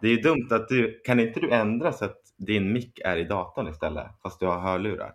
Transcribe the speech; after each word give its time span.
Det 0.00 0.06
är 0.08 0.12
ju 0.12 0.20
dumt 0.20 0.48
att 0.50 0.68
du, 0.68 1.00
kan 1.04 1.20
inte 1.20 1.40
du 1.40 1.50
ändra 1.50 1.92
så 1.92 2.04
att 2.04 2.16
din 2.36 2.72
mick 2.72 2.98
är 3.04 3.16
i 3.16 3.24
datorn 3.24 3.68
istället, 3.68 4.06
fast 4.22 4.40
du 4.40 4.46
har 4.46 4.60
hörlurar? 4.60 5.12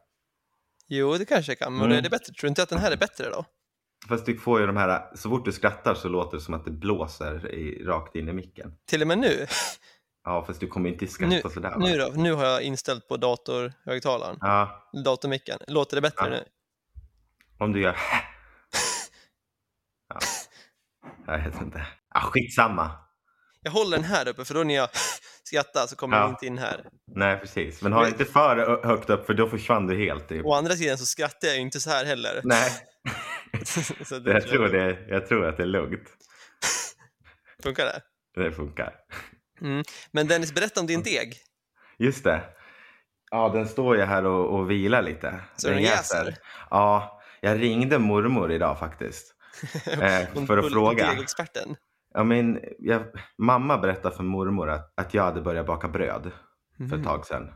Jo, 0.87 1.13
det 1.17 1.25
kanske 1.25 1.51
jag 1.51 1.59
kan, 1.59 1.73
men 1.73 1.85
Mm. 1.85 1.97
är 1.97 2.01
det 2.01 2.09
bättre? 2.09 2.25
Tror 2.33 2.41
du 2.41 2.47
inte 2.47 2.63
att 2.63 2.69
den 2.69 2.79
här 2.79 2.91
är 2.91 2.97
bättre 2.97 3.29
då? 3.29 3.45
Fast 4.09 4.25
du 4.25 4.37
får 4.37 4.59
ju 4.59 4.67
de 4.67 4.77
här, 4.77 5.15
så 5.15 5.29
fort 5.29 5.45
du 5.45 5.51
skrattar 5.51 5.95
så 5.95 6.09
låter 6.09 6.37
det 6.37 6.43
som 6.43 6.53
att 6.53 6.65
det 6.65 6.71
blåser 6.71 7.51
i, 7.53 7.83
rakt 7.85 8.15
in 8.15 8.29
i 8.29 8.33
micken. 8.33 8.73
Till 8.85 9.01
och 9.01 9.07
med 9.07 9.17
nu? 9.17 9.45
Ja, 10.23 10.43
fast 10.47 10.59
du 10.59 10.67
kommer 10.67 10.89
inte 10.89 11.07
skratta 11.07 11.35
Nu, 11.35 11.41
sådär. 11.41 11.69
va? 11.69 11.77
nu 11.77 11.97
då? 11.97 12.11
Nu 12.15 12.33
har 12.33 12.45
jag 12.45 12.61
inställt 12.61 13.07
på 13.07 13.17
datorhögtalaren, 13.17 14.37
Ja, 14.41 14.89
datormicken. 15.05 15.59
Låter 15.67 15.95
det 15.97 16.01
bättre 16.01 16.25
Ja. 16.25 16.29
nu? 16.29 16.43
om 17.57 17.71
du 17.71 17.81
gör 17.81 17.95
ja. 20.09 20.19
Jag 21.25 21.43
vet 21.43 21.61
inte. 21.61 21.87
Ja, 22.13 22.19
skitsamma. 22.19 22.91
Jag 23.65 23.71
håller 23.71 23.97
den 23.97 24.05
här 24.05 24.27
uppe 24.27 24.45
för 24.45 24.53
då 24.53 24.63
när 24.63 24.75
jag 24.75 24.89
skrattar 25.43 25.87
så 25.87 25.95
kommer 25.95 26.17
Ja. 26.17 26.23
den 26.23 26.29
inte 26.31 26.45
in 26.45 26.57
här. 26.57 26.85
Nej, 27.15 27.39
precis. 27.39 27.81
Men 27.81 27.93
ha 27.93 28.07
inte 28.07 28.25
för 28.25 28.85
högt 28.87 29.09
upp 29.09 29.25
för 29.25 29.33
då 29.33 29.49
försvann 29.49 29.87
du 29.87 29.97
helt. 29.97 30.27
Typ. 30.27 30.45
Å 30.45 30.53
andra 30.53 30.73
sidan 30.73 30.97
så 30.97 31.05
skrattar 31.05 31.47
jag 31.47 31.55
ju 31.55 31.61
inte 31.61 31.79
så 31.79 31.89
här 31.89 32.05
heller. 32.05 32.41
Nej, 32.43 32.71
så 34.05 34.19
det 34.19 34.31
jag 34.33 34.47
tror, 34.47 34.67
det, 34.67 34.97
jag 35.07 35.27
tror 35.27 35.45
att 35.45 35.57
det 35.57 35.63
är 35.63 35.67
lugnt. 35.67 36.09
Funkar 37.63 37.85
det? 37.85 38.01
Det 38.43 38.51
funkar. 38.51 38.93
Mm. 39.61 39.83
Men 40.11 40.27
Dennis, 40.27 40.53
berätta 40.53 40.79
om 40.79 40.87
din 40.87 41.03
deg. 41.03 41.33
Just 41.99 42.23
det. 42.23 42.41
Ja, 43.31 43.49
den 43.49 43.67
står 43.67 43.97
ju 43.97 44.03
här 44.03 44.25
och, 44.25 44.59
och 44.59 44.71
vilar 44.71 45.01
lite. 45.01 45.39
Så 45.55 45.69
den 45.69 45.81
jäser? 45.81 46.37
Ja, 46.69 47.21
jag 47.41 47.61
ringde 47.61 47.99
mormor 47.99 48.51
idag 48.51 48.79
faktiskt. 48.79 49.35
Eh, 49.85 50.45
för 50.47 50.57
att 50.57 50.71
fråga. 50.71 51.11
Degexperten. 51.11 51.75
Ja, 52.15 52.23
men, 52.23 52.59
jag, 52.79 53.03
mamma 53.37 53.77
berättade 53.77 54.15
för 54.15 54.23
mormor 54.23 54.69
att, 54.69 54.93
att 54.99 55.13
jag 55.13 55.23
hade 55.23 55.41
börjat 55.41 55.65
baka 55.67 55.87
bröd 55.87 56.31
för 56.77 56.83
Mhm. 56.83 56.93
ett 56.99 57.05
tag 57.05 57.25
sedan. 57.25 57.49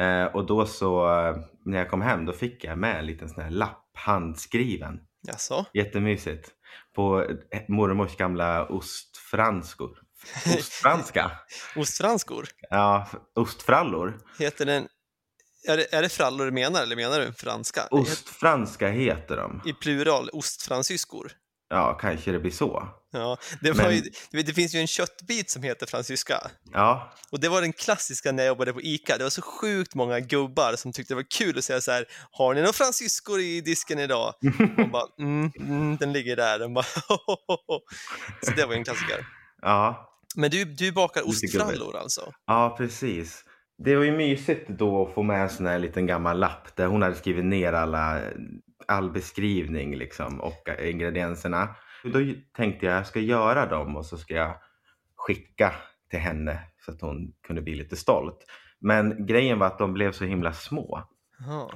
Eh, 0.00 0.24
och 0.24 0.46
då 0.46 0.66
så, 0.66 1.18
eh, 1.20 1.36
när 1.64 1.78
jag 1.78 1.90
kom 1.90 2.02
hem, 2.02 2.24
då 2.26 2.32
fick 2.32 2.64
jag 2.64 2.78
med 2.78 2.98
en 2.98 3.06
liten 3.06 3.28
sån 3.28 3.42
här 3.42 3.50
lapp, 3.50 3.90
handskriven. 3.94 5.00
Jaså? 5.22 5.64
Jättemysigt. 5.74 6.50
På 6.94 7.22
eh, 7.50 7.62
mormors 7.68 8.16
gamla 8.16 8.66
ostfranskor. 8.66 9.98
Ostfranska? 10.58 11.30
Ostfranskor? 11.76 12.44
Ja, 12.70 13.06
ostfrallor. 13.34 14.18
Heter 14.38 14.66
den... 14.66 14.88
Är 15.68 15.76
det, 15.76 15.94
är 15.94 16.02
det 16.02 16.08
frallor 16.08 16.44
du 16.44 16.50
menar 16.52 16.82
eller 16.82 16.96
menar 16.96 17.20
du 17.20 17.32
franska? 17.32 17.80
Ostfranska 17.90 18.88
heter 18.88 19.36
de. 19.36 19.60
I 19.64 19.72
plural, 19.72 20.28
ostfransyskor. 20.32 21.32
Ja, 21.68 21.98
kanske 22.00 22.32
det 22.32 22.38
blir 22.38 22.50
så. 22.50 22.88
Ja, 23.20 23.38
det, 23.60 23.74
Men- 23.76 23.94
ju, 24.32 24.42
det 24.42 24.52
finns 24.54 24.74
ju 24.74 24.78
en 24.80 24.86
köttbit 24.86 25.50
som 25.50 25.62
heter 25.62 25.86
fransyska. 25.86 26.50
Ja, 26.72 27.12
Och 27.32 27.40
det 27.40 27.48
var 27.48 27.60
den 27.60 27.72
klassiska 27.72 28.32
när 28.32 28.42
jag 28.42 28.48
jobbade 28.48 28.72
på 28.72 28.80
ICA. 28.82 29.18
Det 29.18 29.22
var 29.24 29.30
så 29.30 29.42
sjukt 29.42 29.94
många 29.94 30.20
gubbar 30.20 30.76
som 30.76 30.92
tyckte 30.92 31.14
det 31.14 31.16
var 31.16 31.26
kul 31.38 31.58
att 31.58 31.64
säga 31.64 31.80
så 31.80 31.90
här, 31.92 32.04
har 32.30 32.54
ni 32.54 32.60
några 32.60 32.72
fransyskor 32.72 33.40
i 33.40 33.60
disken 33.60 33.98
idag? 33.98 34.34
Och 34.78 34.88
bara, 34.90 35.06
mm, 35.18 35.50
mm, 35.58 35.96
den 35.96 36.12
ligger 36.12 36.36
där. 36.36 36.58
De 36.58 36.74
bara, 36.74 36.84
så 38.42 38.50
det 38.56 38.66
var 38.66 38.72
ju 38.72 38.78
en 38.78 38.84
klassiker. 38.84 39.26
ja, 39.62 40.12
Men 40.36 40.50
du, 40.50 40.64
du 40.64 40.92
bakar 40.92 41.28
ostfrallor 41.28 41.96
alltså? 41.96 42.32
ja, 42.46 42.74
precis. 42.78 43.42
Det 43.84 43.96
var 43.96 44.04
ju 44.04 44.12
mysigt 44.16 44.68
då 44.68 45.08
att 45.08 45.14
få 45.14 45.22
med 45.22 45.42
en 45.42 45.50
sån 45.50 45.66
här 45.66 45.78
liten 45.78 46.06
gammal 46.06 46.38
lapp 46.38 46.76
där 46.76 46.86
hon 46.86 47.02
hade 47.02 47.14
skrivit 47.14 47.44
ner 47.44 47.72
alla, 47.72 48.20
all 48.88 49.10
beskrivning 49.12 49.96
liksom 49.96 50.40
och 50.40 50.68
ingredienserna. 50.84 51.76
Då 52.12 52.18
tänkte 52.56 52.86
jag 52.86 52.96
jag 52.96 53.06
ska 53.06 53.20
göra 53.20 53.66
dem 53.66 53.96
och 53.96 54.06
så 54.06 54.18
ska 54.18 54.34
jag 54.34 54.54
skicka 55.16 55.72
till 56.10 56.18
henne 56.20 56.58
så 56.84 56.90
att 56.92 57.00
hon 57.00 57.32
kunde 57.46 57.62
bli 57.62 57.74
lite 57.74 57.96
stolt. 57.96 58.38
Men 58.78 59.26
grejen 59.26 59.58
var 59.58 59.66
att 59.66 59.78
de 59.78 59.92
blev 59.92 60.12
så 60.12 60.24
himla 60.24 60.52
små 60.52 61.02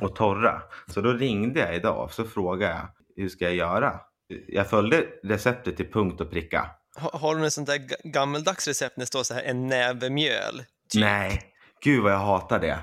och 0.01 0.17
torra. 0.17 0.63
Så 0.87 1.01
då 1.01 1.13
ringde 1.13 1.61
jag 1.61 1.75
idag 1.77 2.05
och 2.05 2.13
så 2.13 2.25
frågade 2.25 2.73
jag 2.73 2.89
hur 3.17 3.29
ska 3.29 3.45
jag 3.45 3.55
göra? 3.55 4.01
Jag 4.49 4.71
följde 4.71 5.07
receptet 5.23 5.77
till 5.77 5.91
punkt 5.93 6.21
och 6.21 6.31
pricka. 6.31 6.71
Ha, 6.97 7.19
har 7.19 7.37
du 7.37 7.45
en 7.45 7.51
sånt 7.51 7.67
där 7.69 7.77
ga- 7.79 8.01
gammeldags 8.05 8.69
recept 8.69 8.97
när 8.97 9.03
det 9.03 9.07
står 9.07 9.23
så 9.23 9.35
här, 9.35 9.43
en 9.43 9.67
näve 9.67 10.11
mjöl? 10.11 10.59
Typ. 10.93 11.01
Nej, 11.01 11.43
gud 11.85 12.03
vad 12.03 12.13
jag 12.13 12.19
hatar 12.19 12.59
det. 12.59 12.79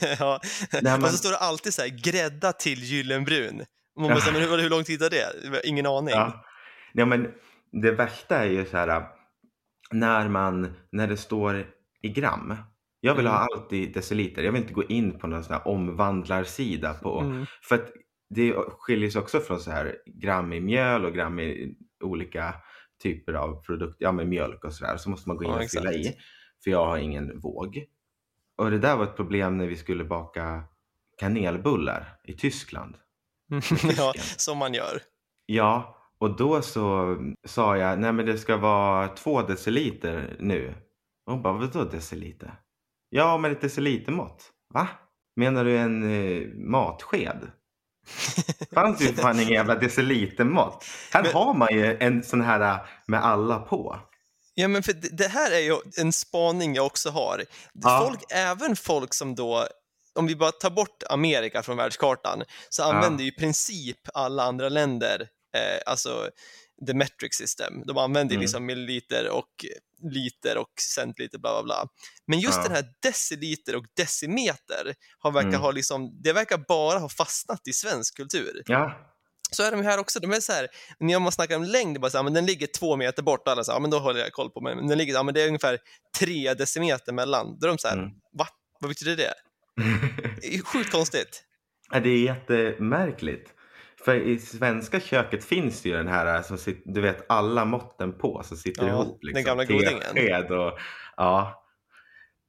ja. 0.18 0.40
Nej, 0.82 0.94
Och 0.94 1.00
men- 1.00 1.10
så 1.10 1.16
står 1.16 1.30
det 1.30 1.36
alltid 1.38 1.74
så 1.74 1.82
här, 1.82 1.88
grädda 1.88 2.52
till 2.52 2.82
gyllenbrun. 2.82 3.60
Och 3.96 4.02
Man 4.02 4.10
bara, 4.10 4.20
men 4.32 4.42
hur, 4.42 4.58
hur 4.58 4.70
lång 4.70 4.84
tid 4.84 5.00
tar 5.00 5.10
det? 5.10 5.50
Har 5.50 5.66
Ingen 5.66 5.86
aning. 5.86 6.14
Ja. 6.14 6.44
Ja, 6.96 7.06
men 7.06 7.32
det 7.72 7.90
värsta 7.92 8.36
är 8.44 8.50
ju 8.50 8.64
så 8.64 8.76
här 8.76 9.04
när 9.90 10.28
man, 10.28 10.74
när 10.92 11.06
det 11.08 11.16
står 11.16 11.66
i 12.02 12.08
gram. 12.08 12.54
Jag 13.00 13.14
vill 13.14 13.26
ha 13.26 13.36
Mm. 13.36 13.48
allt 13.52 13.72
i 13.72 13.86
deciliter. 13.86 14.42
Jag 14.42 14.52
vill 14.52 14.62
inte 14.62 14.74
gå 14.74 14.84
in 14.84 15.18
på 15.18 15.26
någon 15.26 15.44
sån 15.44 15.52
här 15.54 15.68
omvandlarsida 15.68 16.94
på, 16.94 17.20
Mm. 17.20 17.46
för 17.62 17.74
att 17.74 17.92
det 18.30 18.52
skiljer 18.78 19.10
sig 19.10 19.20
också 19.20 19.40
från 19.40 19.60
så 19.60 19.70
här 19.70 19.96
gram 20.06 20.52
i 20.52 20.60
mjöl 20.60 21.04
och 21.04 21.14
gram 21.14 21.40
i 21.40 21.74
olika 22.04 22.54
typer 23.02 23.32
av 23.32 23.62
produkter, 23.62 23.96
ja 24.04 24.12
med 24.12 24.28
mjölk 24.28 24.64
och 24.64 24.72
sådär. 24.72 24.96
Så 24.96 25.10
måste 25.10 25.28
man 25.28 25.36
gå 25.36 25.44
in 25.44 25.50
Ja, 25.50 25.62
och 25.64 25.70
fylla 25.70 25.92
i. 25.92 26.16
För 26.64 26.70
jag 26.70 26.86
har 26.86 26.98
ingen 26.98 27.40
våg. 27.40 27.84
Och 28.56 28.70
det 28.70 28.78
där 28.78 28.96
var 28.96 29.04
ett 29.04 29.16
problem 29.16 29.58
när 29.58 29.66
vi 29.66 29.76
skulle 29.76 30.04
baka 30.04 30.62
kanelbullar 31.18 32.18
i 32.24 32.32
Tyskland. 32.32 32.94
ja, 33.96 34.12
som 34.36 34.58
man 34.58 34.74
gör. 34.74 35.00
Ja, 35.46 35.96
och 36.18 36.36
då 36.36 36.62
så 36.62 37.16
sa 37.46 37.76
jag, 37.76 37.98
nej 37.98 38.12
men 38.12 38.26
det 38.26 38.38
ska 38.38 38.56
vara 38.56 39.08
två 39.08 39.42
deciliter 39.42 40.36
nu. 40.40 40.74
Och 41.26 41.32
hon 41.32 41.42
bara, 41.42 41.52
vadå 41.52 41.84
deciliter? 41.84 42.54
Ja, 43.10 43.38
men 43.38 43.52
ett 43.52 43.60
decilitermått. 43.60 44.50
Va? 44.74 44.88
Menar 45.36 45.64
du 45.64 45.78
en 45.78 46.02
eh, 46.02 46.48
matsked? 46.54 47.50
fanns 48.74 49.00
ju 49.00 49.12
fan 49.12 49.40
ingen 49.40 49.52
jävla 49.52 49.74
decilitermått. 49.74 50.84
Här 51.12 51.22
Men- 51.22 51.32
har 51.32 51.54
man 51.54 51.68
ju 51.72 51.96
en 52.00 52.22
sån 52.22 52.40
här 52.40 52.60
eh, 52.60 52.80
med 53.06 53.24
alla 53.24 53.58
på. 53.58 53.98
Ja, 54.54 54.68
men 54.68 54.82
för 54.82 54.92
det, 55.12 55.28
här 55.28 55.50
är 55.52 55.58
ju 55.60 55.76
en 55.98 56.12
spaning 56.12 56.74
jag 56.74 56.86
också 56.86 57.10
har. 57.10 57.42
Ja. 57.72 58.04
Folk, 58.06 58.20
även 58.32 58.76
folk 58.76 59.14
som 59.14 59.34
då, 59.34 59.66
om 60.14 60.26
vi 60.26 60.36
bara 60.36 60.50
tar 60.52 60.70
bort 60.70 61.02
Amerika 61.10 61.62
från 61.62 61.76
världskartan, 61.76 62.42
så 62.68 62.82
Ja. 62.82 62.92
använder 62.94 63.24
ju 63.24 63.30
i 63.30 63.34
princip 63.34 63.98
alla 64.14 64.42
andra 64.42 64.68
länder, 64.68 65.28
eh, 65.56 65.80
alltså 65.86 66.30
the 66.86 66.94
metric 66.94 67.34
system. 67.34 67.82
De 67.86 67.98
använder 67.98 68.34
Mm. 68.34 68.40
liksom 68.42 68.66
milliliter 68.66 69.28
och 69.30 69.64
liter 70.12 70.58
och 70.58 70.70
centiliter, 70.80 71.38
bla 71.38 71.52
bla 71.52 71.62
bla. 71.62 71.88
Men 72.26 72.40
just 72.40 72.56
Ja. 72.56 72.62
den 72.62 72.72
här 72.72 72.84
deciliter 73.02 73.76
och 73.76 73.84
decimeter 73.96 74.94
har 75.18 75.30
verkar 75.32 75.48
Mm. 75.48 75.60
ha 75.60 75.70
liksom, 75.70 76.22
det 76.22 76.32
verkar 76.32 76.58
bara 76.68 76.98
ha 76.98 77.08
fastnat 77.08 77.68
i 77.68 77.72
svensk 77.72 78.16
kultur. 78.16 78.62
Ja, 78.66 79.12
Så 79.50 79.62
är 79.62 79.70
de 79.72 79.82
här 79.82 79.98
också. 79.98 80.20
De 80.20 80.32
är 80.32 80.40
så 80.40 80.52
här, 80.52 80.68
när 80.98 81.18
man 81.18 81.32
snackar 81.32 81.56
om 81.56 81.64
längd, 81.64 82.00
bara 82.00 82.10
så 82.10 82.18
här, 82.18 82.22
men 82.24 82.32
den 82.34 82.46
ligger 82.46 82.66
två 82.66 82.96
meter 82.96 83.22
bort. 83.22 83.48
Alla 83.48 83.64
så 83.64 83.72
här, 83.72 83.76
ja, 83.76 83.80
men 83.80 83.90
då 83.90 83.98
håller 83.98 84.20
jag 84.20 84.32
koll 84.32 84.50
på. 84.50 84.60
Men 84.60 84.86
den 84.86 84.98
ligger, 84.98 85.12
ja, 85.14 85.22
men 85.22 85.34
det 85.34 85.42
är 85.42 85.46
ungefär 85.46 85.78
tre 86.18 86.54
decimeter 86.54 87.12
mellan. 87.12 87.58
Då 87.58 87.66
är 87.66 87.68
de 87.68 87.78
så 87.78 87.88
här, 87.88 87.96
Mm. 87.96 88.10
va? 88.32 88.48
Vad 88.80 88.88
betyder 88.90 89.16
det? 89.16 89.34
Det 90.40 90.54
är 90.54 90.62
sjukt 90.62 90.90
konstigt. 90.90 91.42
Det 92.02 92.08
är 92.08 92.18
jättemärkligt. 92.22 93.50
För 94.06 94.14
i 94.14 94.38
svenska 94.38 95.00
köket 95.00 95.44
finns 95.44 95.82
det 95.82 95.88
ju 95.88 95.94
den 95.96 96.08
här, 96.08 96.42
som 96.42 96.56
sit- 96.56 96.82
du 96.84 97.00
vet 97.00 97.24
alla 97.28 97.64
måtten 97.64 98.18
på 98.18 98.42
som 98.44 98.56
sitter 98.56 98.86
Ja, 98.86 98.92
ihop. 98.92 99.18
den 99.20 99.26
Liksom. 99.28 99.44
gamla 99.44 99.64
godingen. 99.64 100.52
Och 100.60 100.78
ja. 101.16 101.62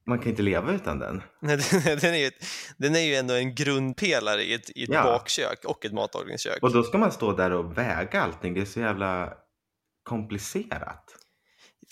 Man 0.06 0.18
kan 0.18 0.28
inte 0.28 0.42
leva 0.42 0.72
utan 0.72 0.98
den. 0.98 1.22
Nej, 1.42 1.56
den- 1.70 1.98
den, 1.98 2.14
är 2.14 2.18
ju 2.18 2.30
den 2.76 2.96
är 2.96 3.00
ju 3.00 3.14
ändå 3.14 3.34
en 3.34 3.54
grundpelare 3.54 4.42
i 4.42 4.54
ett, 4.54 4.70
i 4.70 4.82
ett 4.82 4.88
Ja. 4.92 5.02
bakkök 5.02 5.64
och 5.64 5.84
ett 5.84 5.92
matlagningskök. 5.92 6.62
Och 6.62 6.72
då 6.72 6.82
ska 6.82 6.98
man 6.98 7.12
stå 7.12 7.32
där 7.32 7.50
och 7.52 7.78
väga 7.78 8.22
allting. 8.22 8.54
Det 8.54 8.60
är 8.60 8.64
så 8.64 8.80
jävla 8.80 9.32
komplicerat. 10.02 11.04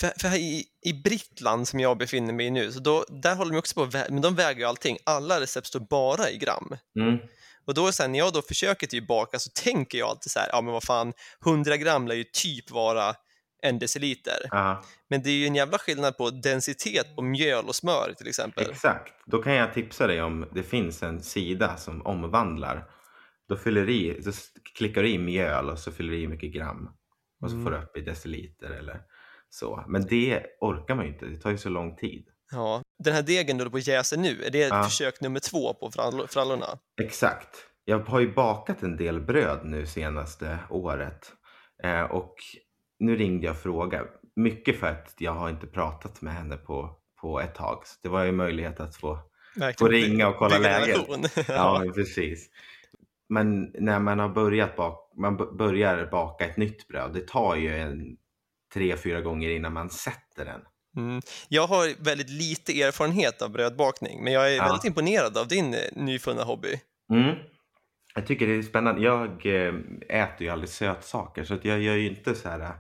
För, 0.01 0.13
för 0.21 0.29
här 0.29 0.39
i, 0.39 0.65
i 0.87 0.93
Brittland 0.93 1.69
som 1.69 1.81
jag 1.81 1.99
befinner 1.99 2.33
mig 2.35 2.47
i 2.47 2.51
nu, 2.51 2.73
så 2.73 2.81
då, 2.81 3.05
där 3.23 3.37
håller 3.37 3.53
de 3.53 3.59
också 3.59 3.75
på 3.75 3.91
men 4.11 4.21
de 4.23 4.35
väger 4.35 4.61
ju 4.61 4.67
allting. 4.67 4.97
Alla 5.05 5.41
recept 5.41 5.67
står 5.67 5.81
bara 5.81 6.31
i 6.31 6.37
gram. 6.39 6.77
Mm. 7.01 7.19
Och 7.67 7.75
då 7.75 7.83
här, 7.85 8.09
när 8.09 8.19
jag 8.19 8.33
då 8.33 8.43
försöker 8.43 8.87
typ 8.87 9.07
baka 9.07 9.39
så 9.39 9.51
tänker 9.55 9.99
jag 9.99 10.09
alltid 10.09 10.31
så 10.33 10.39
här, 10.39 10.49
ja 10.53 10.61
men 10.61 10.73
vad 10.73 10.83
fan, 10.83 11.13
100 11.47 11.77
gram 11.77 12.09
lär 12.09 12.15
ju 12.15 12.25
typ 12.25 12.71
vara 12.71 13.15
en 13.63 13.79
deciliter. 13.79 14.39
Ja, 14.51 14.83
Men 15.11 15.23
det 15.23 15.31
är 15.31 15.35
ju 15.35 15.47
en 15.47 15.55
jävla 15.55 15.79
skillnad 15.79 16.17
på 16.17 16.31
densitet 16.31 17.17
på 17.17 17.23
mjöl 17.23 17.65
och 17.65 17.75
smör 17.75 18.15
till 18.19 18.29
exempel. 18.29 18.71
exakt. 18.71 19.15
Då 19.27 19.43
kan 19.43 19.55
jag 19.55 19.75
tipsa 19.75 20.07
dig 20.07 20.23
om 20.23 20.47
det 20.55 20.63
finns 20.63 21.03
en 21.03 21.23
sida 21.23 21.77
som 21.77 22.07
omvandlar. 22.07 22.91
Då 23.49 23.57
fyller 23.57 23.89
i, 23.91 24.23
så 24.23 24.33
klickar 24.75 25.03
du 25.03 25.09
i 25.11 25.19
mjöl 25.19 25.71
och 25.71 25.79
så 25.79 25.93
fyller 25.93 26.13
du 26.13 26.21
i 26.21 26.29
mycket 26.29 26.53
gram. 26.53 26.89
Och 27.43 27.51
så 27.51 27.57
Mm. 27.57 27.65
får 27.65 27.71
du 27.71 27.79
upp 27.79 27.97
i 27.97 28.01
deciliter 28.01 28.71
eller 28.71 29.01
så. 29.51 29.85
Men 29.89 30.07
det 30.07 30.43
orkar 30.61 30.95
man 30.95 31.05
ju 31.07 31.13
inte. 31.13 31.27
Det 31.27 31.37
tar 31.41 31.51
ju 31.51 31.59
så 31.59 31.69
lång 31.69 31.97
tid. 31.97 32.29
Ja. 32.53 32.83
Den 33.05 33.15
här 33.15 33.23
degen 33.23 33.57
du 33.57 33.63
håller 33.63 33.71
på 33.71 33.77
att 33.77 33.87
jäsa 33.87 34.17
nu, 34.17 34.43
är 34.45 34.51
det 34.51 34.59
Ja. 34.59 34.83
försök 34.85 35.21
nummer 35.21 35.41
två 35.41 35.75
på 35.75 35.91
frall- 35.91 36.27
frallorna? 36.29 36.67
Exakt. 37.03 37.49
Jag 37.85 37.99
har 37.99 38.21
ju 38.21 38.33
bakat 38.35 38.83
en 38.83 38.97
del 38.97 39.21
bröd 39.21 39.61
nu 39.65 39.87
senaste 39.87 40.59
året. 40.71 41.33
Eh, 41.83 42.03
och 42.03 42.35
nu 42.99 43.17
ringde 43.17 43.47
jag 43.47 43.53
och 43.53 43.63
frågade. 43.63 44.09
mycket 44.37 44.81
för 44.81 44.87
att 44.87 45.15
jag 45.19 45.33
har 45.33 45.51
inte 45.51 45.67
pratat 45.67 46.23
med 46.23 46.35
henne 46.35 46.57
på, 46.57 46.97
på 47.21 47.41
ett 47.41 47.55
tag. 47.55 47.83
Så 47.87 47.95
det 48.03 48.09
var 48.09 48.25
ju 48.25 48.33
möjlighet 48.33 48.81
att 48.81 48.97
få, 48.97 49.19
få 49.79 49.89
ringa 49.89 50.29
och 50.29 50.37
kolla 50.37 50.59
läget. 50.59 51.01
Ja, 51.49 51.85
precis. 51.95 52.49
Men 53.29 53.63
när 53.79 53.99
man 53.99 54.19
har 54.19 54.29
börjat 54.29 54.77
bak, 54.77 55.13
man 55.17 55.37
börjar 55.37 56.07
baka 56.11 56.45
ett 56.45 56.57
nytt 56.57 56.89
bröd, 56.89 57.11
det 57.15 57.29
tar 57.29 57.57
ju 57.57 57.79
en 57.79 58.17
tre, 58.75 58.97
fyra 58.97 59.21
gånger 59.21 59.51
innan 59.51 59.73
man 59.73 59.91
sätter 59.91 60.45
den. 60.45 60.61
Mm. 60.97 61.21
Jag 61.49 61.67
har 61.67 62.05
väldigt 62.05 62.31
lite 62.31 62.83
erfarenhet 62.83 63.43
av 63.43 63.51
brödbakning, 63.51 64.25
men 64.25 64.33
jag 64.33 64.53
är 64.53 64.57
Ja. 64.57 64.65
väldigt 64.65 64.85
imponerad 64.85 65.39
av 65.39 65.49
din 65.49 65.75
eh, 65.75 65.81
nyfunna 65.93 66.43
hobby. 66.45 66.81
Mm. 67.13 67.35
Jag 68.15 68.27
tycker 68.27 68.47
det 68.47 68.55
är 68.55 68.63
spännande. 68.63 69.03
Jag 69.03 69.47
eh, 69.47 69.75
äter 70.23 70.43
ju 70.43 70.49
aldrig 70.49 70.69
sötsaker 70.69 71.45
så 71.45 71.59
jag 71.63 71.81
gör 71.81 71.95
ju 71.95 72.09
inte 72.09 72.35
så 72.35 72.49
här 72.49 72.61
eh, 72.61 72.71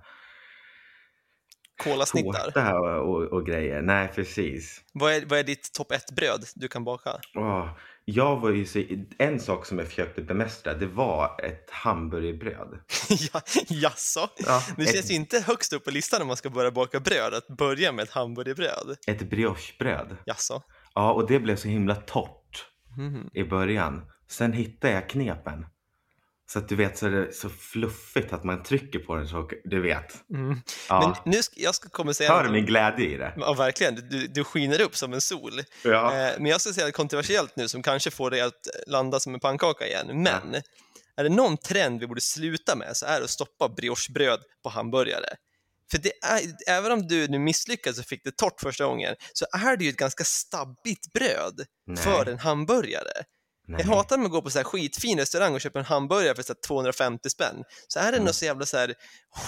Kolasnittar. 1.84 2.44
tårta 2.44 2.78
och, 2.78 3.08
och, 3.14 3.22
och 3.32 3.46
grejer. 3.46 3.82
Nej, 3.82 4.08
precis. 4.14 4.82
Vad 4.92 5.12
är, 5.12 5.24
vad 5.26 5.38
är 5.38 5.44
ditt 5.44 5.72
topp 5.72 5.92
ett 5.92 6.10
bröd 6.16 6.44
du 6.54 6.68
kan 6.68 6.84
baka? 6.84 7.10
Åh, 7.34 7.70
jag 8.08 8.36
var 8.40 8.50
ju 8.50 8.66
så, 8.66 8.82
en 9.18 9.40
sak 9.40 9.66
som 9.66 9.78
jag 9.78 9.86
försökte 9.88 10.22
bemästra, 10.22 10.74
det 10.74 10.86
var 10.86 11.40
ett 11.44 11.70
hamburgerbröd. 11.70 12.78
ja, 13.32 13.40
jaså? 13.68 14.28
Ja, 14.46 14.62
Det 14.76 14.82
ett, 14.82 14.94
känns 14.94 15.10
ju 15.10 15.14
inte 15.14 15.40
högst 15.40 15.72
upp 15.72 15.84
på 15.84 15.90
listan 15.90 16.20
när 16.20 16.26
man 16.26 16.36
ska 16.36 16.50
börja 16.50 16.70
baka 16.70 17.00
bröd, 17.00 17.34
att 17.34 17.46
börja 17.58 17.92
med 17.92 18.02
ett 18.02 18.10
hamburgerbröd. 18.10 18.96
ett 19.06 19.30
briochebröd. 19.30 20.16
Jaså? 20.26 20.62
Ja, 20.94 21.12
och 21.12 21.26
det 21.28 21.40
blev 21.40 21.56
så 21.56 21.68
himla 21.68 21.94
torrt 21.94 22.66
Mhm. 22.96 23.30
i 23.34 23.44
början. 23.44 24.04
Sen 24.30 24.52
hittade 24.52 24.92
jag 24.94 25.08
knepen. 25.08 25.66
Så 26.48 26.58
att 26.58 26.68
du 26.68 26.76
vet 26.76 26.98
så 26.98 27.06
är 27.06 27.10
det 27.10 27.32
så 27.32 27.48
fluffigt 27.48 28.32
att 28.32 28.44
man 28.44 28.62
trycker 28.62 28.98
på 28.98 29.14
den 29.14 29.28
så 29.28 29.50
du 29.64 29.80
vet. 29.80 30.30
Mm. 30.30 30.60
Ja. 30.88 31.16
Men 31.24 31.32
nu 31.32 31.42
ska, 31.42 31.60
jag 31.60 31.74
ska 31.74 31.88
komma 31.88 32.08
och 32.08 32.16
säga... 32.16 32.32
Hör 32.32 32.44
du 32.44 32.50
min 32.50 32.66
glädje 32.66 33.06
i 33.06 33.16
det? 33.16 33.32
Ja, 33.36 33.54
verkligen. 33.54 33.94
Du, 33.94 34.26
du 34.26 34.44
skiner 34.44 34.80
upp 34.80 34.96
som 34.96 35.12
en 35.12 35.20
sol. 35.20 35.52
Ja. 35.84 36.16
Eh, 36.16 36.34
men 36.38 36.46
jag 36.46 36.60
ska 36.60 36.72
säga 36.72 36.86
något 36.86 36.94
kontroversiellt 36.94 37.56
nu 37.56 37.68
som 37.68 37.82
kanske 37.82 38.10
får 38.10 38.30
dig 38.30 38.40
att 38.40 38.68
landa 38.86 39.20
som 39.20 39.34
en 39.34 39.40
pannkaka 39.40 39.86
igen. 39.86 40.22
Men 40.22 40.54
är 41.16 41.24
det 41.24 41.30
någon 41.30 41.56
trend 41.56 42.00
vi 42.00 42.06
borde 42.06 42.20
sluta 42.20 42.76
med 42.76 42.96
så 42.96 43.06
är 43.06 43.18
det 43.18 43.24
att 43.24 43.30
stoppa 43.30 43.68
briochebröd 43.68 44.40
på 44.62 44.68
hamburgare. 44.68 45.28
För 45.90 45.98
det 45.98 46.12
är, 46.22 46.40
även 46.66 46.92
om 46.92 47.06
du 47.06 47.28
nu 47.28 47.38
misslyckades 47.38 47.98
och 47.98 48.04
fick 48.04 48.24
det 48.24 48.36
torrt 48.36 48.60
första 48.60 48.84
gången 48.84 49.14
så 49.32 49.46
är 49.52 49.76
det 49.76 49.84
ju 49.84 49.90
ett 49.90 49.96
ganska 49.96 50.24
stabbigt 50.24 51.12
bröd 51.12 51.66
Nej. 51.86 52.04
för 52.04 52.28
en 52.28 52.38
hamburgare. 52.38 53.24
Nej. 53.68 53.80
Jag 53.80 53.88
hatar 53.88 54.16
med 54.18 54.26
att 54.26 54.32
gå 54.32 54.42
på 54.42 54.50
så 54.50 54.58
här 54.58 54.64
skitfin 54.64 55.18
restaurang 55.18 55.54
och 55.54 55.60
köpa 55.60 55.78
en 55.78 55.84
hamburgare 55.84 56.34
för 56.34 56.42
så 56.42 56.52
här 56.52 56.60
250 56.66 57.30
spänn. 57.30 57.64
Så 57.88 57.98
är 57.98 58.02
det 58.12 58.16
Mm. 58.16 58.24
något 58.24 58.34
så 58.34 58.44
jävla 58.44 58.66
så 58.66 58.76
här 58.76 58.94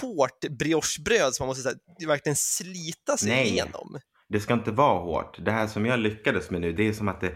hårt 0.01 0.41
briochebröd 0.59 1.35
som 1.35 1.45
man 1.45 1.49
måste 1.49 1.63
så 1.63 1.69
här, 1.69 2.07
verkligen 2.07 2.37
slita 2.37 3.17
sig 3.17 3.29
Nej. 3.31 3.49
igenom. 3.49 3.99
Det 4.29 4.41
ska 4.41 4.55
inte 4.55 4.71
vara 4.71 4.99
hårt. 4.99 5.45
Det 5.45 5.51
här 5.53 5.67
som 5.67 5.87
jag 5.87 5.99
lyckades 6.01 6.51
med 6.51 6.61
nu, 6.61 6.73
det 6.73 6.89
är 6.89 6.93
som 6.93 7.09
att 7.09 7.21
det 7.21 7.35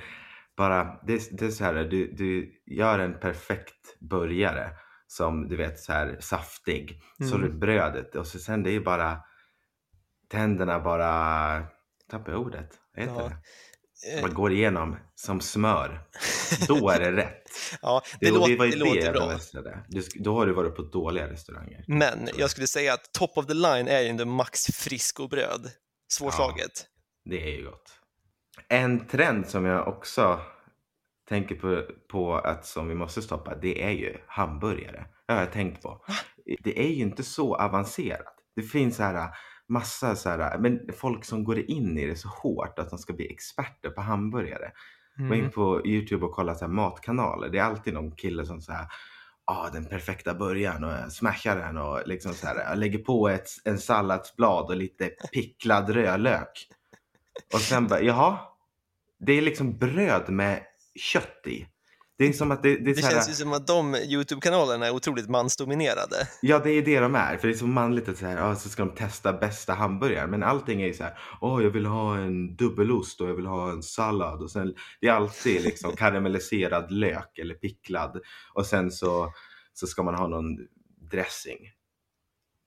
bara, 0.57 0.85
det, 1.07 1.39
det 1.39 1.47
är 1.47 1.51
så 1.51 1.65
här, 1.65 1.75
du, 1.75 2.13
du 2.13 2.53
gör 2.67 2.99
en 2.99 3.21
perfekt 3.21 4.01
burgare 4.11 4.71
som 5.07 5.49
du 5.49 5.57
vet 5.57 5.81
så 5.81 5.93
här 5.93 6.17
saftig. 6.21 7.03
Så 7.19 7.35
Mm. 7.37 7.41
du 7.41 7.59
brödet 7.59 8.15
och 8.17 8.27
så 8.27 8.39
sen 8.39 8.63
det 8.63 8.71
är 8.71 8.81
bara 8.81 9.19
tänderna 10.31 10.81
bara, 10.81 11.63
tappar 12.11 12.35
ordet, 12.35 12.69
vad 12.97 13.05
heter 13.05 13.21
Ja. 13.23 13.29
det? 13.29 13.37
Eh, 14.11 14.23
Man 14.23 14.35
går 14.35 14.53
igenom 14.53 14.97
som 15.15 15.41
smör. 15.41 16.01
Då 16.69 16.89
är 16.89 17.01
det 17.01 17.13
rätt. 17.13 17.39
Ja, 17.83 18.03
det, 18.21 18.27
Det, 18.27 18.33
låter, 18.33 18.51
det 18.51 18.57
var 18.57 18.65
ju 18.65 18.71
det 18.71 18.79
det 18.79 18.85
låter 18.85 19.05
jag 19.05 19.15
bemästrade. 19.15 19.79
Då 20.15 20.35
har 20.35 20.47
du 20.47 20.53
varit 20.53 20.77
på 20.77 20.83
dåliga 20.83 21.31
restauranger. 21.31 21.85
Men 21.89 22.29
jag 22.37 22.51
skulle 22.51 22.67
säga 22.67 22.95
att 22.95 23.13
top 23.13 23.39
of 23.39 23.47
the 23.47 23.55
line 23.55 23.89
är 23.89 24.01
ju 24.01 24.09
ändå 24.09 24.25
Max 24.25 24.67
Frisco-bröd. 24.67 25.71
Svårslaget. 26.13 26.87
Det 27.25 27.43
är 27.43 27.57
ju 27.57 27.65
gott. 27.65 27.93
En 28.69 29.07
trend 29.07 29.49
som 29.49 29.65
jag 29.65 29.89
också 29.89 30.41
tänker 31.29 31.55
på, 31.55 31.83
på 32.11 32.35
att 32.35 32.67
som 32.67 32.89
vi 32.89 32.95
måste 32.95 33.23
stoppa, 33.23 33.55
det 33.55 33.83
är 33.85 33.91
ju 33.91 34.17
hamburgare. 34.27 35.05
Det 35.27 35.33
har 35.33 35.41
jag 35.41 35.53
tänkt 35.53 35.83
på. 35.83 36.05
Det 36.65 36.79
är 36.79 36.89
ju 36.89 37.03
inte 37.03 37.23
så 37.23 37.57
avancerat. 37.57 38.35
Det 38.57 38.63
finns 38.63 38.97
så 38.97 39.03
här 39.03 39.31
massa 39.73 40.17
så 40.17 40.29
här, 40.29 40.59
men 40.59 40.81
folk 40.97 41.25
som 41.25 41.45
går 41.45 41.59
in 41.71 41.99
i 41.99 42.07
det 42.07 42.17
så 42.17 42.29
hårt 42.29 42.79
att 42.79 42.91
de 42.91 42.99
ska 42.99 43.13
bli 43.13 43.33
experter 43.33 43.91
på 43.91 44.01
hamburgare. 44.01 44.71
Gå 45.17 45.25
Mm. 45.25 45.45
in 45.45 45.51
på 45.51 45.87
Youtube 45.87 46.27
och 46.27 46.33
kolla 46.33 46.55
så 46.55 46.65
här 46.65 46.73
matkanaler. 46.73 47.49
Det 47.49 47.59
är 47.59 47.63
alltid 47.63 47.95
någon 47.95 48.17
kille 48.17 48.47
som 48.47 48.61
säger 48.61 48.87
ah, 49.45 49.69
den 49.71 49.85
perfekta 49.85 50.35
början 50.35 50.85
och 50.85 51.13
smashar 51.13 51.57
den 51.57 51.79
och 51.79 52.01
liksom 52.07 52.35
så 52.35 52.47
här, 52.47 52.77
lägger 52.77 52.99
på 52.99 53.29
ett, 53.29 53.49
en 53.65 53.79
salladsblad 53.79 54.65
och 54.71 54.77
lite 54.77 55.11
picklad 55.33 55.91
rödlök. 55.91 56.69
Och 57.55 57.61
sen 57.61 57.87
bara, 57.87 58.01
jaha, 58.03 58.39
det 59.19 59.33
är 59.33 59.43
liksom 59.43 59.79
bröd 59.79 60.31
med 60.31 60.63
kött 60.95 61.43
i. 61.47 61.67
Det 62.23 62.29
är 62.29 62.33
som 62.33 62.51
att 62.51 62.63
det, 62.63 62.77
det 62.77 62.91
är 62.91 62.95
Det 62.95 63.03
här, 63.03 63.11
känns 63.11 63.31
ju 63.31 63.35
som 63.35 63.53
att 63.53 63.67
de 63.67 63.95
YouTube-kanalerna 63.95 64.87
är 64.87 64.91
otroligt 64.91 65.29
mansdominerade. 65.29 66.17
Ja, 66.43 66.59
det 66.59 66.71
är 66.71 66.83
det 66.83 67.01
de 67.01 67.15
är. 67.15 67.37
För 67.37 67.49
det 67.49 67.55
är 67.55 67.59
så 67.59 67.67
manligt 67.67 68.09
att 68.09 68.17
så 68.19 68.27
här, 68.27 68.51
ah, 68.51 68.57
så 68.57 68.69
ska 68.69 68.85
de 68.85 68.95
testa 68.95 69.33
bästa 69.33 69.73
hamburgaren. 69.73 70.31
Men 70.31 70.43
allting 70.43 70.83
är 70.83 70.87
ju 70.87 70.95
så 70.95 71.03
här, 71.03 71.19
åh, 71.41 71.63
jag 71.63 71.71
vill 71.71 71.87
ha 71.87 72.19
en 72.19 72.57
dubbelost 72.57 73.21
och 73.21 73.29
jag 73.29 73.35
vill 73.35 73.47
ha 73.47 73.71
en 73.71 73.83
sallad. 73.83 74.43
Och 74.43 74.51
sen, 74.51 74.75
det 75.01 75.09
är 75.09 75.13
alltid 75.13 75.63
liksom 75.63 75.93
karamelliserad 75.97 76.91
lök 76.91 77.39
eller 77.39 77.55
picklad. 77.55 78.21
Och 78.55 78.67
sen 78.67 78.91
så, 78.91 79.33
så 79.73 79.87
ska 79.87 80.03
man 80.03 80.15
ha 80.15 80.27
någon 80.29 80.57
dressing. 81.11 81.59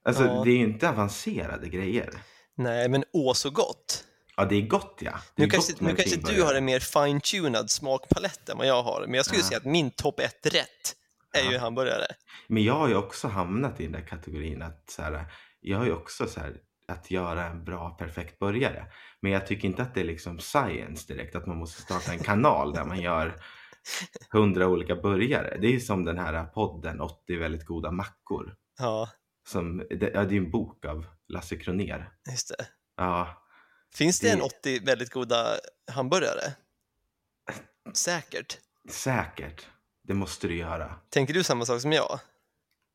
Alltså, 0.06 0.24
Ja. 0.24 0.44
det 0.44 0.52
är 0.52 0.58
ju 0.58 0.64
inte 0.64 0.90
avancerade 0.90 1.70
grejer. 1.70 2.10
Nej, 2.58 2.90
men 2.90 3.04
åh 3.14 3.34
så 3.34 3.50
gott. 3.50 4.04
Ja, 4.38 4.46
det 4.46 4.56
är 4.56 4.62
gott 4.62 5.00
ja. 5.02 5.12
Är 5.12 5.20
Nu 5.36 5.48
kanske, 5.50 5.74
nu 5.80 5.96
kanske 5.96 6.18
du 6.36 6.44
har 6.44 6.54
en 6.54 6.66
mer 6.66 6.80
fine-tunad 6.80 7.70
smakpalett 7.70 8.50
än 8.50 8.58
vad 8.58 8.68
jag 8.68 8.84
har, 8.84 9.02
men 9.06 9.14
jag 9.14 9.26
skulle 9.26 9.42
Ja. 9.42 9.46
säga 9.48 9.58
att 9.58 9.66
min 9.66 9.92
topp 9.92 10.20
ett 10.20 10.46
rätt 10.46 10.96
är 11.38 11.44
ju 11.50 11.52
Ja. 11.54 11.60
hamburgare. 11.60 12.06
Men 12.48 12.64
jag 12.64 12.74
har 12.74 12.88
ju 12.88 12.96
också 12.96 13.28
hamnat 13.28 13.80
i 13.80 13.84
den 13.84 13.92
där 13.92 14.08
kategorin 14.08 14.62
att 14.62 14.90
så 14.90 15.02
här, 15.02 15.26
jag 15.62 15.78
har 15.78 15.86
ju 15.86 15.94
också 15.94 16.28
så 16.28 16.40
här, 16.40 16.58
att 16.88 17.12
göra 17.12 17.46
en 17.46 17.64
bra 17.64 17.90
perfekt 17.90 18.40
burgare. 18.40 18.86
Men 19.22 19.32
jag 19.32 19.48
tycker 19.48 19.68
inte 19.68 19.82
att 19.82 19.94
det 19.94 20.00
är 20.00 20.06
liksom 20.06 20.40
science 20.40 21.14
direkt, 21.14 21.36
att 21.36 21.46
man 21.48 21.58
måste 21.58 21.82
starta 21.82 22.12
en 22.12 22.20
kanal 22.20 22.74
där 22.74 22.86
man 22.86 23.02
gör 23.02 23.42
hundra 24.32 24.68
olika 24.68 24.96
burgare. 24.96 25.58
Det 25.62 25.68
är 25.68 25.72
ju 25.72 25.80
som 25.80 26.06
den 26.06 26.18
här 26.18 26.44
podden 26.46 27.02
80 27.02 27.38
väldigt 27.38 27.66
goda 27.66 27.92
mackor. 27.92 28.56
Ja, 28.80 29.10
Som, 29.48 29.78
det, 29.78 30.12
ja, 30.14 30.24
det 30.24 30.36
är 30.36 30.38
en 30.38 30.52
bok 30.52 30.86
av 30.86 31.06
Lasse 31.28 31.56
Kronér. 31.56 32.10
just 32.32 32.48
det. 32.58 32.66
Ja, 32.98 33.42
Finns 33.94 34.20
det 34.20 34.28
Det- 34.28 34.34
en 34.34 34.42
80 34.42 34.80
väldigt 34.86 35.10
goda 35.10 35.58
hamburgare? 35.92 36.54
Säkert. 37.94 38.58
säkert. 38.90 39.66
Det 40.08 40.14
måste 40.14 40.48
du 40.48 40.56
göra. 40.58 40.96
Tänker 41.10 41.34
du 41.34 41.44
samma 41.44 41.66
sak 41.66 41.82
som 41.82 41.92
jag? 41.92 42.20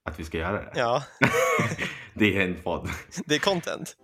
Att 0.05 0.19
vi 0.21 0.25
ska 0.25 0.39
göra 0.39 0.63
det. 0.63 0.73
Ja, 0.75 1.03
det 2.15 2.37
är 2.37 2.41
en 2.41 2.63
podd. 2.63 2.91
det 3.27 3.35
är 3.35 3.39
content. 3.39 3.97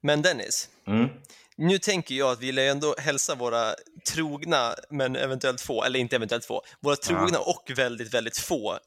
Men 0.00 0.22
Dennis, 0.22 0.68
Mm. 0.86 1.08
nu 1.56 1.78
tänker 1.78 2.14
jag 2.14 2.30
att 2.32 2.40
vi 2.40 2.52
lär 2.52 2.70
ändå 2.70 2.94
hälsa 2.98 3.34
våra 3.34 3.74
trogna, 4.12 4.74
men 4.90 5.16
eventuellt 5.16 5.60
få, 5.60 5.84
eller 5.84 5.98
inte 6.00 6.16
eventuellt 6.16 6.44
få, 6.44 6.62
våra 6.80 6.96
trogna 6.96 7.38
och 7.38 7.70
väldigt, 7.76 8.14
väldigt 8.14 8.38
få 8.38 8.78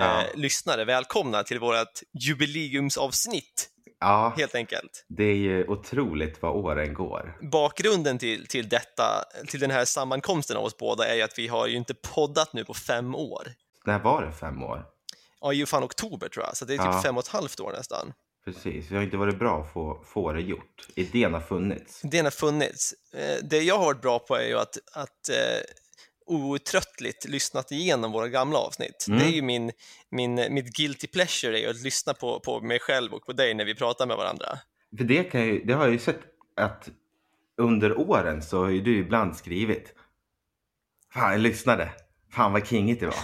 Ja. 0.00 0.20
eh, 0.20 0.26
lyssnare 0.34 0.84
välkomna 0.84 1.42
till 1.42 1.58
vårt 1.58 2.00
jubileumsavsnitt, 2.20 3.68
Ja, 4.00 4.34
helt 4.36 4.54
enkelt. 4.54 5.04
det 5.08 5.24
är 5.24 5.34
ju 5.36 5.66
otroligt 5.66 6.42
vad 6.42 6.56
åren 6.56 6.94
går. 6.94 7.38
Bakgrunden 7.52 8.18
till, 8.18 8.46
till 8.46 8.68
detta, 8.68 9.24
till 9.48 9.60
den 9.60 9.70
här 9.70 9.84
sammankomsten 9.84 10.56
av 10.56 10.64
oss 10.64 10.76
båda 10.76 11.06
är 11.06 11.14
ju 11.14 11.22
att 11.22 11.38
vi 11.38 11.48
har 11.48 11.66
ju 11.66 11.76
inte 11.76 11.94
poddat 11.94 12.52
nu 12.52 12.64
på 12.64 12.74
fem 12.74 13.14
år. 13.14 13.48
När 13.86 13.98
var 13.98 14.22
det 14.26 14.32
fem 14.32 14.62
år? 14.62 14.84
Ja, 15.40 15.52
ju 15.52 15.66
fan 15.66 15.84
oktober 15.84 16.28
tror 16.28 16.44
jag, 16.46 16.56
så 16.56 16.64
det 16.64 16.74
är 16.74 16.78
typ 16.78 16.86
Ja. 16.86 17.02
fem 17.02 17.16
och 17.16 17.22
ett 17.22 17.28
halvt 17.28 17.60
år 17.60 17.72
nästan. 17.72 18.12
Precis, 18.44 18.90
vi 18.90 18.96
har 18.96 19.02
inte 19.02 19.16
varit 19.16 19.38
bra 19.38 19.60
att 19.62 19.72
få, 19.72 20.04
få 20.06 20.32
det 20.32 20.40
gjort. 20.40 20.86
Idén 20.94 21.34
har 21.34 21.40
funnits. 21.40 22.00
Den 22.02 22.24
har 22.26 22.30
funnits. 22.30 22.94
Eh, 23.14 23.36
Det 23.42 23.58
jag 23.62 23.78
har 23.78 23.84
varit 23.84 24.02
bra 24.02 24.18
på 24.18 24.36
är 24.36 24.46
ju 24.46 24.58
att, 24.58 24.78
att 24.92 25.28
eh, 25.28 25.60
outtröttligt 26.30 27.28
lyssnat 27.28 27.72
igenom 27.72 28.12
våra 28.12 28.28
gamla 28.28 28.58
avsnitt. 28.58 29.04
Mm. 29.08 29.18
Det 29.18 29.24
är 29.24 29.30
ju 29.30 29.42
min, 29.42 29.72
min, 30.10 30.34
mitt 30.34 30.76
guilty 30.76 31.06
pleasure 31.06 31.60
är 31.60 31.70
att 31.70 31.80
lyssna 31.82 32.14
på, 32.14 32.40
på 32.40 32.60
mig 32.60 32.78
själv 32.80 33.12
och 33.14 33.26
på 33.26 33.32
dig 33.32 33.54
när 33.54 33.64
vi 33.64 33.74
pratar 33.74 34.06
med 34.06 34.16
varandra. 34.16 34.58
För 34.98 35.04
det, 35.04 35.24
kan 35.24 35.46
ju, 35.46 35.64
det 35.64 35.72
har 35.72 35.84
jag 35.84 35.92
ju 35.92 35.98
sett 35.98 36.20
att 36.56 36.88
under 37.58 37.98
åren 37.98 38.42
så 38.42 38.58
har 38.64 38.70
ju 38.70 38.80
du 38.80 38.98
ibland 38.98 39.36
skrivit. 39.36 39.94
Fan, 41.14 41.32
jag 41.32 41.40
lyssnade. 41.40 41.90
Fan 42.32 42.52
vad 42.52 42.66
kingigt 42.66 43.00
det 43.00 43.06
var. 43.06 43.16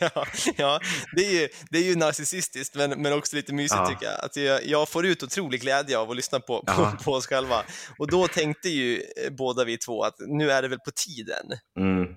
ja, 0.14 0.26
ja 0.56 0.80
det, 1.16 1.26
är 1.26 1.40
ju, 1.40 1.48
det 1.70 1.78
är 1.78 1.82
ju 1.82 1.96
narcissistiskt 1.96 2.74
men, 2.74 3.02
men 3.02 3.12
också 3.12 3.36
lite 3.36 3.54
mysigt 3.54 3.78
Ja. 3.78 3.86
tycker 3.86 4.06
jag. 4.06 4.24
Att 4.24 4.36
jag. 4.36 4.66
Jag 4.66 4.88
får 4.88 5.06
ut 5.06 5.22
otrolig 5.22 5.60
glädje 5.60 5.98
av 5.98 6.10
att 6.10 6.16
lyssna 6.16 6.40
på, 6.40 6.58
på, 6.58 6.64
Ja. 6.66 6.96
på 7.04 7.12
oss 7.12 7.26
själva. 7.26 7.62
Och 7.98 8.10
då 8.10 8.28
tänkte 8.28 8.68
ju 8.68 8.96
eh, 8.96 9.30
båda 9.30 9.64
vi 9.64 9.78
två 9.78 10.02
att 10.04 10.14
nu 10.18 10.50
är 10.50 10.62
det 10.62 10.68
väl 10.68 10.78
på 10.78 10.90
tiden. 10.90 11.46
Mm. 11.78 12.14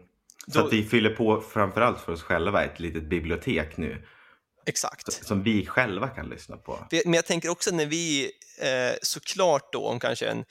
Så 0.47 0.59
Då- 0.59 0.65
att 0.67 0.73
vi 0.73 0.83
fyller 0.83 1.09
på 1.09 1.41
framförallt 1.41 2.01
för 2.01 2.11
oss 2.11 2.21
själva 2.23 2.63
ett 2.63 2.79
litet 2.79 3.09
bibliotek 3.09 3.77
nu. 3.77 4.05
Exakt. 4.67 5.25
Som 5.25 5.43
vi 5.43 5.65
själva 5.65 6.07
kan 6.07 6.29
lyssna 6.29 6.57
på. 6.57 6.87
Men 7.05 7.13
jag 7.13 7.25
tänker 7.25 7.49
också 7.49 7.71
när 7.75 7.85
vi 7.85 8.31
eh, 8.61 8.95
såklart 9.01 9.73
då 9.73 9.87
om 9.87 9.99
kanske 9.99 10.27
en 10.27 10.45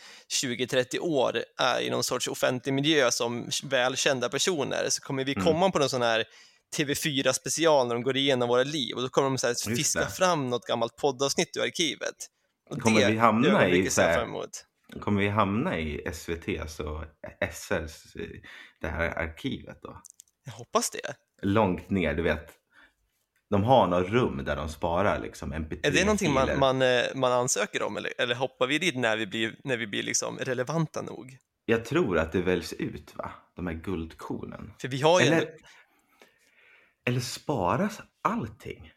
20-30 0.44 0.98
år 0.98 1.36
är 1.58 1.80
i 1.80 1.90
någon 1.90 2.04
sorts 2.04 2.28
offentlig 2.28 2.72
miljö 2.72 3.10
som 3.10 3.48
välkända 3.64 4.28
personer 4.28 4.86
så 4.88 5.02
kommer 5.02 5.24
vi 5.24 5.32
Mm. 5.32 5.44
komma 5.44 5.70
på 5.70 5.78
någon 5.78 5.88
sån 5.88 6.02
här 6.02 6.24
TV4 6.76 7.32
special 7.32 7.86
när 7.88 7.94
de 7.94 8.02
går 8.02 8.16
igenom 8.16 8.48
våra 8.48 8.62
liv 8.62 8.96
och 8.96 9.02
då 9.02 9.08
kommer 9.08 9.28
de 9.30 9.38
så 9.38 9.46
här 9.46 9.74
fiska 9.76 10.06
fram 10.06 10.50
något 10.50 10.66
gammalt 10.66 10.96
poddavsnitt 10.96 11.56
ur 11.56 11.62
arkivet. 11.62 12.14
Och 12.70 12.80
Kommer 12.80 13.06
vi 13.10 13.16
hamna 13.16 13.68
i 13.68 13.90
så 13.90 14.02
här-. 14.02 14.26
Kommer 15.00 15.20
vi 15.20 15.28
hamna 15.28 15.78
i 15.78 16.02
SVTs 16.06 16.80
och 16.80 17.04
SRs, 17.52 18.16
eh, 18.16 18.26
det 18.84 18.90
här 18.90 19.18
arkivet 19.18 19.82
då? 19.82 20.02
Jag 20.44 20.52
hoppas 20.52 20.90
det. 20.90 21.14
Långt 21.42 21.90
ner, 21.90 22.14
du 22.14 22.22
vet. 22.22 22.52
De 23.50 23.64
har 23.64 23.86
något 23.86 24.08
rum 24.08 24.44
där 24.44 24.56
de 24.56 24.68
sparar 24.68 25.18
liksom 25.18 25.54
mp3 25.54 25.86
Är 25.86 25.90
det 25.90 26.04
någonting 26.04 26.32
man, 26.32 26.58
man, 26.58 26.82
eh, 26.82 27.02
man 27.14 27.32
ansöker 27.32 27.82
om 27.82 27.96
eller, 27.96 28.12
eller 28.18 28.34
hoppar 28.34 28.66
vi 28.66 28.78
dit 28.78 28.96
när 28.96 29.16
vi 29.16 29.26
blir, 29.26 29.56
när 29.64 29.76
vi 29.76 29.86
blir 29.86 30.02
liksom 30.02 30.38
relevanta 30.38 31.02
nog? 31.02 31.38
Jag 31.64 31.84
tror 31.84 32.18
att 32.18 32.32
det 32.32 32.42
väljs 32.42 32.72
ut 32.72 33.16
va? 33.16 33.30
De 33.56 33.66
här 33.66 33.74
guldkornen. 33.74 34.72
För 34.78 34.88
vi 34.88 35.02
har 35.02 35.20
ju 35.20 35.26
Eller, 35.26 35.36
ändå, 35.36 35.50
eller 37.04 37.20
sparas 37.20 38.00
allting? 38.22 38.92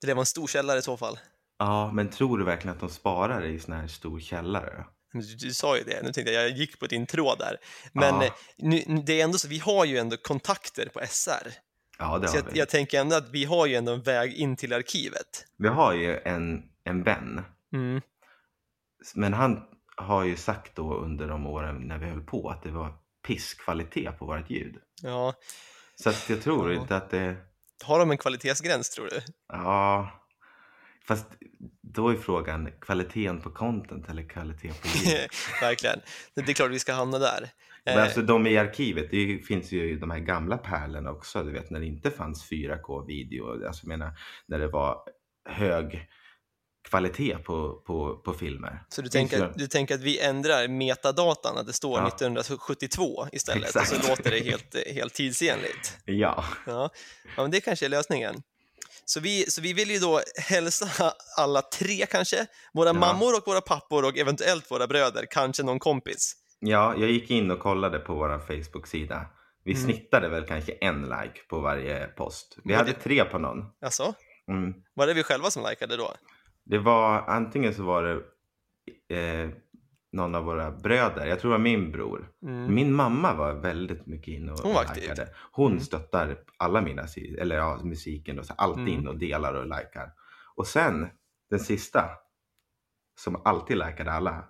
det 0.00 0.14
var 0.14 0.22
en 0.22 0.26
stor 0.26 0.46
källare 0.46 0.78
i 0.78 0.82
så 0.82 0.96
fall. 0.96 1.18
Ja, 1.58 1.92
men 1.92 2.10
tror 2.10 2.38
du 2.38 2.44
verkligen 2.44 2.74
att 2.74 2.80
de 2.80 2.88
sparar 2.90 3.40
det 3.42 3.48
i 3.48 3.60
sån 3.60 3.74
här 3.74 3.86
stor 3.86 4.20
källare? 4.20 4.84
Du, 5.12 5.20
du 5.34 5.54
sa 5.54 5.76
ju 5.76 5.84
det, 5.84 6.02
nu 6.02 6.12
tänkte 6.12 6.32
jag, 6.32 6.42
jag 6.42 6.50
gick 6.50 6.78
på 6.80 6.86
din 6.86 7.06
tråd 7.06 7.38
där. 7.38 7.56
Men 7.92 8.14
Ja. 8.14 8.24
eh, 8.24 8.32
nu, 8.58 8.82
det 9.06 9.20
är 9.20 9.24
ändå 9.24 9.38
så, 9.38 9.48
vi 9.48 9.58
har 9.58 9.84
ju 9.84 9.98
ändå 9.98 10.16
kontakter 10.16 10.88
på 10.88 11.00
SR. 11.06 11.52
Ja, 11.98 12.18
det 12.18 12.28
Så 12.28 12.36
har 12.36 12.42
jag, 12.44 12.52
vi. 12.52 12.58
jag 12.58 12.68
tänker 12.68 13.00
ändå 13.00 13.16
att 13.16 13.28
vi 13.30 13.44
har 13.44 13.66
ju 13.66 13.74
ändå 13.74 13.92
en 13.92 14.02
väg 14.02 14.32
in 14.34 14.56
till 14.56 14.72
arkivet. 14.72 15.44
Vi 15.56 15.68
har 15.68 15.92
ju 15.92 16.18
en, 16.20 16.62
en 16.84 17.02
vän, 17.02 17.44
Mm. 17.72 18.00
men 19.14 19.32
han 19.34 19.62
har 19.96 20.24
ju 20.24 20.36
sagt 20.36 20.76
då 20.76 20.94
under 20.94 21.28
de 21.28 21.46
åren 21.46 21.76
när 21.88 21.98
vi 21.98 22.06
höll 22.06 22.22
på 22.24 22.50
att 22.50 22.62
det 22.62 22.70
var 22.70 22.92
pisskvalitet 23.26 24.18
på 24.18 24.26
vårt 24.26 24.50
ljud. 24.50 24.76
Ja. 25.02 25.34
Så 25.96 26.12
jag 26.32 26.42
tror 26.42 26.72
Ja. 26.72 26.80
inte 26.80 26.96
att 26.96 27.10
det... 27.10 27.36
Har 27.84 27.98
de 27.98 28.10
en 28.10 28.18
kvalitetsgräns 28.18 28.90
tror 28.90 29.06
du? 29.06 29.20
Ja, 29.48 30.10
fast 31.08 31.26
då 31.82 32.08
är 32.08 32.16
frågan 32.16 32.70
kvaliteten 32.80 33.40
på 33.40 33.50
content 33.50 34.08
eller 34.08 34.28
kvalitet 34.28 34.68
på 34.68 34.88
ljud. 34.88 35.28
Verkligen. 35.60 36.00
Det 36.34 36.40
är 36.50 36.54
klart 36.54 36.70
vi 36.70 36.78
ska 36.78 36.92
hamna 36.92 37.18
där. 37.18 37.40
Men 37.84 37.96
Eh, 37.98 38.02
alltså 38.02 38.22
de 38.22 38.46
i 38.46 38.58
arkivet, 38.58 39.10
det 39.10 39.38
finns 39.46 39.72
ju 39.72 39.98
de 39.98 40.10
här 40.10 40.18
gamla 40.18 40.58
pärlorna 40.58 41.10
också, 41.10 41.42
du 41.42 41.52
vet 41.52 41.70
när 41.70 41.80
det 41.80 41.86
inte 41.86 42.10
fanns 42.10 42.50
4K-video, 42.50 43.66
alltså 43.66 43.82
jag 43.84 43.88
menar 43.88 44.12
när 44.46 44.58
det 44.58 44.68
var 44.68 44.98
hög 45.48 46.08
kvalitet 46.88 47.38
på, 47.38 47.82
på, 47.86 48.16
på 48.16 48.32
filmer. 48.32 48.82
så 48.88 49.02
du 49.02 49.08
tänker, 49.08 49.38
ju- 49.38 49.52
du 49.56 49.66
tänker 49.66 49.94
att 49.94 50.00
vi 50.00 50.20
ändrar 50.20 50.68
metadatan, 50.68 51.56
att 51.58 51.66
det 51.66 51.72
står 51.72 51.98
Ja. 52.00 52.06
1972 52.08 53.26
istället 53.32 53.74
och 53.74 53.82
Exakt. 53.82 54.02
så 54.04 54.08
låter 54.10 54.30
det 54.30 54.38
helt, 54.40 54.76
helt 54.94 55.14
tidsenligt. 55.14 55.98
Ja, 56.04 56.44
Ja. 56.66 56.90
ja, 57.36 57.42
men 57.42 57.50
det 57.50 57.60
kanske 57.60 57.84
är 57.86 57.90
lösningen. 57.90 58.42
Så 59.10 59.20
vi, 59.20 59.50
så 59.50 59.60
vi 59.62 59.72
vill 59.72 59.90
ju 59.90 59.98
då 59.98 60.20
hälsa 60.48 61.12
alla 61.36 61.62
tre 61.62 62.06
kanske, 62.06 62.46
våra 62.74 62.88
Ja. 62.88 62.92
mammor 62.92 63.36
och 63.36 63.42
våra 63.46 63.60
pappor 63.60 64.04
och 64.04 64.18
eventuellt 64.18 64.70
våra 64.70 64.86
bröder, 64.86 65.26
kanske 65.30 65.62
någon 65.62 65.78
kompis. 65.78 66.32
ja, 66.60 66.94
jag 66.98 67.10
gick 67.10 67.30
in 67.30 67.50
och 67.50 67.58
kollade 67.60 67.98
på 67.98 68.14
vår 68.14 68.38
Facebook-sida. 68.38 69.26
Vi 69.64 69.72
Mm. 69.72 69.84
snittade 69.84 70.28
väl 70.28 70.44
kanske 70.46 70.72
en 70.72 71.02
like 71.02 71.40
på 71.48 71.60
varje 71.60 72.06
post. 72.06 72.56
Vi 72.64 72.74
hade 72.74 72.92
tre 72.92 73.24
på 73.24 73.38
någon. 73.38 73.64
Alltså, 73.84 74.14
Mm. 74.48 74.74
var 74.94 75.06
det 75.06 75.14
vi 75.14 75.22
själva 75.22 75.50
som 75.50 75.66
likade 75.70 75.96
då? 75.96 76.14
Det 76.64 76.78
var 76.78 77.22
antingen 77.28 77.74
så 77.74 77.82
var 77.82 78.02
det 78.02 78.14
eh, 79.16 79.50
någon 80.12 80.34
av 80.34 80.44
våra 80.44 80.70
bröder, 80.70 81.26
jag 81.26 81.40
tror 81.40 81.50
det 81.50 81.56
var 81.58 81.64
min 81.64 81.92
bror. 81.92 82.32
Mm. 82.42 82.74
Min 82.74 82.92
mamma 82.92 83.34
var 83.34 83.52
väldigt 83.54 84.06
mycket 84.06 84.28
inne 84.28 84.52
och 84.52 84.58
Hon 84.58 84.74
var 84.74 84.80
aktiv. 84.82 85.02
likade. 85.02 85.34
Hon 85.52 85.72
Mm. 85.72 85.84
stöttar 85.84 86.38
alla 86.56 86.80
mina 86.80 87.06
eller 87.38 87.56
ja, 87.56 87.80
musiken 87.84 88.38
och 88.38 88.46
så 88.46 88.52
alltid 88.54 88.82
Mm. 88.88 88.94
in 89.00 89.08
och 89.08 89.18
delar 89.18 89.54
och 89.54 89.64
likar. 89.66 90.12
Och 90.54 90.66
sen 90.66 91.08
den 91.50 91.60
sista 91.60 92.10
som 93.20 93.42
alltid 93.44 93.76
likade 93.76 94.12
alla. 94.12 94.44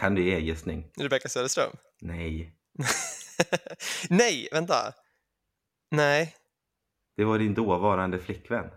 Kan 0.00 0.14
du 0.14 0.22
ge 0.22 0.34
en 0.34 0.44
gissning? 0.44 0.90
Rebecca 0.96 1.28
Söderström? 1.28 1.70
Nej, 2.00 2.54
Nej, 4.10 4.48
vänta. 4.52 4.74
Nej, 5.90 6.34
det 7.16 7.24
var 7.24 7.38
din 7.38 7.54
dåvarande 7.54 8.18
flickvän. 8.18 8.70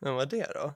vem 0.00 0.14
var 0.14 0.26
det 0.26 0.52
då? 0.54 0.74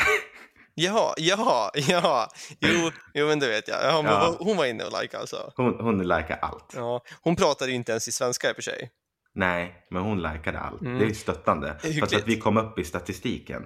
Jaha, 0.74 1.14
jaha, 1.16 1.70
jaha. 1.74 2.28
Jo, 2.60 2.90
jo 3.14 3.26
men 3.26 3.38
det 3.38 3.48
vet 3.48 3.68
jag. 3.68 3.78
Ja, 3.82 4.02
men 4.02 4.12
Ja. 4.12 4.36
Hon 4.38 4.56
var 4.56 4.66
inne 4.66 4.84
och 4.84 5.02
likade 5.02 5.20
alltså. 5.20 5.52
Hon, 5.56 5.80
hon 5.80 5.98
likar 6.08 6.38
allt. 6.42 6.72
Ja, 6.76 7.02
hon 7.22 7.36
pratade 7.36 7.70
ju 7.70 7.76
inte 7.76 7.92
ens 7.92 8.08
i 8.08 8.12
svenska 8.12 8.48
i 8.48 8.52
och 8.52 8.56
för 8.56 8.62
sig. 8.62 8.90
Nej, 9.34 9.86
men 9.90 10.02
hon 10.02 10.22
likade 10.22 10.58
allt. 10.58 10.80
Mm. 10.80 10.98
Det 10.98 11.04
är 11.04 11.14
stöttande. 11.14 11.78
Fast 12.00 12.14
att 12.14 12.26
vi 12.26 12.36
kom 12.40 12.56
upp 12.56 12.78
i 12.78 12.84
statistiken. 12.84 13.62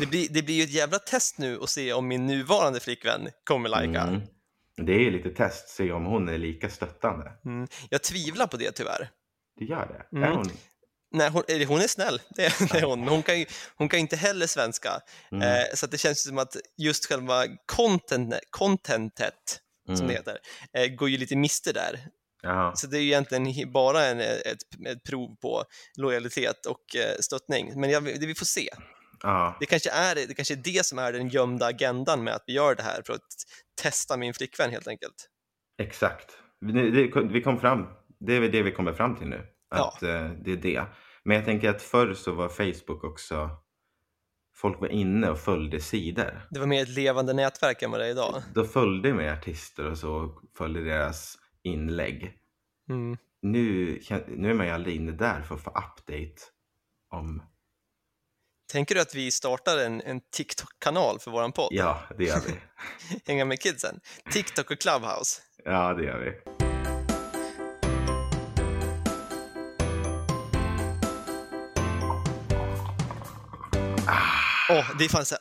Det 0.00 0.06
blir, 0.06 0.28
det 0.30 0.42
blir 0.42 0.54
ju 0.54 0.62
ett 0.62 0.70
jävla 0.72 0.98
test 0.98 1.38
nu 1.38 1.58
att 1.62 1.68
se 1.68 1.92
om 1.92 2.08
min 2.08 2.26
nuvarande 2.26 2.80
flickvän 2.80 3.28
kommer 3.44 3.68
lika. 3.68 4.00
Mm. 4.02 4.20
Det 4.76 4.92
är 4.92 5.00
ju 5.00 5.10
lite 5.10 5.30
test, 5.30 5.68
se 5.68 5.92
om 5.92 6.04
hon 6.04 6.28
är 6.28 6.38
lika 6.38 6.70
stöttande. 6.70 7.32
Mm. 7.44 7.68
Jag 7.90 8.02
tvivlar 8.02 8.46
på 8.46 8.56
det 8.56 8.72
tyvärr. 8.72 9.10
Du 9.56 9.64
gör 9.66 9.86
det? 10.10 10.16
Mm. 10.16 10.30
Är 10.30 10.36
hon? 10.36 10.50
Nej, 11.10 11.30
hon, 11.30 11.42
eller 11.48 11.66
hon 11.66 11.80
är 11.80 11.86
snäll, 11.86 12.20
det 12.36 12.44
är, 12.44 12.72
det 12.72 12.86
hon, 12.86 13.00
men 13.00 13.08
hon 13.08 13.22
kan 13.22 13.38
ju 13.38 13.46
hon 13.76 13.88
kan 13.88 14.00
inte 14.00 14.16
heller 14.16 14.46
svenska. 14.46 14.90
Mm. 15.32 15.42
Eh, 15.48 15.64
så 15.74 15.86
det 15.86 15.98
känns 15.98 16.22
som 16.22 16.38
att 16.38 16.56
just 16.78 17.06
själva 17.06 17.44
content, 17.66 18.34
contentet, 18.50 19.60
som 19.86 19.94
Mm. 19.94 20.06
det 20.08 20.12
heter, 20.14 20.38
eh, 20.72 20.86
går 20.86 21.08
ju 21.08 21.16
lite 21.18 21.36
miste 21.36 21.72
där. 21.72 22.00
Ja. 22.42 22.72
Så 22.76 22.86
det 22.86 22.98
är 22.98 23.00
ju 23.00 23.06
egentligen 23.06 23.72
bara 23.72 24.04
en, 24.04 24.20
ett, 24.20 24.86
ett 24.86 25.02
prov 25.04 25.36
på 25.36 25.64
lojalitet 25.96 26.66
och 26.66 26.96
eh, 26.96 27.16
stöttning. 27.20 27.80
Men 27.80 27.90
jag, 27.90 28.04
det 28.04 28.26
vi 28.26 28.34
får 28.34 28.46
se. 28.46 28.68
Det 29.60 29.66
kanske, 29.66 29.90
är, 29.90 30.14
det 30.14 30.34
kanske 30.34 30.54
är 30.54 30.62
det 30.64 30.86
som 30.86 30.98
är 30.98 31.12
den 31.12 31.28
gömda 31.28 31.66
agendan 31.66 32.24
med 32.24 32.34
att 32.34 32.44
vi 32.46 32.52
gör 32.52 32.74
det 32.74 32.82
här, 32.82 33.02
för 33.06 33.12
att 33.12 33.26
testa 33.82 34.16
min 34.16 34.34
flickvän 34.34 34.70
helt 34.70 34.88
enkelt. 34.88 35.28
Exakt. 35.82 36.30
Vi, 36.60 36.72
det, 36.72 37.22
vi 37.22 37.42
kom 37.42 37.60
fram, 37.60 37.86
det 38.20 38.36
är 38.36 38.40
det 38.40 38.62
vi 38.62 38.72
kommer 38.72 38.92
fram 38.92 39.16
till 39.16 39.26
nu. 39.26 39.46
Ja. 39.70 39.88
Att 39.88 40.02
eh, 40.02 40.30
det 40.30 40.52
är 40.52 40.56
det. 40.56 40.84
Men 41.24 41.36
jag 41.36 41.44
tänker 41.44 41.70
att 41.70 41.82
förr 41.82 42.14
så 42.14 42.32
var 42.32 42.48
Facebook 42.48 43.04
också, 43.04 43.50
folk 44.54 44.80
var 44.80 44.88
inne 44.88 45.30
och 45.30 45.38
följde 45.38 45.80
sidor. 45.80 46.46
Det 46.50 46.60
var 46.60 46.66
mer 46.66 46.82
ett 46.82 46.88
levande 46.88 47.32
nätverk 47.32 47.82
än 47.82 47.90
vad 47.90 48.00
det 48.00 48.06
är 48.06 48.10
idag. 48.10 48.42
Då 48.54 48.64
följde 48.64 49.14
med 49.14 49.32
artister 49.32 49.90
och 49.90 49.98
så 49.98 50.14
och 50.14 50.42
följde 50.58 50.84
deras 50.84 51.38
inlägg. 51.62 52.34
Mm. 52.90 53.16
Nu, 53.42 54.00
nu 54.28 54.50
är 54.50 54.54
man 54.54 54.66
ju 54.66 54.72
aldrig 54.72 54.96
inne 54.96 55.12
där 55.12 55.42
för 55.42 55.54
att 55.54 55.60
få 55.62 55.70
update 55.70 56.34
om, 57.10 57.42
Tänker 58.72 58.94
du 58.94 59.00
att 59.00 59.14
vi 59.14 59.30
startar 59.30 59.78
en, 59.78 60.00
en 60.00 60.20
TikTok-kanal 60.20 61.18
för 61.18 61.30
våran 61.30 61.52
podd? 61.52 61.68
ja 61.72 62.02
det 62.18 62.24
gör 62.24 62.40
vi. 62.46 62.54
Hänga 63.32 63.44
med 63.44 63.60
kidsen? 63.60 64.00
TikTok 64.32 64.70
och 64.70 64.78
Clubhouse? 64.78 65.40
Ja 65.64 65.94
det 65.94 66.04
gör 66.04 66.18
vi. 66.18 66.57
Det 74.98 75.04
är 75.04 75.08
fan 75.08 75.24
så 75.24 75.36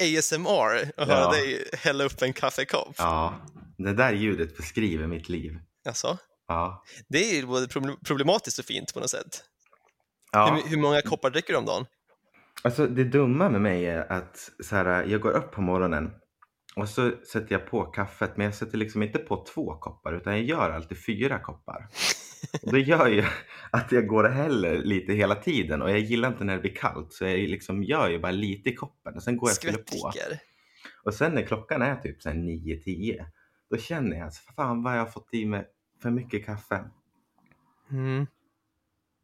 ASMR 0.00 0.90
att 1.00 1.08
höra 1.08 1.30
dig 1.30 1.68
hälla 1.72 2.04
upp 2.04 2.22
en 2.22 2.32
kaffekopp. 2.32 2.94
Ja, 2.98 3.34
det 3.78 3.92
där 3.92 4.12
ljudet 4.12 4.56
beskriver 4.56 5.06
mitt 5.06 5.28
liv. 5.28 5.58
Alltså, 5.86 6.18
Ja. 6.48 6.84
det 7.08 7.38
är 7.38 7.46
både 7.46 7.66
proble- 7.66 8.04
problematiskt 8.04 8.58
och 8.58 8.64
fint 8.64 8.94
på 8.94 9.00
något 9.00 9.10
sätt. 9.10 9.44
ja. 10.32 10.54
Hur, 10.54 10.70
hur 10.70 10.76
många 10.76 11.02
koppar 11.02 11.30
dricker 11.30 11.52
du 11.52 11.58
om 11.58 11.66
dagen? 11.66 11.86
Alltså 12.64 12.86
det 12.86 13.04
dumma 13.04 13.48
med 13.48 13.60
mig 13.60 13.86
är 13.86 14.12
att 14.12 14.50
så 14.64 14.76
här, 14.76 15.04
jag 15.04 15.20
går 15.20 15.30
upp 15.32 15.52
på 15.52 15.60
morgonen 15.60 16.10
och 16.76 16.88
så 16.88 17.10
sätter 17.32 17.52
jag 17.52 17.66
på 17.66 17.82
kaffet 17.84 18.36
men 18.36 18.44
jag 18.46 18.54
sätter 18.54 18.78
liksom 18.78 19.02
inte 19.02 19.18
på 19.18 19.46
två 19.54 19.76
koppar 19.78 20.12
utan 20.12 20.32
jag 20.32 20.42
gör 20.44 20.70
alltid 20.70 21.04
fyra 21.06 21.38
koppar. 21.38 21.88
Och 22.62 22.72
det 22.72 22.80
gör 22.80 23.08
ju 23.08 23.24
att 23.70 23.92
jag 23.92 24.06
går 24.06 24.24
och 24.24 24.32
häller 24.32 24.78
lite 24.78 25.12
hela 25.12 25.34
tiden 25.34 25.82
och 25.82 25.90
jag 25.90 25.98
gillar 25.98 26.28
inte 26.28 26.44
när 26.44 26.54
det 26.54 26.60
blir 26.60 26.74
kallt 26.74 27.12
så 27.12 27.24
jag 27.24 27.38
liksom 27.38 27.82
gör 27.82 28.08
ju 28.08 28.18
bara 28.18 28.32
lite 28.32 28.70
i 28.70 28.74
koppen 28.74 29.14
och 29.14 29.22
sen 29.22 29.36
går 29.36 29.50
jag 29.50 29.56
och 29.56 29.62
fyller 29.62 30.02
på. 30.02 30.12
Och 31.04 31.14
sen 31.14 31.32
när 31.34 31.42
klockan 31.42 31.82
är 31.82 31.96
typ 31.96 32.22
så 32.22 32.28
här 32.28 32.36
9-10 32.36 33.24
då 33.70 33.76
känner 33.76 34.16
jag 34.16 34.26
att 34.26 34.36
fan 34.36 34.82
vad 34.82 34.94
jag 34.94 34.98
har 34.98 35.10
fått 35.10 35.28
i 35.34 35.46
mig 35.46 35.66
för 36.02 36.10
mycket 36.10 36.46
kaffe. 36.46 36.84
Mm. 37.90 38.26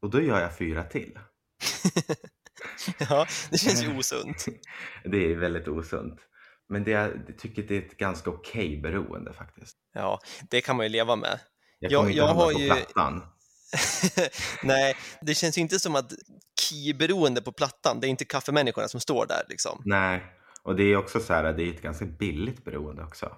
Och 0.01 0.11
då 0.11 0.23
gör 0.23 0.41
jag 0.41 0.59
fyra 0.59 0.85
till. 0.85 1.19
Ja, 2.99 3.27
det 3.51 3.59
känns 3.59 3.85
ju 3.85 3.99
osunt. 3.99 4.47
Det 5.05 5.33
är 5.33 5.37
väldigt 5.37 5.69
osunt. 5.69 6.21
Men 6.69 6.85
det 6.85 6.91
jag 6.91 7.39
tycker 7.39 7.63
det 7.63 7.77
är 7.77 7.83
ett 7.83 7.97
ganska 7.97 8.31
okej 8.31 8.81
beroende 8.81 9.33
faktiskt. 9.33 9.77
Ja, 9.93 10.21
det 10.51 10.61
kan 10.61 10.77
man 10.77 10.87
ju 10.87 10.91
leva 10.91 11.17
med. 11.17 11.41
Jag 11.79 11.93
Jag- 11.93 11.99
kommer 11.99 12.11
inte 12.11 12.19
jag 12.19 12.27
hamna 12.27 12.43
har 12.43 12.53
på 12.53 12.61
ju- 12.61 12.67
plattan. 12.71 13.23
Nej, 14.63 14.97
det 15.21 15.35
känns 15.35 15.59
ju 15.59 15.63
inte 15.63 15.79
som 15.81 15.97
att 15.97 16.13
key-beroende 16.61 17.43
på 17.43 17.53
plattan, 17.53 18.01
det 18.01 18.07
är 18.07 18.09
inte 18.09 18.25
kaffemänniskorna 18.25 18.89
som 18.89 19.01
står 19.01 19.27
där 19.27 19.43
liksom. 19.49 19.83
Nej, 19.85 20.25
och 20.63 20.77
det 20.77 20.83
är 20.83 20.97
också 20.97 21.21
så 21.21 21.33
här, 21.33 21.53
det 21.53 21.63
är 21.63 21.71
ett 21.75 21.83
ganska 21.83 22.05
billigt 22.05 22.65
beroende 22.65 23.03
också, 23.03 23.33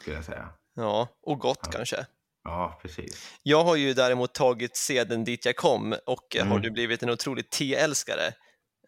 skulle 0.00 0.16
jag 0.16 0.24
säga. 0.24 0.48
Ja, 0.74 1.08
och 1.22 1.38
gott 1.38 1.58
Ja. 1.62 1.70
kanske. 1.72 2.06
Ja, 2.44 2.78
precis. 2.82 3.32
Jag 3.42 3.64
har 3.64 3.76
ju 3.76 3.94
däremot 3.94 4.34
tagit 4.34 4.76
seden 4.76 5.24
dit 5.24 5.44
jag 5.44 5.56
kom 5.56 5.94
och 6.06 6.36
eh, 6.36 6.42
har 6.44 6.50
Mm. 6.50 6.62
du 6.62 6.70
blivit 6.70 7.02
en 7.02 7.10
otrolig 7.10 7.50
teälskare 7.50 8.32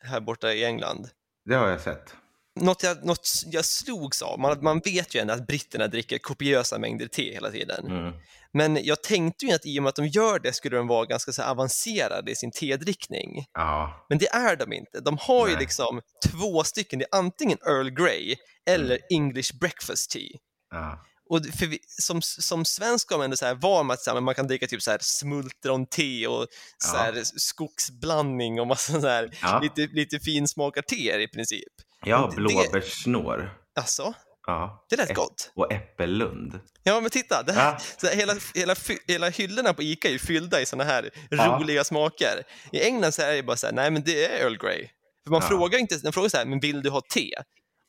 här 0.03 0.21
borta 0.21 0.53
i 0.53 0.65
England. 0.65 1.09
Det 1.45 1.55
har 1.55 1.69
jag 1.69 1.81
sett. 1.81 2.15
Något 2.61 2.83
jag, 2.83 3.05
något 3.05 3.29
jag 3.47 3.65
slogs 3.65 4.23
av, 4.23 4.41
man, 4.41 4.63
man 4.65 4.81
vet 4.85 5.15
ju 5.15 5.21
ändå 5.21 5.35
att 5.35 5.47
britterna 5.47 5.87
dricker 5.87 6.19
kopiösa 6.19 6.79
mängder 6.79 7.07
te 7.07 7.33
hela 7.33 7.51
tiden. 7.51 7.87
Mm. 7.87 8.13
Men 8.53 8.85
jag 8.85 9.03
tänkte 9.03 9.47
ju 9.47 9.53
att 9.53 9.67
i 9.67 9.79
och 9.79 9.83
med 9.83 9.89
att 9.91 9.97
de 9.97 10.07
gör 10.07 10.39
det 10.39 10.53
skulle 10.53 10.77
de 10.77 10.87
vara 10.87 11.05
ganska 11.07 11.33
så 11.33 11.43
avancerade 11.43 12.31
i 12.31 12.37
sin 12.37 12.51
tedrickning. 12.51 13.45
Ja, 13.53 14.07
Men 14.09 14.19
det 14.19 14.29
är 14.29 14.57
de 14.57 14.73
inte. 14.73 15.01
De 15.01 15.19
har 15.21 15.47
ju 15.47 15.53
Nej. 15.53 15.61
liksom 15.63 16.01
två 16.31 16.65
stycken, 16.65 16.99
det 16.99 17.05
är 17.13 17.19
antingen 17.19 17.59
Earl 17.67 17.91
Grey 17.91 18.37
eller 18.71 18.99
English 19.11 19.59
breakfast 19.61 20.11
tea. 20.11 20.39
ja, 20.71 21.05
Och 21.31 21.47
för 21.59 21.67
vi, 21.67 21.79
som, 21.87 22.23
som 22.23 22.65
svensk 22.65 23.07
ska 23.07 23.17
man 23.17 23.25
ändå 23.25 23.37
så 23.37 23.47
här 23.47 23.85
med 23.85 23.95
att 23.95 24.01
så 24.03 24.11
här, 24.11 24.21
man 24.21 24.35
kan 24.35 24.47
dricka 24.47 24.67
typ 24.67 24.83
så 24.83 24.91
här 24.91 24.99
smultron-te 25.03 26.27
och 26.27 26.47
så 26.79 26.97
Ja. 26.97 26.99
här 27.03 27.23
skogsblandning 27.25 28.61
och 28.61 28.67
massa 28.67 29.01
så 29.01 29.09
här, 29.09 29.39
ja. 29.43 29.61
lite, 29.61 29.93
lite 29.95 30.21
finsmakar 30.21 30.83
teer 30.83 31.19
i 31.19 31.29
princip. 31.29 31.73
Ja 32.07 32.33
blåbärssnår. 32.37 33.51
Alltså, 33.81 34.15
Ja. 34.47 34.87
det 34.91 34.97
lät 34.97 35.15
gott. 35.15 35.51
Och 35.55 35.73
äppellund. 35.73 36.61
Ja, 36.83 37.01
men 37.01 37.11
titta, 37.11 37.43
det 37.43 37.53
här, 37.53 37.73
Ja, 37.73 37.79
så 38.01 38.07
här, 38.07 38.15
hela, 38.17 38.35
hela, 38.55 38.75
hela 39.09 39.29
hyllorna 39.29 39.75
på 39.75 39.83
Ica 39.83 40.09
är 40.09 40.19
fyllda 40.19 40.61
i 40.61 40.67
såna 40.67 40.85
här 40.85 41.11
Ja. 41.31 41.59
roliga 41.61 41.85
smaker. 41.85 42.43
I 42.73 42.81
England 42.83 43.13
så 43.13 43.23
är 43.23 43.33
det 43.37 43.43
bara 43.43 43.57
så 43.57 43.67
här, 43.67 43.75
nej 43.75 43.91
men 43.91 44.03
det 44.03 44.25
är 44.27 44.45
Earl 44.45 44.57
Grey. 44.59 44.89
För 45.25 45.31
man 45.31 45.41
Ja. 45.43 45.49
frågar 45.49 45.79
inte, 45.79 45.97
den 45.97 46.13
frågar 46.13 46.29
så 46.29 46.37
här, 46.37 46.45
men 46.45 46.61
vill 46.61 46.83
du 46.83 46.91
ha 46.91 47.01
te? 47.01 47.31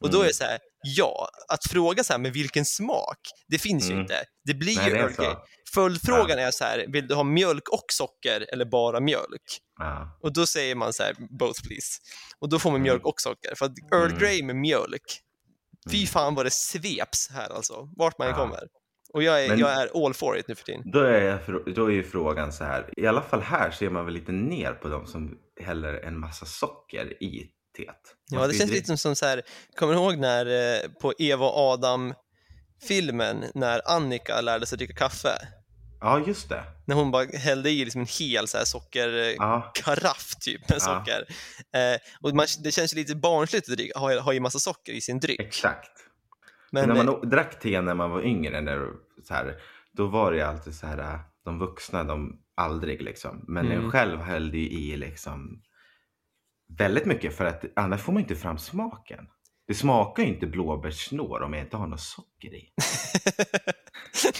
Och 0.02 0.10
då 0.10 0.18
är 0.18 0.22
Mm. 0.22 0.28
det 0.28 0.34
så 0.34 0.44
här, 0.44 0.60
ja. 0.84 1.30
Att 1.54 1.72
fråga 1.72 2.04
så 2.04 2.14
här, 2.14 2.20
men 2.20 2.32
vilken 2.32 2.66
smak? 2.66 3.18
Det 3.48 3.60
finns 3.60 3.86
ju 3.90 3.92
Mm. 3.92 4.02
inte. 4.02 4.24
Det 4.46 4.54
blir 4.54 4.78
nej, 4.78 4.90
ju 4.90 4.96
Earl 4.96 5.12
Grey. 5.14 5.36
Följdfrågan 5.74 6.40
är 6.40 6.52
så 6.52 6.64
här, 6.64 6.86
vill 6.88 7.08
du 7.08 7.16
ha 7.16 7.24
mjölk 7.24 7.70
och 7.70 7.86
socker 7.92 8.46
eller 8.54 8.66
bara 8.66 9.00
mjölk? 9.00 9.60
Ja, 9.80 10.20
Och 10.24 10.34
då 10.34 10.46
säger 10.46 10.76
man 10.76 10.94
så 10.94 11.04
här, 11.04 11.16
both 11.40 11.62
please. 11.68 12.00
Och 12.40 12.50
då 12.50 12.60
får 12.60 12.70
man 12.70 12.76
Mm. 12.76 12.84
mjölk 12.84 13.06
och 13.06 13.22
socker. 13.22 13.56
För 13.56 13.66
att 13.66 13.72
Earl 13.94 14.06
Mm. 14.06 14.18
Grey 14.20 14.44
med 14.44 14.56
mjölk, 14.56 15.20
fy 15.92 15.98
Mm. 15.98 16.08
fan 16.08 16.36
vad 16.36 16.46
det 16.46 16.54
sveps 16.54 17.30
här 17.32 17.50
alltså, 17.50 17.90
vart 17.98 18.18
man 18.18 18.28
än 18.28 18.34
Ja. 18.34 18.40
kommer. 18.40 18.64
Och 19.14 19.24
jag 19.24 19.44
är, 19.46 19.50
Men- 19.50 19.60
jag 19.60 19.72
är 19.72 20.06
all 20.06 20.14
for 20.14 20.38
it 20.38 20.48
nu 20.48 20.56
för 20.56 20.64
tiden. 20.64 20.82
Då 20.92 21.00
är, 21.00 21.74
då 21.76 21.86
är 21.86 21.92
ju 21.92 22.04
frågan 22.04 22.54
så 22.54 22.64
här. 22.64 22.90
I 22.98 23.08
alla 23.08 23.22
fall 23.22 23.42
här 23.42 23.72
ser 23.72 23.90
man 23.90 24.06
väl 24.06 24.14
lite 24.14 24.32
ner 24.32 24.74
på 24.74 24.88
de 24.88 25.08
som 25.08 25.38
häller 25.62 25.94
en 25.94 26.20
massa 26.20 26.46
socker 26.46 27.24
i 27.24 27.50
Ja, 28.30 28.48
det 28.48 28.54
ju 28.54 28.60
känns 28.60 28.72
lite 28.72 28.98
som 28.98 29.16
så 29.16 29.26
här, 29.26 29.42
kommer 29.76 29.94
du 29.94 30.00
ihåg 30.00 30.18
när 30.18 30.46
eh, 30.46 30.90
på 31.02 31.14
Eva 31.20 31.46
och 31.46 31.58
Adam 31.58 32.14
filmen 32.88 33.46
när 33.56 33.82
Annika 33.92 34.42
lärde 34.42 34.66
sig 34.66 34.78
dricka 34.78 34.94
kaffe? 34.94 35.30
Ja, 36.02 36.24
just 36.28 36.50
det. 36.50 36.64
När 36.86 36.96
hon 36.96 37.12
bara 37.12 37.26
hällde 37.26 37.70
i 37.70 37.86
liksom 37.86 38.02
en 38.02 38.08
hel 38.20 38.48
så 38.48 38.58
här 38.58 38.66
sockerkaraff 38.66 40.34
Ja, 40.36 40.40
typ 40.42 40.70
med 40.70 40.76
Ja. 40.76 40.80
socker. 40.80 41.26
Eh, 41.74 42.00
och 42.22 42.36
man, 42.36 42.46
det 42.64 42.72
känns 42.72 42.94
ju 42.94 42.98
lite 42.98 43.16
barnsligt 43.16 43.70
att 43.70 43.76
dricka, 43.78 44.00
ha, 44.00 44.20
ha 44.20 44.34
i 44.34 44.40
massa 44.40 44.60
socker 44.60 44.94
i 44.94 45.02
sin 45.02 45.20
dryck. 45.20 45.40
exakt. 45.40 45.92
Men 46.72 46.88
när 46.90 46.96
man 46.96 47.10
eh, 47.10 47.22
drack 47.22 47.60
te 47.60 47.82
när 47.82 47.94
man 47.94 48.12
var 48.12 48.22
yngre, 48.22 48.62
när, 48.62 48.88
så 49.28 49.34
här, 49.34 49.56
då 49.94 50.08
var 50.08 50.32
det 50.32 50.38
ju 50.38 50.44
alltid 50.44 50.76
så 50.76 50.88
här, 50.88 50.98
äh, 51.00 51.20
de 51.46 51.60
vuxna, 51.60 52.04
de 52.04 52.40
aldrig 52.56 53.02
liksom. 53.02 53.46
Men 53.48 53.66
Mm. 53.66 53.82
jag 53.84 53.92
själv 53.92 54.20
hällde 54.22 54.58
ju 54.58 54.70
i 54.70 54.98
liksom 54.98 55.62
väldigt 56.78 57.06
mycket 57.06 57.36
för 57.38 57.46
att 57.46 57.66
annars 57.76 58.02
får 58.02 58.14
man 58.14 58.22
inte 58.22 58.36
fram 58.36 58.58
smaken. 58.58 59.28
Det 59.68 59.74
smakar 59.74 60.24
ju 60.24 60.30
inte 60.30 60.48
blåbärssnår 60.48 61.42
om 61.42 61.54
jag 61.54 61.62
inte 61.64 61.78
har 61.78 61.88
något 61.88 62.00
socker 62.02 62.54
i. 62.54 62.74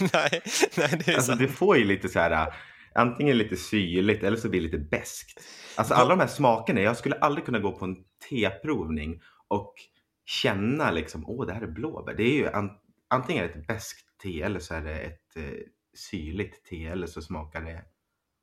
nej, 0.12 0.42
nej, 0.76 1.02
det 1.04 1.08
är 1.08 1.14
Alltså 1.14 1.20
sant. 1.32 1.40
det 1.40 1.48
får 1.48 1.76
ju 1.76 1.84
lite 1.84 2.08
så 2.08 2.18
här, 2.18 2.54
antingen 2.94 3.38
lite 3.38 3.56
syrligt 3.56 4.22
eller 4.22 4.36
så 4.36 4.48
blir 4.48 4.60
det 4.60 4.64
lite 4.66 4.78
beskt. 4.78 5.40
Alltså 5.76 5.94
alla 5.94 6.08
de 6.10 6.20
här 6.20 6.26
smakerna, 6.26 6.80
jag 6.80 6.96
skulle 6.96 7.16
aldrig 7.18 7.44
kunna 7.44 7.58
gå 7.58 7.72
på 7.78 7.84
en 7.84 7.96
teprovning 8.30 9.20
och 9.48 9.74
känna 10.24 10.90
liksom, 10.90 11.24
åh 11.28 11.46
det 11.46 11.52
här 11.52 11.62
är 11.62 11.66
blåbär. 11.66 12.14
Det 12.14 12.22
är 12.22 12.34
ju 12.34 12.48
an, 12.48 12.70
antingen 13.10 13.44
ett 13.44 13.66
beskt 13.66 14.06
te 14.22 14.42
eller 14.42 14.60
så 14.60 14.74
är 14.74 14.80
det 14.80 14.98
ett 14.98 15.36
eh, 15.36 15.42
syrligt 16.10 16.64
te 16.64 16.86
eller 16.86 17.06
så 17.06 17.22
smakar 17.22 17.60
det, 17.60 17.82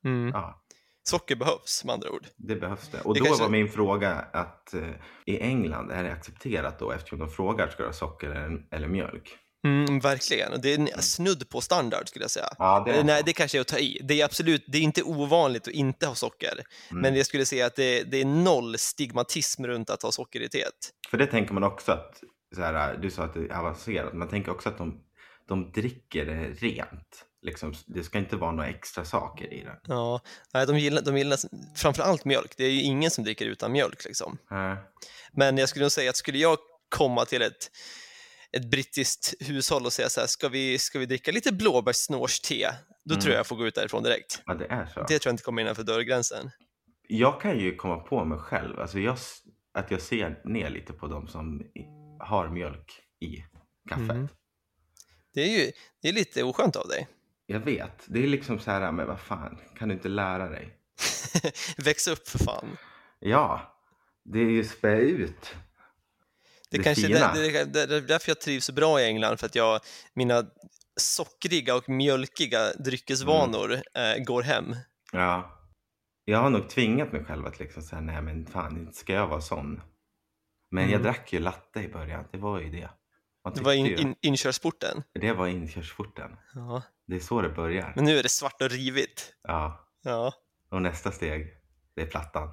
Mm. 0.05 0.27
ja, 0.29 0.63
Socker 1.09 1.35
behövs 1.35 1.83
med 1.85 1.93
andra 1.93 2.09
ord. 2.11 2.25
det 2.37 2.55
behövs 2.55 2.87
det. 2.91 3.01
Och 3.01 3.13
Det 3.13 3.19
då 3.19 3.25
kanske- 3.25 3.43
var 3.43 3.49
min 3.51 3.69
fråga 3.69 4.11
att 4.33 4.73
eh, 4.73 4.89
i 5.25 5.39
England 5.39 5.91
är 5.91 6.03
det 6.03 6.11
accepterat 6.11 6.79
då 6.79 6.91
eftersom 6.91 7.19
de 7.19 7.29
frågar 7.29 7.67
ska 7.69 7.83
du 7.83 7.89
ha 7.89 7.93
socker 7.93 8.29
eller, 8.29 8.65
eller 8.71 8.87
mjölk? 8.87 9.37
Mm, 9.65 9.99
verkligen, 9.99 10.61
det 10.61 10.73
är 10.73 11.01
snudd 11.01 11.49
på 11.49 11.61
standard 11.61 12.07
skulle 12.07 12.23
jag 12.23 12.31
säga. 12.31 12.47
Ja, 12.57 12.83
det 12.85 12.91
Eh, 12.91 12.99
är 12.99 13.03
Nej, 13.03 13.17
så. 13.19 13.25
det 13.25 13.33
kanske 13.33 13.57
är 13.57 13.61
att 13.61 13.67
ta 13.67 13.77
i. 13.77 14.01
Det 14.03 14.21
är 14.21 14.25
absolut, 14.25 14.63
det 14.67 14.77
är 14.77 14.81
inte 14.81 15.03
ovanligt 15.03 15.67
att 15.67 15.73
inte 15.73 16.07
ha 16.07 16.15
socker. 16.15 16.53
Mm. 16.91 17.01
Men 17.01 17.15
jag 17.15 17.25
skulle 17.25 17.45
säga 17.45 17.65
att 17.65 17.75
det, 17.75 18.03
det 18.03 18.21
är 18.21 18.25
noll 18.25 18.77
stigmatism 18.77 19.65
runt 19.65 19.89
att 19.89 20.03
ha 20.03 20.11
socker 20.11 20.41
i 20.41 20.49
teet. 20.49 20.73
För 21.09 21.17
det 21.17 21.25
tänker 21.27 21.53
man 21.53 21.63
också 21.63 21.91
att, 21.91 22.21
så 22.55 22.61
här, 22.61 22.97
du 22.97 23.11
sa 23.11 23.23
att 23.23 23.33
det 23.33 23.39
är 23.39 23.53
avancerat, 23.59 24.13
man 24.13 24.27
tänker 24.27 24.51
också 24.51 24.69
att 24.69 24.77
de, 24.77 24.99
de 25.47 25.71
dricker 25.71 26.25
det 26.25 26.43
rent. 26.67 27.25
Liksom, 27.41 27.73
det 27.88 28.04
ska 28.04 28.17
inte 28.17 28.36
vara 28.36 28.52
några 28.52 28.69
extra 28.69 29.06
saker 29.06 29.54
i 29.54 29.63
det. 29.63 29.80
Ja, 29.84 30.21
nej, 30.54 30.67
de 30.67 30.80
gillar, 30.80 31.02
de 31.02 31.17
gillar 31.17 31.38
framför 31.75 32.04
allt 32.04 32.25
mjölk. 32.25 32.54
Det 32.58 32.63
är 32.63 32.71
ju 32.71 32.82
ingen 32.82 33.12
som 33.12 33.23
dricker 33.23 33.45
utan 33.45 33.71
mjölk. 33.71 34.06
Liksom. 34.06 34.38
Äh, 34.52 34.73
Men 35.32 35.58
jag 35.58 35.69
skulle 35.69 35.84
nog 35.86 35.91
säga 35.91 36.10
att 36.10 36.17
skulle 36.17 36.38
jag 36.38 36.58
komma 36.89 37.25
till 37.25 37.41
ett, 37.41 37.71
ett 38.52 38.65
brittiskt 38.71 39.34
hushåll 39.39 39.86
och 39.86 39.93
säga 39.93 40.10
så 40.10 40.19
här, 40.19 40.28
ska 40.28 40.49
vi, 40.49 40.78
ska 40.80 40.99
vi 40.99 41.06
dricka 41.06 41.32
lite 41.32 41.52
blåbärssnårste? 41.54 42.75
Då 43.06 43.13
Mm. 43.13 43.21
tror 43.21 43.34
jag 43.34 43.39
jag 43.39 43.47
får 43.47 43.56
gå 43.56 43.67
ut 43.67 43.75
därifrån 43.75 44.04
direkt. 44.04 44.41
ja, 44.45 44.54
det 44.54 44.65
är 44.65 44.86
så. 44.86 44.99
Det 44.99 45.19
tror 45.19 45.30
jag 45.30 45.34
inte 45.34 45.43
kommer 45.43 45.62
innanför 45.62 45.84
dörrgränsen. 45.84 46.52
Jag 47.08 47.41
kan 47.41 47.60
ju 47.60 47.75
komma 47.75 47.97
på 47.99 48.25
mig 48.25 48.38
själv, 48.39 48.80
alltså 48.80 48.99
jag, 48.99 49.17
att 49.73 49.91
jag 49.91 50.02
ser 50.02 50.41
ner 50.45 50.69
lite 50.69 50.93
på 50.93 51.08
de 51.08 51.28
som 51.28 51.63
har 52.19 52.49
mjölk 52.49 52.99
i 53.21 53.36
kaffet. 53.89 54.10
Mm. 54.10 54.28
Det 55.34 55.41
är 55.41 55.60
ju 55.65 55.71
det 56.02 56.10
är 56.10 56.13
lite 56.13 56.43
oskönt 56.43 56.75
av 56.75 56.88
dig. 56.88 57.08
Jag 57.51 57.59
vet, 57.59 58.03
det 58.05 58.23
är 58.23 58.27
liksom 58.27 58.59
så 58.59 58.71
här, 58.71 58.91
men 58.91 59.07
vad 59.07 59.19
fan, 59.19 59.57
kan 59.77 59.89
du 59.89 59.95
inte 59.95 60.07
lära 60.09 60.49
dig? 60.49 60.75
Väx 61.77 62.07
upp 62.07 62.27
för 62.27 62.39
fan. 62.39 62.77
Ja, 63.19 63.75
det 64.23 64.39
är 64.39 64.49
ju 64.49 64.63
spä 64.63 64.97
ut. 64.97 65.55
Det, 66.71 66.77
Det 66.77 66.83
kanske 66.83 67.07
fina. 67.07 67.33
det, 67.33 67.65
det, 67.65 67.85
det, 67.85 67.95
är 67.95 68.01
därför 68.01 68.29
jag 68.29 68.41
trivs 68.41 68.65
så 68.65 68.73
bra 68.73 69.01
i 69.01 69.05
England, 69.05 69.38
för 69.38 69.45
att 69.45 69.55
jag, 69.55 69.79
mina 70.13 70.43
sockriga 70.99 71.75
och 71.75 71.89
mjölkiga 71.89 72.73
dryckesvanor 72.79 73.73
eh, 73.73 74.23
går 74.25 74.41
hem. 74.43 74.75
Ja. 75.12 75.55
Jag 76.25 76.39
har 76.39 76.49
nog 76.49 76.69
tvingat 76.69 77.12
mig 77.12 77.25
själv 77.25 77.45
att 77.45 77.59
liksom 77.59 77.83
säga, 77.83 78.01
nej 78.01 78.21
men 78.21 78.45
fan, 78.45 78.77
inte 78.77 78.97
ska 78.97 79.13
jag 79.13 79.27
vara 79.27 79.41
sån. 79.41 79.81
Men 80.71 80.83
jag 80.83 80.91
Mm. 80.91 81.03
drack 81.03 81.33
ju 81.33 81.39
latte 81.39 81.79
i 81.79 81.88
början, 81.88 82.25
det 82.31 82.38
var 82.38 82.59
ju 82.59 82.69
det. 82.69 82.89
Det 83.55 83.62
var 83.62 83.73
in, 83.73 83.85
in, 83.99 84.15
inkörsporten. 84.21 85.03
Det 85.13 85.33
var 85.33 85.47
inkörsporten. 85.47 86.31
Ja. 86.53 86.81
Det 87.09 87.15
är 87.15 87.19
så 87.19 87.41
det 87.41 87.49
börjar. 87.49 87.93
Men 87.95 88.05
nu 88.05 88.17
är 88.17 88.23
det 88.23 88.29
svart 88.29 88.61
och 88.61 88.69
rivigt. 88.69 89.33
Ja. 89.43 89.87
Ja. 90.03 90.33
Och 90.69 90.81
nästa 90.81 91.11
steg, 91.11 91.47
det 91.95 92.01
är 92.01 92.05
plattan. 92.05 92.49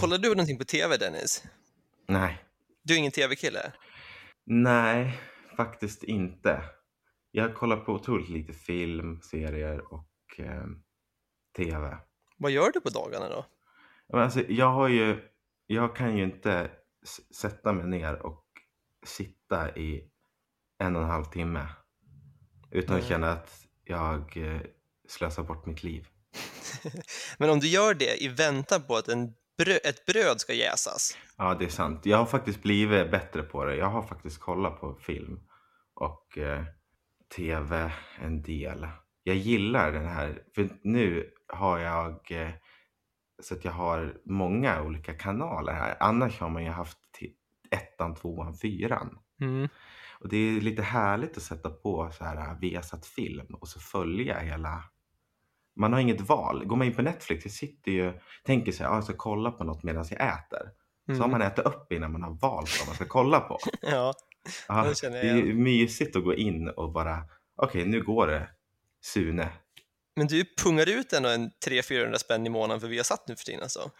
Kollar 0.00 0.18
du 0.18 0.28
någonting 0.28 0.58
på 0.58 0.64
tv, 0.64 0.96
Dennis? 0.96 1.44
Nej. 2.08 2.44
Du 2.82 2.94
är 2.94 2.98
ingen 2.98 3.12
tv-kille? 3.12 3.72
Nej, 4.44 5.18
faktiskt 5.56 6.04
inte. 6.04 6.62
Jag 7.30 7.54
kollar 7.54 7.76
på 7.76 7.92
otroligt 7.92 8.28
lite 8.28 8.52
film, 8.52 9.20
serier 9.22 9.92
och 9.94 10.10
eh, 10.38 10.66
tv. 11.56 11.98
Vad 12.36 12.50
gör 12.50 12.70
du 12.72 12.80
på 12.80 12.88
dagarna 12.88 13.28
då? 13.28 13.46
Men 14.12 14.20
alltså, 14.20 14.40
jag 14.48 14.70
har 14.70 14.88
ju, 14.88 15.28
jag 15.66 15.96
kan 15.96 16.16
ju 16.16 16.24
inte 16.24 16.70
sätta 17.34 17.72
mig 17.72 17.86
ner 17.86 18.26
och 18.26 18.44
sitta 19.06 19.76
i 19.76 20.10
en 20.78 20.96
och 20.96 21.02
en 21.02 21.08
halv 21.08 21.24
timme 21.24 21.68
utan 22.70 22.96
att 22.96 23.02
Nej. 23.02 23.08
känna 23.10 23.32
att 23.32 23.66
jag 23.84 24.36
eh, 24.36 24.60
slösar 25.08 25.42
bort 25.42 25.66
mitt 25.66 25.82
liv. 25.82 26.08
Men 27.38 27.50
om 27.50 27.60
du 27.60 27.68
gör 27.68 27.94
det 27.94 28.22
i 28.22 28.28
väntan 28.28 28.82
på 28.82 28.96
att 28.96 29.08
en 29.08 29.34
brö- 29.62 29.80
ett 29.84 30.06
bröd 30.06 30.40
ska 30.40 30.52
jäsas. 30.52 31.16
Ja, 31.36 31.54
det 31.54 31.64
är 31.64 31.68
sant. 31.68 32.06
Jag 32.06 32.18
har 32.18 32.26
faktiskt 32.26 32.62
blivit 32.62 33.10
bättre 33.10 33.42
på 33.42 33.64
det. 33.64 33.76
Jag 33.76 33.90
har 33.90 34.02
faktiskt 34.02 34.40
kollat 34.40 34.80
på 34.80 34.94
film 34.94 35.40
och 35.94 36.38
eh, 36.38 36.64
tv 37.36 37.92
en 38.20 38.42
del. 38.42 38.88
Jag 39.22 39.36
gillar 39.36 39.92
den 39.92 40.06
här, 40.06 40.42
för 40.54 40.68
nu 40.82 41.30
har 41.48 41.78
jag 41.78 42.30
eh, 42.30 42.50
så 43.42 43.54
att 43.54 43.64
jag 43.64 43.72
har 43.72 44.16
många 44.24 44.82
olika 44.82 45.14
kanaler 45.14 45.72
här. 45.72 45.96
Annars 46.00 46.40
har 46.40 46.48
man 46.48 46.64
ju 46.64 46.70
haft 46.70 46.98
ettan, 47.70 48.14
tvåan, 48.14 48.56
fyran. 48.56 49.18
Mm. 49.40 49.68
Och 50.20 50.28
det 50.28 50.36
är 50.36 50.60
lite 50.60 50.82
härligt 50.82 51.36
att 51.36 51.42
sätta 51.42 51.70
på 51.70 52.10
så 52.18 52.24
här 52.24 52.36
äh, 52.36 52.58
Viasat 52.60 53.06
film 53.06 53.46
och 53.54 53.68
så 53.68 53.80
följa 53.80 54.38
hela 54.38 54.82
man 55.78 55.92
har 55.92 56.00
inget 56.00 56.20
val. 56.20 56.64
Går 56.64 56.76
man 56.76 56.86
in 56.86 56.94
på 56.94 57.02
Netflix, 57.02 57.44
jag 57.44 57.52
sitter 57.52 57.90
ju, 57.92 58.12
tänker 58.44 58.72
så 58.72 58.82
här, 58.84 58.90
ah, 58.90 58.94
jag 58.94 59.04
ska 59.04 59.14
kolla 59.16 59.50
på 59.50 59.64
något 59.64 59.82
medan 59.82 60.04
jag 60.10 60.20
äter. 60.20 60.62
Så 61.06 61.12
har 61.12 61.18
Mm. 61.18 61.30
man 61.30 61.42
ätit 61.42 61.64
upp 61.66 61.92
innan 61.92 62.12
man 62.12 62.22
har 62.22 62.30
valt 62.40 62.78
vad 62.80 62.88
man 62.88 62.94
ska 62.96 63.04
kolla 63.04 63.40
på. 63.40 63.58
Ja, 63.82 64.12
Ja, 64.68 64.84
det 64.88 64.98
känner 64.98 65.22
det 65.22 65.30
är 65.30 65.54
mysigt 65.54 66.16
att 66.16 66.24
gå 66.24 66.34
in 66.34 66.68
och 66.68 66.92
bara, 66.92 67.18
okej 67.56 67.86
nu 67.86 68.02
går 68.02 68.26
det 68.26 68.48
Sune. 69.04 69.48
men 70.16 70.26
du 70.26 70.44
pungar 70.64 70.88
ut 70.88 71.12
ändå 71.12 71.28
en 71.28 71.50
300-400 71.66 72.14
spänn 72.18 72.46
i 72.46 72.50
månaden 72.50 72.80
för 72.80 72.88
Viasat 72.88 73.24
nu 73.28 73.36
för 73.36 73.44
tiden 73.44 73.62
alltså? 73.62 73.90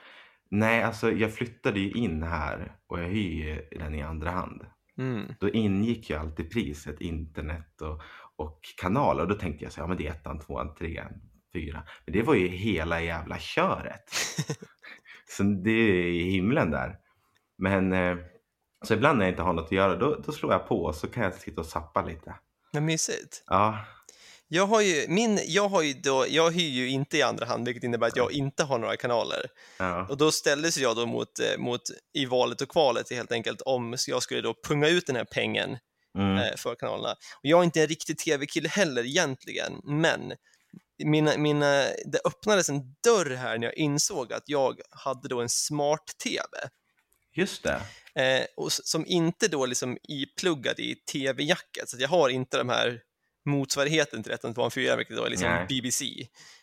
Nej, 0.50 0.83
alltså 0.83 1.12
jag 1.12 1.35
flyttade 1.35 1.81
ju 1.81 1.90
in 1.90 2.22
här 2.22 2.76
och 2.87 3.00
jag 3.00 3.09
hyr 3.09 3.68
den 3.79 3.94
i 3.94 4.02
andra 4.02 4.31
hand. 4.31 4.66
Mm. 4.98 5.35
Då 5.40 5.50
ingick 5.50 6.11
ju 6.11 6.16
alltid 6.16 6.50
priset 6.50 7.00
internet 7.00 7.80
och, 7.80 8.02
och 8.37 8.61
kanaler 8.76 9.22
och 9.22 9.28
då 9.28 9.35
tänkte 9.35 9.64
jag 9.64 9.72
så 9.72 9.80
ja 9.80 9.87
men 9.87 9.96
det 9.96 10.06
är 10.06 10.11
ettan, 10.11 10.38
tvåan, 10.38 10.74
trean, 10.74 11.12
fyran. 11.52 11.82
Men 12.04 12.12
det 12.12 12.22
var 12.22 12.35
ju 12.35 12.48
hela 12.48 13.00
jävla 13.00 13.38
köret. 13.38 14.11
så 15.28 15.42
det 15.42 15.70
är 15.70 16.06
i 16.06 16.30
himlen 16.30 16.70
där. 16.70 16.98
Men 17.59 17.92
eh, 17.92 18.16
så 18.85 18.94
ibland 18.94 19.18
när 19.18 19.24
jag 19.24 19.32
inte 19.32 19.42
har 19.42 19.52
något 19.52 19.64
att 19.64 19.72
göra 19.72 19.96
då, 19.96 20.20
då 20.26 20.32
slår 20.32 20.52
jag 20.52 20.68
på 20.68 20.85
och 20.85 20.94
så 20.94 21.06
kan 21.06 21.22
jag 21.22 21.35
sitta 21.35 21.61
och 21.61 21.66
sappa 21.66 22.02
lite. 22.02 22.35
Vad 22.72 22.82
mysigt. 22.82 23.44
Ja, 23.46 23.78
Jag 24.48 24.66
har 24.66 24.80
ju, 24.80 25.06
min, 25.09 25.40
jag 25.46 25.68
har 25.68 25.82
ju 25.82 25.92
då, 25.92 26.26
jag 26.28 26.50
hyr 26.50 26.70
ju 26.70 26.88
inte 26.88 27.18
i 27.18 27.22
andra 27.22 27.46
hand, 27.46 27.66
vilket 27.66 27.85
innebär 27.85 28.06
att 28.06 28.16
jag 28.16 28.32
inte 28.32 28.64
har 28.64 28.78
några 28.78 28.96
kanaler. 28.96 29.46
ja, 29.78 30.06
Och 30.09 30.16
då 30.16 30.32
ställdes 30.32 30.78
jag 30.78 30.96
då 30.96 31.06
mot, 31.06 31.38
eh, 31.38 31.59
mot 31.59 31.80
i 32.12 32.26
valet 32.26 32.61
och 32.61 32.68
kvalet 32.68 33.11
helt 33.11 33.32
enkelt 33.32 33.61
om 33.61 33.96
jag 34.06 34.22
skulle 34.22 34.40
då 34.40 34.54
punga 34.68 34.88
ut 34.88 35.06
den 35.06 35.16
här 35.16 35.24
pengen 35.24 35.78
mm, 36.18 36.38
eh, 36.38 36.56
för 36.56 36.74
kanalerna. 36.74 37.11
Och 37.12 37.40
jag 37.42 37.61
är 37.61 37.64
inte 37.64 37.80
en 37.80 37.87
riktig 37.87 38.18
tv-kille 38.18 38.68
heller 38.68 39.06
egentligen, 39.06 39.80
men 39.85 40.32
mina, 41.04 41.38
mina, 41.38 41.82
det 42.04 42.20
öppnades 42.24 42.68
en 42.68 42.80
dörr 43.04 43.30
här 43.37 43.59
när 43.59 43.66
jag 43.66 43.76
insåg 43.76 44.32
att 44.32 44.44
jag 44.46 44.80
hade 44.90 45.28
då 45.28 45.40
en 45.40 45.48
smart-tv. 45.48 46.68
just 47.37 47.62
det. 47.62 47.80
Eh, 48.22 48.46
och 48.56 48.72
som 48.72 49.06
inte 49.06 49.48
då 49.48 49.66
liksom 49.66 49.98
ipluggad 50.02 50.80
i 50.80 50.94
tv-jacket, 51.12 51.88
så 51.88 51.96
jag 52.00 52.09
har 52.09 52.28
inte 52.28 52.59
de 52.59 52.68
här 52.68 53.00
motsvarigheten 53.46 54.22
till 54.22 54.32
1324, 54.32 54.96
vilket 54.96 55.16
då 55.16 55.24
är 55.24 55.30
liksom 55.30 55.48
Nej. 55.48 55.66
BBC. 55.68 56.04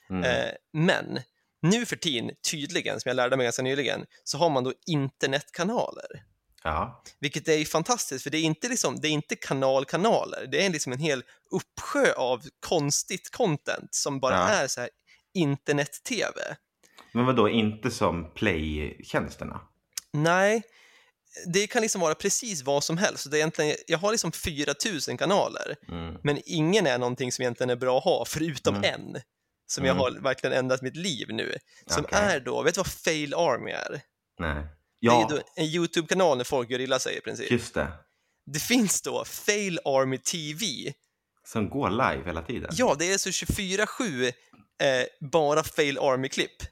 Mm. 0.10 0.24
Eh, 0.24 0.52
men 0.74 1.20
nu 1.62 1.86
för 1.86 1.96
tiden, 1.96 2.32
tydligen, 2.52 3.00
som 3.00 3.10
jag 3.10 3.16
lärde 3.16 3.38
mig 3.38 3.44
ganska 3.44 3.62
nyligen, 3.62 4.06
så 4.24 4.38
har 4.38 4.50
man 4.50 4.64
då 4.64 4.74
internetkanaler. 4.88 6.24
Ja, 6.64 7.04
Vilket 7.20 7.48
är 7.48 7.66
fantastiskt, 7.66 8.24
för 8.24 8.30
det 8.30 8.38
är 8.38 8.42
inte, 8.42 8.70
liksom, 8.70 8.96
det 9.02 9.08
är 9.08 9.12
inte 9.12 9.36
kanalkanaler, 9.36 10.48
det 10.52 10.66
är 10.66 10.70
liksom 10.70 10.94
en 10.94 11.00
hel 11.00 11.24
uppsjö 11.52 12.14
av 12.14 12.42
konstigt 12.60 13.32
content 13.32 13.94
som 13.96 14.20
bara 14.20 14.36
Ja. 14.36 14.48
är 14.50 14.68
så 14.68 14.82
här 14.82 14.90
internet-tv. 15.34 16.56
men 17.12 17.26
vad 17.26 17.36
då 17.36 17.50
inte 17.50 17.92
som 17.92 18.34
play-tjänsterna? 18.34 19.60
Nej, 20.12 20.64
det 21.54 21.68
kan 21.68 21.82
liksom 21.82 22.02
vara 22.02 22.16
precis 22.16 22.64
vad 22.64 22.84
som 22.84 22.98
helst. 22.98 23.32
Det 23.32 23.38
är 23.38 23.40
egentligen, 23.40 23.76
jag 23.88 23.98
har 23.98 24.12
liksom 24.12 24.32
4000 24.32 25.18
kanaler, 25.18 25.76
Mm. 25.90 26.16
men 26.24 26.42
ingen 26.46 26.88
är 26.88 26.98
någonting 26.98 27.32
som 27.32 27.42
egentligen 27.44 27.70
är 27.70 27.76
bra 27.76 27.98
att 27.98 28.04
ha, 28.04 28.26
förutom 28.28 28.76
Mm. 28.76 28.94
en, 28.94 29.22
som 29.68 29.86
jag 29.86 29.92
Mm. 29.98 30.02
har 30.02 30.12
verkligen 30.24 30.54
ändrat 30.58 30.82
mitt 30.82 30.96
liv 30.96 31.28
nu. 31.30 31.56
Som 31.88 32.04
Okej. 32.06 32.20
är 32.22 32.40
då, 32.40 32.62
vet 32.64 32.76
du 32.76 32.80
vad 32.80 32.88
Fail 32.88 33.34
Army 33.34 33.72
är? 33.72 34.02
Nej. 34.40 34.54
Det 35.02 35.08
är 35.08 35.12
Ja, 35.12 35.28
ju 35.32 35.36
då 35.38 35.44
en 35.56 35.66
YouTube-kanal 35.66 36.38
när 36.38 36.44
folk 36.44 36.70
gör 36.70 36.80
illa 36.82 37.00
sig 37.00 37.18
i 37.18 37.22
princip. 37.22 37.52
just 37.52 37.74
det. 37.74 37.88
Det 38.46 38.60
finns 38.60 39.02
då 39.02 39.26
Fail 39.26 39.80
Army 39.86 40.18
TV. 40.18 40.66
Som 41.46 41.70
går 41.70 41.90
live 41.90 42.22
hela 42.26 42.42
tiden. 42.42 42.70
Ja, 42.74 42.96
det 43.00 43.14
är 43.14 43.18
så 43.18 43.30
24-7 43.32 44.26
eh, 44.28 44.32
bara 45.32 45.64
Fail 45.64 45.98
Army-klipp. 46.00 46.64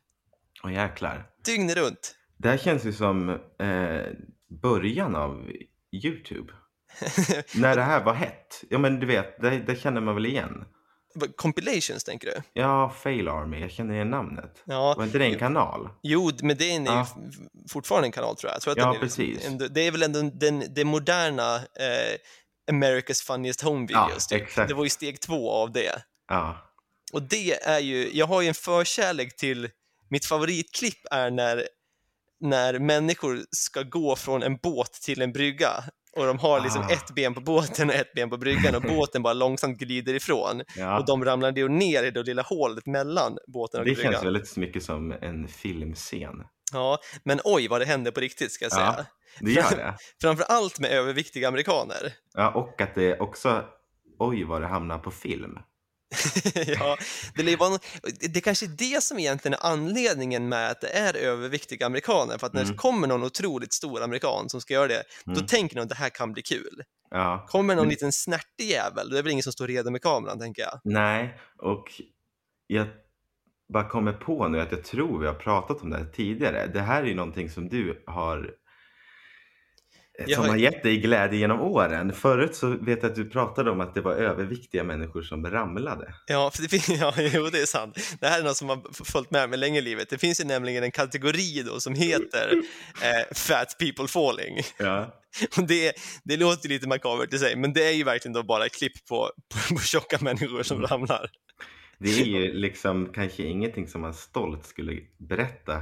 Åh 0.64 0.74
jäklar. 0.74 1.30
Dygnet 1.46 1.78
runt. 1.78 2.16
Det 2.38 2.50
här 2.50 2.58
känns 2.58 2.86
ju 2.86 2.94
som 2.94 3.30
eh, 3.30 4.06
början 4.62 5.16
av 5.16 5.52
Youtube. 5.92 6.54
När 7.56 7.76
det 7.76 7.82
här 7.82 8.04
var 8.04 8.14
hett. 8.14 8.64
Ja 8.70 8.78
men 8.78 9.00
du 9.00 9.06
vet, 9.06 9.42
det, 9.42 9.50
det 9.60 9.76
känner 9.82 10.02
man 10.02 10.16
väl 10.16 10.26
igen. 10.26 10.66
Compilations, 11.36 12.04
tänker 12.04 12.28
du? 12.28 12.42
Ja, 12.62 12.90
Fail 13.04 13.28
Army, 13.28 13.60
jag 13.60 13.72
känner 13.72 13.94
igen 13.94 14.10
namnet. 14.10 14.64
Ja, 14.66 14.94
Var 14.98 15.04
inte 15.04 15.18
det 15.18 15.26
en 15.26 15.40
kanal? 15.40 15.90
jo, 16.04 16.32
men 16.42 16.58
det 16.58 16.72
är 16.72 16.76
en, 16.76 16.86
Ja. 16.86 17.08
fortfarande 17.70 18.08
en 18.08 18.12
kanal, 18.12 18.36
tror 18.36 18.50
jag. 18.50 18.56
jag 18.56 18.62
tror 18.62 18.78
Ja, 18.80 18.86
den 18.86 18.96
är, 18.96 19.00
precis. 19.00 19.46
En, 19.48 19.58
det 19.58 19.82
är 19.82 19.92
väl 19.92 20.04
ändå 20.04 20.22
den, 20.22 20.64
det 20.76 20.86
moderna 20.86 21.56
eh, 21.56 22.18
America's 22.72 23.24
Funniest 23.26 23.62
Home 23.62 23.88
Videos. 23.88 24.28
Ja, 24.32 24.38
typ. 24.38 24.56
Det 24.68 24.74
var 24.74 24.84
ju 24.84 24.90
steg 24.90 25.20
två 25.20 25.52
av 25.52 25.72
det. 25.72 26.02
Ja. 26.28 26.58
Och 27.14 27.22
det 27.22 27.54
är 27.64 27.80
ju, 27.80 28.10
jag 28.14 28.26
har 28.28 28.42
ju 28.42 28.48
en 28.48 28.54
förkärlek 28.54 29.36
till, 29.36 29.70
mitt 30.10 30.26
favoritklipp 30.26 31.00
är 31.12 31.32
när, 31.32 31.68
när 32.42 32.80
människor 32.80 33.40
ska 33.50 33.82
gå 33.84 34.16
från 34.16 34.44
en 34.44 34.58
båt 34.58 34.94
till 34.94 35.22
en 35.22 35.32
brygga 35.32 35.72
och 36.18 36.26
de 36.26 36.40
har 36.40 36.60
liksom 36.62 36.82
Ah. 36.82 36.94
ett 36.94 37.16
ben 37.16 37.34
på 37.34 37.42
båten 37.42 37.90
och 37.90 37.96
ett 37.96 38.14
ben 38.14 38.30
på 38.30 38.38
bryggan 38.38 38.76
och 38.76 38.82
båten 38.82 39.24
bara 39.24 39.34
långsamt 39.34 39.78
glider 39.80 40.14
ifrån 40.14 40.62
ja. 40.76 41.00
och 41.00 41.06
de 41.06 41.26
ramlar 41.26 41.70
ner 41.70 42.04
i 42.04 42.12
det 42.12 42.24
lilla 42.24 42.42
hålet 42.42 42.86
mellan 42.86 43.38
båten 43.54 43.80
och 43.80 43.86
Det 43.86 43.94
bryggan. 43.94 44.12
känns 44.14 44.26
väldigt 44.26 44.58
mycket 44.58 44.84
som 44.84 45.12
en 45.12 45.48
filmscen. 45.48 46.44
Ja, 46.74 47.00
men 47.24 47.40
oj 47.44 47.68
vad 47.68 47.82
det 47.82 47.86
händer 47.86 48.12
på 48.12 48.20
riktigt 48.20 48.52
ska 48.52 48.66
jag 48.66 48.72
säga. 48.72 48.96
Ja. 48.98 49.06
Det 49.40 49.52
gör 49.52 49.76
det. 49.78 49.96
Framför 50.22 50.44
allt 50.44 50.80
med 50.80 50.92
överviktiga 50.92 51.48
amerikaner. 51.48 52.14
Ja, 52.34 52.52
och 52.52 52.82
att 52.82 52.96
det 52.96 53.20
också, 53.20 53.64
oj 54.20 54.44
vad 54.44 54.62
det 54.62 54.68
hamnar 54.68 55.00
på 55.00 55.12
film. 55.12 55.58
ja, 56.80 56.98
det, 57.36 57.60
nå- 57.60 57.78
det 58.34 58.42
kanske 58.42 58.66
är 58.66 58.70
det 58.94 59.04
som 59.04 59.20
egentligen 59.20 59.54
är 59.54 59.66
anledningen 59.66 60.50
med 60.50 60.72
att 60.72 60.82
det 60.82 60.88
är 60.88 61.14
överviktiga 61.16 61.86
amerikaner. 61.86 62.38
För 62.38 62.48
att 62.48 62.54
när 62.54 62.62
det 62.62 62.66
Mm. 62.68 62.78
kommer 62.78 63.08
någon 63.08 63.24
otroligt 63.24 63.74
stor 63.74 64.02
amerikan 64.04 64.50
som 64.50 64.62
ska 64.62 64.74
göra 64.74 64.88
det, 64.88 65.04
då 65.26 65.32
Mm. 65.32 65.46
tänker 65.48 65.76
de 65.76 65.82
att 65.82 65.90
det 65.90 65.96
här 65.96 66.10
kan 66.10 66.34
bli 66.34 66.42
kul. 66.42 66.84
Ja. 67.10 67.46
Kommer 67.50 67.76
någon 67.76 67.84
Men- 67.86 67.90
liten 67.90 68.12
snärtig 68.12 68.66
jävel, 68.70 69.10
då 69.10 69.16
är 69.16 69.18
det 69.18 69.24
väl 69.24 69.32
ingen 69.32 69.44
som 69.44 69.54
står 69.54 69.68
redo 69.68 69.92
med 69.92 70.02
kameran, 70.02 70.40
tänker 70.40 70.62
jag. 70.62 70.80
Nej, 70.84 71.38
och 71.58 72.02
jag 72.68 72.88
bara 73.74 73.90
kommer 73.90 74.14
på 74.14 74.48
nu 74.48 74.62
att 74.62 74.72
jag 74.72 74.84
tror 74.84 75.20
vi 75.20 75.28
har 75.28 75.34
pratat 75.34 75.82
om 75.82 75.90
det 75.90 75.98
här 75.98 76.06
tidigare. 76.06 76.68
Det 76.68 76.82
här 76.82 77.04
är 77.04 77.08
ju 77.08 77.16
någonting 77.16 77.50
som 77.50 77.70
du 77.70 78.04
har 78.08 78.50
Jag 80.28 80.40
som 80.40 80.50
har- 80.50 80.58
gett 80.58 80.84
dig 80.84 80.98
glädje 80.98 81.40
genom 81.40 81.62
åren. 81.62 82.14
Förut 82.14 82.56
så 82.56 82.68
vet 82.70 83.04
jag 83.04 83.10
att 83.10 83.16
du 83.16 83.30
pratade 83.30 83.72
om 83.72 83.82
att 83.82 83.94
det 83.94 84.02
var 84.02 84.14
överviktiga 84.14 84.84
människor 84.84 85.22
som 85.22 85.46
ramlade. 85.48 86.14
Ja, 86.28 86.52
för 86.54 86.62
det 86.70 86.70
finns, 86.70 86.90
ja, 86.90 87.14
jo, 87.18 87.50
det 87.52 87.62
är 87.62 87.66
sant. 87.66 87.98
Det 88.20 88.28
här 88.28 88.40
är 88.40 88.44
något 88.44 88.58
som 88.58 88.70
har 88.70 89.04
följt 89.06 89.32
med 89.32 89.50
mig 89.50 89.60
länge 89.60 89.80
i 89.80 89.82
livet. 89.82 90.10
Det 90.10 90.18
finns 90.18 90.40
ju 90.42 90.46
nämligen 90.46 90.84
en 90.84 90.92
kategori 90.92 91.64
då 91.66 91.80
som 91.80 91.94
heter 91.96 92.52
eh, 93.04 93.36
Fat 93.36 93.76
People 93.80 94.08
Falling. 94.08 94.58
Ja. 94.78 95.18
Det, 95.68 95.94
det 96.24 96.38
låter 96.38 96.70
lite 96.70 96.88
makabert 96.88 97.34
i 97.34 97.38
sig, 97.40 97.56
men 97.56 97.74
det 97.74 97.88
är 97.88 97.92
ju 97.92 98.04
verkligen 98.04 98.34
då 98.34 98.44
bara 98.44 98.70
klipp 98.70 99.08
på, 99.10 99.32
på, 99.70 99.76
på 99.76 99.82
tjocka 99.82 100.18
människor 100.22 100.64
som 100.64 100.78
Mm. 100.78 100.88
ramlar. 100.88 101.30
Det 101.98 102.10
är 102.22 102.26
ju 102.26 102.54
liksom 102.54 103.10
kanske 103.14 103.44
ingenting 103.44 103.88
som 103.88 104.02
man 104.02 104.14
stolt 104.14 104.66
skulle 104.66 104.98
berätta 105.18 105.82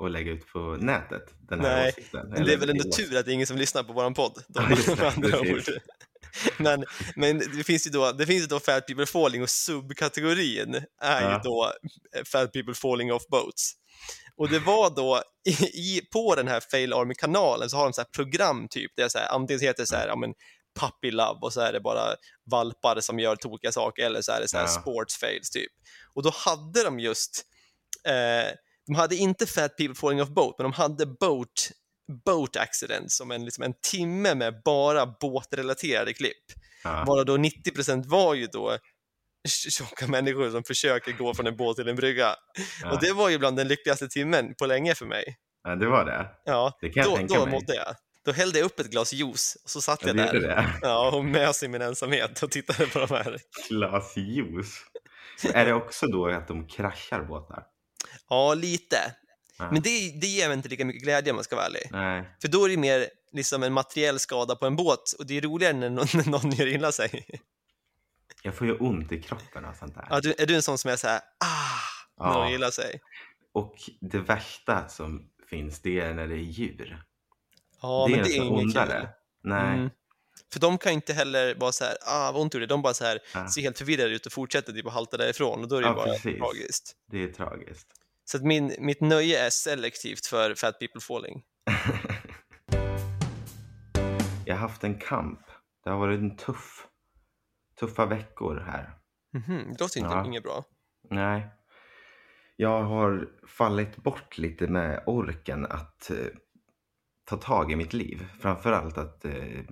och 0.00 0.10
lägga 0.10 0.32
ut 0.32 0.46
på 0.52 0.58
nätet. 0.80 1.22
Den 1.48 1.60
här 1.60 1.76
Nej, 1.76 1.88
åsikten. 1.88 2.28
Men 2.28 2.44
det 2.44 2.52
är 2.52 2.56
väl 2.56 2.70
ändå 2.70 2.84
tur 2.92 3.16
att 3.18 3.24
det 3.26 3.32
är 3.32 3.34
ingen 3.34 3.46
som 3.46 3.56
lyssnar 3.56 3.82
på 3.82 3.92
våran 3.92 4.14
podd. 4.14 4.44
Då, 4.48 4.62
Ja. 4.98 5.76
Men, 6.58 6.84
men 7.16 7.38
det 7.38 7.64
finns 7.64 7.86
ju 7.86 7.90
då, 7.90 8.12
det 8.12 8.26
finns 8.26 8.42
ju 8.42 8.46
då 8.46 8.60
Fat 8.60 8.86
People 8.86 9.06
Falling 9.06 9.42
och 9.42 9.50
subkategorin 9.50 10.74
är 11.02 11.20
ju 11.20 11.26
Ja. 11.26 11.40
då 11.44 11.72
eh, 12.16 12.24
Fat 12.24 12.52
People 12.52 12.74
Falling 12.74 13.12
Off 13.12 13.26
Boats. 13.28 13.72
Och 14.36 14.48
det 14.48 14.58
var 14.58 14.90
då 14.96 15.22
i, 15.48 15.50
i, 15.64 16.00
på 16.12 16.34
den 16.34 16.48
här 16.48 16.60
Fail 16.70 16.92
Army-kanalen 16.92 17.70
så 17.70 17.76
har 17.76 17.84
de 17.84 17.92
så 17.92 18.00
här 18.00 18.08
program 18.08 18.66
typ, 18.70 18.92
det 18.96 19.02
är 19.02 19.08
så 19.08 19.18
här, 19.18 19.28
antingen 19.34 19.60
heter 19.60 19.82
det 19.82 19.86
så 19.86 19.96
här, 19.96 20.08
ja 20.08 20.16
men 20.16 20.34
Puppy 20.80 21.10
Love 21.10 21.38
och 21.42 21.52
så 21.52 21.60
är 21.60 21.72
det 21.72 21.80
bara 21.80 22.14
valpar 22.50 23.00
som 23.00 23.18
gör 23.18 23.36
tokiga 23.36 23.72
saker 23.72 24.02
eller 24.06 24.22
så 24.22 24.32
är 24.32 24.40
det 24.40 24.48
så 24.48 24.56
här 24.56 24.64
Ja. 24.64 24.80
sports 24.80 25.16
fails 25.16 25.50
typ. 25.50 25.72
Och 26.14 26.22
då 26.22 26.30
hade 26.34 26.84
de 26.84 27.00
just, 27.00 27.42
eh, 28.08 28.50
de 28.90 28.96
hade 28.96 29.16
inte 29.16 29.46
Fat 29.46 29.76
People 29.76 29.94
Falling 29.94 30.22
Off 30.22 30.28
Boat, 30.28 30.54
men 30.58 30.64
de 30.64 30.72
hade 30.72 31.06
Boat, 31.06 31.70
boat 32.24 32.56
Accident 32.56 33.10
som 33.12 33.30
en, 33.30 33.44
liksom 33.44 33.64
en 33.64 33.74
timme 33.90 34.34
med 34.34 34.60
bara 34.64 35.06
båtrelaterade 35.06 36.12
klipp. 36.12 36.44
Ja. 36.84 37.04
Varav 37.06 37.24
då 37.24 37.36
90% 37.36 38.04
var 38.08 38.34
ju 38.34 38.46
då 38.46 38.78
tjocka 39.48 40.06
människor 40.06 40.50
som 40.50 40.64
försöker 40.64 41.12
gå 41.12 41.34
från 41.34 41.46
en 41.46 41.56
båt 41.56 41.76
till 41.76 41.88
en 41.88 41.96
brygga. 41.96 42.34
Ja. 42.82 42.92
Och 42.92 43.00
det 43.00 43.12
var 43.12 43.28
ju 43.28 43.38
bland 43.38 43.56
den 43.56 43.68
lyckligaste 43.68 44.08
timmen 44.08 44.54
på 44.58 44.66
länge 44.66 44.94
för 44.94 45.06
mig. 45.06 45.36
ja, 45.64 45.76
det 45.76 45.86
var 45.86 46.04
det. 46.04 46.26
Ja, 46.44 46.78
Det 46.80 46.90
kan 46.90 47.02
jag 47.02 47.12
då, 47.12 47.16
tänka 47.16 47.34
då 47.34 47.44
mig. 47.44 47.52
mådde 47.54 47.74
jag. 47.74 47.94
Då 48.24 48.32
hällde 48.32 48.58
jag 48.58 48.66
upp 48.66 48.80
ett 48.80 48.90
glas 48.90 49.12
juice 49.12 49.56
och 49.64 49.70
så 49.70 49.80
satt 49.80 50.02
Ja, 50.02 50.08
jag 50.08 50.16
det 50.16 50.26
där. 50.26 50.40
det. 50.40 50.78
Ja, 50.82 51.10
och 51.16 51.24
mös 51.24 51.62
i 51.62 51.68
min 51.68 51.82
ensamhet 51.82 52.42
och 52.42 52.50
tittade 52.50 52.86
på 52.86 52.98
de 52.98 53.14
här. 53.14 53.36
Glas 53.68 54.16
juice. 54.16 54.82
Är 55.54 55.64
det 55.66 55.72
också 55.74 56.06
då 56.06 56.26
att 56.28 56.48
de 56.48 56.66
kraschar 56.68 57.22
båtar? 57.24 57.62
Ja, 58.28 58.54
lite. 58.54 59.14
Ja. 59.58 59.70
Men 59.72 59.82
det, 59.82 60.20
det 60.20 60.26
ger 60.26 60.48
mig 60.48 60.56
inte 60.56 60.68
lika 60.68 60.84
mycket 60.84 61.02
glädje 61.02 61.30
om 61.32 61.36
man 61.36 61.44
ska 61.44 61.56
vara 61.56 61.66
ärlig. 61.66 61.88
Nej. 61.90 62.24
För 62.40 62.48
då 62.48 62.64
är 62.64 62.68
det 62.68 62.76
mer 62.76 63.08
liksom 63.32 63.62
en 63.62 63.72
materiell 63.72 64.18
skada 64.18 64.56
på 64.56 64.66
en 64.66 64.76
båt 64.76 65.12
och 65.18 65.26
det 65.26 65.36
är 65.36 65.40
roligare 65.40 65.72
när 65.72 65.90
någon, 65.90 66.06
när 66.14 66.26
någon 66.30 66.50
gör 66.50 66.66
illa 66.66 66.92
sig. 66.92 67.26
Jag 68.42 68.54
får 68.54 68.66
ju 68.66 68.76
ont 68.76 69.12
i 69.12 69.22
kroppen 69.22 69.64
av 69.64 69.72
sånt 69.74 69.94
där. 69.94 70.06
Ja, 70.10 70.20
du, 70.20 70.34
är 70.38 70.46
du 70.46 70.54
en 70.54 70.62
sån 70.62 70.78
som 70.78 70.90
är 70.90 70.96
så 70.96 71.06
här, 71.08 71.20
ah, 71.44 72.24
när 72.24 72.26
Ja. 72.26 72.32
någon 72.32 72.48
gör 72.48 72.54
illa 72.54 72.70
sig? 72.70 73.00
Och 73.52 73.74
det 74.00 74.18
värsta 74.18 74.88
som 74.88 75.28
finns, 75.50 75.80
det 75.80 76.00
är 76.00 76.14
när 76.14 76.26
det 76.26 76.34
är 76.34 76.38
djur. 76.38 77.02
Ja, 77.82 78.06
det 78.08 78.10
men 78.16 78.20
är 78.20 78.24
det 78.24 78.36
är 78.36 78.42
inget 78.44 78.74
kul. 78.74 79.06
Nej. 79.44 79.74
Mm. 79.78 79.90
För 80.52 80.60
de 80.60 80.78
kan 80.78 80.92
inte 80.92 81.12
heller 81.12 81.54
vara 81.54 81.72
så 81.72 81.84
här, 81.84 81.96
ah 82.06 82.32
vad 82.32 82.42
ont 82.42 82.52
det. 82.52 82.66
De 82.66 82.82
bara 82.82 82.94
så 82.94 83.04
här, 83.04 83.18
Ja. 83.34 83.48
ser 83.50 83.60
helt 83.62 83.78
förvirrade 83.78 84.10
ut 84.14 84.26
och 84.26 84.32
fortsätter 84.32 84.72
typ 84.72 84.86
att 84.86 84.92
halta 84.92 85.16
därifrån 85.16 85.60
och 85.62 85.68
då 85.68 85.76
är 85.76 85.80
det 85.80 85.86
Ja, 85.88 85.94
bara 85.94 86.06
precis. 86.06 86.38
tragiskt. 86.38 86.96
Det 87.10 87.22
är 87.24 87.28
tragiskt. 87.32 87.86
Så 88.30 88.36
att 88.36 88.44
min, 88.44 88.74
mitt 88.78 89.00
nöje 89.00 89.46
är 89.46 89.50
selektivt 89.50 90.26
för 90.26 90.54
Fat 90.54 90.78
People 90.78 91.00
Falling. 91.00 91.42
Jag 94.46 94.54
har 94.54 94.60
haft 94.60 94.84
en 94.84 94.98
kamp. 94.98 95.40
Det 95.84 95.90
har 95.90 95.98
varit 95.98 96.20
en 96.20 96.36
tuff, 96.36 96.86
tuffa 97.80 98.06
veckor 98.06 98.56
här. 98.66 98.90
Mhm, 99.32 99.72
det 99.72 99.80
låter 99.80 100.00
inte 100.00 100.12
Ja. 100.12 100.26
inget 100.26 100.42
bra. 100.42 100.64
Nej. 101.10 101.46
Jag 102.56 102.82
har 102.82 103.28
fallit 103.46 103.96
bort 103.96 104.38
lite 104.38 104.66
med 104.66 105.02
orken 105.06 105.66
att 105.66 106.10
eh, 106.10 106.16
ta 107.24 107.36
tag 107.36 107.72
i 107.72 107.76
mitt 107.76 107.92
liv. 107.92 108.26
Framförallt 108.40 108.98
att 108.98 109.24
eh, 109.24 109.64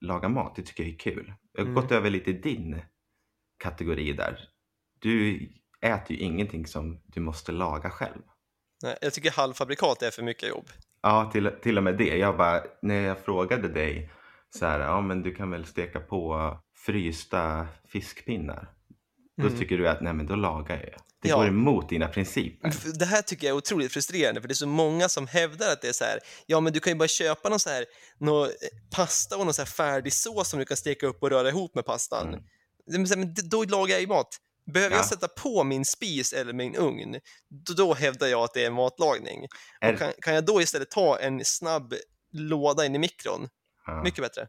laga 0.00 0.28
mat. 0.28 0.56
Det 0.56 0.62
tycker 0.62 0.84
jag 0.84 0.92
är 0.92 0.98
kul. 0.98 1.34
Jag 1.52 1.60
har 1.60 1.68
Mm. 1.70 1.82
gått 1.82 1.92
över 1.92 2.10
lite 2.10 2.30
i 2.30 2.32
din 2.32 2.82
kategori 3.58 4.12
där. 4.12 4.48
Du 4.98 5.48
äter 5.86 6.16
ju 6.16 6.22
ingenting 6.22 6.66
som 6.66 7.00
du 7.06 7.20
måste 7.20 7.52
laga 7.52 7.90
själv. 7.90 8.22
Nej, 8.82 8.96
jag 9.00 9.12
tycker 9.12 9.30
halvfabrikat 9.30 10.02
är 10.02 10.10
för 10.10 10.22
mycket 10.22 10.48
jobb. 10.48 10.68
Ja, 11.02 11.30
till, 11.32 11.50
till 11.62 11.78
och 11.78 11.84
med 11.84 11.96
det. 11.98 12.16
Jag 12.16 12.36
bara, 12.36 12.62
när 12.82 13.00
jag 13.00 13.18
frågade 13.24 13.68
dig 13.68 14.10
så 14.58 14.66
här, 14.66 14.80
ja 14.80 15.00
men 15.00 15.22
du 15.22 15.34
kan 15.34 15.50
väl 15.50 15.64
steka 15.66 16.00
på 16.00 16.52
frysta 16.86 17.66
fiskpinnar. 17.88 18.70
Då 19.36 19.46
Mm. 19.46 19.58
tycker 19.58 19.78
du 19.78 19.88
att, 19.88 20.00
nej 20.00 20.12
men 20.12 20.26
då 20.26 20.34
lagar 20.34 20.76
jag. 20.76 21.00
Det 21.22 21.28
Ja. 21.28 21.36
går 21.36 21.46
emot 21.48 21.88
dina 21.88 22.08
principer. 22.08 22.72
Det 22.98 23.04
här 23.04 23.22
tycker 23.22 23.46
jag 23.46 23.54
är 23.54 23.58
otroligt 23.58 23.92
frustrerande 23.92 24.40
för 24.40 24.48
det 24.48 24.52
är 24.52 24.54
så 24.54 24.66
många 24.66 25.08
som 25.08 25.26
hävdar 25.26 25.72
att 25.72 25.82
det 25.82 25.88
är 25.88 25.92
så 25.92 26.04
här, 26.04 26.18
ja 26.46 26.60
men 26.60 26.72
du 26.72 26.80
kan 26.80 26.92
ju 26.92 26.98
bara 26.98 27.08
köpa 27.08 27.48
någon 27.48 27.60
så 27.60 27.70
här, 27.70 27.84
nå 28.18 28.44
eh, 28.44 28.50
pasta 28.96 29.36
och 29.36 29.44
någon 29.44 29.54
så 29.54 29.62
här 29.62 29.66
färdig 29.66 30.12
sås 30.12 30.48
som 30.48 30.58
du 30.58 30.64
kan 30.64 30.76
steka 30.76 31.06
upp 31.06 31.22
och 31.22 31.30
röra 31.30 31.48
ihop 31.48 31.74
med 31.74 31.84
pastan. 31.84 32.28
Mm. 32.28 33.04
Men 33.18 33.34
då 33.50 33.64
lagar 33.64 33.92
jag 33.92 34.00
ju 34.00 34.06
mat. 34.06 34.36
Behöver 34.72 34.94
Ja. 34.96 34.98
jag 34.98 35.06
sätta 35.08 35.28
på 35.28 35.64
min 35.64 35.84
spis 35.84 36.32
eller 36.32 36.52
min 36.52 36.76
ugn, 36.76 37.20
då, 37.66 37.72
då 37.72 37.94
hävdar 37.94 38.26
jag 38.26 38.40
att 38.44 38.54
det 38.54 38.64
är 38.64 38.70
matlagning. 38.70 39.46
Är- 39.80 39.96
kan, 39.96 40.12
kan 40.22 40.34
jag 40.34 40.44
då 40.44 40.62
istället 40.62 40.90
ta 40.90 41.18
en 41.18 41.44
snabb 41.44 41.94
låda 42.32 42.86
in 42.86 42.94
i 42.94 42.98
mikron, 42.98 43.48
Ja. 43.86 44.02
mycket 44.02 44.22
bättre. 44.22 44.46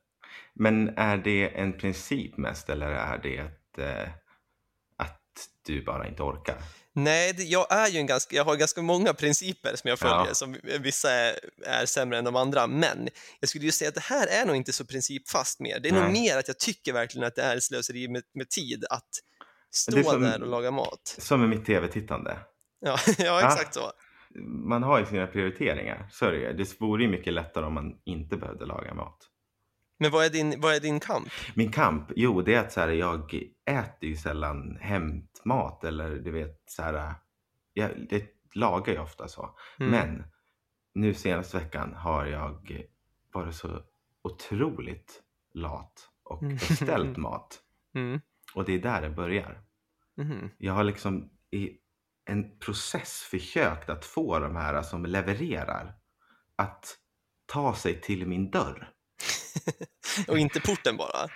Men 0.56 0.98
är 0.98 1.18
det 1.18 1.50
en 1.60 1.78
princip 1.78 2.38
mest 2.38 2.70
eller 2.70 2.88
är 2.88 3.18
det 3.18 3.40
att, 3.40 3.78
eh, 3.78 4.10
att 4.98 5.22
du 5.66 5.84
bara 5.84 6.08
inte 6.08 6.24
orkar? 6.24 6.62
Nej, 6.94 7.34
jag, 7.52 7.72
är 7.72 7.88
ju 7.88 8.00
en 8.00 8.06
ganska, 8.06 8.36
jag 8.36 8.46
har 8.46 8.56
ganska 8.56 8.82
många 8.82 9.14
principer 9.14 9.76
som 9.76 9.90
jag 9.90 10.00
följer, 10.00 10.28
Ja. 10.28 10.34
som 10.34 10.58
vissa 10.80 11.12
är, 11.12 11.40
är 11.66 11.86
sämre 11.86 12.18
än 12.18 12.24
de 12.24 12.36
andra, 12.36 12.68
men 12.68 13.10
jag 13.40 13.50
skulle 13.50 13.66
ju 13.66 13.72
säga 13.72 13.90
att 13.90 13.96
det 13.96 14.02
här 14.02 14.28
är 14.28 14.46
nog 14.46 14.56
inte 14.56 14.74
så 14.74 14.86
principfast 14.86 15.60
mer. 15.60 15.80
Det 15.80 15.90
är 15.90 15.94
nog 15.94 16.04
Nej. 16.04 16.12
mer 16.12 16.38
att 16.38 16.48
jag 16.48 16.60
tycker 16.60 16.94
verkligen 16.94 17.28
att 17.28 17.36
det 17.36 17.42
är 17.42 17.60
slöseri 17.60 18.08
med, 18.08 18.24
med 18.34 18.50
tid 18.50 18.86
att 18.90 19.10
stå 19.72 20.04
som- 20.04 20.22
där 20.22 20.42
och 20.42 20.48
laga 20.48 20.72
mat. 20.72 21.16
Som 21.20 21.40
med 21.40 21.50
mitt 21.50 21.66
tv-tittande. 21.66 22.40
Ja, 22.80 22.98
ja 23.18 23.42
exakt 23.46 23.74
så. 23.74 23.92
Man 24.46 24.84
har 24.84 25.00
ju 25.00 25.06
sina 25.06 25.28
prioriteringar, 25.28 26.08
så 26.12 26.26
är 26.26 26.32
det 26.32 26.38
ju. 26.38 26.54
Det 26.54 26.82
vore 26.82 27.04
ju 27.04 27.10
mycket 27.10 27.34
lättare 27.34 27.66
om 27.66 27.74
man 27.74 27.96
inte 28.06 28.38
behövde 28.38 28.66
laga 28.66 28.94
mat. 28.94 29.18
Men 30.00 30.12
vad 30.12 30.26
är 30.26 30.30
din, 30.30 30.62
vad 30.62 30.76
är 30.76 30.80
din 30.80 31.00
kamp? 31.00 31.28
Min 31.56 31.72
kamp, 31.72 32.12
jo 32.16 32.42
det 32.42 32.54
är 32.56 32.60
att 32.60 32.72
så 32.72 32.80
här, 32.80 32.88
jag 32.90 33.34
äter 33.66 34.10
ju 34.10 34.16
sällan 34.16 34.78
hämtmat 34.82 35.84
eller 35.84 36.10
du 36.10 36.32
vet 36.32 36.64
så 36.66 36.82
här, 36.84 37.14
jag, 37.74 37.92
det 38.10 38.26
lagar 38.54 38.94
jag 38.94 39.04
ofta 39.04 39.28
så. 39.28 39.58
Mm. 39.80 39.92
Men 39.92 40.24
nu 40.94 41.14
senaste 41.14 41.58
veckan 41.58 41.94
har 41.94 42.26
jag 42.26 42.84
varit 43.34 43.56
så 43.56 43.82
otroligt 44.22 45.22
lat 45.54 46.10
och 46.24 46.42
Mm. 46.44 46.56
beställt 46.56 47.18
mat. 47.18 47.60
Mm. 47.96 48.22
Och 48.56 48.66
det 48.66 48.74
är 48.74 48.80
där 48.80 49.02
det 49.02 49.10
börjar. 49.10 49.62
Mhm. 50.18 50.50
Jag 50.58 50.74
har 50.74 50.84
liksom 50.84 51.30
i 51.52 51.78
en 52.26 52.60
process 52.60 53.22
försökt 53.32 53.90
att 53.90 54.06
få 54.06 54.40
de 54.40 54.56
här 54.56 54.82
som 54.82 55.06
levererar 55.06 55.96
att 56.56 56.98
ta 57.46 57.76
sig 57.76 58.02
till 58.02 58.28
min 58.28 58.52
dörr. 58.52 58.90
Och 60.28 60.38
inte 60.38 60.62
porten 60.62 60.98
bara. 60.98 61.30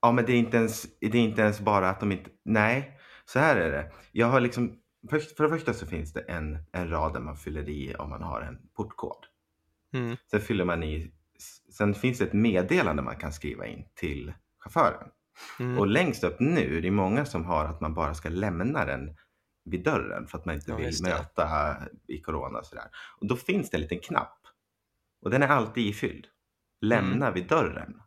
Ja, 0.00 0.12
men 0.12 0.24
det 0.24 0.32
är 0.32 0.36
inte 0.36 0.56
ens, 0.56 0.86
det 1.00 1.18
är 1.18 1.22
inte 1.22 1.42
ens 1.42 1.60
bara 1.60 1.90
att 1.90 2.00
de 2.00 2.12
inte... 2.12 2.30
Nej, 2.44 2.98
så 3.24 3.38
här 3.38 3.56
är 3.56 3.70
det. 3.70 3.92
Jag 4.12 4.26
har 4.26 4.40
liksom... 4.40 4.78
Först, 5.10 5.36
för 5.36 5.44
det 5.44 5.50
första 5.50 5.74
så 5.74 5.86
finns 5.86 6.12
det 6.12 6.20
en, 6.20 6.58
en 6.72 6.90
rad 6.90 7.12
där 7.12 7.20
man 7.20 7.36
fyller 7.36 7.68
i 7.68 7.94
om 7.94 8.10
man 8.10 8.22
har 8.22 8.40
en 8.40 8.58
portkod. 8.76 9.26
Mm. 9.94 10.16
Sen 10.30 10.40
fyller 10.40 10.64
man 10.64 10.82
i... 10.82 11.12
Sen 11.76 11.94
finns 11.94 12.18
det 12.18 12.24
ett 12.24 12.32
meddelande 12.32 13.02
man 13.02 13.16
kan 13.16 13.32
skriva 13.32 13.66
in 13.66 13.84
till 13.94 14.32
chauffören. 14.58 15.08
Mm. 15.60 15.78
Och 15.78 15.86
längst 15.86 16.24
upp 16.24 16.40
nu, 16.40 16.80
det 16.80 16.88
är 16.88 16.92
många 16.92 17.24
som 17.24 17.44
har 17.44 17.64
att 17.64 17.80
man 17.80 17.94
bara 17.94 18.14
ska 18.14 18.28
lämna 18.28 18.84
den 18.84 19.16
vid 19.64 19.84
dörren 19.84 20.26
för 20.26 20.38
att 20.38 20.44
man 20.44 20.54
inte 20.54 20.70
Ja, 20.70 20.76
vill 20.76 21.02
möta 21.02 21.76
i 22.08 22.20
corona 22.20 22.58
och 22.58 22.66
sådär. 22.66 22.88
Och 23.20 23.26
då 23.26 23.36
finns 23.36 23.70
det 23.70 23.76
en 23.76 23.80
liten 23.80 24.00
knapp. 24.00 24.38
Och 25.22 25.30
den 25.30 25.42
är 25.42 25.48
alltid 25.48 25.86
ifylld. 25.86 26.26
Lämna 26.80 27.26
Mm. 27.26 27.34
vid 27.34 27.48
dörren. 27.48 28.02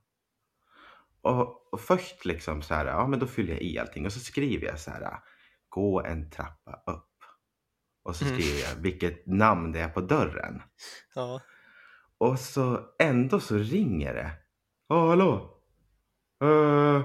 Och, 1.21 1.73
och 1.73 1.81
först 1.81 2.25
liksom 2.25 2.61
så 2.61 2.73
här, 2.73 2.85
ja 2.85 3.07
men 3.07 3.19
då 3.19 3.27
fyller 3.27 3.53
jag 3.53 3.61
i 3.61 3.79
allting 3.79 4.05
och 4.05 4.13
så 4.13 4.19
skriver 4.19 4.67
jag 4.67 4.79
så 4.79 4.91
här, 4.91 5.19
gå 5.69 6.01
en 6.03 6.29
trappa 6.29 6.83
upp. 6.91 7.11
Och 8.03 8.15
så 8.15 8.25
Mm. 8.25 8.37
skriver 8.37 8.69
jag 8.69 8.75
vilket 8.75 9.27
namn 9.27 9.71
det 9.71 9.79
är 9.79 9.89
på 9.89 10.01
dörren. 10.01 10.61
Ja. 11.15 11.41
Och 12.17 12.39
så 12.39 12.79
ändå 12.99 13.39
så 13.39 13.57
ringer 13.57 14.13
det. 14.13 14.31
Ja, 14.87 15.07
hallå? 15.09 15.54
Uh, 16.43 17.01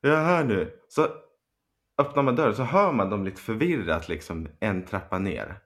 jag 0.00 0.12
är 0.12 0.24
här 0.24 0.44
nu. 0.44 0.72
Så 0.88 1.08
öppnar 1.98 2.22
man 2.22 2.36
dörren 2.36 2.56
så 2.56 2.62
hör 2.62 2.92
man 2.92 3.10
dem 3.10 3.24
lite 3.24 3.40
förvirrat 3.40 4.08
liksom 4.08 4.48
en 4.60 4.86
trappa 4.86 5.18
ner. 5.18 5.58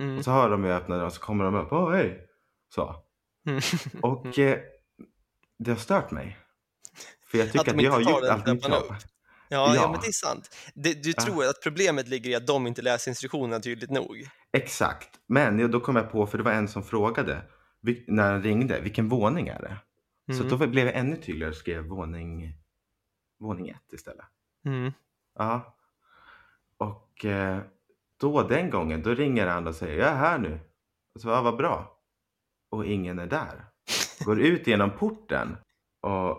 Mm. 0.00 0.18
Och 0.18 0.24
så 0.24 0.30
hör 0.30 0.50
de 0.50 0.64
ju 0.64 0.70
öppna 0.72 0.94
dörren 0.94 1.06
och 1.06 1.12
så 1.12 1.20
kommer 1.20 1.44
de 1.44 1.54
upp. 1.54 1.72
Åh, 1.72 1.92
hej! 1.92 2.26
Så. 2.74 2.96
Mm. 3.46 3.60
Och 4.02 4.38
eh, 4.38 4.58
det 5.58 5.70
har 5.70 5.78
stört 5.78 6.10
mig. 6.10 6.38
För 7.26 7.38
jag 7.38 7.46
tycker 7.52 7.60
Att 7.60 7.76
att, 7.76 7.82
jag 7.82 7.92
har 7.92 8.00
gjort 8.00 8.24
allt 8.24 8.46
mitt 8.46 8.68
jobb. 8.68 8.84
Ja, 8.88 8.96
ja. 9.48 9.74
Ja. 9.74 9.90
men 9.90 10.00
det 10.00 10.06
är 10.06 10.12
sant. 10.12 10.56
Det, 10.74 11.02
du 11.02 11.12
Ja. 11.16 11.22
tror 11.24 11.44
att 11.44 11.62
problemet 11.62 12.08
ligger 12.08 12.30
i 12.30 12.34
att 12.34 12.46
de 12.46 12.66
inte 12.66 12.82
läser 12.82 13.10
instruktionerna 13.10 13.60
tydligt 13.60 13.90
nog. 13.90 14.28
Exakt. 14.52 15.08
Men 15.26 15.58
ja, 15.58 15.68
då 15.68 15.80
kom 15.80 15.96
jag 15.96 16.12
på, 16.12 16.26
för 16.26 16.38
det 16.38 16.44
var 16.44 16.52
en 16.52 16.68
som 16.68 16.82
frågade 16.82 17.42
när 18.06 18.32
han 18.32 18.42
ringde, 18.42 18.80
vilken 18.80 19.08
våning 19.08 19.48
är 19.48 19.60
det? 19.62 19.76
Så 20.32 20.42
Mm. 20.44 20.58
då 20.58 20.66
blev 20.66 20.86
jag 20.86 20.96
ännu 20.96 21.16
tydligare 21.16 21.50
och 21.50 21.56
skrev 21.56 21.84
våning, 21.84 22.54
våning 23.38 23.68
ett 23.68 23.92
istället. 23.92 24.26
Mm. 24.66 24.92
Ja. 25.38 25.76
Och 26.76 27.24
eh, 27.24 27.60
då 28.20 28.42
den 28.42 28.70
gången, 28.70 29.02
då 29.02 29.14
ringer 29.14 29.46
han 29.46 29.66
och 29.66 29.74
säger 29.74 29.98
jag 29.98 30.08
är 30.08 30.16
här 30.16 30.38
nu. 30.38 30.60
Och 31.14 31.20
så, 31.20 31.28
ja, 31.28 31.42
vad 31.42 31.56
bra. 31.56 32.00
Och 32.70 32.86
ingen 32.86 33.18
är 33.18 33.26
där. 33.26 33.64
Går 34.24 34.40
ut 34.40 34.66
genom 34.66 34.90
porten 34.90 35.56
och 36.00 36.38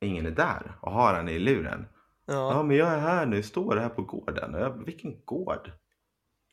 ingen 0.00 0.26
är 0.26 0.30
där 0.30 0.72
och 0.80 0.92
har 0.92 1.14
han 1.14 1.28
i 1.28 1.38
luren. 1.38 1.86
Ja, 2.26 2.52
Ja. 2.54 2.62
men 2.62 2.76
jag 2.76 2.88
är 2.88 2.98
här 3.00 3.26
nu, 3.26 3.42
står 3.42 3.76
här 3.76 3.88
på 3.88 4.02
gården. 4.02 4.54
Och 4.54 4.60
jag, 4.60 4.84
vilken 4.84 5.24
gård? 5.24 5.72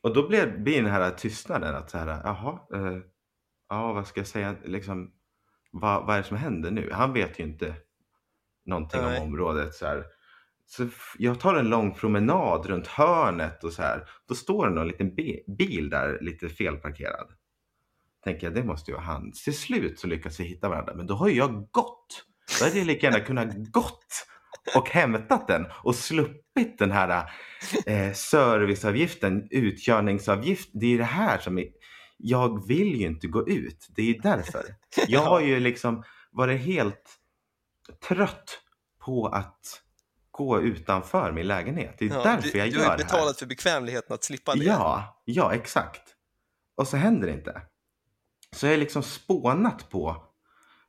Och 0.02 0.14
då 0.14 0.28
blir, 0.28 0.58
blir 0.58 0.82
den 0.84 0.92
här 0.92 1.12
tystnaden 1.12 1.76
att 1.76 1.90
så 1.90 1.98
här, 1.98 2.08
jaha, 2.24 2.60
eh, 2.74 2.98
ja 3.70 3.94
vad 3.94 4.08
ska 4.08 4.20
jag 4.20 4.28
säga, 4.28 4.56
liksom, 4.64 5.12
vad, 5.72 6.06
vad 6.06 6.16
är 6.16 6.22
det 6.22 6.28
som 6.28 6.38
händer 6.38 6.72
nu? 6.72 6.90
Han 6.92 7.14
vet 7.14 7.40
ju 7.40 7.44
inte 7.44 7.76
någonting 8.66 9.02
Nej. 9.02 9.20
om 9.20 9.28
området. 9.28 9.74
Så, 9.74 9.86
här. 9.86 10.06
så 10.66 10.88
jag 11.18 11.40
tar 11.40 11.56
en 11.56 11.70
lång 11.70 11.94
promenad 11.94 12.66
runt 12.66 12.88
hörnet 12.88 13.64
och 13.64 13.74
så 13.74 13.82
här. 13.82 14.10
Då 14.28 14.36
står 14.36 14.68
det 14.68 14.74
någon 14.76 14.88
liten 14.88 15.16
bi- 15.16 15.44
bil 15.58 15.90
där 15.90 16.18
lite 16.22 16.50
felparkerad. 16.50 17.28
Tänker 18.24 18.48
jag, 18.48 18.56
det 18.56 18.64
måste 18.64 18.92
ju 18.92 18.96
vara 18.96 19.06
han. 19.06 19.32
Till 19.44 19.58
slut 19.58 20.00
så 20.00 20.08
lyckas 20.08 20.40
vi 20.40 20.44
hitta 20.44 20.70
varandra, 20.70 20.94
men 20.96 21.08
då 21.08 21.14
har 21.14 21.28
ju 21.30 21.36
jag 21.36 21.68
gått. 21.72 22.26
Då 22.60 22.66
hade 22.66 22.78
jag 22.78 22.88
lika 22.88 23.08
gärna 23.08 23.20
kunnat 23.20 23.56
gått 23.72 24.28
och 24.76 24.90
hämtat 24.90 25.48
den 25.48 25.66
och 25.84 25.96
sluppit 25.96 26.80
den 26.80 26.92
här 26.92 27.32
eh, 27.86 28.14
serviceavgiften, 28.14 29.48
utkörningsavgift. 29.52 30.70
Det 30.74 30.94
är 30.94 30.98
det 30.98 31.04
här 31.04 31.38
som 31.38 31.58
är, 31.58 31.66
jag 32.18 32.68
vill 32.68 32.96
ju 33.02 33.08
inte 33.08 33.28
gå 33.28 33.48
ut. 33.50 33.88
Det 33.90 34.02
är 34.02 34.06
ju 34.06 34.14
därför. 34.20 34.66
Jag 35.08 35.22
har 35.22 35.40
ju 35.40 35.60
liksom 35.60 36.04
varit 36.32 36.62
helt 36.62 37.20
trött 38.08 38.60
på 39.06 39.28
att 39.28 39.82
gå 40.32 40.62
utanför 40.62 41.32
min 41.32 41.48
lägenhet. 41.48 41.96
Det 42.00 42.06
är 42.06 42.10
Ja, 42.10 42.24
därför 42.24 42.50
du, 42.52 42.58
jag 42.58 42.68
du 42.72 42.78
gör 42.78 42.80
har 42.80 42.98
det 42.98 43.04
här. 43.04 43.10
betalat 43.12 43.40
för 43.40 43.46
bekvämligheten 43.46 44.14
att 44.14 44.24
slippa 44.24 44.56
det. 44.56 44.64
Ja, 44.64 45.22
ja 45.26 45.54
exakt. 45.54 46.02
Och 46.76 46.88
så 46.88 46.98
händer 46.98 47.28
det 47.28 47.34
inte. 47.34 47.62
Så 48.56 48.66
jag 48.66 48.74
har 48.74 48.78
liksom 48.78 49.04
spånat 49.04 49.90
på 49.90 50.24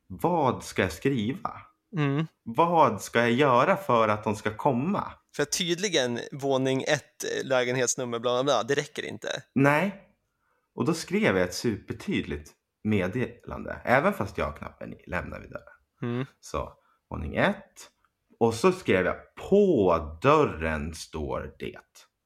vad 0.07 0.63
ska 0.63 0.81
jag 0.81 0.91
skriva? 0.91 1.51
Mm. 1.97 2.27
Vad 2.43 3.01
ska 3.01 3.19
jag 3.19 3.31
göra 3.31 3.75
för 3.75 4.07
att 4.07 4.23
de 4.23 4.35
ska 4.35 4.57
komma? 4.57 5.13
För 5.35 5.45
tydligen 5.45 6.19
våning 6.31 6.83
ett, 6.87 7.23
eh, 7.23 7.47
lägenhetsnummer, 7.47 8.19
bla 8.19 8.33
bla 8.33 8.43
bla, 8.43 8.63
det 8.63 8.75
räcker 8.75 9.05
inte. 9.05 9.43
Nej. 9.55 10.05
Och 10.75 10.85
då 10.85 10.93
skrev 10.93 11.37
jag 11.37 11.41
ett 11.41 11.53
supertydligt 11.53 12.51
meddelande. 12.83 13.81
Även 13.83 14.13
fast 14.13 14.37
jag 14.37 14.57
knappen 14.57 14.93
i 14.93 15.03
lämnar 15.07 15.39
vid 15.39 15.49
dörren. 15.49 15.73
Mm. 16.01 16.25
Så 16.39 16.73
våning 17.09 17.35
ett. 17.35 17.89
Och 18.39 18.53
så 18.53 18.71
skrev 18.71 19.05
jag 19.05 19.35
på 19.49 20.19
dörren 20.21 20.93
står 20.93 21.55
det. 21.59 21.79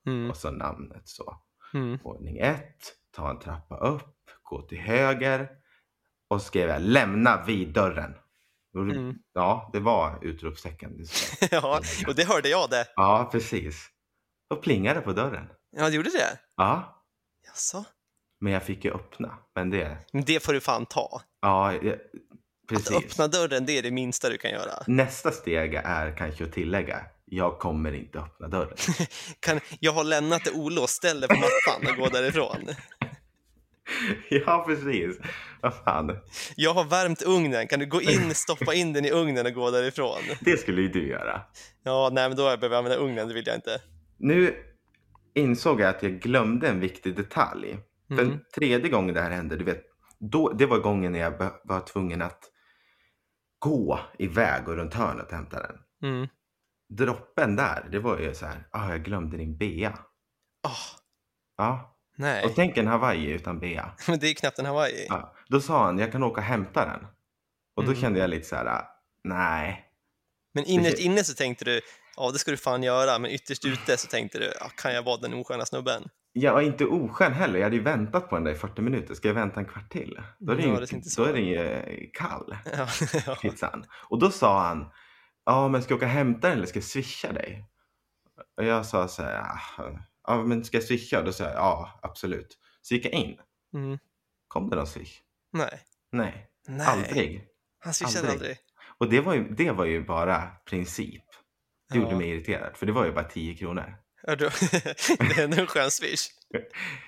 Mm. 0.08 0.30
Och 0.30 0.38
så 0.38 0.52
namnet 0.52 1.08
så. 1.10 1.42
Mm. 1.74 2.00
Våning 2.04 2.38
ett. 2.38 2.96
Ta 3.16 3.30
en 3.30 3.40
trappa 3.40 3.78
upp. 3.78 4.30
Gå 4.44 4.62
till 4.62 4.80
höger. 4.80 5.50
Och 6.28 6.42
så 6.42 6.48
skrev 6.48 6.70
jag 6.70 6.82
lämna 6.82 7.46
vid 7.46 7.74
dörren. 7.74 8.16
Mm. 8.76 9.16
Ja, 9.34 9.70
det 9.74 9.80
var 9.80 10.20
utropstecken. 10.22 11.06
Ja, 11.52 11.82
och 12.08 12.16
det 12.16 12.28
hörde 12.28 12.50
jag 12.50 12.70
det. 12.70 12.86
Ja, 12.96 13.30
precis. 13.32 13.90
Då 14.50 14.56
plingade 14.56 15.02
på 15.02 15.14
dörren. 15.14 15.50
Ja, 15.72 15.90
det 15.90 15.96
gjorde 15.96 16.10
det? 16.10 16.40
Ja, 16.56 17.04
Jaså? 17.46 17.86
Men 18.44 18.54
jag 18.54 18.64
fick 18.64 18.86
ju 18.86 18.92
öppna. 18.92 19.38
Men 19.56 19.70
det, 19.70 19.98
det 20.26 20.44
får 20.44 20.54
du 20.54 20.60
fan 20.62 20.86
ta. 20.86 21.22
ja, 21.42 21.74
jag, 21.74 21.94
Att 21.94 22.00
precis. 22.70 22.92
öppna 22.92 23.28
dörren, 23.28 23.66
det 23.66 23.78
är 23.78 23.84
det 23.84 23.92
minsta 23.92 24.30
du 24.30 24.38
kan 24.38 24.52
göra. 24.52 24.84
Nästa 24.88 25.32
steg 25.32 25.74
är 25.74 26.18
kanske 26.18 26.44
att 26.44 26.52
tillägga, 26.52 27.06
jag 27.26 27.60
kommer 27.60 27.92
inte 27.94 28.20
öppna 28.20 28.48
dörren. 28.48 28.78
Kan, 29.40 29.60
jag 29.80 29.92
har 29.92 30.04
lämnat 30.04 30.46
det 30.46 30.52
olåst, 30.52 30.94
ställ 30.94 31.22
det 31.22 31.28
på 31.28 31.34
mattan 31.34 31.92
och 31.92 31.98
gå 31.98 32.10
därifrån. 32.10 32.70
ja, 34.30 34.64
precis. 34.68 35.18
Vad 35.62 35.74
fan. 35.74 36.18
Jag 36.56 36.74
har 36.74 36.84
värmt 36.84 37.22
ugnen, 37.22 37.68
kan 37.68 37.80
du 37.80 37.86
gå 37.86 38.02
in, 38.02 38.36
stoppa 38.36 38.74
in 38.74 38.94
den 38.94 39.06
i 39.06 39.12
ugnen 39.12 39.46
och 39.46 39.54
gå 39.54 39.72
därifrån? 39.72 40.22
Det 40.42 40.58
skulle 40.58 40.82
ju 40.82 40.88
du 40.88 41.08
göra. 41.08 41.42
Ja, 41.84 42.10
nej 42.14 42.30
men 42.30 42.38
då 42.38 42.44
behöver 42.44 42.70
jag 42.70 42.74
använda 42.74 42.98
ugnen, 42.98 43.28
det 43.28 43.34
vill 43.34 43.48
jag 43.48 43.56
inte. 43.56 43.82
Nu 44.18 44.56
insåg 45.34 45.82
jag 45.82 45.90
att 45.90 46.04
jag 46.04 46.20
glömde 46.20 46.68
en 46.68 46.80
viktig 46.80 47.16
detalj. 47.16 47.78
Mm. 48.20 48.32
en 48.32 48.40
tredje 48.56 48.90
gången 48.90 49.16
det 49.16 49.22
här 49.22 49.32
hände, 49.32 49.56
du 49.56 49.64
vet, 49.64 49.84
då, 50.20 50.50
det 50.50 50.66
var 50.66 50.78
gången 50.80 51.12
när 51.12 51.20
jag 51.20 51.52
var 51.64 51.80
tvungen 51.80 52.22
att 52.22 52.44
gå 53.60 54.00
iväg 54.20 54.68
och 54.68 54.76
runt 54.76 54.94
hörnet 54.94 55.26
och 55.28 55.34
hämta 55.34 55.62
den. 55.62 55.78
Mm. 56.12 56.28
Droppen 56.90 57.56
där, 57.56 57.88
det 57.92 58.00
var 58.00 58.20
ju 58.20 58.36
så 58.36 58.46
här, 58.46 58.68
ah, 58.72 58.90
jag 58.90 59.04
glömde 59.04 59.38
din 59.38 59.58
bea. 59.58 60.00
Åh, 60.68 60.72
Ja, 61.58 61.98
nej, 62.18 62.46
och 62.46 62.56
tänk 62.56 62.78
en 62.78 62.88
Hawaii 62.88 63.32
utan 63.32 63.60
bea. 63.60 63.92
men 64.08 64.20
det 64.20 64.28
är 64.30 64.34
knappt 64.34 64.60
en 64.60 64.66
Hawaii. 64.66 65.06
Ja, 65.10 65.36
då 65.50 65.62
sa 65.62 65.86
han, 65.86 65.98
jag 66.00 66.12
kan 66.12 66.24
åka 66.24 66.42
och 66.42 66.48
hämta 66.48 66.86
den. 66.86 67.08
Och 67.76 67.84
då 67.84 67.90
Mm. 67.92 68.02
kände 68.02 68.20
jag 68.20 68.30
lite 68.30 68.48
så 68.48 68.56
här, 68.56 68.66
ah, 68.66 68.88
nej. 69.24 69.86
Men 70.54 70.66
innerst 70.66 71.00
inne 71.00 71.24
så 71.24 71.34
tänkte 71.34 71.66
du, 71.66 71.82
ja 72.16 72.32
det 72.32 72.40
ska 72.40 72.52
du 72.52 72.58
fan 72.58 72.84
göra, 72.84 73.20
men 73.20 73.32
ytterst 73.32 73.66
ute 73.66 73.98
så 73.98 74.08
tänkte 74.08 74.40
du, 74.40 74.54
ja, 74.60 74.70
kan 74.78 74.94
jag 74.94 75.04
vara 75.04 75.18
den 75.18 75.34
osköna 75.34 75.66
snubben? 75.66 76.04
Jag 76.36 76.54
var 76.54 76.62
inte 76.62 76.86
oskön 76.86 77.34
heller. 77.34 77.60
Jag 77.60 77.66
hade 77.66 77.76
ju 77.76 77.82
väntat 77.82 78.30
på 78.30 78.36
den 78.36 78.44
där 78.44 78.52
i 78.52 78.56
40 78.56 78.82
minuter. 78.82 79.14
Ska 79.14 79.28
jag 79.28 79.36
vänta 79.36 79.60
en 79.60 79.66
kvart 79.66 79.92
till? 79.92 80.22
Då 80.40 80.52
är 80.52 80.56
den 80.58 80.66
Ja, 80.70 80.80
ju, 80.92 80.98
då 80.98 81.02
så. 81.04 81.24
är 81.24 81.34
den 81.34 81.46
ju 81.46 82.10
kall, 82.14 82.58
Ja, 82.78 82.88
ja. 83.26 83.36
pizzan. 83.42 83.86
Och 84.10 84.20
då 84.20 84.32
sa 84.32 84.68
han, 84.68 84.92
ja 85.46 85.68
men 85.68 85.84
ska 85.84 85.92
jag 85.92 85.98
åka 85.98 86.06
och 86.06 86.12
hämta 86.12 86.48
den 86.50 86.58
eller 86.58 86.68
ska 86.68 86.78
jag 86.78 86.84
swisha 86.84 87.32
dig? 87.34 87.70
Och 88.58 88.64
jag 88.64 88.86
sa 88.86 89.08
så 89.08 89.24
här, 89.24 89.42
"Ah, 89.42 89.90
ja 90.28 90.44
men 90.44 90.64
ska 90.64 90.78
jag 90.78 90.84
swisha? 90.84 91.22
Då 91.22 91.32
sa 91.32 91.44
jag, 91.44 91.54
ja 91.56 92.00
absolut. 92.02 92.58
Så 92.82 92.94
gick 92.94 93.06
jag 93.06 93.14
in. 93.14 93.38
Mm. 93.74 93.98
Kom 94.48 94.70
det 94.70 94.76
någon 94.76 94.88
swish? 94.88 95.20
Nej. 95.52 95.80
Nej, 96.12 96.48
Nej. 96.68 96.88
aldrig. 96.88 97.48
Han 97.80 97.94
swishade 97.94 98.20
Aldrig. 98.20 98.34
aldrig. 98.40 98.58
Och 98.98 99.10
det 99.10 99.22
var 99.22 99.34
ju, 99.34 99.50
det 99.50 99.72
var 99.72 99.86
ju 99.86 100.04
bara 100.06 100.48
princip. 100.70 101.24
Det 101.92 101.98
gjorde 101.98 102.12
Ja. 102.12 102.18
mig 102.18 102.30
irriterad, 102.30 102.78
för 102.78 102.86
det 102.86 102.92
var 102.92 103.06
ju 103.06 103.12
bara 103.12 103.24
10 103.24 103.56
kronor. 103.56 103.96
Ja, 104.28 104.36
då- 104.36 104.50
det 105.20 105.38
är 105.38 105.60
en 105.60 105.68
skön 105.68 105.92
swish. 105.92 106.30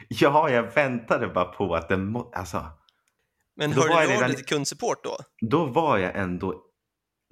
Ja, 0.08 0.50
jag 0.50 0.64
väntade 0.64 1.28
bara 1.28 1.46
på 1.46 1.76
att 1.76 1.90
den 1.90 2.06
må, 2.08 2.32
alltså, 2.32 2.66
Men 3.56 3.72
Då 3.72 3.82
hör 3.82 3.90
var 3.90 3.96
jag 3.96 4.04
du 4.04 4.06
av 4.06 4.10
redan- 4.12 4.28
dig 4.30 4.36
till 4.38 4.46
kundsupport 4.46 5.04
då? 5.04 5.18
då 5.42 5.66
var 5.66 5.98
jag 5.98 6.16
ändå 6.16 6.64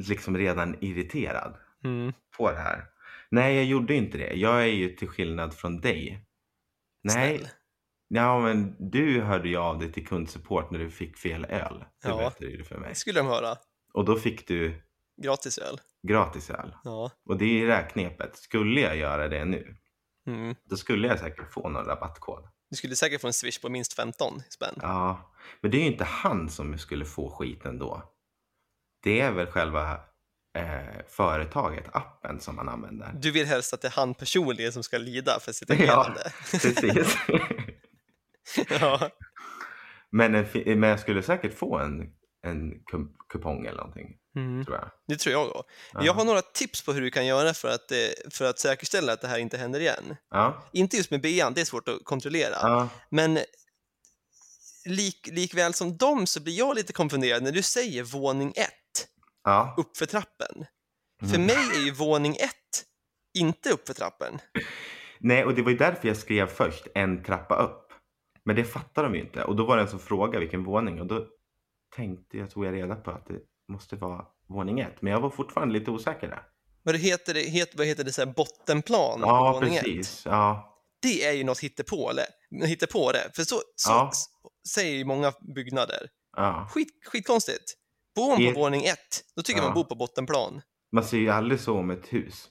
liksom 0.07 0.37
redan 0.37 0.77
irriterad 0.83 1.55
Mm. 1.83 2.13
på 2.37 2.51
det 2.51 2.57
här. 2.57 2.85
Nej, 3.31 3.55
jag 3.55 3.65
gjorde 3.65 3.95
inte 3.95 4.17
det. 4.17 4.33
Jag 4.33 4.61
är 4.61 4.65
ju 4.67 4.89
till 4.89 5.07
skillnad 5.07 5.53
från 5.55 5.81
dig. 5.81 6.25
Nej, 7.03 7.37
Snäll. 7.37 7.49
ja, 8.07 8.39
men 8.39 8.75
du 8.91 9.21
hörde 9.21 9.49
ju 9.49 9.57
av 9.57 9.79
dig 9.79 9.91
till 9.91 10.07
kundsupport 10.07 10.71
när 10.71 10.79
du 10.79 10.91
fick 10.91 11.17
fel 11.17 11.45
öl. 11.45 11.79
Det 12.03 12.07
Ja. 12.09 12.17
berättade 12.17 12.57
du 12.57 12.63
för 12.63 12.77
mig. 12.77 12.89
Det 12.89 12.95
skulle 12.95 13.19
de 13.19 13.27
höra. 13.27 13.55
Och 13.93 14.05
då 14.05 14.15
fick 14.15 14.47
du 14.47 14.81
Gratis 15.23 15.57
öl. 15.57 15.79
Gratis 16.07 16.49
öl. 16.49 16.75
Ja. 16.83 17.11
Och 17.25 17.37
det 17.37 17.45
är 17.63 17.67
det 17.67 17.73
här 17.73 17.89
knepet. 17.89 18.35
Skulle 18.37 18.81
jag 18.81 18.95
göra 18.97 19.27
det 19.27 19.45
nu, 19.45 19.77
Mm. 20.27 20.55
då 20.69 20.75
skulle 20.77 21.07
jag 21.07 21.19
säkert 21.19 21.53
få 21.53 21.69
någon 21.69 21.85
rabattkod. 21.85 22.47
Du 22.69 22.75
skulle 22.77 22.95
säkert 22.95 23.21
få 23.21 23.27
en 23.27 23.33
swish 23.33 23.61
på 23.61 23.69
minst 23.69 23.93
15 23.93 24.41
spänn. 24.49 24.75
Ja, 24.81 25.33
men 25.61 25.71
det 25.71 25.77
är 25.77 25.79
ju 25.81 25.87
inte 25.91 26.03
han 26.03 26.49
som 26.49 26.77
skulle 26.77 27.05
få 27.05 27.29
skiten 27.29 27.77
då. 27.79 28.13
Det 29.03 29.19
är 29.21 29.31
väl 29.31 29.47
själva 29.47 29.93
eh, 30.57 31.05
företaget, 31.07 31.95
appen 31.95 32.39
som 32.39 32.55
man 32.55 32.69
använder. 32.69 33.11
Du 33.21 33.31
vill 33.31 33.45
helst 33.45 33.73
att 33.73 33.81
det 33.81 33.87
är 33.87 33.91
han 33.91 34.13
personligen 34.13 34.71
som 34.73 34.83
ska 34.83 34.97
lida 34.97 35.39
för 35.39 35.51
sitt 35.51 35.69
Ja. 35.71 35.75
agerande. 35.75 36.21
Precis. 36.51 37.17
ja. 38.69 39.09
men, 40.09 40.35
en, 40.35 40.45
men 40.79 40.89
jag 40.89 40.99
skulle 40.99 41.23
säkert 41.23 41.53
få 41.53 41.77
en, 41.77 42.13
en 42.43 42.73
ku- 42.73 43.13
kupong 43.29 43.65
eller 43.65 43.77
någonting, 43.77 44.17
Mm. 44.35 44.65
tror 44.65 44.77
jag. 44.77 44.91
Det 45.07 45.15
tror 45.15 45.33
jag 45.33 45.47
också. 45.47 45.63
Ja. 45.93 46.03
Jag 46.05 46.13
har 46.13 46.25
några 46.25 46.41
tips 46.41 46.85
på 46.85 46.93
hur 46.93 47.01
du 47.01 47.11
kan 47.11 47.25
göra 47.25 47.53
för 47.53 47.69
att, 47.69 47.91
eh, 47.91 47.97
för 48.31 48.45
att 48.45 48.59
säkerställa 48.59 49.13
att 49.13 49.21
det 49.21 49.27
här 49.27 49.37
inte 49.39 49.57
händer 49.57 49.79
igen. 49.79 50.15
Ja, 50.29 50.63
Inte 50.71 50.97
just 50.97 51.11
med 51.11 51.21
bean, 51.21 51.53
det 51.53 51.61
är 51.61 51.65
svårt 51.65 51.87
att 51.89 52.03
kontrollera. 52.03 52.55
ja, 52.61 52.89
Men 53.09 53.39
lik, 54.85 55.29
likväl 55.31 55.73
som 55.73 55.97
dem 55.97 56.27
så 56.27 56.41
blir 56.43 56.57
jag 56.57 56.75
lite 56.75 56.93
konfunderad 56.93 57.43
när 57.43 57.51
du 57.51 57.61
säger 57.61 58.03
våning 58.03 58.53
ett, 58.55 59.07
ja. 59.43 59.75
upp 59.77 59.97
för 59.97 60.05
trappen. 60.05 60.65
För 61.19 61.35
Mm. 61.35 61.45
mig 61.45 61.55
är 61.81 61.85
ju 61.85 61.91
våning 61.91 62.35
ett 62.35 62.85
inte 63.37 63.69
upp 63.69 63.87
för 63.87 63.93
trappen. 63.93 64.39
Nej, 65.19 65.45
och 65.45 65.53
det 65.55 65.61
var 65.61 65.71
ju 65.71 65.77
därför 65.77 66.07
jag 66.07 66.17
skrev 66.17 66.47
först 66.47 66.87
en 66.95 67.23
trappa 67.23 67.55
upp. 67.63 67.93
Men 68.45 68.55
det 68.55 68.63
fattade 68.65 69.07
de 69.07 69.15
ju 69.15 69.21
inte. 69.21 69.43
Och 69.43 69.55
då 69.55 69.65
var 69.65 69.75
det 69.77 69.83
en 69.83 69.89
som 69.89 69.99
frågade 69.99 70.39
vilken 70.39 70.63
våning 70.63 71.01
och 71.01 71.07
då 71.07 71.27
tänkte 71.95 72.37
jag, 72.37 72.49
tog 72.51 72.65
jag 72.65 72.73
reda 72.73 72.95
på 72.95 73.11
att 73.11 73.25
det 73.27 73.39
måste 73.67 73.95
vara 73.95 74.25
våning 74.47 74.79
ett. 74.79 75.01
Men 75.01 75.13
jag 75.13 75.19
var 75.21 75.29
fortfarande 75.29 75.73
lite 75.79 75.91
osäker 75.91 76.27
där. 76.27 76.43
Vad 76.83 76.95
det 76.95 76.99
heter 76.99 77.33
det, 77.33 77.41
het, 77.41 77.75
vad 77.75 77.87
heter 77.87 78.03
det 78.03 78.11
så 78.13 78.25
bottenplan 78.25 79.21
på 79.21 79.27
Ja, 79.27 79.53
våning 79.53 79.75
ett? 79.75 79.83
precis. 79.83 80.21
Ja, 80.25 80.69
Det 81.01 81.25
är 81.25 81.31
ju 81.33 81.43
något 81.43 81.59
hittepå, 81.59 82.09
eller? 82.09 82.25
Hittepå 82.67 83.11
det. 83.11 83.31
För 83.35 83.43
så, 83.43 83.55
så 83.75 83.91
Ja. 83.91 84.11
säger 84.73 84.95
ju 84.97 85.05
många 85.05 85.33
byggnader. 85.55 86.07
ja. 86.37 86.67
Skit, 86.71 86.87
skitkonstigt. 87.05 87.73
Bor 88.15 88.27
man 88.29 88.37
på 88.37 88.43
Det- 88.43 88.53
våning 88.53 88.83
ett, 88.85 89.23
då 89.35 89.41
tycker 89.41 89.59
Ja. 89.59 89.65
man 89.65 89.73
bor 89.73 89.83
på 89.83 89.95
bottenplan. 89.95 90.61
Man 90.91 91.03
ser 91.03 91.17
ju 91.17 91.29
aldrig 91.29 91.59
så 91.59 91.77
om 91.77 91.91
ett 91.91 92.13
hus. 92.13 92.49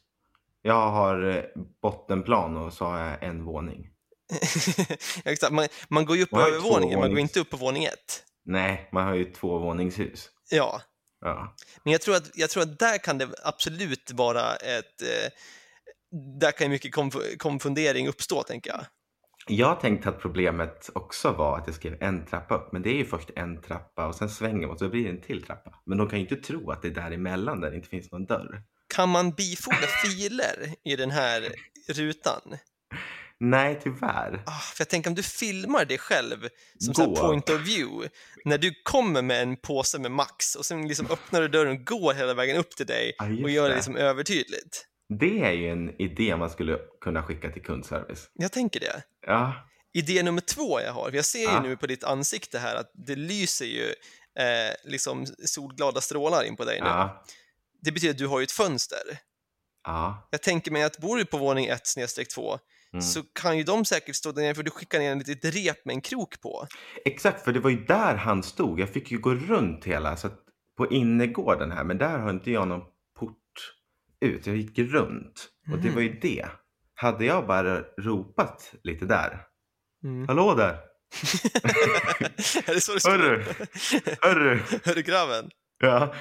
Jag 0.63 0.91
har 0.91 1.23
eh, 1.37 1.43
bottenplan 1.83 2.57
och 2.57 2.73
så 2.73 2.85
har 2.85 2.99
jag 2.99 3.23
en 3.23 3.45
våning. 3.45 3.89
Exakt, 5.25 5.53
man, 5.53 5.69
man 5.89 6.07
går 6.07 6.17
ju 6.17 6.23
upp 6.23 6.31
på 6.31 6.41
övervåningen, 6.41 6.99
man 7.01 7.11
går 7.11 7.19
inte 7.19 7.41
upp 7.41 7.51
på 7.51 7.57
våning 7.57 7.85
ett. 7.85 8.25
Nej, 8.45 8.89
man 8.93 9.05
har 9.07 9.15
ju 9.15 9.25
två 9.25 9.59
våningshus. 9.59 10.29
Ja, 10.51 10.81
Ja. 11.23 11.57
men 11.85 11.93
jag 11.93 12.01
tror, 12.01 12.15
att, 12.17 12.31
jag 12.35 12.51
tror 12.51 12.63
att 12.63 12.79
där 12.79 12.99
kan 12.99 13.19
det 13.19 13.29
absolut 13.45 14.11
vara 14.13 14.57
ett... 14.57 15.03
Eh, 15.03 15.31
där 16.41 16.53
kan 16.53 16.71
mycket 16.71 16.95
konf- 16.95 17.37
konfundering 17.37 18.09
uppstå, 18.09 18.43
tänker 18.43 18.71
jag. 18.71 18.85
Jag 19.47 19.81
tänkte 19.81 20.09
att 20.09 20.21
problemet 20.21 20.91
också 20.95 21.33
var 21.33 21.59
att 21.59 21.67
jag 21.67 21.77
skrev 21.77 22.03
en 22.03 22.27
trappa 22.27 22.55
upp. 22.55 22.73
Men 22.73 22.83
det 22.83 22.91
är 22.91 22.95
ju 22.95 23.05
först 23.05 23.31
en 23.37 23.63
trappa 23.63 24.07
och 24.07 24.15
sen 24.15 24.31
svänger 24.31 24.67
man 24.67 24.71
och 24.71 24.79
så 24.79 24.89
blir 24.89 25.05
det 25.05 25.11
en 25.11 25.21
till 25.21 25.43
trappa. 25.43 25.75
Men 25.87 25.99
de 25.99 26.09
kan 26.09 26.19
ju 26.19 26.29
inte 26.29 26.47
tro 26.47 26.71
att 26.71 26.83
det 26.83 26.89
är 26.89 26.93
däremellan 26.93 27.61
där 27.61 27.71
det 27.71 27.77
inte 27.77 27.89
finns 27.89 28.13
någon 28.13 28.25
dörr. 28.27 28.63
Kan 28.95 29.09
man 29.09 29.31
bifoga 29.31 29.77
filer 30.05 30.75
i 30.85 30.97
den 30.97 31.11
här 31.11 31.49
rutan? 31.89 32.57
Nej, 33.45 33.81
tyvärr. 33.83 34.43
Ah, 34.47 34.59
för 34.59 34.81
jag 34.81 34.89
tänker 34.89 35.11
om 35.11 35.15
du 35.15 35.23
filmar 35.23 35.85
det 35.85 35.99
själv 35.99 36.49
som 36.79 36.95
så 36.95 37.17
point 37.17 37.51
of 37.51 37.61
view, 37.61 38.09
när 38.45 38.59
du 38.59 38.75
kommer 38.83 39.23
med 39.23 39.43
en 39.43 39.57
påse 39.57 39.99
med 39.99 40.11
Max 40.11 40.55
och 40.55 40.67
sen 40.67 40.89
liksom 40.89 41.07
öppnar 41.11 41.41
du 41.41 41.49
dörren 41.49 41.73
och 41.79 41.85
går 41.87 42.15
hela 42.15 42.35
vägen 42.35 42.57
upp 42.57 42.71
till 42.77 42.87
dig 42.87 43.17
just 43.29 43.45
och 43.45 43.51
gör 43.51 43.69
det 43.69 43.75
liksom 43.75 43.97
övertydligt. 43.97 44.87
Det 45.19 45.41
är 45.41 45.53
ju 45.53 45.69
en 45.71 46.01
idé 46.01 46.37
man 46.37 46.51
skulle 46.51 46.79
kunna 47.01 47.23
skicka 47.23 47.51
till 47.51 47.63
kundservice. 47.63 48.31
Jag 48.35 48.53
tänker 48.53 48.81
det. 48.81 49.03
Ja, 49.27 49.69
Idé 49.95 50.23
nummer 50.23 50.41
två 50.41 50.81
jag 50.81 50.93
har, 50.93 51.05
för 51.11 51.17
jag 51.17 51.25
ser 51.25 51.39
ju 51.39 51.45
Ja. 51.45 51.63
nu 51.63 51.77
på 51.77 51.87
ditt 51.87 52.05
ansikte 52.05 52.59
här 52.59 52.75
att 52.77 52.91
det 52.95 53.15
lyser 53.17 53.65
ju 53.67 53.87
eh, 54.39 54.75
liksom 54.85 55.27
solglada 55.45 56.01
strålar 56.01 56.45
in 56.45 56.57
på 56.57 56.65
dig 56.65 56.81
nu. 56.81 56.87
ja, 56.87 57.25
Det 57.83 57.93
betyder 57.93 58.11
att 58.15 58.19
du 58.19 58.27
har 58.27 58.41
ju 58.41 58.45
ett 58.45 58.53
fönster. 58.53 59.19
ja. 59.85 60.29
Jag 60.31 60.43
tänker 60.43 60.71
mig 60.71 60.83
att 60.83 60.99
bor 60.99 61.17
du 61.17 61.25
på 61.25 61.39
våning 61.39 61.67
1 61.67 61.87
snedstreck 61.87 62.29
2 62.29 62.59
Mm. 62.93 63.03
så 63.03 63.23
kan 63.23 63.59
ju 63.59 63.65
de 63.65 63.85
säkert 63.85 64.17
stå 64.17 64.33
där 64.33 64.43
nere 64.43 64.55
för 64.55 64.63
du 64.63 64.71
skickar 64.71 64.99
ner 64.99 65.17
ett 65.17 65.29
litet 65.29 65.55
rep 65.55 65.85
med 65.85 65.95
en 65.95 66.01
krok 66.01 66.41
på. 66.41 66.67
Exakt, 67.05 67.45
för 67.45 67.53
det 67.53 67.61
var 67.61 67.71
ju 67.71 67.85
där 67.85 68.17
han 68.17 68.43
stod. 68.43 68.81
Jag 68.81 68.89
fick 68.89 69.11
ju 69.11 69.19
gå 69.19 69.35
runt 69.35 69.85
hela, 69.85 70.17
så 70.17 70.29
på 70.77 70.91
innergården 70.93 71.73
här, 71.73 71.85
men 71.85 71.99
där 71.99 72.19
har 72.19 72.31
inte 72.31 72.51
jag 72.51 72.69
någon 72.69 72.81
port 73.19 73.75
ut. 74.21 74.47
Jag 74.47 74.57
gick 74.57 74.79
runt 74.79 75.49
och 75.73 75.79
det 75.79 75.85
Mhm. 75.89 75.95
var 75.95 76.03
ju 76.03 76.19
det. 76.21 76.47
Hade 76.95 77.25
jag 77.25 77.47
bara 77.47 77.81
ropat 77.81 78.75
lite 78.83 79.05
där. 79.07 79.41
Mm. 80.05 80.29
Hallå 80.29 80.55
där! 80.55 80.73
är 82.67 82.75
det 82.75 82.81
så 82.81 82.93
det 82.95 83.01
skulle... 83.01 83.17
Hörru! 83.23 83.45
Hörru! 84.21 84.61
Hörru 84.85 85.03
grabben. 85.03 85.51
Ja, 85.79 86.15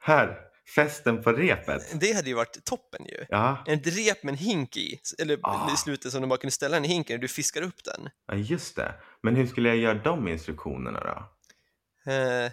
här. 0.00 0.38
Festen 0.74 1.22
på 1.22 1.32
repet. 1.32 2.00
Det 2.00 2.12
hade 2.12 2.28
ju 2.28 2.34
varit 2.34 2.64
toppen 2.64 3.06
ju. 3.06 3.24
Ja, 3.28 3.64
Ett 3.66 3.86
rep 3.86 4.22
med 4.22 4.32
en 4.32 4.38
hink 4.38 4.76
i, 4.76 5.00
eller 5.18 5.38
Ah. 5.42 5.74
i 5.74 5.76
slutet 5.76 6.12
som 6.12 6.22
du 6.22 6.28
bara 6.28 6.38
kunde 6.38 6.52
ställa 6.52 6.74
den 6.76 6.84
i 6.84 6.88
hinken 6.88 7.14
och 7.16 7.20
du 7.20 7.28
fiskar 7.28 7.62
upp 7.62 7.84
den. 7.84 8.08
ja, 8.26 8.34
just 8.34 8.76
det. 8.76 8.94
Men 9.22 9.36
hur 9.36 9.46
skulle 9.46 9.68
jag 9.68 9.78
göra 9.78 9.94
de 9.94 10.28
instruktionerna 10.28 11.00
då? 11.00 12.12
Eh, 12.12 12.50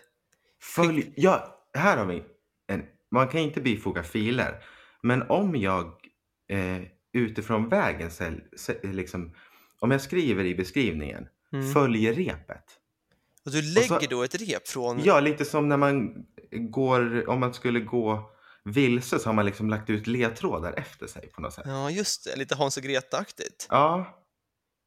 Följ... 0.61 1.13
Ja, 1.15 1.61
här 1.73 1.97
har 1.97 2.05
vi 2.05 2.23
en... 2.67 2.83
Man 3.11 3.27
kan 3.27 3.39
inte 3.39 3.61
bifoga 3.61 4.03
filer. 4.03 4.63
Men 5.03 5.21
om 5.29 5.55
jag 5.55 5.85
eh, 6.49 6.81
utifrån 7.13 7.69
vägen 7.69 8.09
sä- 8.09 8.93
liksom... 8.93 9.35
Om 9.79 9.91
jag 9.91 10.01
skriver 10.01 10.43
i 10.45 10.55
beskrivningen, 10.55 11.27
mm. 11.53 11.73
följ 11.73 12.11
repet. 12.11 12.63
Och 13.47 13.53
du 13.53 13.61
lägger 13.61 14.07
då 14.07 14.23
ett 14.23 14.35
rep 14.35 14.67
från... 14.67 15.03
Ja, 15.03 15.19
lite 15.19 15.45
som 15.45 15.69
när 15.69 15.77
man 15.77 16.13
går, 16.51 17.29
om 17.29 17.39
man 17.39 17.53
skulle 17.53 17.79
gå 17.79 18.29
vilse 18.63 19.19
så 19.19 19.29
har 19.29 19.33
man 19.33 19.45
liksom 19.45 19.69
lagt 19.69 19.89
ut 19.89 20.07
ledtrådar 20.07 20.73
efter 20.73 21.07
sig 21.07 21.27
på 21.31 21.41
något 21.41 21.53
sätt. 21.53 21.63
Ja, 21.67 21.89
just 21.91 22.23
det. 22.23 22.35
Lite 22.35 22.55
Hans 22.55 22.77
och 22.77 22.83
Greta-aktigt. 22.83 23.67
Ja, 23.69 24.23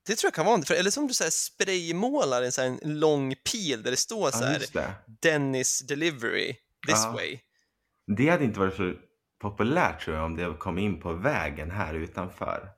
Det 0.07 0.17
tror 0.17 0.27
jag 0.29 0.35
kan 0.35 0.47
vara 0.47 0.63
för 0.63 0.75
Eller 0.75 0.91
som 0.91 1.07
du 1.07 1.15
så 1.15 1.25
här 1.25 1.31
spraymålar 1.31 2.43
en, 2.43 2.53
så 2.53 2.61
här, 2.61 2.69
en 2.83 2.99
lång 2.99 3.35
pil 3.53 3.83
där 3.83 3.91
det 3.91 3.97
står 3.97 4.31
så 4.31 4.45
ja 4.45 4.47
här 4.47 4.63
det. 4.73 4.95
Dennis 5.23 5.81
delivery 5.81 6.53
this 6.87 7.05
Ja. 7.05 7.13
way. 7.13 7.39
Det 8.17 8.29
hade 8.29 8.45
inte 8.45 8.61
varit 8.61 8.77
så 8.77 8.95
populärt 9.43 10.05
tror 10.05 10.17
jag 10.17 10.25
om 10.25 10.37
det 10.37 10.55
kom 10.59 10.79
in 10.79 11.01
på 11.01 11.13
vägen 11.13 11.71
här 11.71 11.95
utanför. 11.95 12.69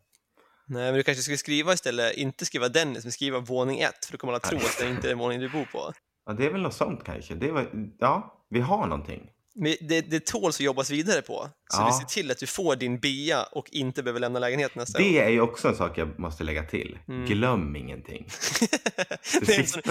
Nej, 0.66 0.82
men 0.84 0.94
du 0.94 1.02
kanske 1.02 1.22
skulle 1.22 1.38
skriva 1.38 1.72
istället, 1.72 2.16
inte 2.16 2.44
skriva 2.44 2.68
Dennis, 2.68 3.04
men 3.04 3.12
skriva 3.12 3.38
våning 3.38 3.80
ett, 3.80 4.04
för 4.04 4.12
då 4.12 4.18
kommer 4.18 4.32
alla 4.32 4.40
tro 4.40 4.58
att 4.58 4.78
det 4.78 4.88
inte 4.88 5.06
är 5.06 5.08
den 5.08 5.18
våning 5.18 5.40
du 5.40 5.48
bor 5.48 5.64
på. 5.72 5.92
Ja, 6.26 6.32
det 6.32 6.46
är 6.46 6.50
väl 6.50 6.62
något 6.62 6.74
sånt 6.74 7.04
kanske. 7.04 7.34
Det 7.34 7.52
var, 7.52 7.70
ja, 7.98 8.44
vi 8.50 8.60
har 8.60 8.86
någonting. 8.86 9.28
Men 9.54 9.76
det, 9.80 10.00
det 10.00 10.26
tåls 10.26 10.56
att 10.56 10.60
jobbas 10.60 10.90
vidare 10.90 11.22
på, 11.22 11.48
så 11.70 11.80
Ja. 11.80 11.86
vi 11.86 11.92
ser 11.92 12.22
till 12.22 12.30
att 12.30 12.38
du 12.38 12.46
får 12.46 12.76
din 12.76 12.98
bia 12.98 13.42
och 13.42 13.68
inte 13.70 14.02
behöver 14.02 14.20
lämna 14.20 14.38
lägenheten 14.38 14.80
nästa. 14.80 14.98
Det 14.98 15.18
är 15.20 15.28
ju 15.28 15.40
också 15.40 15.68
en 15.68 15.76
sak 15.76 15.98
jag 15.98 16.18
måste 16.18 16.44
lägga 16.44 16.62
till. 16.62 16.98
Mm. 17.08 17.26
Glöm 17.26 17.76
ingenting. 17.76 18.28
Det 19.40 19.46
det 19.46 19.54
är 19.54 19.60
en 19.60 19.66
sån 19.66 19.82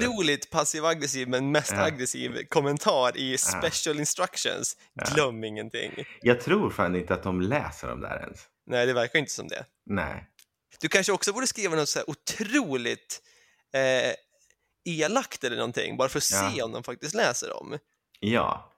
otroligt 0.00 0.50
passiv-aggressiv, 0.50 1.28
men 1.28 1.52
mest 1.52 1.72
Ja. 1.72 1.82
aggressiv 1.82 2.32
kommentar 2.48 3.16
i 3.16 3.38
special 3.38 3.98
instructions. 3.98 4.76
Ja. 4.94 5.04
Glöm 5.14 5.44
ingenting. 5.44 6.04
Jag 6.22 6.40
tror 6.40 6.70
fan 6.70 6.96
inte 6.96 7.14
att 7.14 7.22
de 7.22 7.40
läser 7.40 7.88
dem 7.88 8.00
där 8.00 8.20
ens. 8.20 8.40
Nej, 8.66 8.86
det 8.86 8.92
verkar 8.92 9.18
inte 9.18 9.32
som 9.32 9.48
det. 9.48 9.64
Nej. 9.86 10.30
Du 10.80 10.88
kanske 10.88 11.12
också 11.12 11.32
borde 11.32 11.46
skriva 11.46 11.76
något 11.76 11.88
så 11.88 11.98
här 11.98 12.10
otroligt 12.10 13.22
eh, 13.74 14.14
elakt 14.84 15.44
eller 15.44 15.56
någonting, 15.56 15.96
bara 15.96 16.08
för 16.08 16.18
att 16.18 16.30
Ja. 16.32 16.52
se 16.54 16.62
om 16.62 16.72
de 16.72 16.82
faktiskt 16.84 17.14
läser 17.14 17.48
dem. 17.48 17.78
Ja. 18.20 18.72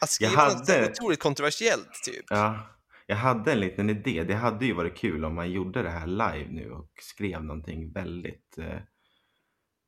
Att 0.00 0.10
skriva 0.10 0.32
Jag 0.32 0.52
något 0.58 0.66
så 0.66 0.72
här 0.72 0.80
hade- 0.80 0.92
otroligt 0.92 1.20
kontroversiellt, 1.20 1.92
typ. 2.04 2.24
Ja, 2.28 2.68
jag 3.06 3.16
hade 3.16 3.52
en 3.52 3.60
liten 3.60 3.90
idé. 3.90 4.24
Det 4.24 4.34
hade 4.34 4.66
ju 4.66 4.72
varit 4.72 4.96
kul 4.96 5.24
om 5.24 5.34
man 5.34 5.50
gjorde 5.50 5.82
det 5.82 5.90
här 5.90 6.06
live 6.06 6.46
nu 6.50 6.70
och 6.70 6.90
skrev 7.00 7.44
någonting 7.44 7.92
väldigt 7.92 8.58
eh, 8.58 8.78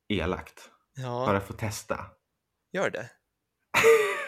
elakt. 0.07 0.69
Ja, 0.95 1.25
Bara 1.25 1.41
få 1.41 1.53
testa. 1.53 2.05
gör 2.71 2.89
det. 2.89 3.09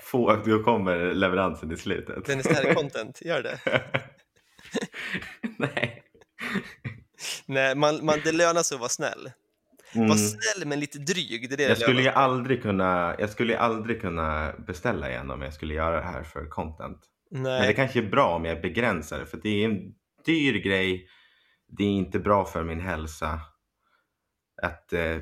Få, 0.00 0.36
då 0.46 0.62
kommer 0.62 1.14
leveransen 1.14 1.72
i 1.72 1.76
slutet. 1.76 2.24
Den 2.24 2.38
är 2.38 2.42
stark 2.42 2.76
content, 2.76 3.22
gör 3.24 3.42
det. 3.42 3.58
Nej. 5.58 6.02
Nej, 7.46 7.74
man, 7.74 8.04
man, 8.04 8.18
det 8.24 8.32
lönar 8.32 8.62
sig 8.62 8.74
att 8.74 8.80
vara 8.80 8.88
snäll. 8.88 9.30
Mm. 9.94 10.08
Var 10.08 10.16
snäll 10.16 10.68
men 10.68 10.80
lite 10.80 10.98
dryg, 10.98 11.48
det 11.48 11.54
är 11.54 11.56
det 11.56 11.62
Jag 11.62 11.78
skulle 11.78 12.02
ju 12.02 12.08
aldrig 12.08 12.62
kunna, 12.62 13.14
jag 13.18 13.30
skulle 13.30 13.58
aldrig 13.58 14.00
kunna 14.00 14.52
beställa 14.66 15.10
igen 15.10 15.30
om 15.30 15.42
jag 15.42 15.54
skulle 15.54 15.74
göra 15.74 15.96
det 15.96 16.06
här 16.06 16.22
för 16.22 16.48
content. 16.48 16.98
Men 17.30 17.42
det 17.42 17.58
Nej, 17.58 17.74
kanske 17.74 17.98
är 17.98 18.10
bra 18.10 18.36
om 18.36 18.44
jag 18.44 18.60
begränsar 18.62 19.18
det 19.18 19.26
för 19.26 19.40
det 19.42 19.48
är 19.48 19.64
en 19.64 19.94
dyr 20.26 20.54
grej. 20.54 21.06
Det 21.68 21.84
är 21.84 21.88
inte 21.88 22.18
bra 22.18 22.44
för 22.44 22.64
min 22.64 22.80
hälsa 22.80 23.40
att 24.62 24.92
eh, 24.92 25.16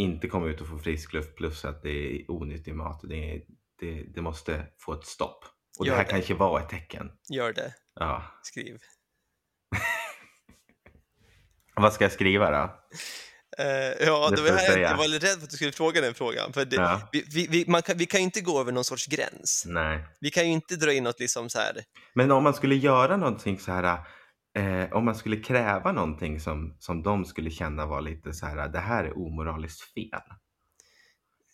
inte 0.00 0.28
komma 0.28 0.46
ut 0.46 0.60
och 0.60 0.68
få 0.68 0.78
frisk 0.78 1.12
luft 1.12 1.36
plus 1.36 1.64
att 1.64 1.82
det 1.82 1.90
är 1.90 2.30
onyttig 2.30 2.74
mat. 2.74 3.00
Det, 3.08 3.34
är- 3.34 3.42
det, 3.80 4.02
det 4.14 4.22
måste 4.22 4.66
få 4.78 4.92
ett 4.92 5.06
stopp. 5.06 5.44
Och 5.78 5.86
Gör 5.86 5.92
det 5.92 5.96
här 5.98 6.04
det. 6.04 6.10
kanske 6.10 6.34
var 6.34 6.60
ett 6.60 6.68
tecken. 6.68 7.10
gör 7.32 7.52
det. 7.52 7.74
Ja. 8.00 8.22
Skriv. 8.42 8.78
Vad 11.74 11.92
ska 11.92 12.04
jag 12.04 12.12
skriva 12.12 12.50
då? 12.50 12.76
Eh, 13.58 13.66
ja, 14.06 14.30
Det 14.36 14.42
var 14.42 14.50
här, 14.58 14.78
jag 14.78 14.96
var 14.96 15.08
lite 15.08 15.26
rädd 15.26 15.36
för 15.38 15.44
att 15.44 15.50
du 15.50 15.56
skulle 15.56 15.72
fråga 15.72 16.00
den 16.00 16.14
frågan. 16.14 16.52
För 16.52 16.64
det, 16.64 16.76
Ja. 16.76 17.08
vi, 17.12 17.24
vi, 17.34 17.46
vi, 17.50 17.64
man 17.68 17.82
kan, 17.82 17.98
vi 17.98 18.06
kan 18.06 18.20
inte 18.20 18.40
gå 18.40 18.60
över 18.60 18.72
någon 18.72 18.84
sorts 18.84 19.06
gräns. 19.06 19.64
Nej. 19.66 20.04
Vi 20.20 20.30
kan 20.30 20.46
ju 20.46 20.52
inte 20.52 20.76
dra 20.76 20.92
in 20.92 21.04
något 21.04 21.20
liksom 21.20 21.50
så 21.50 21.58
här. 21.58 21.72
Men 22.14 22.30
om 22.30 22.42
man 22.44 22.54
skulle 22.54 22.74
göra 22.74 23.16
någonting 23.16 23.58
så 23.58 23.72
här, 23.72 24.00
eh, 24.54 24.92
om 24.92 25.04
man 25.04 25.14
skulle 25.14 25.36
kräva 25.36 25.92
någonting 25.92 26.40
som, 26.40 26.76
som 26.78 27.02
de 27.02 27.24
skulle 27.24 27.50
känna 27.50 27.86
var 27.86 28.00
lite 28.00 28.32
så 28.32 28.46
här, 28.46 28.68
det 28.68 28.78
här 28.78 29.04
är 29.04 29.18
omoraliskt 29.18 29.80
fel. 29.80 30.22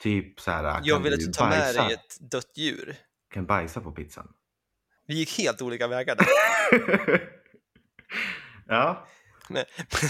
Typ 0.01 0.41
så 0.41 0.51
här, 0.51 0.81
Jag 0.85 1.01
vill 1.01 1.15
att 1.15 1.21
du 1.21 1.27
tar 1.27 1.49
med 1.49 1.75
dig 1.75 1.93
ett 1.93 2.31
dött 2.31 2.53
djur. 2.57 2.97
kan 3.35 3.47
bajsa 3.47 3.81
på 3.81 3.93
pizzan. 3.93 4.29
Vi 5.07 5.15
gick 5.15 5.39
helt 5.39 5.63
olika 5.63 5.89
vägar 5.89 6.17
där. 6.17 6.27
ja, 8.67 9.07
Men, 9.49 9.65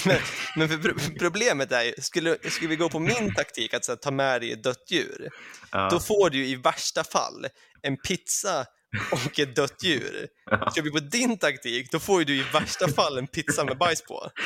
men, 0.04 0.18
men 0.56 1.14
problemet 1.18 1.72
är 1.72 1.82
ju, 1.82 1.92
skulle, 1.98 2.38
skulle 2.50 2.68
vi 2.68 2.76
gå 2.76 2.88
på 2.88 2.98
min 2.98 3.34
taktik 3.34 3.74
att 3.74 3.88
här, 3.88 3.96
ta 3.96 4.10
med 4.10 4.40
dig 4.40 4.52
ett 4.52 4.62
dött 4.62 4.90
djur, 4.90 5.28
ja. 5.72 5.88
då 5.90 6.00
får 6.00 6.30
du 6.30 6.46
i 6.46 6.54
värsta 6.54 7.04
fall 7.04 7.46
en 7.82 7.96
pizza 7.96 8.66
och 9.12 9.38
ett 9.38 9.56
dött 9.56 9.82
djur. 9.84 10.28
Ja. 10.50 10.72
Kör 10.76 10.82
vi 10.82 10.90
på 10.90 10.98
din 10.98 11.38
taktik, 11.38 11.92
då 11.92 11.98
får 11.98 12.18
ju 12.18 12.24
du 12.24 12.34
i 12.36 12.44
värsta 12.52 12.88
fall 12.88 13.18
en 13.18 13.26
pizza 13.26 13.64
med 13.64 13.78
bajs 13.78 14.02
på. 14.02 14.30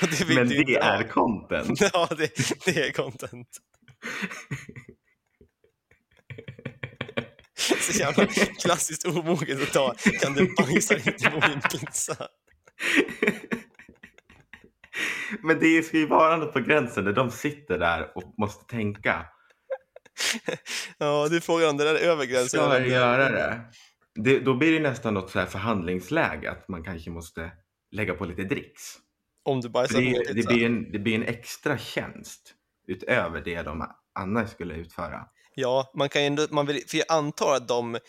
Det 0.00 0.28
Men 0.28 0.52
inte 0.52 0.72
det 0.72 0.84
ha. 0.84 0.90
är 0.90 1.08
content. 1.08 1.80
Ja, 1.92 2.08
det, 2.18 2.30
det 2.64 2.88
är 2.88 2.92
content. 2.92 3.48
Så 7.80 7.98
jävla 7.98 8.26
klassiskt 8.62 9.06
omoget 9.06 9.62
att 9.62 9.72
ta. 9.72 9.94
Kan 10.20 10.34
du 10.34 10.54
bajsa 10.54 10.94
lite 10.94 11.30
på 11.30 11.48
min 11.48 11.60
pizza? 11.60 12.16
Men 15.42 15.58
det 15.60 15.82
ska 15.82 15.96
ju 15.96 16.06
vara 16.06 16.36
något 16.36 16.52
på 16.52 16.60
gränsen 16.60 17.04
där 17.04 17.12
de 17.12 17.30
sitter 17.30 17.78
där 17.78 18.12
och 18.14 18.34
måste 18.38 18.64
tänka. 18.64 19.26
Ja, 20.98 21.28
du 21.30 21.40
frågar 21.40 21.68
om 21.70 21.76
det 21.76 21.84
där 21.84 21.94
är 21.94 21.98
över 22.08 22.24
gränsen. 22.24 22.60
Ska 22.60 22.78
jag 22.78 22.88
göra 22.88 23.28
det? 23.30 23.60
det? 24.14 24.40
Då 24.40 24.54
blir 24.54 24.72
det 24.72 24.80
nästan 24.80 25.14
något 25.14 25.30
så 25.30 25.38
här 25.38 25.46
förhandlingsläge 25.46 26.50
att 26.50 26.68
man 26.68 26.84
kanske 26.84 27.10
måste 27.10 27.50
lägga 27.90 28.14
på 28.14 28.24
lite 28.24 28.42
dricks. 28.42 28.82
Om 29.44 29.60
du 29.60 29.68
bajsar 29.68 30.00
det, 30.00 30.32
det, 30.32 30.46
blir 30.46 30.66
en, 30.66 30.92
det 30.92 30.98
blir 30.98 31.14
en 31.14 31.22
extra 31.22 31.78
tjänst 31.78 32.54
utöver 32.86 33.40
det 33.40 33.62
de 33.62 33.84
annars 34.14 34.50
skulle 34.50 34.74
utföra. 34.74 35.20
Ja, 35.54 35.90
man 35.94 36.08
kan 36.08 36.22
ändå, 36.22 36.46
man 36.50 36.66
vill, 36.66 36.82
för 36.88 36.96
jag 36.98 37.06
antar 37.08 37.54
att 37.54 37.68
de, 37.68 37.94
eh, 37.94 38.00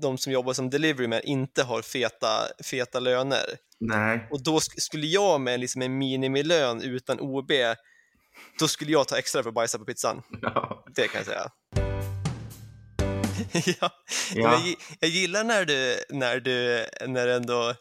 de 0.00 0.18
som 0.18 0.32
jobbar 0.32 0.52
som 0.52 0.70
deliveryman 0.70 1.20
inte 1.24 1.62
har 1.62 1.82
feta, 1.82 2.28
feta 2.64 3.00
löner. 3.00 3.44
Nej, 3.80 4.28
Och 4.30 4.42
då 4.44 4.56
sk- 4.58 4.74
skulle 4.80 5.06
jag 5.06 5.40
med 5.40 5.60
liksom 5.60 5.82
en 5.82 5.98
minimilön 5.98 6.82
utan 6.82 7.20
OB, 7.20 7.50
då 8.58 8.68
skulle 8.68 8.92
jag 8.92 9.08
ta 9.08 9.18
extra 9.18 9.42
för 9.42 9.48
att 9.48 9.54
bajsa 9.54 9.78
på 9.78 9.84
pizzan. 9.84 10.22
ja. 10.42 10.84
Det 10.94 11.08
kan 11.08 11.18
jag 11.18 11.26
säga. 11.26 11.50
ja, 13.80 13.90
Ja. 14.34 14.60
Jag, 14.64 14.74
jag 15.00 15.10
gillar 15.10 15.44
när 15.44 15.64
du, 15.64 15.94
när 16.10 16.40
du, 16.40 16.84
när 17.06 17.26
du 17.26 17.34
ändå 17.34 17.74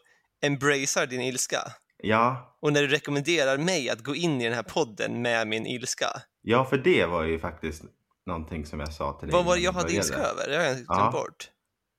embracear 0.46 1.06
din 1.06 1.22
ilska. 1.22 1.60
ja, 1.98 2.58
Och 2.62 2.74
när 2.74 2.82
du 2.82 2.88
rekommenderar 2.88 3.58
mig 3.58 3.90
att 3.90 4.04
gå 4.04 4.16
in 4.16 4.42
i 4.42 4.44
den 4.44 4.54
här 4.54 4.64
podden 4.64 5.22
med 5.22 5.48
min 5.48 5.66
ilska. 5.66 6.08
ja, 6.42 6.66
för 6.66 6.78
det 6.78 7.06
var 7.06 7.24
ju 7.24 7.40
faktiskt 7.40 7.84
någonting 8.26 8.66
som 8.66 8.80
jag 8.80 8.94
sa 8.94 9.20
till 9.20 9.28
dig. 9.28 9.34
Vad 9.34 9.46
var 9.46 9.56
det 9.56 9.62
jag 9.62 9.74
hade 9.74 9.94
ilska 9.94 10.18
över? 10.18 10.50
Det 10.50 10.56
har 10.58 10.64
jag 10.64 10.76
glömt 10.78 11.12
bort. 11.12 11.50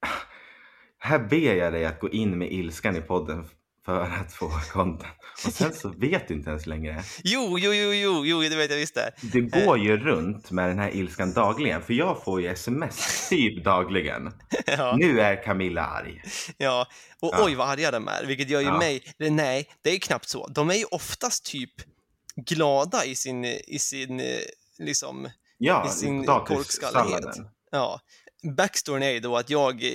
Här 0.98 1.18
ber 1.18 1.54
jag 1.54 1.72
dig 1.72 1.84
att 1.84 2.00
gå 2.00 2.08
in 2.08 2.38
med 2.38 2.52
ilskan 2.52 2.96
i 2.96 3.00
podden 3.00 3.48
för 3.84 4.00
att 4.00 4.32
få 4.32 4.48
content. 4.72 5.12
Och 5.46 5.52
sen 5.52 5.72
så 5.74 5.88
vet 5.88 6.28
du 6.28 6.34
inte 6.34 6.50
ens 6.50 6.66
längre. 6.66 7.02
Jo, 7.24 7.58
jo, 7.58 7.72
jo, 7.74 7.92
jo, 7.94 8.26
jo, 8.26 8.40
det 8.40 8.56
vet 8.56 8.70
jag 8.70 8.76
visst 8.78 8.94
det. 8.94 9.10
Du 9.22 9.42
går 9.42 9.78
ju 9.78 9.96
runt 9.96 10.50
med 10.50 10.68
den 10.68 10.78
här 10.78 10.90
ilskan 10.96 11.32
dagligen, 11.32 11.82
för 11.82 11.94
jag 11.94 12.24
får 12.24 12.40
ju 12.42 12.48
sms 12.48 13.28
typ 13.28 13.64
dagligen. 13.64 14.32
Ja, 14.66 14.96
Nu 14.98 15.20
är 15.20 15.42
Camilla 15.44 15.86
arg. 15.86 16.22
ja. 16.56 16.86
Och 17.20 17.30
Ja. 17.32 17.44
oj 17.44 17.54
vad 17.54 17.68
arga 17.68 17.90
de 17.90 18.08
är, 18.08 18.24
vilket 18.26 18.48
gör 18.50 18.60
ju 18.60 18.66
Ja. 18.66 18.78
mig... 18.78 19.02
Nej, 19.18 19.68
det 19.82 19.88
är 19.90 19.94
ju 19.94 20.00
knappt 20.00 20.28
så. 20.28 20.46
De 20.46 20.70
är 20.70 20.74
ju 20.74 20.84
oftast 20.84 21.44
typ 21.44 21.72
glada 22.36 23.04
i 23.04 23.14
sin, 23.14 23.44
i 23.44 23.78
sin 23.78 24.20
eh, 24.20 24.26
liksom, 24.78 25.28
Ja, 25.58 25.86
I 25.88 25.90
sin 25.90 26.24
korkskallighet. 26.26 27.24
ja. 27.70 28.00
Backstoryn 28.56 29.02
är 29.02 29.10
ju 29.10 29.20
då 29.20 29.36
att 29.36 29.50
jag, 29.50 29.84
eh, 29.84 29.90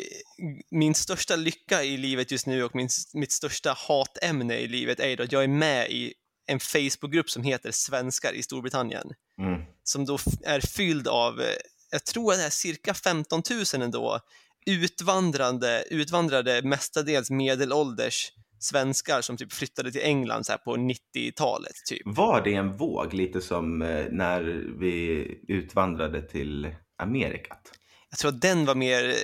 min 0.71 0.95
största 0.95 1.35
lycka 1.35 1.83
i 1.83 1.97
livet 1.97 2.31
just 2.31 2.47
nu 2.47 2.63
och 2.63 2.75
min, 2.75 2.89
mitt 3.13 3.31
största 3.31 3.75
hatämne 3.77 4.57
i 4.57 4.67
livet 4.67 4.99
är 4.99 5.07
ju 5.07 5.15
då 5.15 5.23
att 5.23 5.31
jag 5.31 5.43
är 5.43 5.47
med 5.47 5.91
i 5.91 6.13
en 6.47 6.59
Facebookgrupp 6.59 7.29
som 7.29 7.43
heter 7.43 7.71
Svenskar 7.71 8.33
i 8.33 8.43
Storbritannien. 8.43 9.13
Mm. 9.39 9.61
som 9.83 10.05
då 10.05 10.17
är 10.43 10.59
fylld 10.59 11.07
av, 11.07 11.41
eh, 11.41 11.47
jag 11.91 12.05
tror 12.05 12.31
att 12.31 12.39
det 12.39 12.45
är 12.45 12.49
cirka 12.49 12.93
15 12.93 13.41
000 13.73 13.81
ändå, 13.81 14.19
utvandrande, 14.65 15.83
utvandrade 15.89 16.61
mestadels 16.61 17.29
medelålders 17.31 18.31
svenskar 18.59 19.21
som 19.21 19.37
typ 19.37 19.53
flyttade 19.53 19.91
till 19.91 20.01
England 20.01 20.45
så 20.45 20.53
på 20.57 20.75
90-talet 20.75 21.75
typ. 21.85 22.01
Var 22.05 22.41
det 22.41 22.53
en 22.53 22.77
våg, 22.77 23.13
lite 23.13 23.41
som 23.41 23.81
eh, 23.81 24.05
när 24.11 24.41
vi 24.79 25.25
utvandrade 25.47 26.21
till 26.21 26.75
Amerikat? 26.97 27.71
Jag 28.09 28.19
tror 28.19 28.29
att 28.31 28.41
den 28.41 28.65
var 28.65 28.75
mer, 28.75 29.15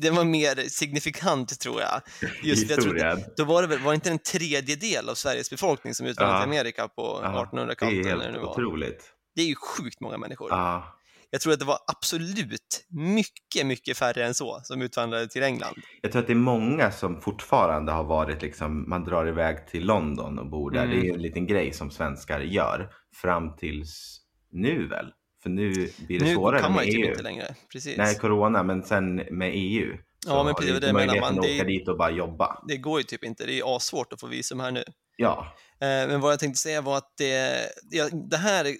den 0.00 0.14
var 0.14 0.24
mer 0.24 0.68
signifikant 0.68 1.60
tror 1.60 1.80
jag. 1.80 2.00
Just, 2.42 2.70
jag 2.70 2.80
tror, 2.80 3.36
då 3.36 3.44
var 3.44 3.62
det 3.62 3.68
väl, 3.68 3.78
var 3.78 3.90
det 3.90 3.94
inte 3.94 4.10
en 4.10 4.18
tredjedel 4.18 5.08
av 5.08 5.14
Sveriges 5.14 5.50
befolkning 5.50 5.94
som 5.94 6.06
utvandrade 6.06 6.40
till 6.44 6.48
Amerika 6.50 6.88
på 6.88 7.20
Ja, 7.22 7.48
det 7.52 7.56
1800-talet? 7.58 8.06
är 8.06 8.16
det 8.16 8.22
helt 8.24 8.36
var. 8.36 8.50
otroligt. 8.50 9.12
Det 9.34 9.42
är 9.42 9.46
ju 9.46 9.54
sjukt 9.54 10.00
många 10.00 10.18
människor. 10.18 10.50
Ja, 10.50 10.98
Jag 11.30 11.40
tror 11.40 11.52
att 11.52 11.58
det 11.58 11.64
var 11.64 11.78
absolut 11.86 12.86
mycket, 12.88 13.66
mycket 13.66 13.96
färre 13.98 14.26
än 14.26 14.34
så 14.34 14.60
som 14.62 14.82
utvandrade 14.82 15.28
till 15.28 15.42
England. 15.42 15.74
jag 16.02 16.12
tror 16.12 16.20
att 16.20 16.26
det 16.26 16.32
är 16.32 16.34
många 16.34 16.90
som 16.92 17.20
fortfarande 17.20 17.92
har 17.92 18.04
varit 18.04 18.42
liksom, 18.42 18.88
man 18.88 19.04
drar 19.04 19.28
iväg 19.28 19.66
till 19.68 19.86
London 19.86 20.38
och 20.38 20.50
bor 20.50 20.70
där. 20.70 20.84
Mm. 20.84 21.00
Det 21.00 21.08
är 21.08 21.14
en 21.14 21.22
liten 21.22 21.46
grej 21.46 21.72
som 21.72 21.90
svenskar 21.90 22.40
gör 22.40 22.90
fram 23.14 23.56
tills 23.56 24.20
nu 24.52 24.88
väl? 24.88 25.12
För 25.46 25.50
nu 25.50 25.70
blir 26.06 26.18
det 26.18 26.24
Nu 26.24 26.34
svårare 26.34 26.60
kan 26.60 26.72
man 26.72 26.76
med 26.84 26.86
ju 26.86 26.92
typ 26.92 27.04
EU. 27.04 27.10
inte 27.10 27.22
längre. 27.22 27.54
Precis. 27.72 27.96
Nej, 27.98 28.16
corona, 28.18 28.62
men 28.62 28.82
sen 28.82 29.14
med 29.16 29.50
EU. 29.54 29.96
Ja, 30.26 30.44
men 30.44 30.54
precis, 30.54 30.70
det 30.70 30.76
inte 30.76 30.92
menar 30.92 31.20
man. 31.20 31.38
att 31.38 31.42
Det 31.42 31.64
dit 31.64 31.88
och 31.88 31.98
bara 31.98 32.10
jobba. 32.10 32.62
Det 32.68 32.76
går 32.76 33.00
ju 33.00 33.04
typ 33.04 33.24
inte. 33.24 33.46
Det 33.46 33.58
är 33.60 33.76
asvårt 33.76 34.12
att 34.12 34.20
få 34.20 34.26
visum 34.26 34.60
här 34.60 34.70
nu. 34.70 34.84
Ja, 35.16 35.52
Eh, 35.80 36.08
men 36.08 36.20
vad 36.20 36.32
jag 36.32 36.40
tänkte 36.40 36.60
säga 36.60 36.80
var 36.80 36.96
att 36.98 37.12
det, 37.16 37.68
ja, 37.90 38.08
det 38.30 38.36
här, 38.36 38.76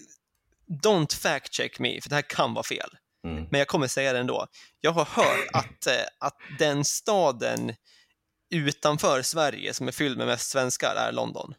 don't 0.83 1.17
fact 1.17 1.55
check 1.55 1.79
me, 1.79 2.01
för 2.01 2.09
det 2.09 2.15
här 2.15 2.23
kan 2.23 2.55
vara 2.55 2.63
fel. 2.65 2.91
mm. 3.25 3.47
Men 3.51 3.59
jag 3.59 3.69
kommer 3.69 3.87
säga 3.87 4.13
det 4.13 4.19
ändå. 4.19 4.47
Jag 4.81 4.93
har 4.93 5.05
hört 5.05 5.47
att, 5.53 5.87
eh, 5.87 5.93
att 6.21 6.37
den 6.59 6.85
staden 6.85 7.75
utanför 8.55 9.23
Sverige 9.23 9.75
som 9.75 9.89
är 9.89 9.93
fylld 9.93 10.19
med 10.19 10.27
mest 10.27 10.51
svenskar 10.51 10.95
är 11.09 11.13
London. 11.13 11.55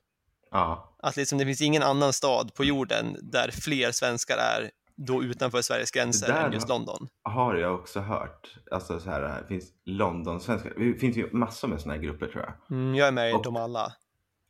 ja. 0.52 0.94
Att 1.04 1.16
liksom 1.18 1.38
det 1.38 1.46
finns 1.46 1.62
ingen 1.62 1.84
annan 1.84 2.14
stad 2.14 2.54
på 2.54 2.66
jorden 2.66 3.18
där 3.22 3.52
fler 3.52 3.92
svenskar 3.92 4.38
är 4.38 4.72
då 4.98 5.24
utanför 5.24 5.62
Sveriges 5.62 5.92
gränser 5.92 6.34
än 6.34 6.52
just 6.54 6.70
London. 6.70 7.08
har 7.24 7.56
jag 7.56 7.76
också 7.76 8.00
hört. 8.00 8.56
Alltså 8.72 9.00
så 9.00 9.10
här, 9.10 9.22
det 9.42 9.48
finns 9.48 9.66
London-svenskar. 9.86 10.74
Det 10.78 11.00
finns 11.00 11.18
ju 11.18 11.30
massor 11.34 11.68
med 11.68 11.82
såna 11.82 11.94
här 11.94 12.02
grupper 12.02 12.28
tror 12.28 12.44
jag. 12.44 12.78
Mm, 12.78 12.96
jag 12.96 13.08
är 13.08 13.12
med 13.12 13.30
i 13.30 13.34
dem 13.44 13.56
alla. 13.56 13.94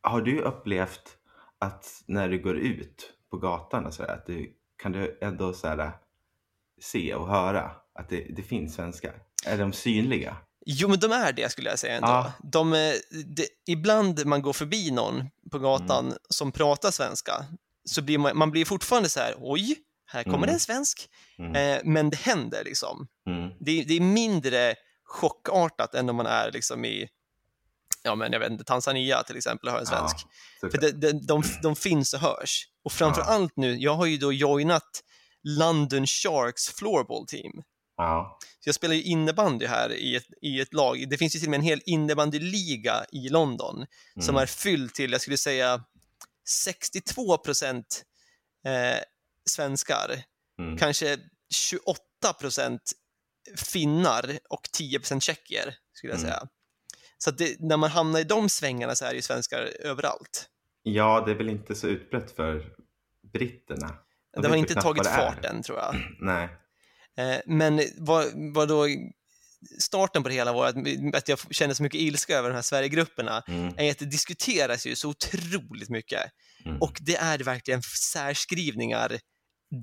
Har 0.02 0.22
du 0.22 0.42
upplevt 0.42 1.18
att 1.60 2.04
när 2.08 2.30
du 2.30 2.42
går 2.42 2.58
ut 2.58 3.14
på 3.32 3.38
gatan 3.38 3.86
och 3.86 3.94
så 3.94 4.04
där, 4.04 4.14
att 4.14 4.26
du 4.26 4.54
kan 4.82 4.92
du 4.92 5.18
ändå 5.22 5.54
så 5.54 5.68
här, 5.68 5.92
se 6.82 7.16
och 7.16 7.28
höra 7.28 7.72
att 8.00 8.10
det, 8.10 8.28
det 8.36 8.44
finns 8.44 8.76
svenskar? 8.76 9.14
Är 9.46 9.58
de 9.58 9.74
synliga? 9.74 10.38
Jo, 10.66 10.88
men 10.90 11.00
de 11.00 11.12
är 11.12 11.34
det 11.34 11.52
skulle 11.52 11.70
jag 11.70 11.80
säga 11.80 11.96
ändå. 11.96 12.08
Ja. 12.08 12.32
De, 12.44 12.74
är- 12.74 13.26
det, 13.36 13.48
ibland 13.68 14.26
man 14.26 14.42
går 14.42 14.54
förbi 14.54 14.92
någon 14.92 15.24
på 15.52 15.60
gatan 15.60 16.06
Mm. 16.06 16.18
som 16.30 16.52
pratar 16.52 16.92
svenska, 16.92 17.34
så 17.86 18.02
blir 18.02 18.18
man, 18.18 18.38
man 18.38 18.52
blir 18.52 18.66
fortfarande 18.66 19.10
så 19.10 19.20
här, 19.20 19.36
oj, 19.40 19.76
här 20.08 20.24
kommer 20.24 20.38
Mm. 20.38 20.48
det 20.48 20.54
en 20.54 20.60
svensk. 20.60 21.10
Mm. 21.40 21.56
Eh, 21.56 21.82
men 21.84 22.10
det 22.10 22.18
händer 22.18 22.64
liksom. 22.64 23.08
Mm. 23.28 23.50
Det, 23.60 23.84
det 23.84 23.94
är 23.94 24.00
mindre 24.02 24.76
chockartat 25.04 25.96
än 25.96 26.10
om 26.10 26.16
man 26.16 26.26
är 26.26 26.52
liksom 26.52 26.86
i, 26.86 27.10
ja 28.04 28.16
men 28.16 28.32
jag 28.32 28.40
vet 28.40 28.52
inte, 28.52 28.64
Tanzania 28.64 29.24
till 29.24 29.38
exempel 29.38 29.68
och 29.68 29.74
hör 29.74 29.80
en 29.80 29.86
svensk. 29.86 30.16
Ja, 30.62 30.70
För 30.70 30.78
det, 30.78 30.92
det, 30.92 31.28
de, 31.28 31.44
de 31.64 31.76
finns 31.76 32.14
och 32.14 32.20
hörs. 32.20 32.68
Och 32.84 32.92
framför 32.92 33.22
Ja. 33.22 33.26
allt 33.28 33.54
nu, 33.58 33.76
jag 33.78 33.94
har 33.94 34.06
ju 34.06 34.18
då 34.18 34.34
joinat 34.34 35.04
London 35.44 36.08
Sharks 36.08 36.70
floorball 36.70 37.28
team. 37.28 37.52
ja. 37.98 38.38
Så 38.60 38.68
jag 38.70 38.76
spelar 38.76 38.96
ju 38.96 39.04
innebandy 39.04 39.66
här 39.66 39.94
i 39.94 40.16
ett, 40.16 40.26
i 40.42 40.62
ett 40.62 40.74
lag. 40.74 41.10
Det 41.10 41.18
finns 41.18 41.36
ju 41.36 41.40
till 41.40 41.48
och 41.48 41.52
med 41.52 41.58
en 41.58 41.64
hel 41.66 41.82
innebandyliga 41.86 43.06
i 43.12 43.30
London 43.30 43.86
som 44.22 44.30
Mm. 44.36 44.42
är 44.42 44.46
fylld 44.46 44.94
till, 44.94 45.12
jag 45.12 45.22
skulle 45.22 45.38
säga, 45.38 45.84
62 46.50 47.38
procent 47.38 48.04
eh, 48.66 49.00
svenskar, 49.48 50.24
Mm. 50.60 50.78
kanske 50.78 51.18
28 51.56 52.34
procent 52.40 52.82
finnar 53.58 54.40
och 54.50 54.62
10 54.72 55.00
procent 55.00 55.24
tjecker, 55.24 55.76
skulle 55.94 56.14
jag 56.14 56.20
Mm. 56.20 56.32
säga. 56.32 56.48
Så 57.18 57.30
att 57.30 57.38
det, 57.38 57.56
när 57.60 57.78
man 57.78 57.90
hamnar 57.92 58.20
i 58.20 58.24
de 58.24 58.50
svängarna 58.50 58.96
så 58.96 59.06
är 59.06 59.10
det 59.10 59.16
ju 59.16 59.22
svenskar 59.22 59.60
överallt. 59.80 60.50
ja, 60.84 61.24
det 61.26 61.32
är 61.32 61.36
väl 61.36 61.50
inte 61.50 61.76
så 61.76 61.88
utbrett 61.88 62.32
för 62.36 62.74
britterna. 63.34 63.96
De 64.36 64.42
det 64.42 64.48
har 64.48 64.56
inte 64.56 64.74
tagit 64.76 64.98
vad 64.98 65.06
det 65.06 65.10
är. 65.22 65.32
fart 65.32 65.46
än, 65.46 65.64
tror 65.64 65.78
jag. 65.78 65.96
Nej. 66.20 66.50
Eh, 67.18 67.42
Men 67.46 67.82
vad, 67.98 68.26
vad 68.54 68.68
då 68.68 68.88
starten 69.80 70.24
på 70.24 70.30
det 70.30 70.36
hela 70.36 70.54
var 70.54 70.68
att, 70.68 70.76
att 71.16 71.28
jag 71.30 71.40
kände 71.52 71.76
så 71.76 71.84
mycket 71.84 72.02
ilska 72.02 72.38
över 72.38 72.50
de 72.50 72.56
här 72.56 72.62
Sverigegrupperna 72.62 73.44
Mm. 73.48 73.74
är 73.78 73.92
att 73.92 74.00
det 74.00 74.06
diskuteras 74.06 74.88
ju 74.88 74.96
så 74.96 75.10
otroligt 75.10 75.90
mycket 75.90 76.32
Mm. 76.66 76.82
och 76.82 76.98
det 77.02 77.16
är 77.16 77.40
verkligen 77.40 77.82
särskrivningar 78.14 79.20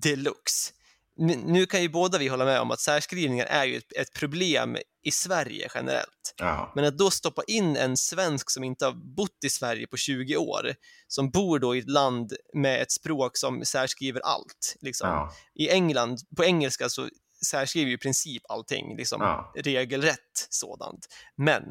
deluxe. 0.02 0.72
Nu, 1.16 1.66
kan 1.66 1.82
ju 1.82 1.88
båda 1.88 2.18
vi 2.18 2.28
hålla 2.28 2.44
med 2.44 2.60
om 2.60 2.70
att 2.70 2.80
särskrivningar 2.80 3.46
är 3.46 3.64
ju 3.64 3.76
ett, 3.76 3.92
ett 3.96 4.12
problem 4.14 4.76
i 5.04 5.10
Sverige 5.10 5.68
generellt. 5.74 6.34
ja. 6.36 6.72
Men 6.74 6.84
att 6.84 6.98
då 6.98 7.10
stoppa 7.10 7.42
in 7.46 7.76
en 7.76 7.96
svensk 7.96 8.50
som 8.50 8.64
inte 8.64 8.84
har 8.84 8.92
bott 9.16 9.44
i 9.44 9.50
Sverige 9.50 9.86
på 9.86 9.96
20 9.96 10.36
år, 10.36 10.74
som 11.08 11.30
bor 11.30 11.58
då 11.58 11.76
i 11.76 11.78
ett 11.78 11.90
land 11.90 12.32
med 12.54 12.82
ett 12.82 12.92
språk 12.92 13.36
som 13.36 13.64
särskriver 13.64 14.20
allt. 14.20 14.76
Liksom 14.80 15.08
i 15.54 15.70
England, 15.70 16.18
på 16.36 16.44
engelska 16.44 16.88
så 16.88 17.08
särskriver 17.46 17.88
ju 17.88 17.94
i 17.94 17.98
princip 17.98 18.42
allting, 18.48 18.96
liksom 18.96 19.22
Ja. 19.22 19.52
regelrätt 19.56 20.46
sådant. 20.50 21.06
Men 21.36 21.62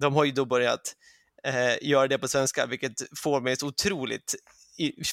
de 0.00 0.14
har 0.14 0.24
ju 0.24 0.32
då 0.32 0.44
börjat 0.44 0.94
eh, 1.44 1.88
göra 1.88 2.08
det 2.08 2.18
på 2.18 2.28
svenska, 2.28 2.66
vilket 2.66 2.92
får 3.22 3.40
mig 3.40 3.56
så 3.56 3.66
otroligt 3.66 4.34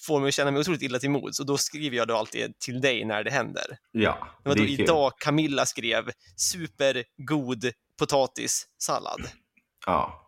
får 0.01 0.19
mig 0.19 0.27
att 0.27 0.33
känna 0.33 0.51
mig 0.51 0.59
otroligt 0.59 0.81
illa 0.81 0.99
till 0.99 1.09
mods 1.09 1.39
och 1.39 1.45
då 1.45 1.57
skriver 1.57 1.97
jag 1.97 2.07
då 2.07 2.15
alltid 2.15 2.59
till 2.59 2.81
dig 2.81 3.05
när 3.05 3.23
det 3.23 3.31
händer. 3.31 3.77
ja. 3.91 4.27
Det 4.43 4.49
var 4.49 4.55
då 4.55 4.63
idag 4.63 5.11
Camilla 5.19 5.65
skrev 5.65 6.11
supergod 6.35 7.71
potatissallad. 7.99 9.21
Ja. 9.85 10.19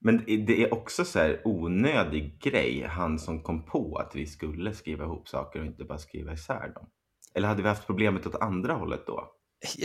Men 0.00 0.24
det 0.26 0.62
är 0.62 0.74
också 0.74 1.04
så 1.04 1.18
här 1.18 1.42
onödig 1.44 2.40
grej, 2.42 2.86
han 2.88 3.18
som 3.18 3.42
kom 3.42 3.66
på 3.66 3.96
att 3.96 4.16
vi 4.16 4.26
skulle 4.26 4.74
skriva 4.74 5.04
ihop 5.04 5.28
saker 5.28 5.60
och 5.60 5.66
inte 5.66 5.84
bara 5.84 5.98
skriva 5.98 6.32
isär 6.32 6.68
dem. 6.74 6.88
Eller 7.34 7.48
hade 7.48 7.62
vi 7.62 7.68
haft 7.68 7.86
problemet 7.86 8.26
åt 8.26 8.34
andra 8.34 8.72
hållet 8.72 9.06
då? 9.06 9.30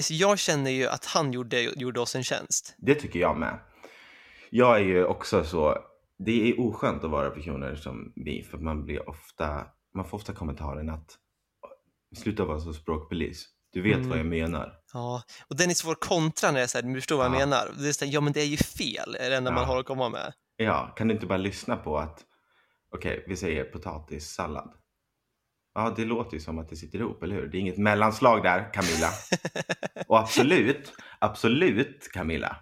Jag 0.09 0.39
känner 0.39 0.71
ju 0.71 0.87
att 0.87 1.05
han 1.05 1.33
gjorde, 1.33 1.61
gjorde 1.61 1.99
oss 1.99 2.15
en 2.15 2.23
tjänst. 2.23 2.75
Det 2.77 2.95
tycker 2.95 3.19
jag 3.19 3.37
med. 3.37 3.59
Jag 4.49 4.75
är 4.75 4.83
ju 4.83 5.05
också 5.05 5.43
så, 5.43 5.77
det 6.25 6.49
är 6.49 6.59
oskönt 6.59 7.03
att 7.03 7.11
vara 7.11 7.29
personer 7.29 7.75
som 7.75 8.13
vi, 8.15 8.43
för 8.43 8.57
man 8.57 8.83
blir 8.85 9.09
ofta, 9.09 9.65
man 9.95 10.05
får 10.05 10.17
ofta 10.17 10.33
kommentaren 10.33 10.89
att 10.89 11.17
sluta 12.17 12.45
vara 12.45 12.59
så 12.59 12.73
språkpolis. 12.73 13.45
Du 13.73 13.81
vet 13.81 13.95
Mm. 13.97 14.09
vad 14.09 14.19
jag 14.19 14.25
menar. 14.25 14.73
Ja, 14.93 15.23
och 15.47 15.57
den 15.57 15.69
är 15.69 15.73
svår 15.73 15.91
att 15.91 15.99
kontra 15.99 16.51
när 16.51 16.59
jag 16.59 16.69
säger, 16.69 16.87
du 16.89 16.95
förstår 16.95 17.17
vad 17.17 17.25
jag 17.25 17.35
Ja. 17.35 17.39
menar. 17.39 17.69
Det 17.79 17.87
är 17.87 17.91
så 17.93 18.05
här, 18.05 18.11
ja 18.13 18.21
men 18.21 18.33
det 18.33 18.41
är 18.41 18.45
ju 18.45 18.57
fel, 18.57 19.15
är 19.19 19.29
det 19.29 19.35
enda 19.37 19.51
man 19.51 19.61
Ja. 19.63 19.67
har 19.67 19.79
att 19.79 19.85
komma 19.85 20.09
med. 20.09 20.33
Ja, 20.55 20.93
kan 20.97 21.07
du 21.07 21.13
inte 21.13 21.25
bara 21.25 21.37
lyssna 21.37 21.75
på 21.77 21.97
att, 21.97 22.23
okej, 22.95 23.23
vi 23.27 23.35
säger 23.35 23.63
potatissallad. 23.63 24.71
Ja, 25.73 25.93
det 25.95 26.05
låter 26.05 26.33
ju 26.33 26.39
som 26.39 26.59
att 26.59 26.69
det 26.69 26.75
sitter 26.75 26.99
ihop, 26.99 27.23
eller 27.23 27.35
hur? 27.35 27.47
Det 27.47 27.57
är 27.57 27.59
inget 27.59 27.77
mellanslag 27.77 28.43
där, 28.43 28.73
Camilla. 28.73 29.09
Och 30.07 30.19
absolut, 30.19 30.93
absolut, 31.19 32.09
Camilla. 32.13 32.55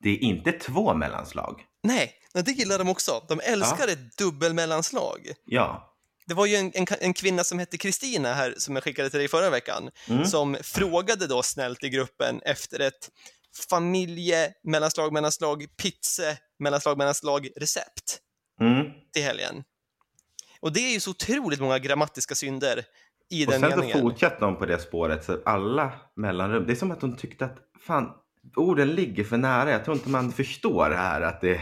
Det 0.00 0.10
är 0.10 0.18
inte 0.18 0.52
två 0.52 0.94
mellanslag. 0.94 1.64
Nej, 1.86 2.12
men 2.34 2.44
det 2.44 2.50
gillar 2.52 2.78
de 2.78 2.88
också. 2.88 3.24
De 3.28 3.40
älskar 3.40 3.88
ett 3.88 4.16
dubbelmellanslag. 4.18 5.30
Ja. 5.44 5.92
Det 6.26 6.34
var 6.34 6.46
ju 6.46 6.56
en, 6.56 6.72
en, 6.74 6.86
en 7.00 7.14
kvinna 7.14 7.44
som 7.44 7.58
hette 7.58 7.78
Kristina 7.78 8.34
här, 8.34 8.54
som 8.58 8.76
jag 8.76 8.84
skickade 8.84 9.10
till 9.10 9.18
dig 9.18 9.28
förra 9.28 9.50
veckan, 9.50 9.90
Mm. 10.08 10.24
som 10.24 10.56
frågade 10.62 11.26
då 11.26 11.42
snällt 11.42 11.84
i 11.84 11.88
gruppen 11.88 12.40
efter 12.44 12.80
ett 12.80 13.10
familje, 13.70 14.52
mellanslag, 14.64 15.12
mellanslag, 15.12 15.66
pizza, 15.82 16.22
mellanslag, 16.58 16.98
mellanslag, 16.98 17.48
recept 17.56 18.18
Mm. 18.60 18.86
till 19.12 19.22
helgen. 19.22 19.64
Och 20.60 20.72
det 20.72 20.80
är 20.80 20.92
ju 20.92 21.00
så 21.00 21.10
otroligt 21.10 21.60
många 21.60 21.78
grammatiska 21.78 22.34
synder 22.34 22.84
i 23.30 23.46
Och 23.46 23.50
den 23.50 23.60
sen 23.60 23.70
så 23.70 23.76
meningen. 23.76 24.00
fortsatte 24.00 24.36
de 24.40 24.56
på 24.56 24.66
det 24.66 24.78
spåret, 24.78 25.24
så 25.24 25.42
alla 25.44 25.92
mellanrum. 26.16 26.66
Det 26.66 26.72
är 26.72 26.76
som 26.76 26.90
att 26.90 27.00
de 27.00 27.16
tyckte 27.16 27.44
att 27.44 27.56
fan, 27.86 28.10
orden 28.56 28.88
ligger 28.88 29.24
för 29.24 29.36
nära. 29.36 29.70
Jag 29.70 29.84
tror 29.84 29.96
inte 29.96 30.08
man 30.08 30.32
förstår 30.32 30.90
det 30.90 30.96
här 30.96 31.20
att 31.20 31.40
det, 31.40 31.60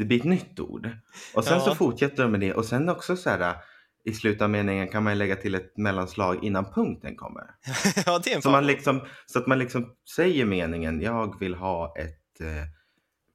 det 0.00 0.06
blir 0.06 0.18
ett 0.18 0.24
nytt 0.24 0.60
ord. 0.60 0.90
Och 1.34 1.44
sen 1.44 1.58
Ja. 1.58 1.64
så 1.64 1.74
fortsätter 1.74 2.22
de 2.22 2.32
med 2.32 2.40
det. 2.40 2.54
Och 2.54 2.64
sen 2.64 2.88
också 2.88 3.16
så 3.16 3.30
här 3.30 3.56
i 4.04 4.12
slutet 4.12 4.42
av 4.42 4.50
meningen 4.50 4.88
kan 4.88 5.02
man 5.02 5.18
lägga 5.18 5.36
till 5.36 5.54
ett 5.54 5.76
mellanslag 5.76 6.44
innan 6.44 6.72
punkten 6.72 7.16
kommer. 7.16 7.42
ja, 8.06 8.18
det 8.18 8.32
är 8.32 8.36
en 8.36 8.42
Så, 8.42 8.50
man 8.50 8.66
liksom, 8.66 9.06
så 9.26 9.38
att 9.38 9.46
man 9.46 9.58
liksom 9.58 9.94
säger 10.16 10.44
meningen, 10.44 11.00
jag 11.00 11.40
vill 11.40 11.54
ha 11.54 11.94
ett 11.98 12.40
eh, 12.40 12.64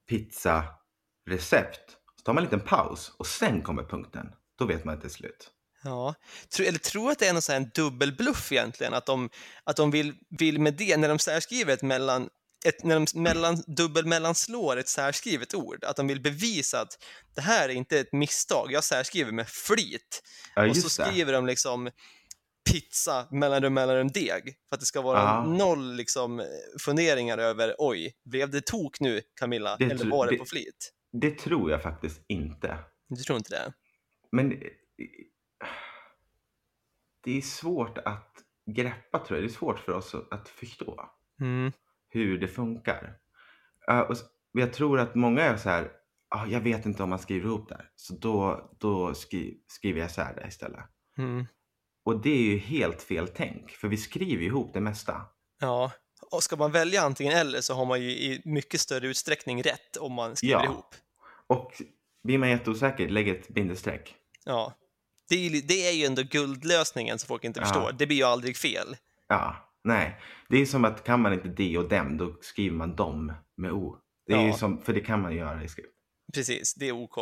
pizzarecept. 0.09 1.91
Så 2.16 2.24
tar 2.24 2.34
man 2.34 2.43
en 2.43 2.49
liten 2.49 2.68
paus 2.68 3.16
och 3.20 3.28
sen 3.28 3.61
kommer 3.61 3.84
punkten. 3.84 4.28
Då 4.59 4.66
vet 4.66 4.86
man 4.86 4.95
att 4.95 5.01
det 5.01 5.07
är 5.07 5.09
slut. 5.09 5.51
Ja, 5.84 6.16
eller 6.59 6.80
tror 6.80 7.11
att 7.11 7.20
det 7.20 7.28
är 7.28 7.34
någon 7.34 7.41
sån 7.41 7.53
här 7.53 7.61
en 7.61 7.70
dubbelbluff 7.76 8.51
egentligen, 8.51 8.93
att 8.93 9.05
de, 9.05 9.30
att 9.63 9.76
de 9.76 9.91
vill, 9.91 10.13
vill 10.30 10.59
med 10.59 10.74
det, 10.74 10.97
när 10.97 11.09
de 11.09 11.20
särskriver 11.20 11.74
ett 11.74 11.82
mellan, 11.82 12.30
ett, 12.66 12.84
när 12.84 12.95
de 12.95 13.22
mellan, 13.22 13.63
dubbelmellanslår 13.68 14.78
ett 14.78 14.88
särskrivet 14.89 15.53
ord, 15.53 15.84
att 15.84 15.95
de 15.95 16.07
vill 16.07 16.22
bevisa 16.22 16.82
att 16.82 17.03
det 17.36 17.41
här 17.41 17.70
är 17.70 17.74
inte 17.74 17.99
ett 17.99 18.13
misstag, 18.13 18.72
jag 18.72 18.84
särskriver 18.84 19.32
med 19.32 19.47
flit. 19.49 20.24
Ja, 20.55 20.70
och 20.70 20.78
så 20.78 21.01
det. 21.01 21.07
skriver 21.09 21.34
de 21.34 21.45
liksom 21.45 21.89
pizza, 22.72 23.28
mellanrum, 23.32 23.74
mellanrum, 23.74 24.07
deg, 24.07 24.57
för 24.70 24.76
att 24.76 24.80
det 24.80 24.86
ska 24.86 25.01
vara 25.01 25.20
Ja. 25.20 25.45
noll 25.45 25.95
liksom 25.95 26.45
funderingar 26.80 27.38
över 27.38 27.76
oj, 27.78 28.16
blev 28.26 28.49
det 28.49 28.61
tok 28.66 28.99
nu 28.99 29.22
Camilla, 29.39 29.76
Det 29.80 29.86
eller 29.86 30.05
var 30.11 30.26
det 30.26 30.32
det- 30.32 30.38
på 30.38 30.45
flit? 30.45 30.91
Det 31.11 31.32
tror 31.39 31.72
jag 31.72 31.84
faktiskt 31.84 32.22
inte. 32.28 32.78
Du 33.09 33.16
tror 33.24 33.38
inte 33.38 33.49
det? 33.49 33.74
Men 34.32 34.51
eh, 34.51 34.57
det 37.24 37.38
är 37.38 37.41
svårt 37.41 37.97
att 37.97 38.32
greppa 38.72 39.20
tror 39.20 39.39
jag. 39.39 39.47
Det 39.49 39.51
är 39.53 39.55
svårt 39.57 39.80
för 39.80 39.91
oss 39.91 40.16
att- 40.16 40.34
att 40.34 40.49
förstå 40.49 41.09
Mm. 41.41 41.72
Hur 42.16 42.38
det 42.38 42.47
funkar. 42.47 43.13
Uh, 43.91 43.99
och 43.99 44.16
jag 44.51 44.74
tror 44.74 44.99
att 44.99 45.16
många 45.16 45.41
är 45.41 45.57
så 45.57 45.70
här, 45.70 45.91
ah, 46.30 46.45
jag 46.45 46.59
vet 46.59 46.86
inte 46.86 47.03
om 47.03 47.09
man 47.09 47.20
skriver 47.20 47.45
ihop 47.47 47.70
det 47.70 47.76
här. 47.76 47.89
Så 47.95 48.13
då, 48.13 48.70
då 48.80 49.13
skri, 49.13 49.57
skriver 49.68 50.01
jag 50.01 50.11
så 50.11 50.22
här 50.22 50.36
det 50.36 50.47
istället. 50.47 50.84
Mm. 51.18 51.45
Och 52.05 52.22
det 52.22 52.30
är 52.30 52.41
ju 52.41 52.57
helt 52.57 53.01
fel 53.01 53.28
tänk, 53.28 53.72
för 53.72 53.88
vi 53.88 53.97
skriver 53.97 54.41
ju 54.41 54.47
ihop 54.47 54.74
det 54.74 54.82
mesta. 54.82 55.22
Ja, 55.61 55.91
och 56.32 56.43
ska 56.43 56.55
man 56.55 56.72
välja 56.72 57.01
antingen 57.01 57.34
eller 57.38 57.61
så 57.61 57.74
har 57.74 57.86
man 57.86 58.01
ju 58.01 58.09
i 58.11 58.41
mycket 58.45 58.82
större 58.82 59.07
utsträckning 59.07 59.63
rätt 59.63 59.97
om 59.97 60.13
man 60.13 60.36
skriver 60.36 60.53
Ja. 60.55 60.63
ihop. 60.66 60.95
Och 61.47 61.72
blir 62.24 62.38
man 62.38 62.49
jätteosäker, 62.49 63.09
lägg 63.09 63.30
ett 63.30 63.47
bindestreck. 63.47 64.16
Ja. 64.45 64.74
Det 65.30 65.36
är, 65.36 65.49
ju- 65.49 65.61
det 65.61 65.88
är 65.88 65.91
ju 65.93 66.05
ändå 66.05 66.22
guldlösningen 66.24 67.20
som 67.20 67.28
folk 67.28 67.43
inte 67.43 67.59
Ja. 67.59 67.66
förstår. 67.66 67.91
Det 67.91 68.07
blir 68.07 68.18
ju 68.18 68.24
aldrig 68.24 68.57
fel. 68.57 68.97
Ja, 69.28 69.64
nej. 69.86 70.21
Det 70.49 70.57
är 70.61 70.65
som 70.65 70.86
att 70.86 71.03
kan 71.03 71.21
man 71.21 71.33
inte 71.33 71.47
de 71.47 71.77
och 71.77 71.89
dem, 71.89 72.17
då 72.17 72.36
skriver 72.41 72.75
man 72.77 72.95
dom 72.95 73.33
med 73.57 73.71
o. 73.71 73.97
Det 74.27 74.33
är 74.33 74.47
Ja. 74.47 74.53
som, 74.57 74.81
för 74.81 74.93
det 74.93 74.99
kan 75.01 75.21
man 75.21 75.36
göra 75.36 75.63
i 75.63 75.67
skrift. 75.67 75.89
Precis, 76.33 76.73
det 76.73 76.88
är 76.88 76.91
OK. 76.91 77.17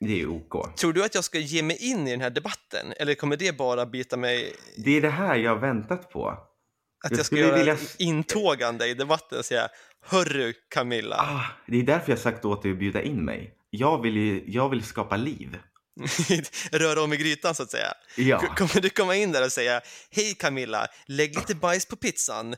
Det 0.00 0.20
är 0.20 0.26
OK. 0.26 0.76
Tror 0.76 0.92
du 0.92 1.04
att 1.04 1.14
jag 1.14 1.24
ska 1.24 1.38
ge 1.38 1.62
mig 1.62 1.76
in 1.90 2.06
i 2.08 2.10
den 2.10 2.20
här 2.20 2.30
debatten? 2.30 2.92
Eller 2.96 3.14
kommer 3.14 3.36
det 3.36 3.56
bara 3.56 3.86
bita 3.86 4.16
mig... 4.16 4.52
Det 4.76 4.96
är 4.96 5.02
det 5.02 5.10
här 5.10 5.36
jag 5.36 5.50
har 5.50 5.58
väntat 5.60 6.10
på. 6.10 6.28
Att 6.28 7.10
Jag 7.10 7.18
jag 7.18 7.26
ska 7.26 7.36
göra 7.36 7.56
vilja 7.56 7.76
intågande 7.98 8.86
i 8.86 8.94
debatten 8.94 9.38
och 9.38 9.44
säga 9.44 9.68
Hörru 10.06 10.52
Camilla. 10.68 11.16
Ah, 11.16 11.44
det 11.66 11.78
är 11.78 11.82
därför 11.82 12.12
jag 12.12 12.18
sagt 12.18 12.44
åt 12.44 12.62
dig 12.62 12.72
att 12.72 12.78
bjuda 12.78 13.02
in 13.02 13.24
mig. 13.24 13.54
Jag 13.70 14.02
vill 14.02 14.16
ju 14.16 14.44
jag 14.46 14.68
vill 14.68 14.82
skapa 14.82 15.16
liv. 15.16 15.58
Röra 16.72 17.02
om 17.02 17.12
i 17.12 17.16
grytan 17.16 17.54
så 17.54 17.62
att 17.62 17.70
säga. 17.70 17.94
Ja, 18.16 18.38
Kommer 18.38 18.80
du 18.80 18.90
komma 18.90 19.16
in 19.16 19.32
där 19.32 19.44
och 19.44 19.52
säga 19.52 19.80
Hej 20.10 20.34
Camilla, 20.34 20.86
lägg 21.06 21.34
lite 21.34 21.54
bajs 21.54 21.86
på 21.86 21.96
pizzan. 21.96 22.54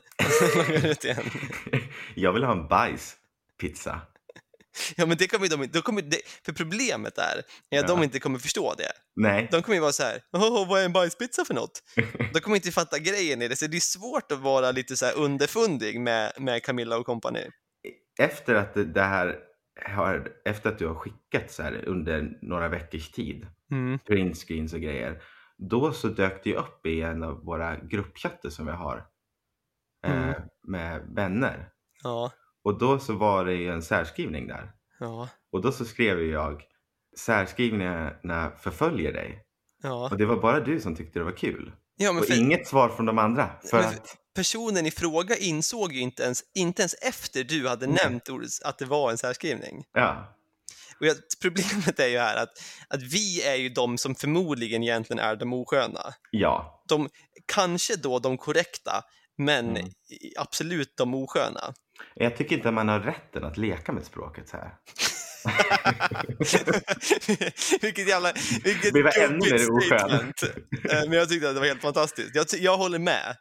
Ut 0.83 1.05
igen. 1.05 1.29
jag 2.15 2.33
vill 2.33 2.43
ha 2.43 2.51
en 2.51 2.67
bajspizza. 2.67 4.01
Ja, 4.95 5.05
men 5.05 5.17
det 5.17 5.27
kommer 5.27 5.67
de 5.67 5.81
kommer 5.81 6.01
det, 6.01 6.21
För 6.45 6.53
problemet 6.53 7.17
är 7.17 7.37
att 7.39 7.45
Ja. 7.69 7.81
de 7.83 8.03
inte 8.03 8.19
kommer 8.19 8.39
förstå 8.39 8.73
det. 8.77 8.91
Nej, 9.15 9.47
De 9.51 9.61
kommer 9.61 9.75
ju 9.75 9.81
vara 9.81 9.91
så 9.91 10.03
här, 10.03 10.21
vad 10.67 10.81
är 10.81 10.85
en 10.85 10.93
bajspizza 10.93 11.45
för 11.45 11.53
något? 11.53 11.83
De 12.33 12.39
kommer 12.39 12.55
inte 12.55 12.71
fatta 12.71 12.99
grejen 12.99 13.41
i 13.41 13.47
det, 13.47 13.55
så 13.55 13.67
det 13.67 13.77
är 13.77 13.81
svårt 13.81 14.31
att 14.31 14.39
vara 14.39 14.71
lite 14.71 14.97
så 14.97 15.09
underfundig 15.11 15.99
med, 15.99 16.33
med 16.37 16.63
Camilla 16.63 16.97
och 16.97 17.05
company. 17.05 17.45
efter 18.19 18.55
att 18.55 18.93
det 18.93 19.01
här 19.03 19.35
har, 19.85 20.31
efter 20.45 20.69
att 20.71 20.79
du 20.79 20.87
har 20.87 20.95
skickat 20.95 21.51
så 21.51 21.63
här 21.63 21.83
under 21.87 22.37
några 22.41 22.67
veckors 22.67 23.11
tid, 23.11 23.47
Mm. 23.71 23.99
printscreens 23.99 24.73
och 24.73 24.79
grejer, 24.81 25.21
då 25.57 25.91
så 25.91 26.07
dök 26.07 26.43
det 26.43 26.55
upp 26.55 26.85
i 26.85 27.01
en 27.01 27.23
av 27.23 27.43
våra 27.45 27.75
gruppchatter 27.77 28.49
som 28.49 28.67
jag 28.67 28.75
har 28.75 29.07
eh, 30.05 30.27
Mm. 30.29 30.41
med 30.63 31.01
vänner. 31.15 31.69
Ja, 32.03 32.31
Och 32.63 32.79
då 32.79 32.99
så 32.99 33.13
var 33.15 33.45
det 33.45 33.53
ju 33.53 33.69
en 33.69 33.81
särskrivning 33.81 34.47
där. 34.47 34.71
ja, 34.99 35.29
Och 35.51 35.61
då 35.61 35.71
så 35.71 35.85
skrev 35.85 36.21
jag 36.21 36.63
särskrivningarna 37.17 38.51
förföljer 38.51 39.13
dig. 39.13 39.45
ja. 39.83 40.09
Och 40.11 40.17
det 40.17 40.25
var 40.25 40.41
bara 40.41 40.59
du 40.59 40.79
som 40.79 40.95
tyckte 40.95 41.19
det 41.19 41.25
var 41.25 41.31
kul. 41.37 41.71
Ja 42.01 42.11
Och 42.19 42.25
för, 42.25 42.37
inget 42.39 42.67
svar 42.67 42.89
från 42.89 43.05
de 43.05 43.17
andra. 43.17 43.49
För 43.69 43.77
men 43.77 43.87
att, 43.87 44.15
personen 44.35 44.85
i 44.85 44.91
fråga 44.91 45.37
insåg 45.37 45.93
ju 45.93 45.99
inte 45.99 46.23
ens, 46.23 46.43
inte 46.55 46.81
ens 46.81 46.93
efter 46.93 47.43
du 47.43 47.67
hade 47.67 47.87
Nej. 47.87 47.97
nämnt 48.03 48.29
ordet 48.29 48.49
att 48.65 48.77
det 48.77 48.85
var 48.85 49.11
en 49.11 49.17
särskrivning. 49.17 49.83
ja, 49.93 50.35
Och 50.99 51.05
jag, 51.05 51.15
problemet 51.41 51.99
är 51.99 52.07
ju 52.07 52.17
här 52.17 52.35
att, 52.43 52.49
att 52.87 53.01
vi 53.03 53.41
är 53.43 53.55
ju 53.55 53.69
de 53.69 53.97
som 53.97 54.15
förmodligen 54.15 54.83
egentligen 54.83 55.19
är 55.19 55.35
de 55.35 55.53
osköna. 55.53 56.13
ja, 56.31 56.83
De, 56.87 57.09
kanske 57.45 57.95
då 57.95 58.19
de 58.19 58.37
korrekta, 58.37 59.03
men 59.37 59.69
Mm. 59.77 59.89
absolut 60.37 60.97
de 60.97 61.13
osköna. 61.13 61.73
jag 62.15 62.37
tycker 62.37 62.55
inte 62.55 62.67
att 62.67 62.73
man 62.73 62.87
har 62.89 62.99
rätten 62.99 63.43
att 63.43 63.57
leka 63.57 63.91
med 63.91 64.05
språket 64.05 64.49
så 64.49 64.57
här. 64.57 64.73
vilket 67.81 68.07
jävla 68.07 68.31
vilket 68.63 68.93
Det 68.93 69.03
var 69.03 69.23
ännu 69.23 69.37
mer 69.37 69.71
oskönt. 69.71 70.43
Eh, 70.43 71.09
Men 71.09 71.11
jag 71.11 71.29
tyckte 71.29 71.49
att 71.49 71.55
det 71.55 71.59
var 71.59 71.67
helt 71.67 71.81
fantastiskt. 71.81 72.35
Jag, 72.35 72.45
jag 72.59 72.77
håller 72.77 72.99
med. 72.99 73.35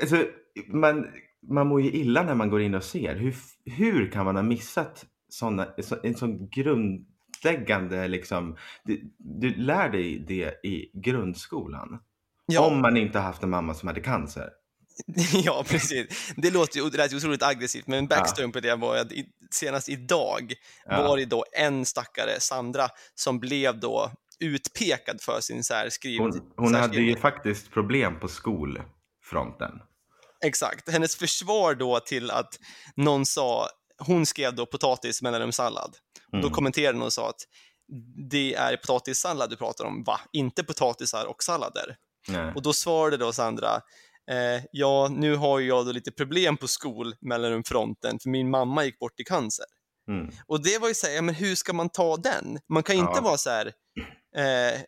Alltså, 0.00 0.26
man, 0.66 1.06
man 1.50 1.66
mår 1.66 1.80
ju 1.80 1.92
illa 1.92 2.22
när 2.22 2.34
man 2.34 2.50
går 2.50 2.62
in 2.62 2.74
och 2.74 2.84
ser. 2.84 3.16
Hur, 3.16 3.34
hur 3.64 4.10
kan 4.10 4.24
man 4.24 4.36
ha 4.36 4.42
missat 4.42 5.06
såna, 5.28 5.68
så, 5.78 5.96
en 6.02 6.14
sån 6.14 6.48
grundläggande 6.48 8.08
liksom. 8.08 8.56
Du, 8.84 9.12
du 9.18 9.54
lär 9.54 9.88
dig 9.88 10.24
det 10.28 10.64
i 10.64 10.90
grundskolan. 10.94 11.98
Ja, 12.46 12.66
Om 12.66 12.80
man 12.80 12.96
inte 12.96 13.18
har 13.18 13.26
haft 13.26 13.42
en 13.42 13.50
mamma 13.50 13.74
som 13.74 13.86
hade 13.86 14.00
cancer. 14.00 14.50
ja 15.44 15.64
precis. 15.68 16.32
Det 16.36 16.50
låter 16.50 16.80
ju 16.80 16.90
det 16.90 16.96
lät 16.96 17.12
ju 17.12 17.16
otroligt 17.16 17.42
aggressivt, 17.42 17.86
men 17.86 18.06
backstoryn 18.06 18.52
på 18.52 18.60
det 18.60 18.74
var 18.74 18.96
att 18.96 19.12
senast 19.50 19.88
idag 19.88 20.52
var 20.86 21.16
det 21.16 21.24
då 21.24 21.44
en 21.52 21.86
stackare, 21.86 22.40
Sandra, 22.40 22.88
som 23.14 23.40
blev 23.40 23.80
då 23.80 24.10
utpekad 24.40 25.20
för 25.20 25.40
sin 25.40 25.64
särskriv... 25.64 26.20
Hon, 26.20 26.52
hon 26.56 26.74
hade 26.74 26.84
ju 26.84 26.88
särskrivning. 26.88 27.16
faktiskt 27.16 27.70
problem 27.70 28.20
på 28.20 28.28
skolfronten. 28.28 29.72
Exakt. 30.44 30.90
Hennes 30.90 31.16
försvar 31.16 31.74
då 31.74 32.00
till 32.00 32.30
att 32.30 32.58
någon 32.96 33.26
sa, 33.26 33.68
hon 33.98 34.26
skrev 34.26 34.54
då 34.54 34.66
potatis 34.66 35.22
mellanrum 35.22 35.52
sallad. 35.52 35.96
Då 36.32 36.38
Mm. 36.38 36.50
kommenterade 36.50 36.98
någon 36.98 37.06
och 37.06 37.12
sa 37.12 37.28
att 37.28 37.40
det 38.30 38.54
är 38.54 38.76
potatissallad 38.76 39.50
du 39.50 39.56
pratar 39.56 39.84
om, 39.84 40.04
va? 40.04 40.20
Inte 40.32 40.64
potatisar 40.64 41.24
och 41.26 41.42
sallader. 41.42 41.96
Nej. 42.28 42.52
Och 42.54 42.62
då 42.62 42.72
svarade 42.72 43.16
då 43.16 43.32
Sandra, 43.32 43.80
eh, 44.30 44.64
ja, 44.72 45.08
nu 45.10 45.36
har 45.36 45.60
jag 45.60 45.86
då 45.86 45.92
lite 45.92 46.10
problem 46.12 46.56
på 46.56 46.68
skol 46.68 47.14
mellanrumfronten, 47.20 48.18
för 48.18 48.28
min 48.30 48.50
mamma 48.50 48.84
gick 48.84 48.98
bort 48.98 49.20
i 49.20 49.24
cancer. 49.24 49.66
Mm. 50.08 50.30
Och 50.46 50.62
det 50.62 50.78
var 50.78 50.88
ju 50.88 50.94
så 50.94 51.06
här, 51.06 51.14
ja, 51.14 51.22
men 51.22 51.34
hur 51.34 51.54
ska 51.54 51.72
man 51.72 51.88
ta 51.88 52.16
den? 52.16 52.58
Man 52.68 52.82
kan 52.82 52.94
ju 52.96 53.00
inte 53.00 53.12
Ja. 53.16 53.20
vara 53.22 53.36
så 53.36 53.50
här, 53.50 53.72
eh, 54.36 54.80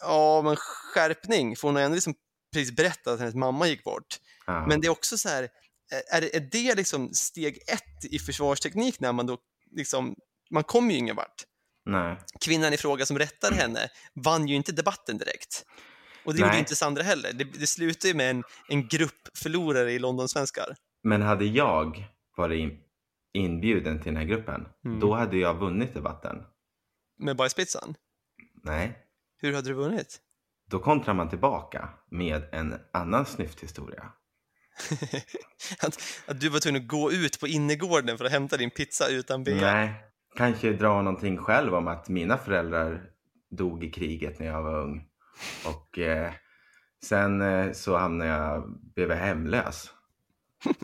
ja 0.00 0.42
men 0.42 0.56
skärpning, 0.56 1.56
för 1.56 1.68
hon 1.68 1.76
har 1.76 1.82
ändå 1.82 1.94
liksom 1.94 2.14
precis 2.52 2.76
berättat 2.76 3.06
att 3.06 3.18
hennes 3.20 3.34
mamma 3.34 3.66
gick 3.68 3.84
bort. 3.84 4.16
Ja. 4.46 4.66
Men 4.66 4.80
det 4.80 4.86
är 4.86 4.90
också 4.90 5.18
så 5.18 5.28
här, 5.28 5.42
eh, 5.92 6.16
är 6.16 6.20
det, 6.20 6.36
är 6.36 6.40
det 6.40 6.74
liksom 6.74 7.10
steg 7.14 7.58
ett 7.68 8.04
i 8.10 8.18
försvarsteknik 8.18 9.00
när 9.00 9.12
man 9.12 9.26
då 9.26 9.38
liksom, 9.76 10.14
man 10.50 10.64
kommer 10.64 10.92
ju 10.92 10.98
ingen 10.98 11.16
vart. 11.16 11.44
Nej. 11.86 12.16
Kvinnan 12.40 12.72
i 12.72 12.76
fråga 12.76 13.06
som 13.06 13.18
rättade 13.18 13.56
henne 13.56 13.88
vann 14.14 14.48
ju 14.48 14.54
inte 14.54 14.72
debatten 14.72 15.18
direkt. 15.18 15.64
Och 16.24 16.32
det 16.34 16.38
gjorde 16.40 16.50
Nej. 16.50 16.58
inte 16.58 16.76
Sandra 16.76 17.02
heller. 17.02 17.32
Det, 17.32 17.44
det 17.44 17.66
slutade 17.66 18.08
ju 18.08 18.14
med 18.14 18.30
en, 18.30 18.42
en 18.68 18.88
grupp 18.88 19.28
förlorare 19.34 19.92
i 19.92 19.98
Londonsvenskar. 19.98 20.76
Men 21.02 21.22
hade 21.22 21.44
jag 21.44 22.08
varit 22.36 22.58
in, 22.60 22.78
inbjuden 23.32 23.98
till 23.98 24.06
den 24.14 24.16
här 24.16 24.24
gruppen, 24.28 24.66
Mm. 24.84 25.00
då 25.00 25.14
hade 25.14 25.36
jag 25.36 25.54
vunnit 25.54 25.94
debatten. 25.94 26.42
Med 27.18 27.36
bajspizzan. 27.36 27.94
Nej. 28.62 28.98
Hur 29.40 29.54
hade 29.54 29.68
du 29.68 29.74
vunnit? 29.74 30.20
Då 30.70 30.78
kontrar 30.78 31.14
man 31.14 31.28
tillbaka 31.28 31.88
med 32.10 32.42
en 32.52 32.74
annan 32.92 33.26
snyfthistoria. 33.26 34.12
att, 35.80 35.98
att 36.26 36.40
du 36.40 36.48
var 36.48 36.60
tvungen 36.60 36.82
att 36.82 36.88
gå 36.88 37.12
ut 37.12 37.40
på 37.40 37.46
innergården 37.46 38.18
för 38.18 38.24
att 38.24 38.30
hämta 38.32 38.56
din 38.56 38.70
pizza 38.70 39.08
utan 39.08 39.44
bea. 39.44 39.60
Nej, 39.74 39.94
kanske 40.36 40.72
dra 40.72 41.02
någonting 41.02 41.38
själv 41.38 41.74
om 41.74 41.88
att 41.88 42.08
mina 42.08 42.38
föräldrar 42.38 43.10
dog 43.50 43.84
i 43.84 43.90
kriget 43.90 44.38
när 44.38 44.46
jag 44.46 44.62
var 44.62 44.82
ung. 44.82 45.07
Och 45.66 45.98
eh, 45.98 46.32
sen 47.04 47.40
eh, 47.42 47.72
så 47.72 47.96
hamnade 47.96 48.30
jag, 48.30 48.80
blev 48.94 49.10
jag 49.10 49.16
hemlös. 49.16 49.90
Och, 50.66 50.74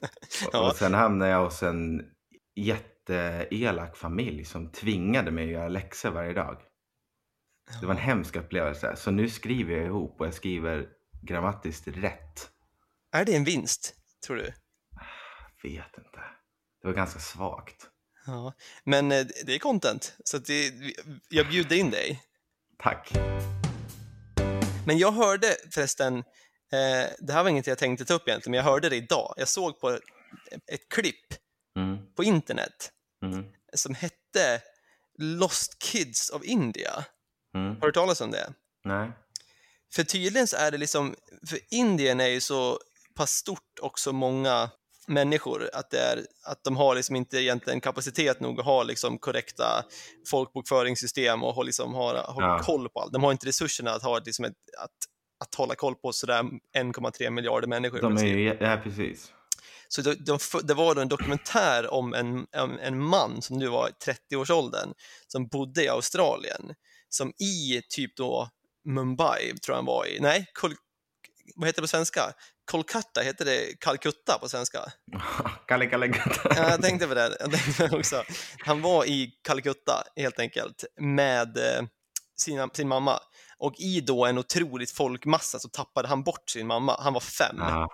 Ja. 0.52 0.68
och 0.70 0.76
sen 0.76 0.94
hamnade 0.94 1.30
jag 1.30 1.44
hos 1.44 1.62
en 1.62 2.10
jätteelak 2.54 3.96
familj 3.96 4.44
som 4.44 4.70
tvingade 4.72 5.30
mig 5.30 5.44
att 5.44 5.50
göra 5.50 5.68
läxor 5.68 6.10
varje 6.10 6.32
dag. 6.32 6.60
Det 7.80 7.86
var 7.86 7.94
en 7.94 8.00
hemsk 8.00 8.36
upplevelse. 8.36 8.96
Så 8.96 9.10
nu 9.10 9.28
skriver 9.28 9.76
jag 9.76 9.84
ihop 9.86 10.20
och 10.20 10.26
jag 10.26 10.34
skriver 10.34 10.88
grammatiskt 11.22 11.88
rätt. 11.88 12.50
Är 13.12 13.24
det 13.24 13.34
en 13.36 13.44
vinst, 13.44 13.94
tror 14.26 14.36
du? 14.36 14.52
Jag 15.62 15.70
vet 15.70 15.98
inte. 15.98 16.20
Det 16.82 16.88
var 16.88 16.94
ganska 16.94 17.20
svagt. 17.20 17.90
Ja, 18.26 18.52
men 18.84 19.12
eh, 19.12 19.24
det 19.46 19.54
är 19.54 19.58
content, 19.58 20.16
så 20.24 20.38
det, 20.38 20.72
jag 21.28 21.48
bjuder 21.48 21.76
in 21.76 21.90
dig. 21.90 22.22
Tack. 22.78 23.12
Men 24.86 24.98
jag 24.98 25.12
hörde 25.12 25.56
förresten, 25.70 26.18
eh, 26.72 27.10
det 27.18 27.32
här 27.32 27.42
var 27.42 27.50
inget 27.50 27.66
jag 27.66 27.78
tänkte 27.78 28.04
ta 28.04 28.14
upp 28.14 28.28
egentligen, 28.28 28.50
men 28.50 28.58
jag 28.58 28.72
hörde 28.72 28.88
det 28.88 28.96
idag. 28.96 29.34
Jag 29.36 29.48
såg 29.48 29.80
på 29.80 29.90
ett, 29.90 30.02
ett 30.72 30.88
klipp 30.88 31.34
Mm, 31.76 32.14
på 32.14 32.24
internet 32.24 32.92
mm, 33.22 33.44
som 33.74 33.94
hette 33.94 34.62
Lost 35.18 35.82
Kids 35.82 36.30
of 36.30 36.44
India. 36.44 37.04
mm. 37.54 37.68
Har 37.68 37.80
du 37.80 37.86
hört 37.86 37.94
talas 37.94 38.20
om 38.20 38.30
det? 38.30 38.52
Nej. 38.84 39.10
För 39.94 40.04
tydligen 40.04 40.46
så 40.46 40.56
är 40.56 40.70
det 40.70 40.78
liksom, 40.78 41.14
för 41.48 41.58
Indien 41.70 42.20
är 42.20 42.26
ju 42.28 42.40
så 42.40 42.78
pass 43.14 43.30
stort 43.30 43.78
och 43.80 43.98
så 43.98 44.12
många 44.12 44.70
människor 45.06 45.70
att, 45.72 45.90
det 45.90 46.00
är, 46.00 46.26
att 46.44 46.64
de 46.64 46.76
har 46.76 46.94
liksom 46.94 47.16
inte 47.16 47.38
egentligen 47.38 47.80
kapacitet 47.80 48.40
nog 48.40 48.60
att 48.60 48.66
ha 48.66 48.82
liksom 48.82 49.18
korrekta 49.18 49.84
folkbokföringssystem 50.30 51.42
och 51.42 51.54
ha, 51.54 51.62
liksom 51.62 51.94
ha, 51.94 52.30
ha 52.32 52.42
Ja. 52.42 52.58
koll 52.62 52.88
på 52.88 53.00
allt. 53.00 53.12
De 53.12 53.22
har 53.22 53.32
inte 53.32 53.46
resurserna 53.46 53.90
att, 53.90 54.02
ha 54.02 54.18
liksom 54.18 54.44
ett, 54.44 54.52
att, 54.78 54.90
att 55.44 55.54
hålla 55.54 55.74
koll 55.74 55.94
på 55.94 56.12
sådär 56.12 56.42
1,3 56.78 57.30
miljarder 57.30 57.68
människor. 57.68 58.00
De 58.00 58.16
är 58.16 58.24
ju, 58.24 58.56
ja 58.60 58.80
precis. 58.82 59.32
Så 59.88 60.02
de, 60.02 60.14
de, 60.14 60.38
det 60.62 60.74
var 60.74 60.94
då 60.94 61.00
en 61.00 61.08
dokumentär 61.08 61.94
om 61.94 62.14
en, 62.14 62.46
en, 62.52 62.78
en 62.78 63.00
man 63.02 63.42
som 63.42 63.58
nu 63.58 63.68
var 63.68 63.88
i 63.88 63.92
30-årsåldern 64.10 64.94
som 65.26 65.46
bodde 65.46 65.84
i 65.84 65.88
Australien 65.88 66.74
som 67.08 67.28
i 67.30 67.82
typ 67.88 68.16
då 68.16 68.48
Mumbai 68.84 69.52
tror 69.58 69.72
jag 69.72 69.76
han 69.76 69.84
var 69.84 70.06
i, 70.06 70.20
nej, 70.20 70.46
vad 71.56 71.68
heter 71.68 71.80
det 71.80 71.84
på 71.84 71.88
svenska? 71.88 72.32
Kolkata, 72.70 73.20
heter 73.20 73.44
det 73.44 73.80
Calcutta 73.80 74.38
på 74.40 74.48
svenska? 74.48 74.78
Kalle, 75.68 75.86
kalle. 75.86 76.06
Ja, 76.44 76.70
jag 76.70 76.82
tänkte 76.82 77.06
på 77.06 77.14
det, 77.14 77.36
jag 77.40 77.50
tänkte 77.52 77.88
det 77.88 77.96
också. 77.96 78.24
Han 78.58 78.82
var 78.82 79.04
i 79.04 79.30
Calcutta 79.42 80.02
helt 80.16 80.38
enkelt 80.38 80.84
med 81.00 81.56
eh, 81.56 81.86
sina, 82.36 82.68
sin 82.68 82.88
mamma 82.88 83.18
och 83.58 83.74
i 83.78 84.00
då 84.00 84.26
en 84.26 84.38
otroligt 84.38 84.90
folkmassa 84.90 85.58
så 85.58 85.68
tappade 85.68 86.08
han 86.08 86.22
bort 86.22 86.50
sin 86.50 86.66
mamma. 86.66 86.96
Han 87.00 87.12
var 87.12 87.20
fem. 87.20 87.56
Ja, 87.58 87.88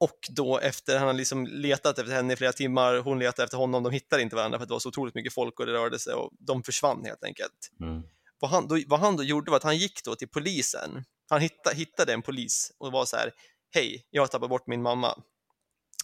Och 0.00 0.18
då 0.30 0.58
efter, 0.58 0.98
han 0.98 1.06
har 1.06 1.14
liksom 1.14 1.46
letat 1.46 1.98
efter 1.98 2.14
henne 2.14 2.32
i 2.32 2.36
flera 2.36 2.52
timmar, 2.52 2.96
hon 2.98 3.18
letade 3.18 3.44
efter 3.44 3.58
honom, 3.58 3.82
de 3.82 3.92
hittade 3.92 4.22
inte 4.22 4.36
varandra 4.36 4.58
för 4.58 4.62
att 4.62 4.68
det 4.68 4.74
var 4.74 4.80
så 4.80 4.88
otroligt 4.88 5.14
mycket 5.14 5.34
folk 5.34 5.60
och 5.60 5.66
det 5.66 5.72
rörde 5.72 5.98
sig 5.98 6.14
och 6.14 6.30
de 6.38 6.62
försvann 6.62 7.04
helt 7.04 7.24
enkelt. 7.24 7.70
mm. 7.80 8.02
Vad 8.40 8.50
han 8.50 8.68
då, 8.68 8.78
vad 8.86 9.00
han 9.00 9.16
då 9.16 9.22
gjorde 9.22 9.50
var 9.50 9.56
att 9.56 9.62
han 9.62 9.76
gick 9.78 10.04
då 10.04 10.14
till 10.14 10.28
polisen. 10.28 11.04
Han 11.28 11.40
hittade, 11.40 11.76
hittade 11.76 12.12
en 12.12 12.22
polis 12.22 12.72
och 12.78 12.92
var 12.92 13.04
så 13.04 13.16
här, 13.16 13.32
hej, 13.74 14.06
jag 14.10 14.22
har 14.22 14.26
tappat 14.26 14.48
bort 14.50 14.66
min 14.66 14.82
mamma. 14.82 15.18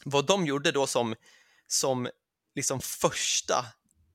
Vad 0.05 0.27
de 0.27 0.47
gjorde 0.47 0.73
då 0.73 0.87
som, 0.87 1.15
som 1.67 2.09
liksom 2.55 2.81
första 2.81 3.59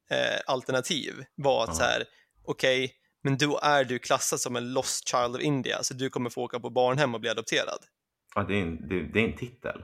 eh, 0.09 0.39
alternativ 0.45 1.25
var 1.35 1.63
att 1.63 1.69
Ja. 1.69 1.75
så 1.75 1.83
här, 1.83 2.03
okej, 2.43 2.93
men 3.23 3.37
då 3.37 3.59
är 3.63 3.83
du 3.83 3.99
klassad 3.99 4.39
som 4.41 4.55
en 4.55 4.73
lost 4.73 5.07
child 5.07 5.35
of 5.35 5.41
India, 5.41 5.83
så 5.83 5.93
du 5.93 6.09
kommer 6.09 6.29
få 6.29 6.41
åka 6.43 6.59
på 6.59 6.69
barnhem 6.69 7.13
och 7.13 7.21
bli 7.21 7.29
adopterad. 7.29 7.79
ja 8.35 8.43
det, 8.43 8.55
är 8.55 8.61
en, 8.61 8.87
det, 8.87 9.01
det 9.13 9.19
är 9.19 9.23
en 9.27 9.37
titel. 9.37 9.81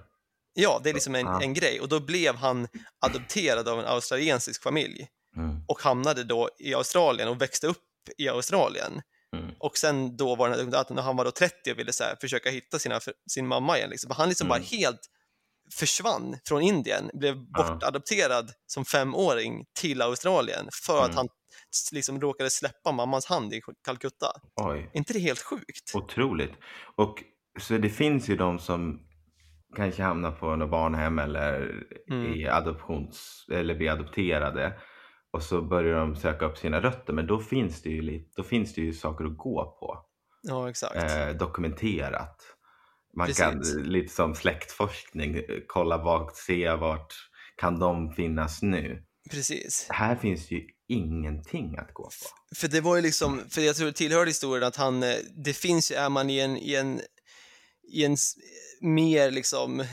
Ja, 0.53 0.82
det 0.84 0.89
är 0.89 0.93
liksom 0.93 1.15
en, 1.15 1.28
en 1.28 1.53
grej. 1.53 1.80
Och 1.82 1.89
då 1.89 1.99
blev 1.99 2.36
han 2.36 2.67
adopterad 2.99 3.67
av 3.67 3.80
en 3.80 3.86
australiensisk 3.86 4.63
familj 4.63 5.07
Mm. 5.36 5.63
och 5.67 5.82
hamnade 5.82 6.24
då 6.24 6.49
i 6.59 6.74
Australien 6.74 7.28
och 7.30 7.41
växte 7.41 7.67
upp 7.67 8.09
i 8.17 8.30
Australien. 8.30 9.01
Mm. 9.34 9.51
Och 9.59 9.77
sen 9.77 10.17
då 10.17 10.36
var 10.36 10.49
det 10.49 10.79
att 10.79 10.89
när 10.89 11.01
han 11.01 11.15
var 11.17 11.25
då 11.25 11.31
30 11.31 11.71
och 11.71 11.79
ville 11.79 11.93
så 11.93 12.03
här, 12.03 12.15
försöka 12.21 12.49
hitta 12.49 12.79
sina, 12.79 12.99
sin 13.31 13.47
mamma 13.47 13.77
igen, 13.77 13.89
liksom. 13.89 14.11
han 14.17 14.29
liksom 14.29 14.47
Mm. 14.47 14.49
bara 14.61 14.65
helt 14.65 14.99
försvann 15.73 16.38
från 16.47 16.61
Indien, 16.61 17.09
blev 17.13 17.36
Ja. 17.36 17.43
bortadopterad 17.63 18.51
som 18.67 18.86
femåring 18.86 19.65
till 19.79 20.01
Australien 20.01 20.67
för 20.86 20.99
att 20.99 21.05
Mm. 21.05 21.17
han 21.17 21.27
s- 21.75 21.91
liksom 21.91 22.21
råkade 22.21 22.49
släppa 22.49 22.91
mammans 22.91 23.25
hand 23.25 23.53
i 23.53 23.61
Calcutta. 23.86 24.27
Oj, 24.55 24.89
inte 24.93 25.13
det 25.13 25.19
helt 25.19 25.39
sjukt? 25.41 25.91
otroligt. 25.95 26.53
Och 26.95 27.23
så 27.61 27.77
det 27.77 27.89
finns 27.89 28.29
ju 28.29 28.36
de 28.36 28.59
som 28.59 28.99
kanske 29.75 30.03
hamnar 30.03 30.31
på 30.31 30.55
något 30.55 30.69
barnhem 30.71 31.19
eller 31.19 31.71
Mm. 32.11 32.34
i 32.34 32.47
adoptions 32.47 33.45
eller 33.51 33.75
blir 33.75 33.89
adopterade 33.91 34.73
och 35.34 35.43
så 35.43 35.61
börjar 35.61 35.99
de 35.99 36.15
söka 36.15 36.45
upp 36.45 36.57
sina 36.57 36.81
rötter. 36.81 37.13
Men 37.13 37.27
då 37.27 37.39
finns 37.39 37.81
det 37.81 37.89
ju, 37.89 38.01
lite, 38.01 38.31
då 38.36 38.43
finns 38.43 38.73
det 38.73 38.81
ju 38.81 38.93
saker 38.93 39.25
att 39.25 39.38
gå 39.38 39.77
på. 39.79 40.05
Ja, 40.41 40.69
exakt. 40.69 40.95
eh, 40.95 41.29
dokumenterat. 41.29 42.41
Man 43.17 43.27
Precis. 43.27 43.43
kan 43.43 43.84
lite 43.84 44.13
som 44.13 44.36
släktforskning 44.36 45.41
kolla 45.67 46.03
bak, 46.03 46.38
se 46.38 46.75
vart 46.75 47.13
kan 47.57 47.79
de 47.79 48.11
finnas 48.13 48.61
nu. 48.61 49.03
Precis. 49.31 49.88
Här 49.89 50.15
finns 50.15 50.51
ju 50.51 50.67
ingenting 50.88 51.77
att 51.77 51.93
gå 51.93 52.03
på. 52.03 52.55
För 52.55 52.67
det 52.67 52.81
var 52.81 52.95
ju 52.95 53.01
liksom, 53.01 53.41
för 53.49 53.61
jag 53.61 53.75
tror 53.75 53.88
det 53.88 53.93
tillhör 53.93 54.25
historien 54.25 54.67
att 54.67 54.75
han, 54.75 55.03
eh, 55.03 55.15
det 55.45 55.53
finns 55.53 55.91
ju, 55.91 55.95
är 55.95 56.09
man 56.09 56.29
i 56.29 56.39
en, 56.39 56.57
i 56.57 56.75
en, 56.75 57.01
i 57.93 58.05
en 58.05 58.17
mer 58.81 59.31
liksom 59.31 59.84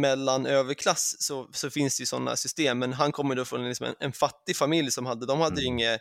mellan 0.00 0.46
överklass 0.46 1.16
så, 1.18 1.48
så 1.52 1.70
finns 1.70 1.96
det 1.96 2.02
ju 2.02 2.06
sådana 2.06 2.36
system, 2.36 2.78
men 2.78 2.92
han 2.92 3.12
kommer 3.12 3.34
då 3.34 3.44
från 3.44 3.68
liksom 3.68 3.86
en, 3.86 3.94
en 3.98 4.12
fattig 4.12 4.56
familj 4.56 4.90
som 4.90 5.06
hade, 5.06 5.26
de 5.26 5.40
hade 5.40 5.60
ju 5.60 5.66
Mm. 5.66 5.78
inget 5.78 6.00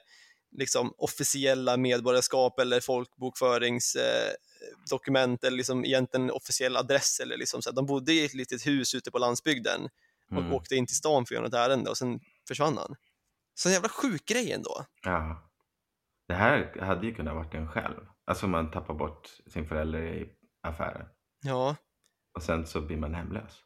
liksom 0.58 0.93
officiella 0.98 1.78
medborgarskap 1.78 2.60
eller 2.60 2.80
folkbokföringsdokument 2.80 5.43
eh, 5.43 5.48
eller 5.48 5.58
liksom 5.58 5.86
egentligen 5.86 6.32
officiell 6.32 6.78
adress 6.78 7.20
eller 7.20 7.38
liksom 7.38 7.62
så. 7.62 7.72
De 7.72 7.86
bodde 7.86 8.14
i 8.14 8.26
ett 8.26 8.34
litet 8.34 8.68
hus 8.68 8.96
ute 8.96 9.12
på 9.12 9.18
landsbygden 9.18 9.89
och 10.32 10.38
Mm. 10.38 10.54
åkte 10.54 10.76
in 10.76 10.88
till 10.88 10.96
stan 10.96 11.26
för 11.26 11.36
att 11.36 11.38
göra 11.38 11.46
något 11.46 11.54
ärende 11.70 11.89
och 11.89 11.98
sen 11.98 12.20
försvann 12.48 12.78
han. 12.78 12.96
Så 13.54 13.70
en 13.70 13.74
jävla 13.74 13.89
sjuk 13.89 14.26
grej 14.26 14.52
ändå. 14.52 14.86
Ja. 15.02 15.52
Det 16.28 16.34
här 16.34 16.80
hade 16.82 17.08
ju 17.08 17.16
kunnat 17.16 17.36
varit 17.36 17.54
en 17.54 17.68
själv. 17.68 18.08
Alltså 18.26 18.48
man 18.48 18.72
tappar 18.72 18.93
bort 18.93 19.30
sin 19.48 19.68
förälder 19.68 20.02
i 20.04 20.30
affären 20.64 21.08
Ja, 21.43 21.76
och 22.36 22.43
sen 22.43 22.68
så 22.68 22.82
blir 22.82 22.98
man 22.98 23.14
hemlös. 23.16 23.64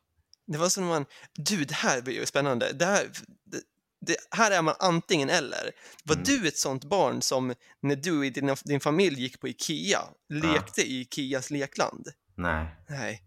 Det 0.51 0.57
var 0.57 0.69
som 0.69 0.83
när 0.83 0.89
man, 0.89 1.05
du 1.33 1.65
det 1.65 1.73
här 1.73 2.01
blir 2.01 2.13
ju 2.13 2.25
spännande. 2.25 2.73
Det 2.73 2.85
här, 2.85 3.07
det, 3.45 3.61
det, 4.01 4.15
här 4.31 4.51
är 4.51 4.61
man 4.61 4.75
antingen 4.79 5.29
eller. 5.29 5.71
Var 6.03 6.15
Mm. 6.15 6.23
du 6.25 6.47
ett 6.47 6.57
sånt 6.57 6.83
barn 6.85 7.21
som 7.21 7.53
när 7.81 7.95
du 7.95 8.17
och 8.27 8.33
din, 8.33 8.55
din 8.65 8.79
familj 8.79 9.21
gick 9.21 9.39
på 9.39 9.47
Ikea, 9.47 10.01
lekte 10.29 10.81
i 10.81 11.01
Ikeas 11.01 11.51
lekland? 11.51 12.07
Nej, 12.35 12.75
Nej. 12.89 13.23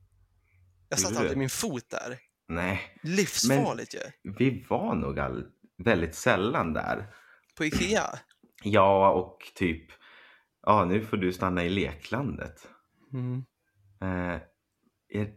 Jag 0.89 0.99
satte 0.99 1.19
aldrig 1.19 1.39
min 1.39 1.51
fot 1.51 1.91
där. 1.91 2.19
nej. 2.49 2.99
Livsfarligt 3.03 3.95
ju. 3.95 4.33
Vi 4.39 4.67
var 4.69 4.95
nog 4.95 5.19
all, 5.19 5.45
väldigt 5.79 6.15
sällan 6.15 6.73
där. 6.73 7.15
På 7.57 7.65
Ikea. 7.65 8.19
Ja, 8.65 9.11
och 9.11 9.39
typ, 9.55 9.87
ja 10.63 10.85
nu 10.85 11.05
får 11.05 11.17
du 11.17 11.33
stanna 11.33 11.65
i 11.65 11.69
leklandet. 11.69 12.69
Mm. 13.13 13.45
Eh, 14.03 14.41
är, 15.09 15.33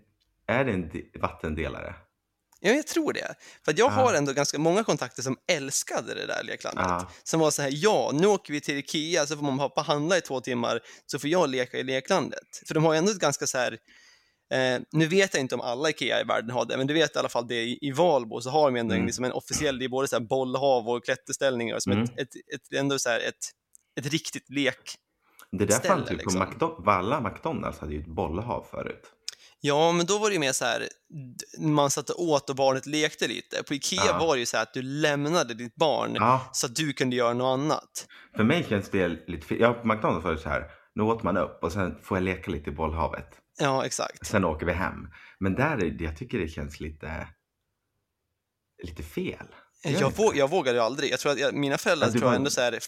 är 0.48 0.66
det 0.66 0.72
en 0.72 0.90
de- 0.90 1.12
vattendelare? 1.20 1.96
Ja, 2.60 2.72
jag 2.72 2.88
tror 2.88 3.14
det. 3.14 3.36
För 3.66 3.74
jag 3.78 3.92
Ja. 3.92 3.96
har 3.96 4.14
ändå 4.14 4.34
ganska 4.34 4.60
många 4.60 4.84
kontakter 4.84 5.22
som 5.22 5.38
älskade 5.48 6.14
det 6.14 6.26
där 6.26 6.44
leklandet. 6.44 6.86
Ja. 6.88 7.10
Som 7.24 7.40
var 7.40 7.52
så 7.52 7.62
här, 7.62 7.70
ja, 7.74 8.12
nu 8.14 8.28
åker 8.28 8.54
vi 8.54 8.62
till 8.62 8.78
Ikea 8.78 9.26
så 9.26 9.36
får 9.36 9.44
man 9.44 9.60
och 9.60 9.82
handla 9.86 10.18
i 10.18 10.22
två 10.22 10.42
timmar 10.42 10.80
så 11.06 11.20
får 11.20 11.30
jag 11.30 11.50
leka 11.50 11.78
i 11.78 11.84
leklandet. 11.84 12.62
För 12.68 12.74
de 12.74 12.84
har 12.84 12.94
ju 12.94 12.98
ändå 12.98 13.12
ett 13.12 13.20
ganska 13.20 13.48
så 13.48 13.58
här, 13.58 13.72
eh, 14.54 14.82
nu 14.92 15.08
vet 15.08 15.34
jag 15.34 15.42
inte 15.42 15.56
om 15.56 15.62
alla 15.62 15.90
Ikea 15.90 16.22
i 16.22 16.24
världen 16.24 16.50
har 16.52 16.66
det, 16.66 16.78
men 16.78 16.88
du 16.88 16.94
vet 16.94 17.16
i 17.16 17.20
alla 17.20 17.30
fall 17.30 17.48
det 17.48 17.62
i, 17.64 17.78
i 17.82 17.92
Valbo 17.92 18.42
så 18.42 18.50
har 18.50 18.72
de 18.72 18.80
ändå 18.80 18.94
Mm. 18.94 19.06
liksom 19.06 19.26
en 19.26 19.32
officiell, 19.32 19.80
det 19.80 19.86
är 19.86 19.90
både 19.90 20.08
så 20.08 20.16
här 20.16 20.24
bollhav 20.24 20.90
och 20.90 21.06
klätterställningar, 21.06 21.80
som 21.80 21.92
Mm. 21.92 22.04
ett, 22.04 22.18
ett, 22.18 22.36
ett, 22.56 22.74
ändå 22.74 23.00
så 23.00 23.10
här 23.10 23.20
ett, 23.20 23.46
ett 24.00 24.06
riktigt 24.12 24.50
lek. 24.50 24.96
Det 25.52 25.66
där 25.66 25.80
fanns 25.80 26.12
ju 26.12 26.16
liksom. 26.16 26.42
på 26.42 26.48
McDonalds. 26.48 26.88
Alla 26.88 27.22
McDonalds 27.22 27.80
hade 27.80 27.94
ju 27.94 28.00
ett 28.00 28.08
bollhav 28.08 28.66
förut. 28.72 29.12
Ja, 29.68 29.92
men 29.92 30.06
då 30.06 30.18
var 30.18 30.28
det 30.30 30.34
ju 30.34 30.40
mer 30.40 30.52
så 30.52 30.66
här, 30.66 30.88
man 31.60 31.90
satt 31.92 32.10
och 32.10 32.24
åt 32.24 32.50
och 32.50 32.56
barnet 32.56 32.86
lekte 32.86 33.28
lite. 33.28 33.64
På 33.64 33.74
Ikea 33.74 34.02
Ja. 34.08 34.18
var 34.20 34.36
det 34.36 34.40
ju 34.40 34.46
så 34.46 34.58
att 34.58 34.74
du 34.74 34.82
lämnade 34.82 35.54
ditt 35.54 35.76
barn 35.76 36.12
Ja, 36.16 36.50
så 36.54 36.66
att 36.66 36.76
du 36.76 36.94
kunde 36.94 37.16
göra 37.16 37.34
något 37.34 37.60
annat. 37.60 38.08
för 38.36 38.44
mig 38.44 38.66
känns 38.70 38.90
det 38.90 39.08
lite 39.28 39.48
fel. 39.48 39.58
Ja, 39.62 39.74
på 39.74 39.88
McDonalds 39.88 40.26
var 40.26 40.32
det 40.32 40.38
så 40.38 40.50
här. 40.50 40.64
Nu 40.96 41.04
åt 41.04 41.24
man 41.24 41.38
upp 41.38 41.64
och 41.64 41.72
sen 41.72 41.96
får 42.04 42.18
jag 42.18 42.24
leka 42.24 42.52
lite 42.52 42.70
i 42.70 42.74
bollhavet. 42.74 43.28
Ja, 43.60 43.86
exakt. 43.86 44.28
Sen 44.28 44.46
åker 44.46 44.66
vi 44.66 44.72
hem. 44.74 45.08
Men 45.40 45.56
där 45.56 45.98
jag 46.04 46.18
tycker 46.18 46.40
det 46.40 46.48
känns 46.48 46.80
lite, 46.80 47.28
lite 48.84 49.04
fel. 49.04 49.48
Jag, 49.84 49.94
inte 49.94 50.04
vå- 50.22 50.32
det? 50.32 50.38
jag 50.38 50.50
vågade 50.50 50.78
ju 50.78 50.84
aldrig. 50.84 51.12
Jag 51.12 51.20
tror 51.20 51.32
att 51.32 51.40
jag, 51.40 51.54
mina 51.56 51.78
föräldrar 51.78 52.10
tror 52.10 52.22
var- 52.22 52.36
ändå 52.36 52.50
så 52.50 52.62
här, 52.62 52.80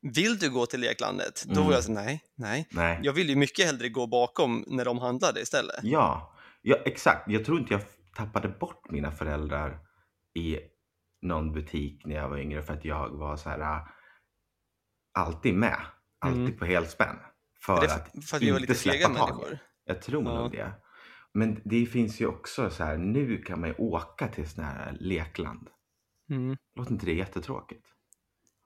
vill 0.00 0.38
du 0.38 0.50
gå 0.50 0.66
till 0.66 0.80
leklandet? 0.80 1.44
Då 1.46 1.52
Mm. 1.52 1.64
var 1.66 1.72
jag 1.72 1.84
så 1.84 1.92
nej, 1.92 2.22
nej. 2.34 2.68
Nej. 2.70 3.00
Jag 3.02 3.12
vill 3.12 3.28
ju 3.28 3.36
mycket 3.36 3.66
hellre 3.66 3.88
gå 3.88 4.06
bakom 4.06 4.64
när 4.66 4.84
de 4.84 4.98
handlade 4.98 5.40
istället. 5.40 5.80
Ja, 5.82 6.34
ja, 6.62 6.76
exakt. 6.84 7.30
Jag 7.30 7.44
tror 7.44 7.58
inte 7.58 7.74
jag 7.74 7.82
tappade 8.16 8.48
bort 8.48 8.90
mina 8.90 9.12
föräldrar 9.12 9.78
i 10.38 10.58
någon 11.22 11.52
butik 11.52 12.06
när 12.06 12.14
jag 12.16 12.28
var 12.28 12.38
yngre 12.38 12.62
för 12.62 12.72
att 12.72 12.84
jag 12.84 13.08
var 13.10 13.36
så 13.36 13.48
här 13.48 13.60
äh, 13.60 13.82
alltid 15.18 15.54
med. 15.54 15.80
Alltid 16.20 16.40
Mm. 16.40 16.58
på 16.58 16.64
helspänn. 16.64 17.16
För, 17.60 17.76
För, 17.76 17.84
att 17.84 18.24
för 18.28 18.36
att 18.36 18.42
inte 18.42 18.58
lite 18.60 18.74
släppa 18.74 19.08
människor. 19.08 19.58
Jag 19.84 20.02
tror 20.02 20.24
Ja. 20.24 20.34
nog 20.40 20.52
det. 20.52 20.72
Men 21.34 21.60
det 21.64 21.86
finns 21.86 22.20
ju 22.20 22.26
också 22.26 22.70
så 22.70 22.84
här, 22.84 22.96
nu 22.96 23.42
kan 23.42 23.60
man 23.60 23.68
ju 23.68 23.74
åka 23.74 24.28
till 24.28 24.48
sådana 24.50 24.72
här 24.72 24.96
lekland. 25.00 25.68
Mm. 26.30 26.56
Låter 26.76 26.92
inte 26.92 27.06
det 27.06 27.14
jättetråkigt? 27.14 27.86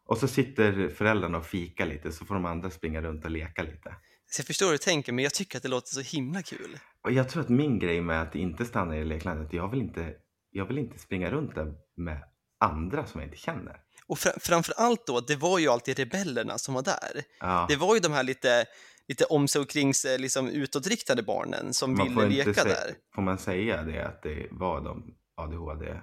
Och 0.06 0.18
så 0.18 0.28
sitter 0.28 0.88
föräldrarna 0.88 1.38
och 1.38 1.46
fikar 1.46 1.86
lite 1.86 2.12
så 2.12 2.24
får 2.24 2.34
de 2.34 2.44
andra 2.44 2.70
springa 2.70 3.02
runt 3.02 3.24
och 3.24 3.30
leka 3.30 3.62
lite. 3.62 3.96
Så 4.30 4.40
jag 4.40 4.46
förstår 4.46 4.66
hur 4.66 4.72
du 4.72 4.78
tänker, 4.78 5.12
men 5.12 5.22
jag 5.22 5.34
tycker 5.34 5.56
att 5.56 5.62
det 5.62 5.68
låter 5.68 5.94
så 5.94 6.00
himla 6.00 6.42
kul. 6.42 6.78
Och 7.04 7.12
jag 7.12 7.28
tror 7.28 7.42
att 7.42 7.48
min 7.48 7.78
grej 7.78 8.00
med 8.00 8.22
att 8.22 8.34
inte 8.34 8.64
stanna 8.64 8.96
i 8.96 9.04
leklandet, 9.04 9.52
jag 9.52 9.70
vill 9.70 9.80
inte, 9.80 10.14
jag 10.50 10.64
vill 10.64 10.78
inte 10.78 10.98
springa 10.98 11.30
runt 11.30 11.54
där 11.54 11.74
med 11.96 12.22
andra 12.60 13.06
som 13.06 13.20
jag 13.20 13.28
inte 13.28 13.38
känner. 13.38 13.80
Och 14.06 14.18
fra, 14.18 14.30
framför 14.40 14.74
allt 14.76 15.06
då, 15.06 15.20
det 15.20 15.36
var 15.36 15.58
ju 15.58 15.68
alltid 15.68 15.98
rebellerna 15.98 16.58
som 16.58 16.74
var 16.74 16.82
där. 16.82 17.22
Ja, 17.40 17.66
Det 17.68 17.76
var 17.76 17.94
ju 17.94 18.00
de 18.00 18.12
här 18.12 18.22
lite, 18.22 18.64
lite 19.08 19.24
om 19.24 19.48
sig 19.48 19.60
och 19.62 19.68
kring 19.68 19.94
sig, 19.94 20.18
liksom 20.18 20.48
utåtriktade 20.48 21.22
barnen 21.22 21.74
som 21.74 21.96
man 21.96 22.08
ville 22.08 22.44
leka 22.44 22.64
där. 22.64 22.94
Får 23.14 23.22
man 23.22 23.38
säga 23.38 23.82
det 23.82 24.06
att 24.06 24.22
det 24.22 24.48
var 24.50 24.80
de 24.80 25.14
ADHD? 25.36 26.00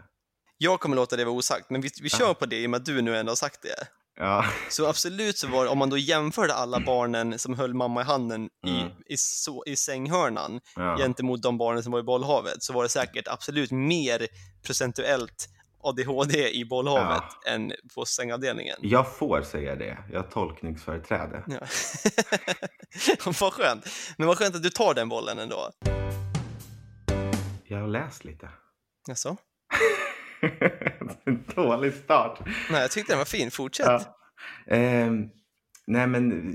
Jag 0.57 0.79
kommer 0.79 0.95
låta 0.95 1.15
det 1.15 1.25
vara 1.25 1.35
osagt, 1.35 1.69
men 1.69 1.81
vi, 1.81 1.89
vi 2.01 2.09
Ja. 2.11 2.17
kör 2.17 2.33
på 2.33 2.45
det 2.45 2.55
i 2.61 2.65
och 2.65 2.69
med 2.69 2.77
att 2.77 2.85
du 2.85 3.01
nu 3.01 3.17
ändå 3.17 3.31
har 3.31 3.35
sagt 3.35 3.61
det. 3.61 3.87
Ja, 4.17 4.45
Så 4.69 4.87
absolut 4.87 5.37
så 5.37 5.47
var 5.47 5.65
om 5.67 5.77
man 5.77 5.89
då 5.89 5.97
jämförde 5.97 6.53
alla 6.53 6.79
barnen 6.79 7.39
som 7.39 7.53
höll 7.53 7.73
mamma 7.73 8.01
i 8.01 8.03
handen 8.03 8.49
i, 8.67 8.69
Mm. 8.79 8.91
i, 9.05 9.17
så, 9.17 9.63
i 9.67 9.75
sänghörnan 9.75 10.59
ja. 10.75 10.97
gentemot 10.97 11.41
de 11.41 11.57
barnen 11.57 11.83
som 11.83 11.91
var 11.91 11.99
i 11.99 12.03
bollhavet 12.03 12.63
så 12.63 12.73
var 12.73 12.83
det 12.83 12.89
säkert 12.89 13.27
absolut 13.27 13.71
mer 13.71 14.27
procentuellt 14.65 15.49
ADHD 15.83 16.49
i 16.49 16.65
bollhavet 16.65 17.23
än 17.47 17.73
på 17.95 18.05
sängavdelningen. 18.05 18.77
Jag 18.81 19.15
får 19.15 19.41
säga 19.41 19.75
det. 19.75 19.97
Jag 20.11 20.19
har 20.23 20.29
tolkningsföreträde. 20.29 21.43
Ja. 21.47 21.59
vad 23.41 23.53
skönt. 23.53 23.85
Men 24.17 24.27
vad 24.27 24.37
skönt 24.37 24.55
att 24.55 24.63
du 24.63 24.69
tar 24.69 24.93
den 24.93 25.09
bollen 25.09 25.39
ändå. 25.39 25.71
Jag 27.63 27.79
har 27.81 27.87
läst 27.87 28.23
lite. 28.25 28.49
Jaså? 29.07 29.37
en 31.25 31.43
dålig 31.55 31.93
start. 31.93 32.39
Nej, 32.71 32.81
jag 32.81 32.91
tyckte 32.91 33.11
den 33.11 33.17
var 33.17 33.25
fin. 33.25 33.51
Fortsätt. 33.51 33.85
Ja. 33.87 34.17
Ehm, 34.75 35.29
nej 35.87 36.07
men 36.07 36.45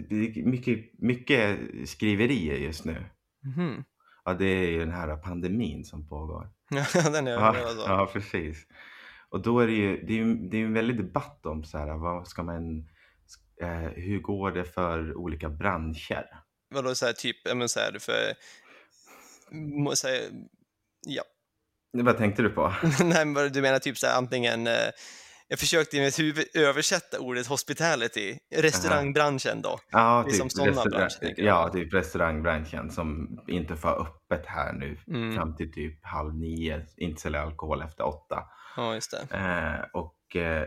mycket, 0.51 0.99
mycket 0.99 1.59
skriverier 1.89 2.57
just 2.57 2.85
nu. 2.85 3.05
Mhm. 3.45 3.85
Ja, 4.25 4.35
det 4.35 4.45
är 4.47 4.71
ju 4.71 4.79
den 4.79 4.93
här 4.93 5.17
pandemin 5.17 5.85
som 5.85 6.09
pågår. 6.09 6.51
Ja, 6.95 7.11
den 7.11 7.27
är 7.27 7.31
Ja, 7.33 7.57
alltså. 7.69 7.85
ja 7.89 8.11
precis. 8.13 8.67
Och 9.29 9.43
då 9.43 9.61
är 9.61 9.67
det 9.67 9.73
ju, 9.73 10.07
det 10.07 10.13
är 10.13 10.17
ju 10.17 10.35
det 10.35 10.57
är 10.57 10.65
en 10.65 10.73
väldig 10.75 10.97
debatt 10.97 11.47
om 11.47 11.65
så 11.65 11.79
här, 11.79 11.97
vad 11.99 12.29
ska 12.29 12.43
man, 12.43 12.89
eh, 13.63 13.89
hur 13.95 14.21
går 14.21 14.51
det 14.51 14.65
för 14.65 15.15
olika 15.15 15.49
branscher? 15.49 16.27
Vadå 16.75 16.95
så 16.95 17.07
här 17.07 17.13
typ, 17.13 17.37
men 17.55 17.69
så 17.69 17.81
här 17.81 17.99
för... 17.99 18.35
Så 19.95 20.09
här, 20.09 20.21
ja. 21.07 21.23
Vad 21.93 22.17
tänkte 22.19 22.43
du 22.43 22.51
på? 22.51 22.73
Nej, 23.05 23.25
men 23.25 23.53
du 23.53 23.63
menar 23.63 23.79
typ 23.79 23.99
så 23.99 24.07
här 24.07 24.19
antingen... 24.19 24.67
Eh, 24.67 24.73
jag 25.49 25.59
försökte 25.59 25.97
i 25.97 26.01
mitt 26.01 26.19
huvud 26.19 26.45
översätta 26.55 27.19
ordet 27.21 27.47
hospitality, 27.47 28.39
restaurangbranschen 28.57 29.63
då. 29.63 29.79
Ja, 29.91 30.23
Det 30.27 30.31
är 30.33 30.37
som 30.37 30.51
sådana 30.51 30.85
branscher, 30.85 31.09
tänker 31.21 31.43
jag. 31.43 31.55
ja, 31.57 31.69
typ 31.69 31.95
restaurangbranschen 31.95 32.91
som 32.91 33.39
inte 33.49 33.77
får 33.77 34.01
öppet 34.03 34.47
här 34.47 34.73
nu 34.73 34.97
Mm. 35.09 35.35
fram 35.37 35.57
till 35.57 35.73
typ 35.73 36.05
halv 36.05 36.35
nio, 36.35 36.87
inte 36.97 37.21
sälja 37.23 37.43
alkohol 37.43 37.83
efter 37.83 38.07
åtta. 38.07 38.45
Ja, 38.77 38.95
just 38.95 39.11
det. 39.31 39.37
Eh, 39.37 39.87
och, 39.93 40.37
eh, 40.37 40.67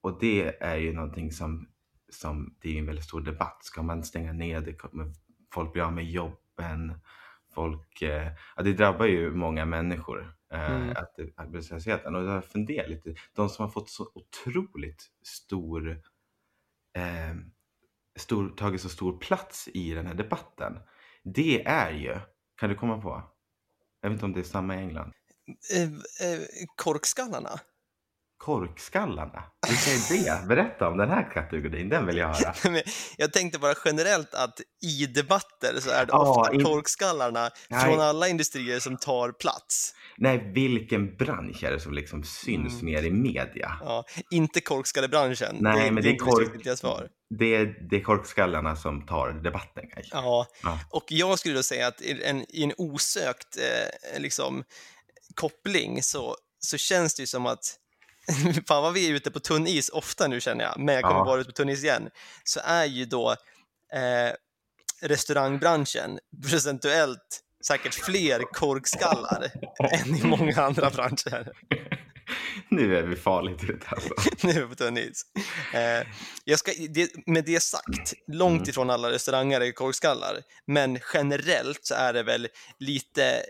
och 0.00 0.18
det 0.20 0.62
är 0.62 0.76
ju 0.76 0.92
någonting 0.92 1.32
som, 1.32 1.68
som 2.12 2.56
det 2.62 2.74
är 2.74 2.78
en 2.78 2.86
väldigt 2.86 3.04
stor 3.04 3.20
debatt. 3.20 3.58
Ska 3.60 3.82
man 3.82 4.04
stänga 4.04 4.32
ner 4.32 4.60
det? 4.60 4.72
Kommer 4.74 5.12
folk 5.54 5.72
bli 5.72 5.82
av 5.82 5.92
med 5.92 6.04
jobben? 6.10 7.00
Folk, 7.54 8.02
eh, 8.02 8.28
ja, 8.56 8.62
det 8.62 8.72
drabbar 8.72 9.06
ju 9.06 9.30
många 9.30 9.64
människor, 9.64 10.32
Mm. 10.50 10.90
att 10.96 11.14
det- 11.16 11.32
arbetslösheten. 11.36 12.14
Och 12.14 12.22
jag 12.24 12.28
har 12.30 12.40
funderat 12.40 12.90
lite, 12.90 13.14
de 13.32 13.48
som 13.48 13.64
har 13.64 13.70
fått 13.72 13.90
så 13.90 14.10
otroligt 14.14 15.02
stor, 15.26 15.90
eh, 16.96 17.34
stor, 18.18 18.48
tagit 18.56 18.80
så 18.80 18.88
stor 18.88 19.18
plats 19.18 19.68
i 19.74 19.94
den 19.94 20.06
här 20.06 20.14
debatten. 20.14 20.78
Det 21.22 21.64
är 21.66 21.90
ju, 21.92 22.18
kan 22.56 22.70
du 22.70 22.76
komma 22.76 23.00
på? 23.00 23.22
Jag 24.00 24.08
vet 24.10 24.16
inte 24.16 24.24
om 24.24 24.32
det 24.32 24.40
är 24.40 24.44
samma 24.44 24.74
i 24.76 24.78
England. 24.78 25.12
Eh, 25.74 25.82
eh, 26.28 26.40
korkskallarna? 26.76 27.60
Korkskallarna? 28.38 29.44
Vilka 29.68 29.90
är 29.90 30.40
det? 30.40 30.46
Berätta 30.46 30.88
om 30.88 30.96
den 30.98 31.08
här 31.10 31.30
kategorin, 31.34 31.88
den 31.88 32.06
vill 32.06 32.16
jag 32.16 32.28
höra. 32.34 32.54
Jag 33.16 33.32
tänkte 33.32 33.58
bara 33.58 33.74
generellt 33.84 34.34
att 34.34 34.60
i 34.82 35.06
debatter 35.06 35.80
så 35.80 35.90
är 35.90 36.06
det 36.06 36.10
Ja, 36.12 36.30
ofta 36.40 36.54
in- 36.54 36.64
korkskallarna 36.64 37.50
Nej. 37.70 37.84
från 37.84 38.00
alla 38.00 38.28
industrier 38.28 38.80
som 38.80 38.96
tar 38.96 39.32
plats. 39.32 39.94
Nej, 40.18 40.52
vilken 40.54 41.16
bransch 41.16 41.64
är 41.64 41.70
det 41.70 41.80
som 41.80 41.94
liksom 41.94 42.22
syns 42.24 42.72
Mm. 42.72 42.84
mer 42.84 43.02
i 43.02 43.10
media? 43.10 43.78
Ja, 43.80 44.04
inte 44.30 44.60
korkskallebranschen. 44.60 45.56
Nej, 45.60 45.84
det, 45.84 45.90
men 45.90 46.02
det 46.02 46.10
är 46.10 46.16
kork- 46.16 46.78
svar. 46.78 47.08
Det 47.38 47.54
är, 47.56 47.88
det 47.90 47.96
är 47.96 48.00
korkskallarna 48.02 48.76
som 48.76 49.06
tar 49.06 49.32
debatten 49.32 49.84
kanske. 49.94 50.10
Ja, 50.16 50.46
Ja. 50.62 50.78
och 50.90 51.04
jag 51.08 51.38
skulle 51.38 51.54
då 51.54 51.62
säga 51.62 51.86
att 51.86 52.00
i 52.00 52.22
en, 52.24 52.44
i 52.48 52.62
en 52.62 52.72
osökt 52.78 53.56
eh, 53.56 54.20
liksom, 54.20 54.64
koppling 55.34 56.02
så, 56.02 56.36
så 56.58 56.76
känns 56.76 57.14
det 57.14 57.22
ju 57.22 57.26
som 57.26 57.46
att 57.46 57.76
Fan 58.68 58.82
vad 58.82 58.92
vi 58.92 59.10
är 59.10 59.14
ute 59.14 59.30
på 59.30 59.40
tunn 59.40 59.66
is 59.66 59.88
ofta 59.88 60.26
nu 60.28 60.40
känner 60.40 60.64
jag, 60.64 60.74
men 60.78 60.94
jag 60.94 61.04
kommer 61.04 61.16
Ja. 61.20 61.24
vara 61.24 61.40
ute 61.40 61.48
på 61.48 61.52
tunn 61.52 61.68
is 61.68 61.84
igen. 61.84 62.10
Så 62.44 62.60
är 62.64 62.84
ju 62.84 63.04
då 63.04 63.30
eh, 63.94 64.32
restaurangbranschen 65.02 66.18
procentuellt 66.50 67.40
säkert 67.66 67.94
fler 67.94 68.40
korkskallar 68.52 69.50
än 69.92 70.16
i 70.16 70.22
många 70.24 70.62
andra 70.62 70.90
branscher. 70.90 71.52
nu 72.68 72.96
är 72.98 73.02
vi 73.02 73.16
farligt 73.16 73.64
ute 73.64 73.86
alltså. 73.88 74.08
nu 74.46 74.50
är 74.52 74.60
vi 74.62 74.68
på 74.68 74.74
tunn 74.74 74.98
is. 74.98 75.22
Eh, 75.74 76.06
jag 76.44 76.58
ska, 76.58 76.72
det, 76.88 77.10
med 77.26 77.44
det 77.44 77.60
sagt, 77.62 78.14
långt 78.26 78.56
Mm. 78.60 78.70
ifrån 78.70 78.90
alla 78.90 79.10
restauranger 79.10 79.60
är 79.60 79.72
korkskallar, 79.72 80.42
men 80.66 80.98
generellt 81.14 81.80
så 81.86 81.94
är 81.94 82.12
det 82.12 82.22
väl 82.22 82.48
lite 82.78 83.42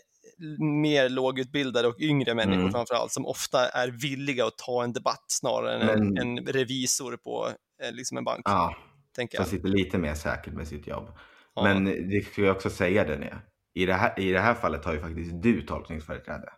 mer 0.58 1.08
lågutbildade 1.08 1.88
och 1.88 2.00
yngre 2.00 2.34
människor 2.34 2.60
Mm. 2.60 2.72
framför 2.72 2.94
allt 2.94 3.12
som 3.12 3.26
ofta 3.26 3.68
är 3.68 3.88
villiga 3.88 4.46
att 4.46 4.58
ta 4.58 4.84
en 4.84 4.92
debatt 4.92 5.24
snarare 5.28 5.74
än 5.74 5.88
en, 5.88 6.18
en 6.38 6.46
revisor 6.46 7.16
på 7.16 7.48
eh, 7.82 7.92
liksom 7.92 8.18
en 8.18 8.24
bank, 8.24 8.42
Ja, 8.44 8.76
tänker 9.16 9.36
som 9.36 9.42
jag. 9.42 9.50
sitter 9.50 9.68
lite 9.68 9.98
mer 9.98 10.14
säkert 10.14 10.52
med 10.54 10.68
sitt 10.68 10.86
jobb. 10.86 11.08
Ja. 11.54 11.62
Men 11.62 11.84
det 12.10 12.26
skulle 12.26 12.46
jag 12.46 12.56
också 12.56 12.70
säga 12.70 13.04
det 13.04 13.16
nu. 13.18 13.36
I 13.74 13.86
det, 13.86 13.94
här, 13.94 14.20
I 14.20 14.32
det 14.32 14.40
här 14.40 14.54
fallet 14.54 14.84
har 14.84 14.92
ju 14.92 15.00
faktiskt 15.00 15.42
du 15.42 15.62
tolkningsföreträde. 15.62 16.52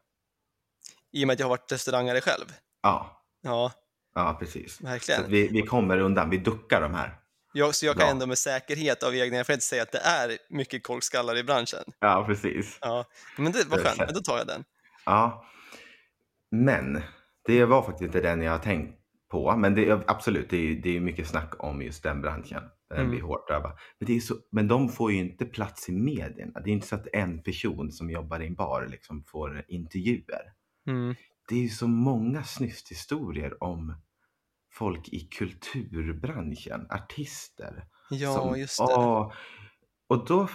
I 1.13 1.25
och 1.25 1.27
med 1.27 1.35
att 1.35 1.41
jag 1.41 1.47
har 1.47 1.51
varit 1.51 1.73
restaurangare 1.73 2.21
själv. 2.21 2.45
Ja, 2.83 3.25
Ja, 3.43 3.73
ja 4.15 4.37
precis. 4.41 4.77
Så 4.77 4.85
verkligen. 4.85 5.21
att 5.25 5.29
vi, 5.29 5.49
vi 5.49 5.63
kommer 5.63 5.99
undan, 5.99 6.31
vi 6.31 6.37
duckar 6.37 6.81
de 6.81 6.95
här. 6.95 7.19
Jag, 7.59 7.75
så 7.75 7.87
jag 7.87 7.95
kan 7.97 8.05
Bra. 8.05 8.11
ändå 8.11 8.27
med 8.27 8.39
säkerhet 8.39 9.03
av 9.03 9.15
egna 9.17 9.37
erfarenhet 9.39 9.63
säga 9.63 9.83
att 9.83 9.93
det 9.93 9.99
är 9.99 10.39
mycket 10.49 10.83
korkskallar 10.83 11.37
i 11.37 11.43
branschen. 11.45 11.85
Ja, 12.01 12.25
precis. 12.27 12.79
Ja, 12.81 13.05
men 13.39 13.53
det 13.53 13.69
var 13.69 13.79
skönt, 13.79 13.99
men 13.99 14.15
då 14.15 14.21
tar 14.21 14.39
jag 14.39 14.47
den. 14.47 14.65
Ja, 15.05 15.45
men 16.51 17.03
det 17.47 17.65
var 17.65 17.83
faktiskt 17.83 18.03
inte 18.03 18.21
den 18.21 18.43
jag 18.43 18.53
har 18.53 18.59
tänkt 18.59 18.99
på. 19.31 19.57
Men 19.57 19.75
det 19.75 19.89
är, 19.89 20.05
absolut, 20.07 20.51
det 20.51 20.57
är, 20.57 20.75
det 20.75 20.97
är 20.97 21.01
mycket 21.01 21.29
snack 21.29 21.53
om 21.59 21.83
just 21.83 22.03
den 22.03 22.21
branschen. 22.21 22.63
Den 22.91 22.99
Mm. 22.99 23.11
blir 23.11 23.23
hårt 23.23 23.49
drabbad. 23.49 23.73
Men, 23.99 24.07
det 24.07 24.17
är 24.17 24.21
så, 24.21 24.35
men 24.53 24.69
de 24.69 24.89
får 24.89 25.13
ju 25.13 25.19
inte 25.19 25.45
plats 25.45 25.89
i 25.89 25.93
medierna. 25.93 26.61
Det 26.61 26.71
är 26.71 26.73
inte 26.73 26.87
så 26.87 26.95
att 26.95 27.07
en 27.13 27.43
person 27.43 27.93
som 27.93 28.11
jobbar 28.11 28.41
i 28.41 28.47
en 28.47 28.55
bar 28.55 28.87
liksom 28.91 29.25
får 29.25 29.65
intervjuer. 29.69 30.53
Mm. 30.87 31.15
Det 31.49 31.55
är 31.55 31.59
ju 31.61 31.69
så 31.69 31.87
många 31.87 32.45
snyfthistorier 32.45 33.63
om 33.63 33.95
folk 34.79 35.09
i 35.09 35.21
kulturbranschen, 35.21 36.87
artister. 36.91 37.85
Ja, 38.11 38.35
som, 38.35 38.59
just 38.59 38.79
det. 38.79 38.85
Åh, 38.85 39.33
och 40.09 40.27
då, 40.27 40.49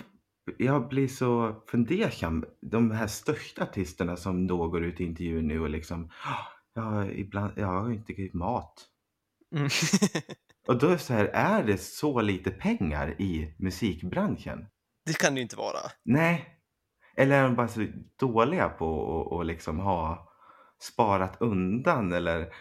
jag 0.58 0.88
blir 0.88 1.08
så 1.08 1.62
fundersam. 1.68 2.46
De 2.62 2.92
här 2.92 3.08
största 3.08 3.64
artisterna 3.64 4.18
som 4.18 4.48
då 4.48 4.68
går 4.68 4.84
ut 4.84 5.02
i 5.02 5.04
intervjuer 5.04 5.42
nu 5.42 5.60
och 5.60 5.70
liksom, 5.70 6.10
"Ah, 6.26 6.48
ja, 6.74 7.06
ibland, 7.06 7.54
jag 7.56 7.68
har 7.68 7.92
inte 7.92 8.30
mat. 8.34 8.74
Mm. 9.56 9.70
Och 10.68 10.80
då 10.80 10.88
är 10.88 10.92
det 10.92 10.98
så 10.98 11.14
här, 11.14 11.26
är 11.26 11.64
det 11.64 11.78
så 11.78 12.22
lite 12.22 12.52
pengar 12.52 13.22
i 13.22 13.56
musikbranschen? 13.60 14.68
Det 15.06 15.18
kan 15.18 15.34
det 15.34 15.40
ju 15.40 15.44
inte 15.44 15.56
vara. 15.56 15.80
Nej. 16.06 16.60
Eller 17.16 17.40
är 17.40 17.44
de 17.44 17.56
bara 17.56 17.68
så 17.68 17.88
dåliga 18.20 18.70
på 18.70 19.22
att 19.22 19.32
och 19.32 19.46
liksom 19.46 19.80
ha 19.80 20.30
sparat 20.82 21.38
undan 21.40 22.14
eller 22.14 22.54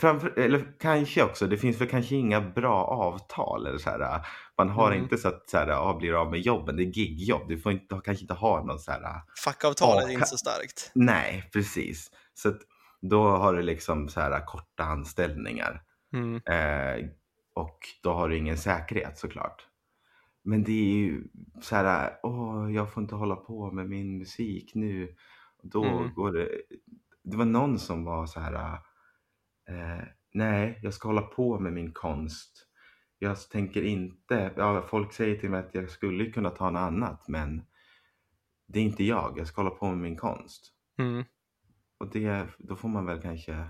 Framför, 0.00 0.38
eller 0.38 0.78
kanske 0.80 1.22
också, 1.24 1.46
det 1.46 1.56
finns 1.56 1.80
väl 1.80 1.88
kanske 1.88 2.14
inga 2.14 2.40
bra 2.40 2.84
avtal. 2.84 3.66
Eller 3.66 3.78
så 3.78 3.90
här, 3.90 4.26
man 4.58 4.68
har 4.68 4.90
Mm. 4.92 5.02
inte 5.02 5.16
så 5.18 5.28
att 5.28 5.50
så 5.50 5.56
här, 5.58 5.68
ah, 5.68 5.98
blir 5.98 6.12
av 6.20 6.30
med 6.30 6.40
jobben, 6.40 6.76
det 6.76 6.82
är 6.82 6.98
gigjobb. 6.98 7.48
Du 7.48 7.58
får 7.58 7.72
inte, 7.72 8.00
kanske 8.04 8.22
inte 8.22 8.34
ha 8.34 8.64
någon 8.64 8.78
så 8.78 8.90
här, 8.92 9.20
Fackavtalet 9.44 10.04
är 10.08 10.12
inte 10.12 10.26
så 10.26 10.36
starkt. 10.36 10.90
nej 10.94 11.50
precis. 11.52 12.10
Så 12.34 12.48
att, 12.48 12.58
då 13.00 13.28
har 13.28 13.54
du 13.54 13.62
liksom 13.62 14.08
så 14.08 14.20
här 14.20 14.46
korta 14.46 14.84
anställningar. 14.84 15.82
Mm. 16.12 16.34
Eh, 16.36 17.06
och 17.54 17.78
då 18.02 18.12
har 18.12 18.28
du 18.28 18.36
ingen 18.36 18.58
säkerhet 18.58 19.18
såklart. 19.18 19.66
Men 20.44 20.64
det 20.64 20.72
är 20.72 20.94
ju 20.96 21.24
så 21.62 21.76
här, 21.76 22.12
åh, 22.22 22.72
jag 22.74 22.92
får 22.92 23.02
inte 23.02 23.14
hålla 23.14 23.36
på 23.36 23.70
med 23.70 23.88
min 23.88 24.18
musik 24.18 24.72
nu. 24.74 25.14
Då 25.62 25.84
Mm. 25.84 26.14
går 26.14 26.32
det. 26.32 26.48
Det 27.24 27.36
var 27.36 27.44
någon 27.44 27.78
som 27.78 28.04
var 28.04 28.26
så 28.26 28.40
här, 28.40 28.78
eh, 29.68 30.04
nej, 30.34 30.78
jag 30.82 30.94
ska 30.94 31.08
hålla 31.08 31.22
på 31.22 31.58
med 31.58 31.72
min 31.72 31.92
konst. 31.92 32.66
Jag 33.18 33.50
tänker 33.50 33.82
inte, 33.82 34.52
ja, 34.56 34.86
folk 34.90 35.12
säger 35.12 35.36
till 35.36 35.50
mig 35.50 35.60
att 35.60 35.74
jag 35.74 35.90
skulle 35.90 36.30
kunna 36.30 36.50
ta 36.50 36.70
något 36.70 36.80
annat, 36.80 37.28
men 37.28 37.62
det 38.68 38.78
är 38.78 38.82
inte 38.82 39.04
jag. 39.04 39.38
Jag 39.38 39.46
ska 39.46 39.62
hålla 39.62 39.74
på 39.74 39.86
med 39.88 39.98
min 39.98 40.16
konst. 40.16 40.72
Mm. 40.98 41.24
Och 41.98 42.10
det, 42.12 42.46
då 42.58 42.76
får 42.76 42.88
man 42.88 43.06
väl 43.06 43.22
kanske 43.22 43.64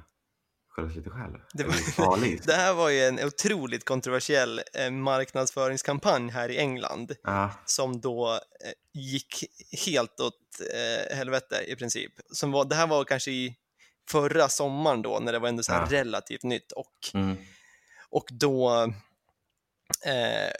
skälla 0.69 0.89
sig 0.89 0.97
lite 0.97 1.11
själv. 1.11 1.33
Det 1.33 1.63
Det 1.63 1.65
var- 1.65 1.73
farligt. 1.75 2.43
Det 2.47 2.53
här 2.53 2.75
var 2.75 2.89
ju 2.91 2.99
en 3.01 3.19
otroligt 3.27 3.85
kontroversiell 3.85 4.61
eh, 4.75 4.91
marknadsföringskampanj 4.91 6.31
här 6.31 6.49
i 6.49 6.59
England 6.59 7.13
Ja, 7.23 7.51
som 7.65 8.01
då 8.01 8.31
eh, 8.33 9.01
gick 9.01 9.45
helt 9.87 10.21
åt 10.21 10.41
eh, 10.75 11.17
helvete 11.17 11.57
i 11.69 11.77
princip. 11.77 12.13
Som 12.33 12.53
var, 12.53 12.65
det 12.65 12.75
här 12.75 12.87
var 12.87 13.05
kanske 13.05 13.31
i 13.31 13.57
förra 14.11 14.49
sommaren 14.49 15.03
då 15.03 15.19
när 15.19 15.33
det 15.33 15.39
var 15.39 15.49
ändå 15.49 15.63
så 15.63 15.73
Ja. 15.73 15.87
relativt 15.91 16.43
nytt 16.43 16.73
och, 16.73 16.93
mm, 17.15 17.37
och 18.11 18.25
då 18.31 18.83
eh, 20.07 20.53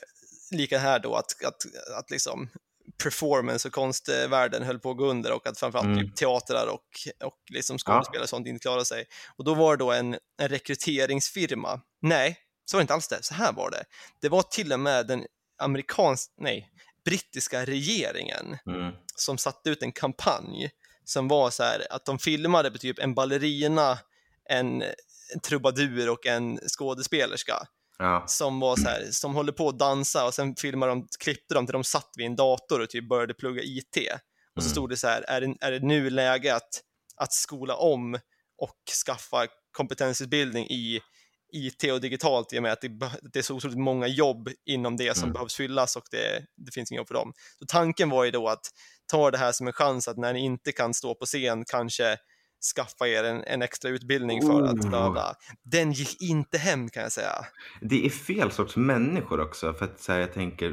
lika 0.51 0.79
här 0.79 0.99
då 0.99 1.15
att, 1.15 1.45
att, 1.45 1.63
att 1.99 2.11
liksom 2.11 2.49
performance 3.03 3.69
och 3.69 3.75
konstvärlden 3.75 4.63
höll 4.63 4.79
på 4.79 4.91
att 4.91 4.97
gå 4.97 5.07
under 5.07 5.33
och 5.33 5.47
att 5.47 5.59
framförallt 5.59 5.87
Mm. 5.87 5.99
typ 6.07 6.17
teatrar 6.17 6.67
och, 6.67 6.85
och 7.25 7.39
liksom 7.51 7.79
skådespelare 7.79 8.23
och 8.23 8.29
sånt 8.29 8.47
inte 8.47 8.63
klarade 8.63 8.85
sig. 8.85 9.05
Och 9.37 9.45
då 9.45 9.55
var 9.55 9.77
det 9.77 9.85
då 9.85 9.93
en, 9.93 10.19
en 10.39 10.49
rekryteringsfirma. 10.49 11.81
Nej, 12.03 12.39
så 12.65 12.77
var 12.77 12.81
det 12.81 12.83
inte 12.83 12.95
alls 12.95 13.09
det. 13.09 13.23
Så 13.23 13.35
här 13.35 13.53
var 13.53 13.71
det. 13.71 13.85
Det 14.21 14.29
var 14.29 14.43
till 14.43 14.73
och 14.73 14.81
med 14.81 15.07
den 15.07 15.27
amerikanska, 15.59 16.33
nej, 16.37 16.71
brittiska 17.05 17.65
regeringen 17.65 18.59
mm, 18.67 18.93
som 19.17 19.39
satte 19.39 19.71
ut 19.71 19.83
en 19.83 19.93
kampanj 19.93 20.71
som 21.05 21.29
var 21.29 21.51
så 21.51 21.63
här 21.63 21.87
att 21.91 22.05
de 22.05 22.19
filmade 22.19 22.71
på 22.71 22.79
typ 22.79 22.99
en 22.99 23.15
ballerina, 23.15 23.99
en, 24.51 24.85
trubadur 25.43 26.09
och 26.11 26.27
en 26.27 26.59
skådespelerska 26.79 27.67
ja, 27.99 28.25
som 28.27 28.61
var 28.61 28.77
så 28.77 28.89
här, 28.89 29.07
som 29.11 29.35
håller 29.35 29.53
på 29.53 29.69
att 29.69 29.79
dansa 29.79 30.27
och 30.27 30.35
sen 30.35 30.57
filmade 30.57 30.93
de, 30.93 31.09
klippte 31.21 31.55
de 31.55 31.67
till 31.67 31.73
de 31.73 31.85
satt 31.85 32.11
vid 32.17 32.27
en 32.27 32.37
dator 32.37 32.81
och 32.81 32.91
typ 32.91 33.09
började 33.09 33.35
plugga 33.35 33.63
IT. 33.63 33.97
Och 34.57 34.63
så 34.63 34.67
Mm. 34.67 34.73
stod 34.73 34.91
det 34.91 34.97
så 34.97 35.09
här, 35.09 35.23
är 35.29 35.41
det, 35.41 35.55
är 35.61 35.71
det 35.73 35.81
nu 35.81 36.11
läge 36.11 36.55
att, 36.55 36.83
att 37.17 37.33
skola 37.33 37.75
om 37.77 38.15
och 38.59 38.77
skaffa 39.07 39.47
kompetensutbildning 39.73 40.67
i 40.71 41.01
IT 41.53 41.85
och 41.93 42.01
digitalt 42.01 42.53
i 42.53 42.59
och 42.59 42.63
med 42.63 42.73
att 42.73 42.81
det, 42.81 42.89
det 43.33 43.39
är 43.39 43.43
så 43.43 43.55
otroligt 43.55 43.79
många 43.79 44.07
jobb 44.07 44.49
inom 44.67 44.97
det 44.97 45.15
som 45.17 45.23
Mm. 45.25 45.33
behövs 45.33 45.55
fyllas 45.55 45.97
och 45.97 46.05
det, 46.11 46.47
det 46.57 46.73
finns 46.73 46.93
inga 46.93 46.99
jobb 46.99 47.09
för 47.09 47.15
dem. 47.15 47.33
Så 47.59 47.65
tanken 47.67 48.11
var 48.11 48.25
ju 48.25 48.31
då 48.31 48.49
att 48.49 48.67
ta 49.11 49.31
det 49.31 49.39
här 49.39 49.53
som 49.53 49.67
en 49.67 49.73
chans 49.73 50.09
att 50.09 50.17
när 50.17 50.33
ni 50.33 50.41
inte 50.41 50.73
kan 50.73 50.95
stå 50.95 51.15
på 51.15 51.25
scen 51.27 51.65
kanske 51.65 52.17
skaffa 52.77 53.09
er 53.09 53.25
en, 53.25 53.45
en 53.45 53.63
extra 53.63 53.91
utbildning 53.91 54.43
för 54.43 54.63
att 54.63 54.75
Oh. 54.85 54.89
bla 54.89 55.11
bla. 55.11 55.35
Den 55.63 55.93
gick 55.93 56.23
inte 56.23 56.59
hem 56.59 56.89
kan 56.91 57.03
jag 57.03 57.13
säga. 57.13 57.33
Det 57.81 58.07
är 58.07 58.11
fel 58.11 58.51
sorts 58.53 58.77
människor 58.77 59.41
också. 59.41 59.75
För 59.75 59.85
att 59.85 60.01
så 60.01 60.13
här, 60.13 60.19
jag 60.19 60.33
tänker, 60.33 60.71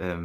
eh, 0.00 0.18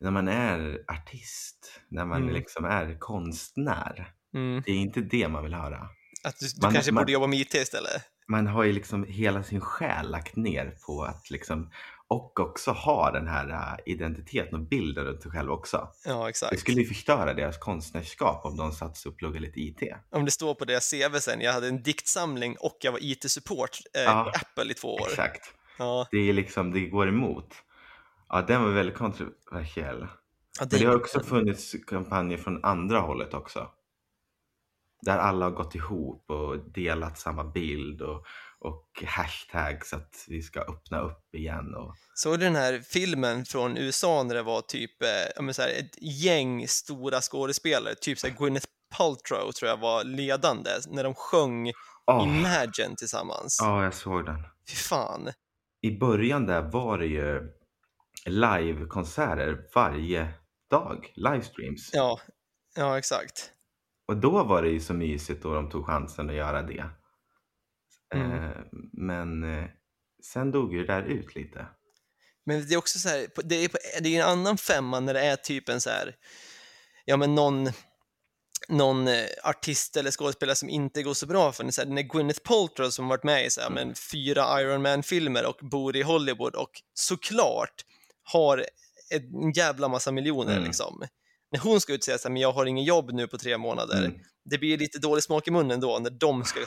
när 0.00 0.10
man 0.10 0.28
är 0.28 0.78
artist, 0.88 1.80
när 1.88 2.04
man 2.04 2.22
Mm. 2.22 2.34
liksom 2.34 2.64
är 2.64 2.98
konstnär. 2.98 4.12
Mm. 4.34 4.62
Det 4.66 4.72
är 4.72 4.76
inte 4.76 5.00
det 5.00 5.28
man 5.28 5.42
vill 5.44 5.54
höra. 5.54 5.88
Att 6.24 6.38
du, 6.38 6.46
du 6.46 6.62
Man- 6.62 6.72
kanske 6.72 6.92
man- 6.92 7.02
borde 7.02 7.12
jobba 7.12 7.26
med 7.26 7.38
IT 7.38 7.54
istället? 7.54 8.02
Man 8.28 8.46
har 8.46 8.64
ju 8.64 8.72
liksom 8.72 9.04
hela 9.08 9.42
sin 9.42 9.60
själ 9.60 10.10
lagt 10.10 10.36
ner 10.36 10.76
på 10.86 11.02
att 11.04 11.30
liksom, 11.30 11.70
och 12.10 12.40
också 12.40 12.70
ha 12.70 13.10
den 13.10 13.28
här 13.28 13.48
äh, 13.48 13.92
identiteten 13.92 14.54
och 14.54 14.60
bilden 14.60 15.04
runt 15.04 15.22
sig 15.22 15.30
själv 15.30 15.50
också. 15.50 15.88
Ja, 16.04 16.22
Det 16.22 16.28
exakt. 16.30 16.60
skulle 16.60 16.80
ju 16.80 16.86
förstöra 16.88 17.34
deras 17.34 17.58
konstnärskap 17.58 18.44
om 18.44 18.56
de 18.56 18.72
satt 18.72 18.96
sig 18.96 19.10
och 19.10 19.16
pluggade 19.16 19.46
lite 19.46 19.60
IT. 19.60 19.92
Om 20.10 20.24
det 20.24 20.30
står 20.30 20.54
på 20.54 20.64
deras 20.64 20.90
CV 20.90 21.18
sen, 21.18 21.40
jag 21.40 21.52
hade 21.52 21.68
en 21.68 21.82
diktsamling 21.82 22.56
och 22.60 22.76
jag 22.80 22.92
var 22.92 22.98
IT-support 23.02 23.78
eh, 23.96 24.02
Ja, 24.02 24.24
på 24.24 24.30
Apple 24.60 24.72
i 24.72 24.74
två 24.74 24.94
år. 24.94 25.08
Exakt. 25.08 25.54
Ja, 25.78 26.06
Det 26.10 26.18
är 26.28 26.32
liksom, 26.32 26.72
det 26.72 26.80
går 26.80 27.08
emot. 27.08 27.54
Ja, 28.28 28.42
den 28.42 28.62
var 28.62 28.70
väldigt 28.70 28.96
kontroversiell. 28.96 30.00
ja, 30.00 30.66
Men 30.70 30.80
det 30.80 30.84
har 30.86 30.96
också 30.96 31.20
funnits 31.22 31.74
kampanjer 31.86 32.38
från 32.38 32.64
andra 32.64 32.98
hållet 33.00 33.34
också. 33.34 33.68
Där 35.02 35.18
alla 35.18 35.44
har 35.46 35.52
gått 35.52 35.74
ihop 35.74 36.30
och 36.30 36.58
delat 36.58 37.18
samma 37.18 37.44
bild 37.44 38.02
och, 38.02 38.26
och 38.60 39.04
hashtags 39.06 39.92
att 39.92 40.24
vi 40.28 40.42
ska 40.42 40.60
öppna 40.60 41.00
upp 41.00 41.34
igen. 41.34 41.74
Och, 41.74 41.94
Såg 42.14 42.38
du 42.38 42.44
den 42.44 42.56
här 42.56 42.80
filmen 42.80 43.44
från 43.44 43.76
USA 43.76 44.22
när 44.22 44.34
det 44.34 44.42
var 44.42 44.60
typ 44.60 45.02
eh, 45.02 45.50
så 45.50 45.62
här, 45.62 45.68
ett 45.68 46.02
gäng 46.02 46.68
stora 46.68 47.20
skådespelare, 47.20 47.94
typ 47.94 48.18
så 48.18 48.26
här 48.26 48.34
Gwyneth 48.34 48.66
Paltrow 48.96 49.52
tror 49.52 49.68
jag 49.68 49.76
var 49.76 50.04
ledande, 50.04 50.70
när 50.88 51.04
de 51.04 51.14
sjöng 51.14 51.72
Åh, 52.06 52.22
Imagine 52.22 52.96
tillsammans. 52.96 53.58
Ja, 53.60 53.84
jag 53.84 53.94
såg 53.94 54.24
den. 54.24 54.42
Fy 54.68 54.76
fan. 54.76 55.28
I 55.82 55.98
början 55.98 56.46
där 56.46 56.62
var 56.62 56.98
det 56.98 57.06
ju 57.06 57.52
livekonserter 58.26 59.68
varje 59.74 60.28
dag, 60.70 61.12
livestreams. 61.14 61.90
Ja, 61.92 62.20
ja 62.76 62.98
exakt. 62.98 63.52
Och 64.08 64.16
då 64.16 64.44
var 64.44 64.62
det 64.62 64.68
ju 64.68 64.80
så 64.80 64.94
mysigt 64.94 65.42
då 65.42 65.54
de 65.54 65.70
tog 65.70 65.86
chansen 65.86 66.30
att 66.30 66.36
göra 66.36 66.62
det. 66.62 66.84
Mm. 68.14 68.32
Eh, 68.44 68.50
men 68.92 69.58
eh, 69.58 69.64
sen 70.32 70.50
dog 70.50 70.72
ju 70.74 70.78
det 70.86 70.92
där 70.92 71.02
ut 71.02 71.34
lite. 71.34 71.66
Men 72.46 72.66
det 72.68 72.74
är 72.74 72.78
också 72.78 72.98
så 72.98 73.08
här, 73.08 73.26
det 73.44 73.64
är, 73.64 73.68
på- 73.68 73.78
det 74.00 74.16
är 74.16 74.20
en 74.22 74.28
annan 74.28 74.58
femma 74.58 75.00
när 75.00 75.14
det 75.14 75.20
är 75.20 75.36
typ 75.36 75.68
en 75.68 75.80
så 75.80 75.90
här, 75.90 76.14
ja 77.04 77.16
men 77.16 77.34
någon, 77.34 77.68
någon 78.68 79.08
eh, 79.08 79.24
artist 79.44 79.96
eller 79.96 80.10
skådespelare 80.10 80.56
som 80.56 80.68
inte 80.68 81.02
går 81.02 81.14
så 81.14 81.26
bra 81.26 81.52
för 81.52 81.64
den. 81.64 81.72
Så 81.72 81.80
här, 81.80 81.86
den 81.88 81.98
är 81.98 82.02
Gwyneth 82.02 82.40
Paltrow 82.40 82.90
som 82.90 83.08
varit 83.08 83.24
med 83.24 83.46
i 83.46 83.50
så 83.50 83.60
här, 83.60 83.70
men 83.70 83.94
fyra 83.94 84.60
Iron 84.62 84.82
Man-filmer 84.82 85.46
och 85.46 85.58
bor 85.70 85.96
i 85.96 86.02
Hollywood 86.02 86.54
och 86.54 86.70
såklart 86.94 87.84
har 88.22 88.66
en 89.10 89.52
jävla 89.52 89.88
massa 89.88 90.12
miljoner 90.12 90.52
Mm. 90.52 90.64
liksom. 90.64 91.02
När 91.52 91.60
hon 91.60 91.80
ska 91.80 91.92
ut 91.92 92.00
och 92.00 92.04
säga 92.04 92.18
så 92.18 92.28
här, 92.28 92.32
men 92.32 92.42
jag 92.42 92.52
har 92.52 92.66
ingen 92.66 92.84
jobb 92.84 93.12
nu 93.12 93.26
på 93.28 93.38
tre 93.38 93.58
månader, 93.58 94.04
Mm. 94.04 94.18
det 94.44 94.58
blir 94.58 94.78
lite 94.78 94.98
dålig 94.98 95.22
smak 95.24 95.48
i 95.48 95.50
munnen 95.50 95.80
då 95.80 95.98
när 95.98 96.10
de 96.10 96.44
ska 96.44 96.60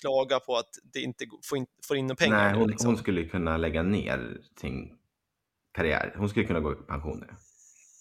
klaga 0.00 0.40
på 0.40 0.56
att 0.56 0.70
det 0.92 1.00
inte 1.00 1.24
får 1.44 1.58
in, 1.58 1.66
får 1.88 1.96
in 1.96 2.06
några 2.06 2.16
pengar. 2.16 2.36
Nej, 2.44 2.52
nu, 2.52 2.58
hon, 2.58 2.70
liksom. 2.70 2.86
hon 2.86 2.98
skulle 2.98 3.24
kunna 3.24 3.56
lägga 3.56 3.82
ner 3.82 4.36
sin 4.60 4.88
karriär. 5.74 6.14
Hon 6.18 6.28
skulle 6.28 6.46
kunna 6.46 6.60
gå 6.60 6.72
i 6.72 6.74
pension 6.74 7.18
nu. 7.20 7.34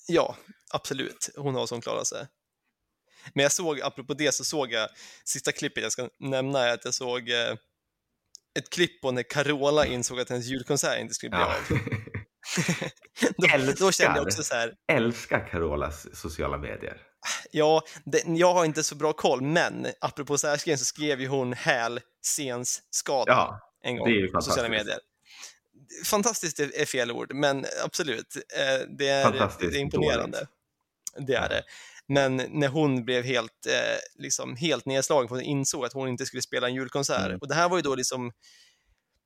Ja, 0.08 0.36
absolut. 0.74 1.30
Hon 1.38 1.56
har 1.56 1.68
som 1.68 1.82
klarar 1.82 2.04
sig. 2.04 2.28
Men 3.34 3.44
jag 3.44 3.52
såg, 3.52 3.82
apropå 3.82 4.14
det, 4.14 4.34
så 4.34 4.44
såg 4.44 4.72
jag, 4.72 4.90
sista 5.26 5.52
klippet 5.52 5.84
jag 5.84 5.92
ska 5.92 6.10
nämna 6.20 6.60
är 6.60 6.74
att 6.74 6.86
jag 6.86 6.94
såg 6.94 7.30
eh, 7.30 7.56
ett 8.60 8.70
klipp 8.70 9.02
på 9.02 9.12
när 9.12 9.24
Carola 9.24 9.86
insåg 9.86 10.20
att 10.20 10.30
hennes 10.30 10.46
julkonsert 10.46 11.00
inte 11.02 11.14
skulle 11.14 11.30
bli 11.30 11.40
Ja. 11.40 11.46
av. 11.56 11.78
Då, 13.38 13.74
då 13.80 13.92
kände 13.92 14.18
jag 14.18 14.28
också 14.28 14.44
så 14.44 14.56
här, 14.56 14.74
Älskar 14.92 15.48
Carolas 15.48 16.08
sociala 16.14 16.58
medier. 16.58 17.02
ja, 17.52 17.84
det, 18.06 18.24
jag 18.28 18.54
har 18.54 18.66
inte 18.66 18.84
så 18.84 18.96
bra 18.96 19.14
koll, 19.14 19.42
men 19.42 19.88
apropå 20.02 20.38
särskriven 20.38 20.78
så 20.78 20.86
skrev 20.86 21.22
ju 21.22 21.28
hon 21.28 21.54
häl 21.54 22.00
skada 22.92 23.32
Ja, 23.32 23.60
en 23.84 23.98
gång 23.98 24.08
på 24.34 24.42
sociala 24.42 24.70
medier. 24.70 25.00
Fantastiskt 26.06 26.60
är 26.60 26.86
fel 26.86 27.12
ord, 27.12 27.34
men 27.34 27.66
absolut, 27.86 28.36
eh, 28.36 28.88
det 28.98 29.08
är, 29.08 29.32
det 29.60 29.66
är 29.66 29.78
imponerande. 29.78 30.38
dåligt. 30.38 31.28
Det 31.28 31.36
är 31.36 31.50
det. 31.50 31.64
Men 32.08 32.38
när 32.38 32.68
hon 32.68 33.06
blev 33.06 33.24
helt, 33.24 33.66
eh, 33.68 34.24
liksom, 34.24 34.56
helt 34.56 34.86
nedslagen, 34.86 35.28
för 35.28 35.36
hon 35.36 35.44
insåg 35.44 35.86
att 35.86 35.94
hon 35.94 36.08
inte 36.10 36.26
skulle 36.26 36.42
spela 36.42 36.68
en 36.68 36.76
julkonsert. 36.76 37.26
Mm. 37.26 37.38
Och 37.38 37.48
det 37.48 37.56
här 37.56 37.70
var 37.70 37.78
ju 37.78 37.82
då 37.82 37.96
liksom 37.96 38.32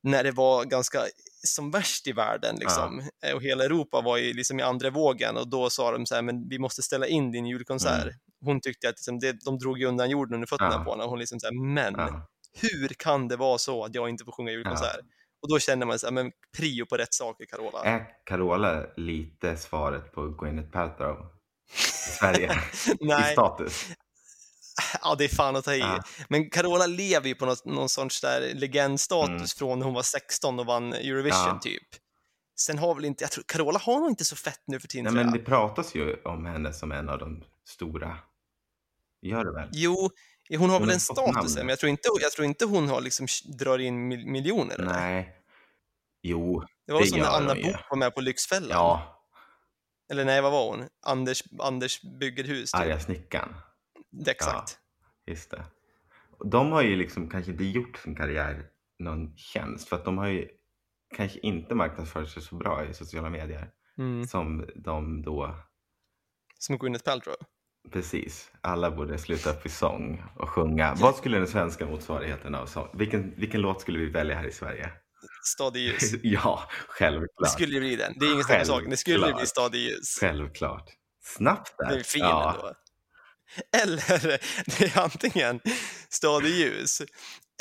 när 0.06 0.24
det 0.24 0.32
var 0.32 0.66
ganska 0.66 1.00
som 1.48 1.72
värst 1.72 2.08
i 2.08 2.12
världen 2.12 2.56
liksom. 2.56 3.04
Eh, 3.26 3.36
och 3.36 3.42
hela 3.44 3.64
Europa 3.64 4.02
var 4.02 4.18
ju 4.18 4.34
liksom 4.34 4.60
i 4.60 4.64
andra 4.64 4.90
vågen 4.90 5.38
och 5.38 5.48
då 5.50 5.70
sa 5.70 5.92
de 5.92 6.06
så 6.06 6.16
här, 6.16 6.22
men 6.22 6.50
vi 6.50 6.60
måste 6.60 6.82
ställa 6.82 7.08
in 7.08 7.32
din 7.32 7.46
julkonsert. 7.46 8.04
Mm. 8.04 8.14
Hon 8.46 8.62
tyckte 8.62 8.90
att 8.90 8.94
liksom, 8.94 9.20
det, 9.20 9.46
de 9.46 9.58
drog 9.60 9.82
undan 9.82 10.10
jorden 10.10 10.34
under 10.34 10.48
fötterna 10.48 10.74
Ja. 10.74 10.84
på 10.84 10.92
henne 10.92 11.04
och 11.04 11.10
hon 11.10 11.20
liksom 11.20 11.40
så 11.40 11.48
här, 11.48 11.74
men 11.74 11.94
Ja. 11.98 12.28
hur 12.62 12.88
kan 12.88 13.28
det 13.28 13.36
vara 13.36 13.58
så 13.58 13.84
att 13.86 13.96
jag 13.96 14.10
inte 14.10 14.26
får 14.26 14.32
sjunga 14.32 14.52
julkonsert? 14.52 15.00
Och 15.42 15.50
då 15.50 15.60
känner 15.60 15.86
man 15.86 16.00
sig, 16.00 16.12
men 16.12 16.32
prio 16.58 16.86
på 16.86 16.98
rätt 16.98 17.14
saker 17.14 17.46
Carola. 17.46 17.84
Är 17.84 18.06
Carola 18.26 18.86
lite 18.98 19.58
svaret 19.58 20.12
på 20.12 20.28
Gwyneth 20.30 20.70
Paltrow 20.72 21.18
i 21.74 21.78
Sverige? 22.20 22.52
I 23.00 23.06
Nej, 23.06 23.32
status? 23.32 23.86
Ja 25.02 25.16
det 25.16 25.24
är 25.24 25.30
fan 25.36 25.56
att 25.56 25.66
ta 25.66 25.74
i. 25.74 25.80
Ja. 25.80 26.04
Men 26.30 26.50
Carola 26.50 26.86
lever 26.86 27.28
ju 27.28 27.36
på 27.36 27.46
något, 27.46 27.66
någon 27.66 27.90
sorts 27.90 28.22
där 28.22 28.54
legendstatus 28.54 29.30
Mm. 29.36 29.48
från 29.48 29.80
när 29.80 29.86
hon 29.86 29.94
var 29.94 30.04
16 30.04 30.60
och 30.60 30.66
vann 30.66 30.94
Eurovision 30.94 31.40
Ja. 31.48 31.60
typ. 31.64 31.88
Sen 32.60 32.78
har 32.78 32.96
väl 32.96 33.06
inte, 33.06 33.24
jag 33.24 33.32
tror 33.32 33.44
Carola 33.48 33.80
har 33.80 34.00
nog 34.00 34.10
inte 34.10 34.26
så 34.26 34.36
fett 34.36 34.62
nu 34.68 34.80
för 34.80 34.88
tiden 34.88 35.14
Nej, 35.14 35.24
men 35.26 35.34
det 35.34 35.40
pratas 35.40 35.96
ju 35.96 36.16
om 36.24 36.46
henne 36.46 36.74
som 36.74 36.92
en 36.92 37.10
av 37.10 37.20
de 37.20 37.44
stora. 37.68 38.18
Gör 39.22 39.46
det 39.46 39.52
väl? 39.52 39.70
Jo, 39.72 40.10
hon 40.50 40.60
har 40.70 40.78
Hon 40.80 40.88
väl 40.88 40.94
en 40.96 41.00
status, 41.00 41.56
men 41.56 41.70
jag 41.70 41.80
tror 41.80 41.90
inte, 41.90 42.10
jag 42.22 42.32
tror 42.32 42.46
inte 42.46 42.66
hon 42.66 42.90
har 42.90 43.02
liksom 43.02 43.28
drar 43.60 43.80
in 43.80 44.08
mil- 44.08 44.28
miljoner. 44.28 44.76
eller? 44.76 44.86
Nej. 44.94 45.36
Jo, 46.22 46.64
Det 46.88 46.94
var 46.94 47.02
det 47.02 47.08
som 47.08 47.20
när 47.20 47.28
Anna. 47.38 47.56
Book 47.56 47.76
var 47.90 47.98
med 47.98 48.16
på 48.16 48.22
Lyxfällan. 48.22 48.70
ja. 48.72 49.12
Eller 50.12 50.26
nej, 50.26 50.42
vad 50.42 50.52
var 50.52 50.68
hon? 50.72 50.88
Anders, 51.06 51.44
Anders 51.60 52.02
bygger 52.02 52.44
hus. 52.44 52.72
Typ. 52.72 52.82
Arga 52.82 53.00
snickaren. 53.00 53.56
Exakt. 54.28 54.78
Just 55.28 55.52
det. 55.52 55.66
De 56.52 56.72
har 56.72 56.82
ju 56.82 56.96
liksom 56.96 57.30
kanske 57.30 57.52
inte 57.52 57.64
gjort 57.64 57.98
sin 57.98 58.16
karriär 58.16 58.66
någon 59.00 59.38
tjänst 59.38 59.90
för 59.90 59.96
att 59.96 60.06
de 60.06 60.18
har 60.18 60.28
ju 60.28 60.48
kanske 61.16 61.40
inte 61.40 61.76
marknadsfört 61.76 62.30
sig 62.30 62.42
så 62.44 62.56
bra 62.56 62.86
i 62.86 62.94
sociala 62.94 63.30
medier 63.30 63.72
Mm. 63.98 64.28
som 64.28 64.70
de 64.76 65.22
då 65.22 65.56
Som 66.60 66.78
Gwyneth 66.78 67.04
Paltrow. 67.06 67.36
Precis. 67.92 68.52
Alla 68.62 68.92
borde 68.92 69.18
sluta 69.18 69.50
upp 69.52 69.66
i 69.66 69.70
sång 69.70 70.24
och 70.36 70.50
sjunga. 70.50 70.94
Vad 70.98 71.16
skulle 71.16 71.38
den 71.38 71.48
svenska 71.48 71.86
motsvarigheten 71.86 72.56
av 72.56 72.66
sång? 72.66 72.88
Vilken, 72.94 73.34
vilken 73.38 73.62
låt 73.62 73.82
skulle 73.82 74.00
vi 74.00 74.10
välja 74.10 74.36
här 74.36 74.48
i 74.48 74.52
Sverige? 74.52 74.92
Stad 75.44 75.78
i 75.78 75.80
ljus. 75.80 76.14
ja, 76.24 76.64
Det 76.70 76.76
självklart. 76.88 77.50
skulle 77.52 77.74
ju 77.74 77.80
bli 77.80 77.96
den. 77.96 78.14
Det 78.20 78.26
är 78.26 78.32
ingen 78.32 78.44
snack 78.44 78.60
om 78.60 78.66
saken. 78.66 78.90
Det 78.90 78.98
skulle 78.98 79.16
ju 79.16 79.20
bli 79.22 79.26
Självklart. 79.28 79.48
Stad 79.48 79.76
i 79.76 79.78
ljus. 79.78 80.18
Självklart. 80.22 80.90
Snabbt 81.24 81.74
där. 81.78 81.90
Det 81.90 81.96
är 82.00 82.04
fin 82.04 82.22
ja. 82.22 82.54
ändå. 82.56 82.74
Eller 83.84 84.40
det 84.66 84.96
är 84.96 85.00
antingen 85.00 85.60
Stad 86.10 86.46
i 86.46 86.50
ljus. 86.50 87.02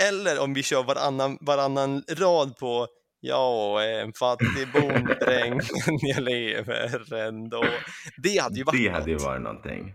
Eller 0.02 0.38
om 0.38 0.54
vi 0.54 0.62
kör 0.62 0.82
varannan, 0.82 1.38
varannan 1.40 2.04
rad 2.08 2.56
på 2.56 2.86
Jag 3.20 3.84
är 3.90 4.02
en 4.02 4.12
fattig 4.12 4.72
bonddräng 4.72 5.50
men 5.86 5.98
jag 6.02 6.22
lever 6.22 7.14
ändå. 7.14 7.64
Det 8.22 8.38
hade 8.38 8.56
ju 8.58 8.64
varit 8.64 8.82
Det 8.82 8.88
hade 8.88 9.10
ju 9.10 9.16
varit 9.16 9.42
någonting. 9.42 9.94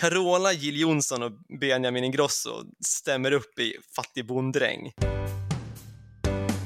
Carola, 0.00 0.52
Jill 0.52 0.80
Johnson 0.80 1.22
och 1.22 1.32
Benjamin 1.60 2.04
Ingrosso 2.04 2.50
stämmer 2.86 3.32
upp 3.32 3.58
i 3.58 3.76
Fattig 3.96 4.26
bonddräng. 4.26 4.92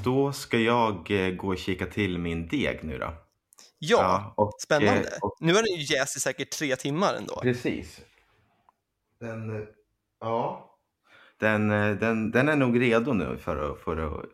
Då 0.05 0.33
ska 0.33 0.59
jag 0.59 1.11
eh, 1.11 1.31
gå 1.31 1.49
och 1.49 1.59
kika 1.59 1.87
till 1.87 2.19
min 2.19 2.49
deg 2.49 2.81
nu 2.83 2.99
då. 2.99 3.15
Ja, 3.79 4.35
och, 4.37 4.53
spännande. 4.63 5.09
eh, 5.09 5.19
och, 5.23 5.37
Nu 5.41 5.55
har 5.55 5.63
den 5.63 5.81
ju 5.81 5.97
jäst 5.97 6.17
i 6.17 6.21
säkert 6.21 6.51
tre 6.51 6.77
timmar 6.77 7.15
ändå. 7.15 7.41
precis. 7.43 8.01
Den, 9.21 9.57
eh, 9.57 9.69
ja. 10.21 10.67
Den, 11.41 11.71
eh, 11.71 11.97
den, 11.97 12.31
den 12.31 12.49
är 12.49 12.57
nog 12.57 12.81
redo 12.81 13.13
nu 13.13 13.39
för 13.39 13.73
att, 13.73 13.81
för 13.81 13.97
att 13.97 14.25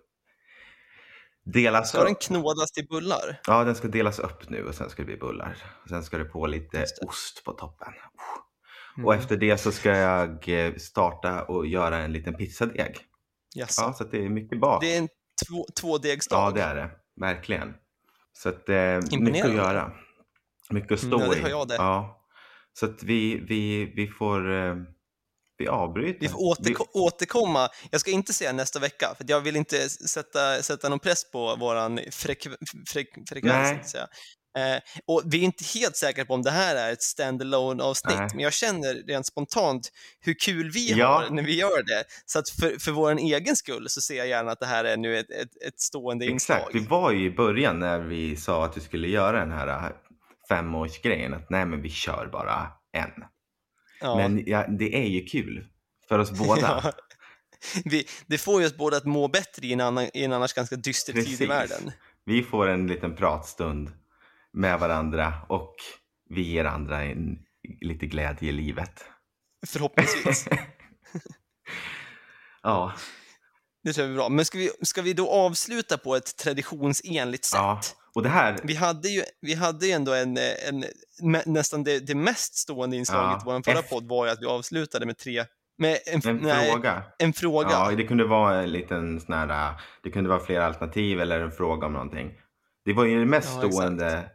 delas 1.45 1.89
Ska 1.89 2.03
den 2.05 2.13
upp. 2.13 2.21
knådas 2.21 2.73
till 2.73 2.87
bullar? 2.89 3.41
Ja, 3.47 3.65
den 3.65 3.75
ska 3.75 3.89
delas 3.89 4.19
upp 4.19 4.51
nu 4.51 4.65
och 4.65 4.75
sen 4.75 4.91
ska 4.91 5.03
det 5.03 5.07
bli 5.07 5.17
bullar. 5.17 5.57
Sen 5.89 6.03
ska 6.03 6.19
det 6.19 6.25
på 6.25 6.47
lite 6.47 6.79
det. 6.79 7.07
ost 7.07 7.45
på 7.45 7.53
toppen. 7.53 7.93
Mm. 8.97 9.07
Och 9.07 9.15
efter 9.15 9.37
det 9.37 9.59
så 9.59 9.73
ska 9.73 9.91
jag 9.97 10.49
eh, 10.49 10.75
starta 10.75 11.43
och 11.43 11.67
göra 11.67 11.99
en 11.99 12.13
liten 12.13 12.35
pizzadeg. 12.35 12.97
Jaså. 13.55 13.83
Ja, 13.83 13.93
så 13.93 14.05
att 14.05 14.11
det 14.11 14.25
är 14.25 14.29
mycket 14.29 14.61
bak. 14.61 14.83
Det 14.83 14.95
är 14.95 14.99
en 14.99 15.09
två, 15.49 15.67
tvådegsdag. 15.81 16.37
Ja, 16.37 16.51
det 16.51 16.63
är 16.63 16.75
det. 16.75 16.91
Verkligen. 17.21 17.75
Så 18.33 18.49
att 18.49 18.69
eh, 18.69 19.01
mycket 19.21 19.45
att 19.47 19.53
göra. 19.55 19.93
Mycket 20.71 20.93
att 20.93 20.99
stå 21.01 21.17
Mm, 21.17 21.21
ja, 21.29 21.33
det 21.35 21.39
i. 21.39 21.43
har 21.43 21.49
jag 21.49 21.69
det. 21.69 21.75
Ja. 21.75 22.16
Så 22.79 22.87
att 22.87 23.03
vi, 23.03 23.37
vi, 23.49 23.93
vi 23.97 24.09
får... 24.09 24.53
Eh, 24.53 24.75
vi 25.59 25.69
avbryter. 25.69 26.21
Vi 26.21 26.29
får 26.29 26.39
återko- 26.55 26.89
återkomma. 26.93 27.69
Jag 27.91 28.01
ska 28.01 28.11
inte 28.11 28.33
säga 28.33 28.53
nästa 28.53 28.79
vecka, 28.79 29.15
för 29.17 29.25
jag 29.29 29.41
vill 29.41 29.57
inte 29.57 29.89
sätta, 29.89 30.63
sätta 30.63 30.89
någon 30.89 30.99
press 30.99 31.31
på 31.31 31.39
frek- 32.11 32.57
frek- 32.95 33.25
frekvens. 33.29 33.95
Eh, 33.95 34.81
och 35.07 35.23
vi 35.25 35.39
är 35.39 35.43
inte 35.43 35.65
helt 35.79 35.97
säkra 35.97 36.25
på 36.25 36.35
om 36.35 36.43
det 36.43 36.51
här 36.51 36.77
är 36.77 36.93
ett 36.93 37.03
standalone 37.03 37.83
avsnitt, 37.83 38.17
Nej. 38.19 38.29
men 38.35 38.41
jag 38.43 38.53
känner 38.53 38.95
rent 38.95 39.27
spontant 39.27 39.89
hur 40.21 40.35
kul 40.35 40.71
vi 40.71 40.93
Ja. 40.93 41.07
har 41.07 41.31
när 41.31 41.43
vi 41.43 41.57
gör 41.59 41.83
det. 41.83 42.05
Så 42.27 42.39
att 42.39 42.49
för, 42.49 42.79
för 42.81 42.93
vår 42.93 43.19
egen 43.19 43.57
skull 43.57 43.89
så 43.89 44.01
ser 44.01 44.15
jag 44.17 44.29
gärna 44.29 44.51
att 44.53 44.61
det 44.61 44.67
här 44.67 44.85
är 44.85 44.97
nu 44.97 45.19
ett, 45.19 45.31
ett, 45.31 45.63
ett 45.67 45.81
stående 45.81 46.25
Exakt. 46.27 46.67
inslag. 46.67 46.83
Vi 46.83 46.87
var 46.89 47.13
ju 47.13 47.25
i 47.25 47.31
början 47.31 47.79
när 47.81 47.99
vi 47.99 48.37
sa 48.37 48.65
att 48.65 48.77
vi 48.77 48.81
skulle 48.81 49.09
göra 49.09 49.41
den 49.41 49.53
här 49.53 49.93
femårsgrejen. 50.49 51.35
Att 51.35 51.51
nej, 51.51 51.67
men 51.67 51.83
vi 51.83 51.91
kör 51.91 52.29
bara 52.33 52.69
en. 52.93 53.25
Ja. 54.01 54.17
Men 54.17 54.43
ja, 54.47 54.67
det 54.69 54.97
är 54.97 55.09
ju 55.09 55.25
kul 55.25 55.67
för 56.09 56.19
oss 56.19 56.31
båda. 56.31 56.61
Ja. 56.85 56.93
Vi, 57.85 58.07
det 58.27 58.39
får 58.39 58.61
ju 58.61 58.67
oss 58.67 58.77
båda 58.77 58.97
att 58.97 59.05
må 59.05 59.29
bättre 59.29 59.67
i 59.67 59.73
en, 59.73 59.81
annan, 59.81 60.09
i 60.15 60.25
en 60.25 60.33
annars 60.33 60.53
ganska 60.53 60.77
dyster 60.77 61.13
tid 61.13 61.23
i 61.23 61.27
Precis. 61.27 61.49
världen. 61.49 61.93
Vi 62.25 62.43
får 62.43 62.67
en 62.69 62.87
liten 62.87 63.17
pratstund 63.17 63.93
med 64.53 64.81
varandra 64.81 65.35
och 65.49 65.75
vi 66.31 66.43
ger 66.43 66.65
andra 66.65 67.05
en, 67.05 67.39
lite 67.81 68.07
glädje 68.07 68.49
i 68.49 68.53
livet. 68.53 69.05
Förhoppningsvis. 69.67 70.49
Ja, 72.63 72.93
Det 73.85 73.93
tror 73.93 74.05
jag 74.07 74.13
är 74.13 74.17
bra. 74.17 74.29
Men 74.29 74.45
ska 74.45 74.59
vi, 74.59 74.71
ska 74.83 75.03
vi 75.03 75.13
då 75.13 75.31
avsluta 75.31 75.99
på 75.99 76.17
ett 76.17 76.37
traditionsenligt 76.37 77.45
sätt? 77.45 77.59
ja. 77.59 77.81
Och 78.17 78.23
det 78.23 78.29
här, 78.29 78.59
Vi 78.63 78.75
hade 78.75 79.09
ju, 79.09 79.23
vi 79.41 79.55
hade 79.55 79.87
ju 79.87 79.93
ändå 79.93 80.15
en, 80.15 80.37
en, 80.69 80.85
nästan 81.47 81.85
det, 81.85 81.99
det 82.07 82.15
mest 82.15 82.55
stående 82.57 82.97
inslaget 82.97 83.31
Ja, 83.31 83.53
i 83.53 83.55
vår 83.55 83.63
förra 83.63 83.79
efter- 83.79 83.95
podd 83.95 84.09
var 84.09 84.27
ju 84.27 84.33
att 84.33 84.43
vi 84.43 84.47
avslutade 84.47 85.07
med 85.07 85.19
tre, 85.19 85.45
med 85.79 85.99
en, 86.07 86.29
en 86.29 86.37
nej, 86.37 86.71
fråga. 86.73 87.03
en 87.19 87.33
fråga. 87.33 87.69
Ja, 87.71 87.91
det 87.97 88.05
kunde 88.05 88.25
vara 88.25 88.63
en 88.63 88.73
liten 88.73 89.21
sån 89.21 89.35
här, 89.35 89.81
det 90.03 90.11
kunde 90.11 90.31
vara 90.31 90.41
flera 90.41 90.67
alternativ 90.67 91.21
eller 91.21 91.41
en 91.41 91.53
fråga 91.53 91.87
om 91.87 91.93
någonting. 91.93 92.33
Det 92.85 92.93
var 92.93 93.05
ju 93.05 93.19
det 93.19 93.27
mest 93.27 93.49
Ja, 93.53 93.59
exakt. 93.59 93.75
stående 93.75 94.31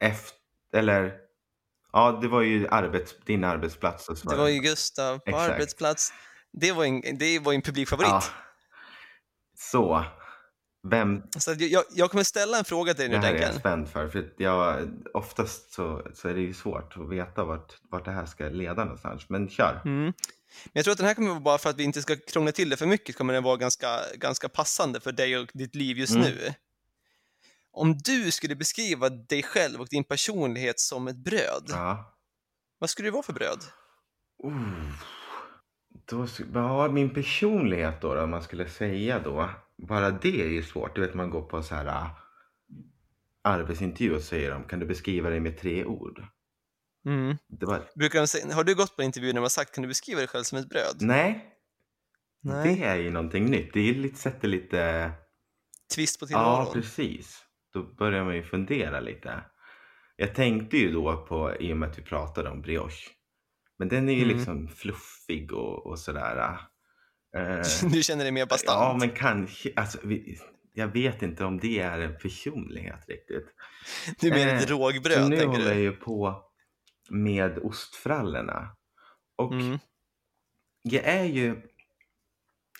efter, 0.00 0.38
eller 0.76 1.12
ja, 1.92 2.18
det 2.22 2.28
var 2.28 2.40
ju 2.42 2.68
arbets, 2.68 3.14
din 3.26 3.44
arbetsplats. 3.44 4.08
och 4.08 4.16
det 4.30 4.36
var 4.36 4.48
ju 4.48 4.58
Gustav 4.60 5.18
på 5.18 5.30
Exakt. 5.30 5.52
arbetsplats. 5.52 6.12
Det 6.52 6.72
var 6.72 6.84
en, 6.84 7.02
det 7.18 7.38
var 7.38 7.52
en 7.52 7.62
publikfavorit. 7.62 8.10
Ja. 8.10 8.22
Så, 9.58 10.04
vem, 10.90 11.22
Så 11.38 11.50
att 11.50 11.60
jag, 11.60 11.84
jag 11.94 12.10
kommer 12.10 12.24
ställa 12.24 12.58
en 12.58 12.64
fråga 12.64 12.94
till 12.94 13.10
dig 13.10 13.10
det 13.10 13.18
nu, 13.18 13.26
här 13.26 13.34
är 13.34 13.42
jag 13.42 13.54
spänd 13.54 13.88
för. 13.88 14.08
För 14.08 14.32
jag, 14.36 14.88
oftast 15.14 15.72
så, 15.72 16.02
så 16.14 16.28
är 16.28 16.34
det 16.34 16.40
ju 16.40 16.54
svårt 16.54 16.96
att 16.96 17.08
veta 17.08 17.44
vart, 17.44 17.72
vart 17.90 18.04
det 18.04 18.10
här 18.10 18.26
ska 18.26 18.48
leda 18.48 18.84
någonstans. 18.84 19.28
Men 19.28 19.48
kör. 19.48 19.80
Mm. 19.84 20.04
Men 20.04 20.12
jag 20.72 20.84
tror 20.84 20.92
att 20.92 20.98
den 20.98 21.06
här 21.06 21.14
kommer 21.14 21.28
vara 21.28 21.40
bara 21.40 21.58
för 21.58 21.70
att 21.70 21.76
vi 21.76 21.82
inte 21.84 22.02
ska 22.02 22.16
krångla 22.16 22.52
till 22.52 22.70
det 22.70 22.76
för 22.76 22.86
mycket, 22.86 23.16
kommer 23.16 23.34
den 23.34 23.42
vara 23.42 23.56
ganska, 23.56 24.00
ganska 24.14 24.48
passande 24.48 25.00
för 25.00 25.12
dig 25.12 25.38
och 25.38 25.48
ditt 25.54 25.74
liv 25.74 25.98
just 25.98 26.14
Mm. 26.14 26.26
nu. 26.26 26.54
Om 27.72 27.98
du 27.98 28.30
skulle 28.30 28.56
beskriva 28.56 29.08
dig 29.08 29.42
själv 29.42 29.80
och 29.80 29.88
din 29.90 30.04
personlighet 30.04 30.80
som 30.80 31.08
ett 31.08 31.16
bröd, 31.16 31.64
Ja. 31.68 32.14
vad 32.78 32.90
skulle 32.90 33.08
det 33.08 33.12
vara 33.12 33.22
för 33.22 33.32
bröd? 33.32 33.58
Uh, 34.44 34.92
då, 36.04 36.26
ja, 36.54 36.88
min 36.88 37.14
personlighet 37.14 38.00
då, 38.00 38.14
då, 38.14 38.22
om 38.22 38.30
man 38.30 38.42
skulle 38.42 38.68
säga 38.68 39.18
då. 39.18 39.50
Bara 39.82 40.10
det 40.10 40.42
är 40.42 40.48
ju 40.48 40.62
svårt. 40.62 40.94
Du 40.94 41.00
vet, 41.00 41.14
man 41.14 41.30
går 41.30 41.42
på 41.42 41.62
så 41.62 41.74
här 41.74 41.86
uh, 41.86 42.10
arbetsintervju 43.42 44.14
och 44.14 44.22
säger 44.22 44.50
de, 44.50 44.64
kan 44.64 44.78
du 44.78 44.86
beskriva 44.86 45.30
dig 45.30 45.40
med 45.40 45.58
tre 45.58 45.84
ord? 45.84 46.24
Mm. 47.06 47.36
Var, 47.48 47.82
Brukar 47.94 48.18
de 48.20 48.26
säga, 48.26 48.54
har 48.54 48.64
du 48.64 48.74
gått 48.74 48.96
på 48.96 49.02
en 49.02 49.06
intervju 49.06 49.32
när 49.32 49.40
har 49.40 49.48
sagt 49.48 49.74
kan 49.74 49.82
du 49.82 49.88
beskriva 49.88 50.18
dig 50.18 50.28
själv 50.28 50.42
som 50.42 50.58
ett 50.58 50.68
bröd? 50.68 50.96
nej, 51.00 51.50
Nej. 52.42 52.76
det 52.76 52.84
är 52.84 52.96
ju 52.96 53.10
någonting 53.10 53.44
nytt. 53.50 53.72
Det 53.72 53.80
är 53.90 53.94
lite, 53.94 54.18
sätter 54.18 54.48
lite... 54.48 55.10
Twist 55.94 56.20
på 56.20 56.24
Ja, 56.24 56.26
tillvaron? 56.28 56.72
precis. 56.72 57.42
Då 57.72 57.82
börjar 57.82 58.24
man 58.24 58.36
ju 58.36 58.42
fundera 58.42 59.00
lite. 59.00 59.44
Jag 60.16 60.34
tänkte 60.34 60.76
ju 60.76 60.92
då 60.92 61.26
på, 61.26 61.56
i 61.60 61.72
och 61.72 61.76
med 61.76 61.90
att 61.90 61.98
vi 61.98 62.02
pratade 62.02 62.50
om 62.50 62.62
brioche. 62.62 63.10
Men 63.78 63.88
den 63.88 64.08
är 64.08 64.12
ju 64.12 64.22
Mm. 64.24 64.36
liksom 64.36 64.68
fluffig 64.68 65.52
och, 65.52 65.86
och 65.86 65.98
sådär. 65.98 66.58
Eh, 67.36 67.88
du 67.92 68.02
känner 68.02 68.24
dig 68.24 68.32
mer 68.32 68.46
bastant? 68.46 68.78
Ja, 68.80 68.96
men 69.00 69.10
kanske. 69.10 69.72
Alltså, 69.76 69.98
vi, 70.02 70.38
jag 70.72 70.88
vet 70.88 71.22
inte 71.22 71.44
om 71.44 71.58
det 71.58 71.80
är 71.80 72.00
en 72.00 72.18
personlighet 72.18 73.04
riktigt. 73.08 73.46
Du 74.20 74.30
menar 74.30 74.54
ett 74.54 74.70
eh, 74.70 74.76
rågbröd, 74.76 75.22
Så 75.22 75.28
nu 75.28 75.44
håller 75.44 75.66
jag 75.66 75.80
ju 75.80 75.92
på 75.92 76.42
med 77.10 77.58
ostfrallorna. 77.58 78.76
Och 79.36 79.52
Mm. 79.52 79.78
jag 80.82 81.04
är 81.04 81.24
ju 81.24 81.56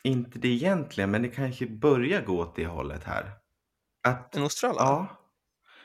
inte 0.02 0.39
det 0.39 0.48
egentligen, 0.48 1.10
men 1.10 1.22
det 1.22 1.28
kanske 1.28 1.66
börjar 1.66 2.22
gå 2.22 2.39
åt 2.40 2.56
det 2.56 2.66
hållet 2.66 3.05
här. 3.05 3.31
Att, 4.09 4.36
En 4.36 4.43
ostfralla? 4.43 4.81
ja. 4.81 5.20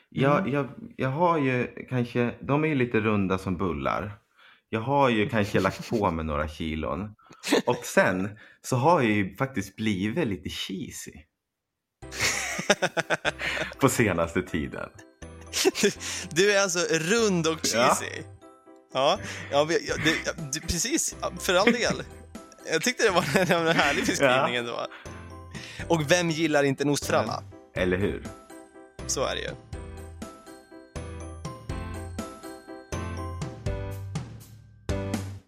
Jag, 0.09 0.39
Mm. 0.39 0.53
jag, 0.53 0.67
jag 0.97 1.09
har 1.09 1.37
ju 1.37 1.85
kanske, 1.89 2.35
de 2.41 2.63
är 2.63 2.67
ju 2.67 2.75
lite 2.75 2.99
runda 2.99 3.37
som 3.37 3.57
bullar. 3.57 4.19
Jag 4.69 4.79
har 4.81 5.09
ju 5.09 5.29
kanske 5.29 5.59
lagt 5.59 5.89
på 5.89 6.11
mig 6.11 6.25
några 6.25 6.47
kilon. 6.47 7.15
Och 7.65 7.75
sen 7.85 8.29
så 8.65 8.76
har 8.76 9.02
jag 9.02 9.11
ju 9.11 9.36
faktiskt 9.36 9.76
blivit 9.76 10.27
lite 10.27 10.49
cheesy. 10.49 11.14
på 13.80 13.90
senaste 13.90 14.41
tiden. 14.41 14.90
Du 16.30 16.52
är 16.52 16.61
alltså 16.61 16.80
rund 16.91 17.48
och 17.48 17.65
cheesy? 17.65 18.23
Ja, 18.94 19.19
ja, 19.52 19.68
ja 19.81 19.95
det, 20.03 20.11
ja, 20.26 20.34
det, 20.53 20.60
precis. 20.60 21.15
För 21.40 21.56
all 21.56 21.72
del. 21.72 22.03
Jag 22.72 22.81
tyckte 22.81 23.03
det 23.03 23.11
var 23.11 23.26
en, 23.36 23.68
en 23.68 23.76
härlig 23.76 24.06
beskrivning 24.06 24.56
ändå. 24.56 24.88
Och 25.88 26.11
vem 26.11 26.30
gillar 26.30 26.64
inte 26.64 26.84
en 26.84 26.90
ostfralla? 26.90 27.44
Eller 27.76 27.98
hur? 27.98 28.23
Så 29.07 29.26
är 29.26 29.36
det 29.36 29.41
ju. 29.41 29.68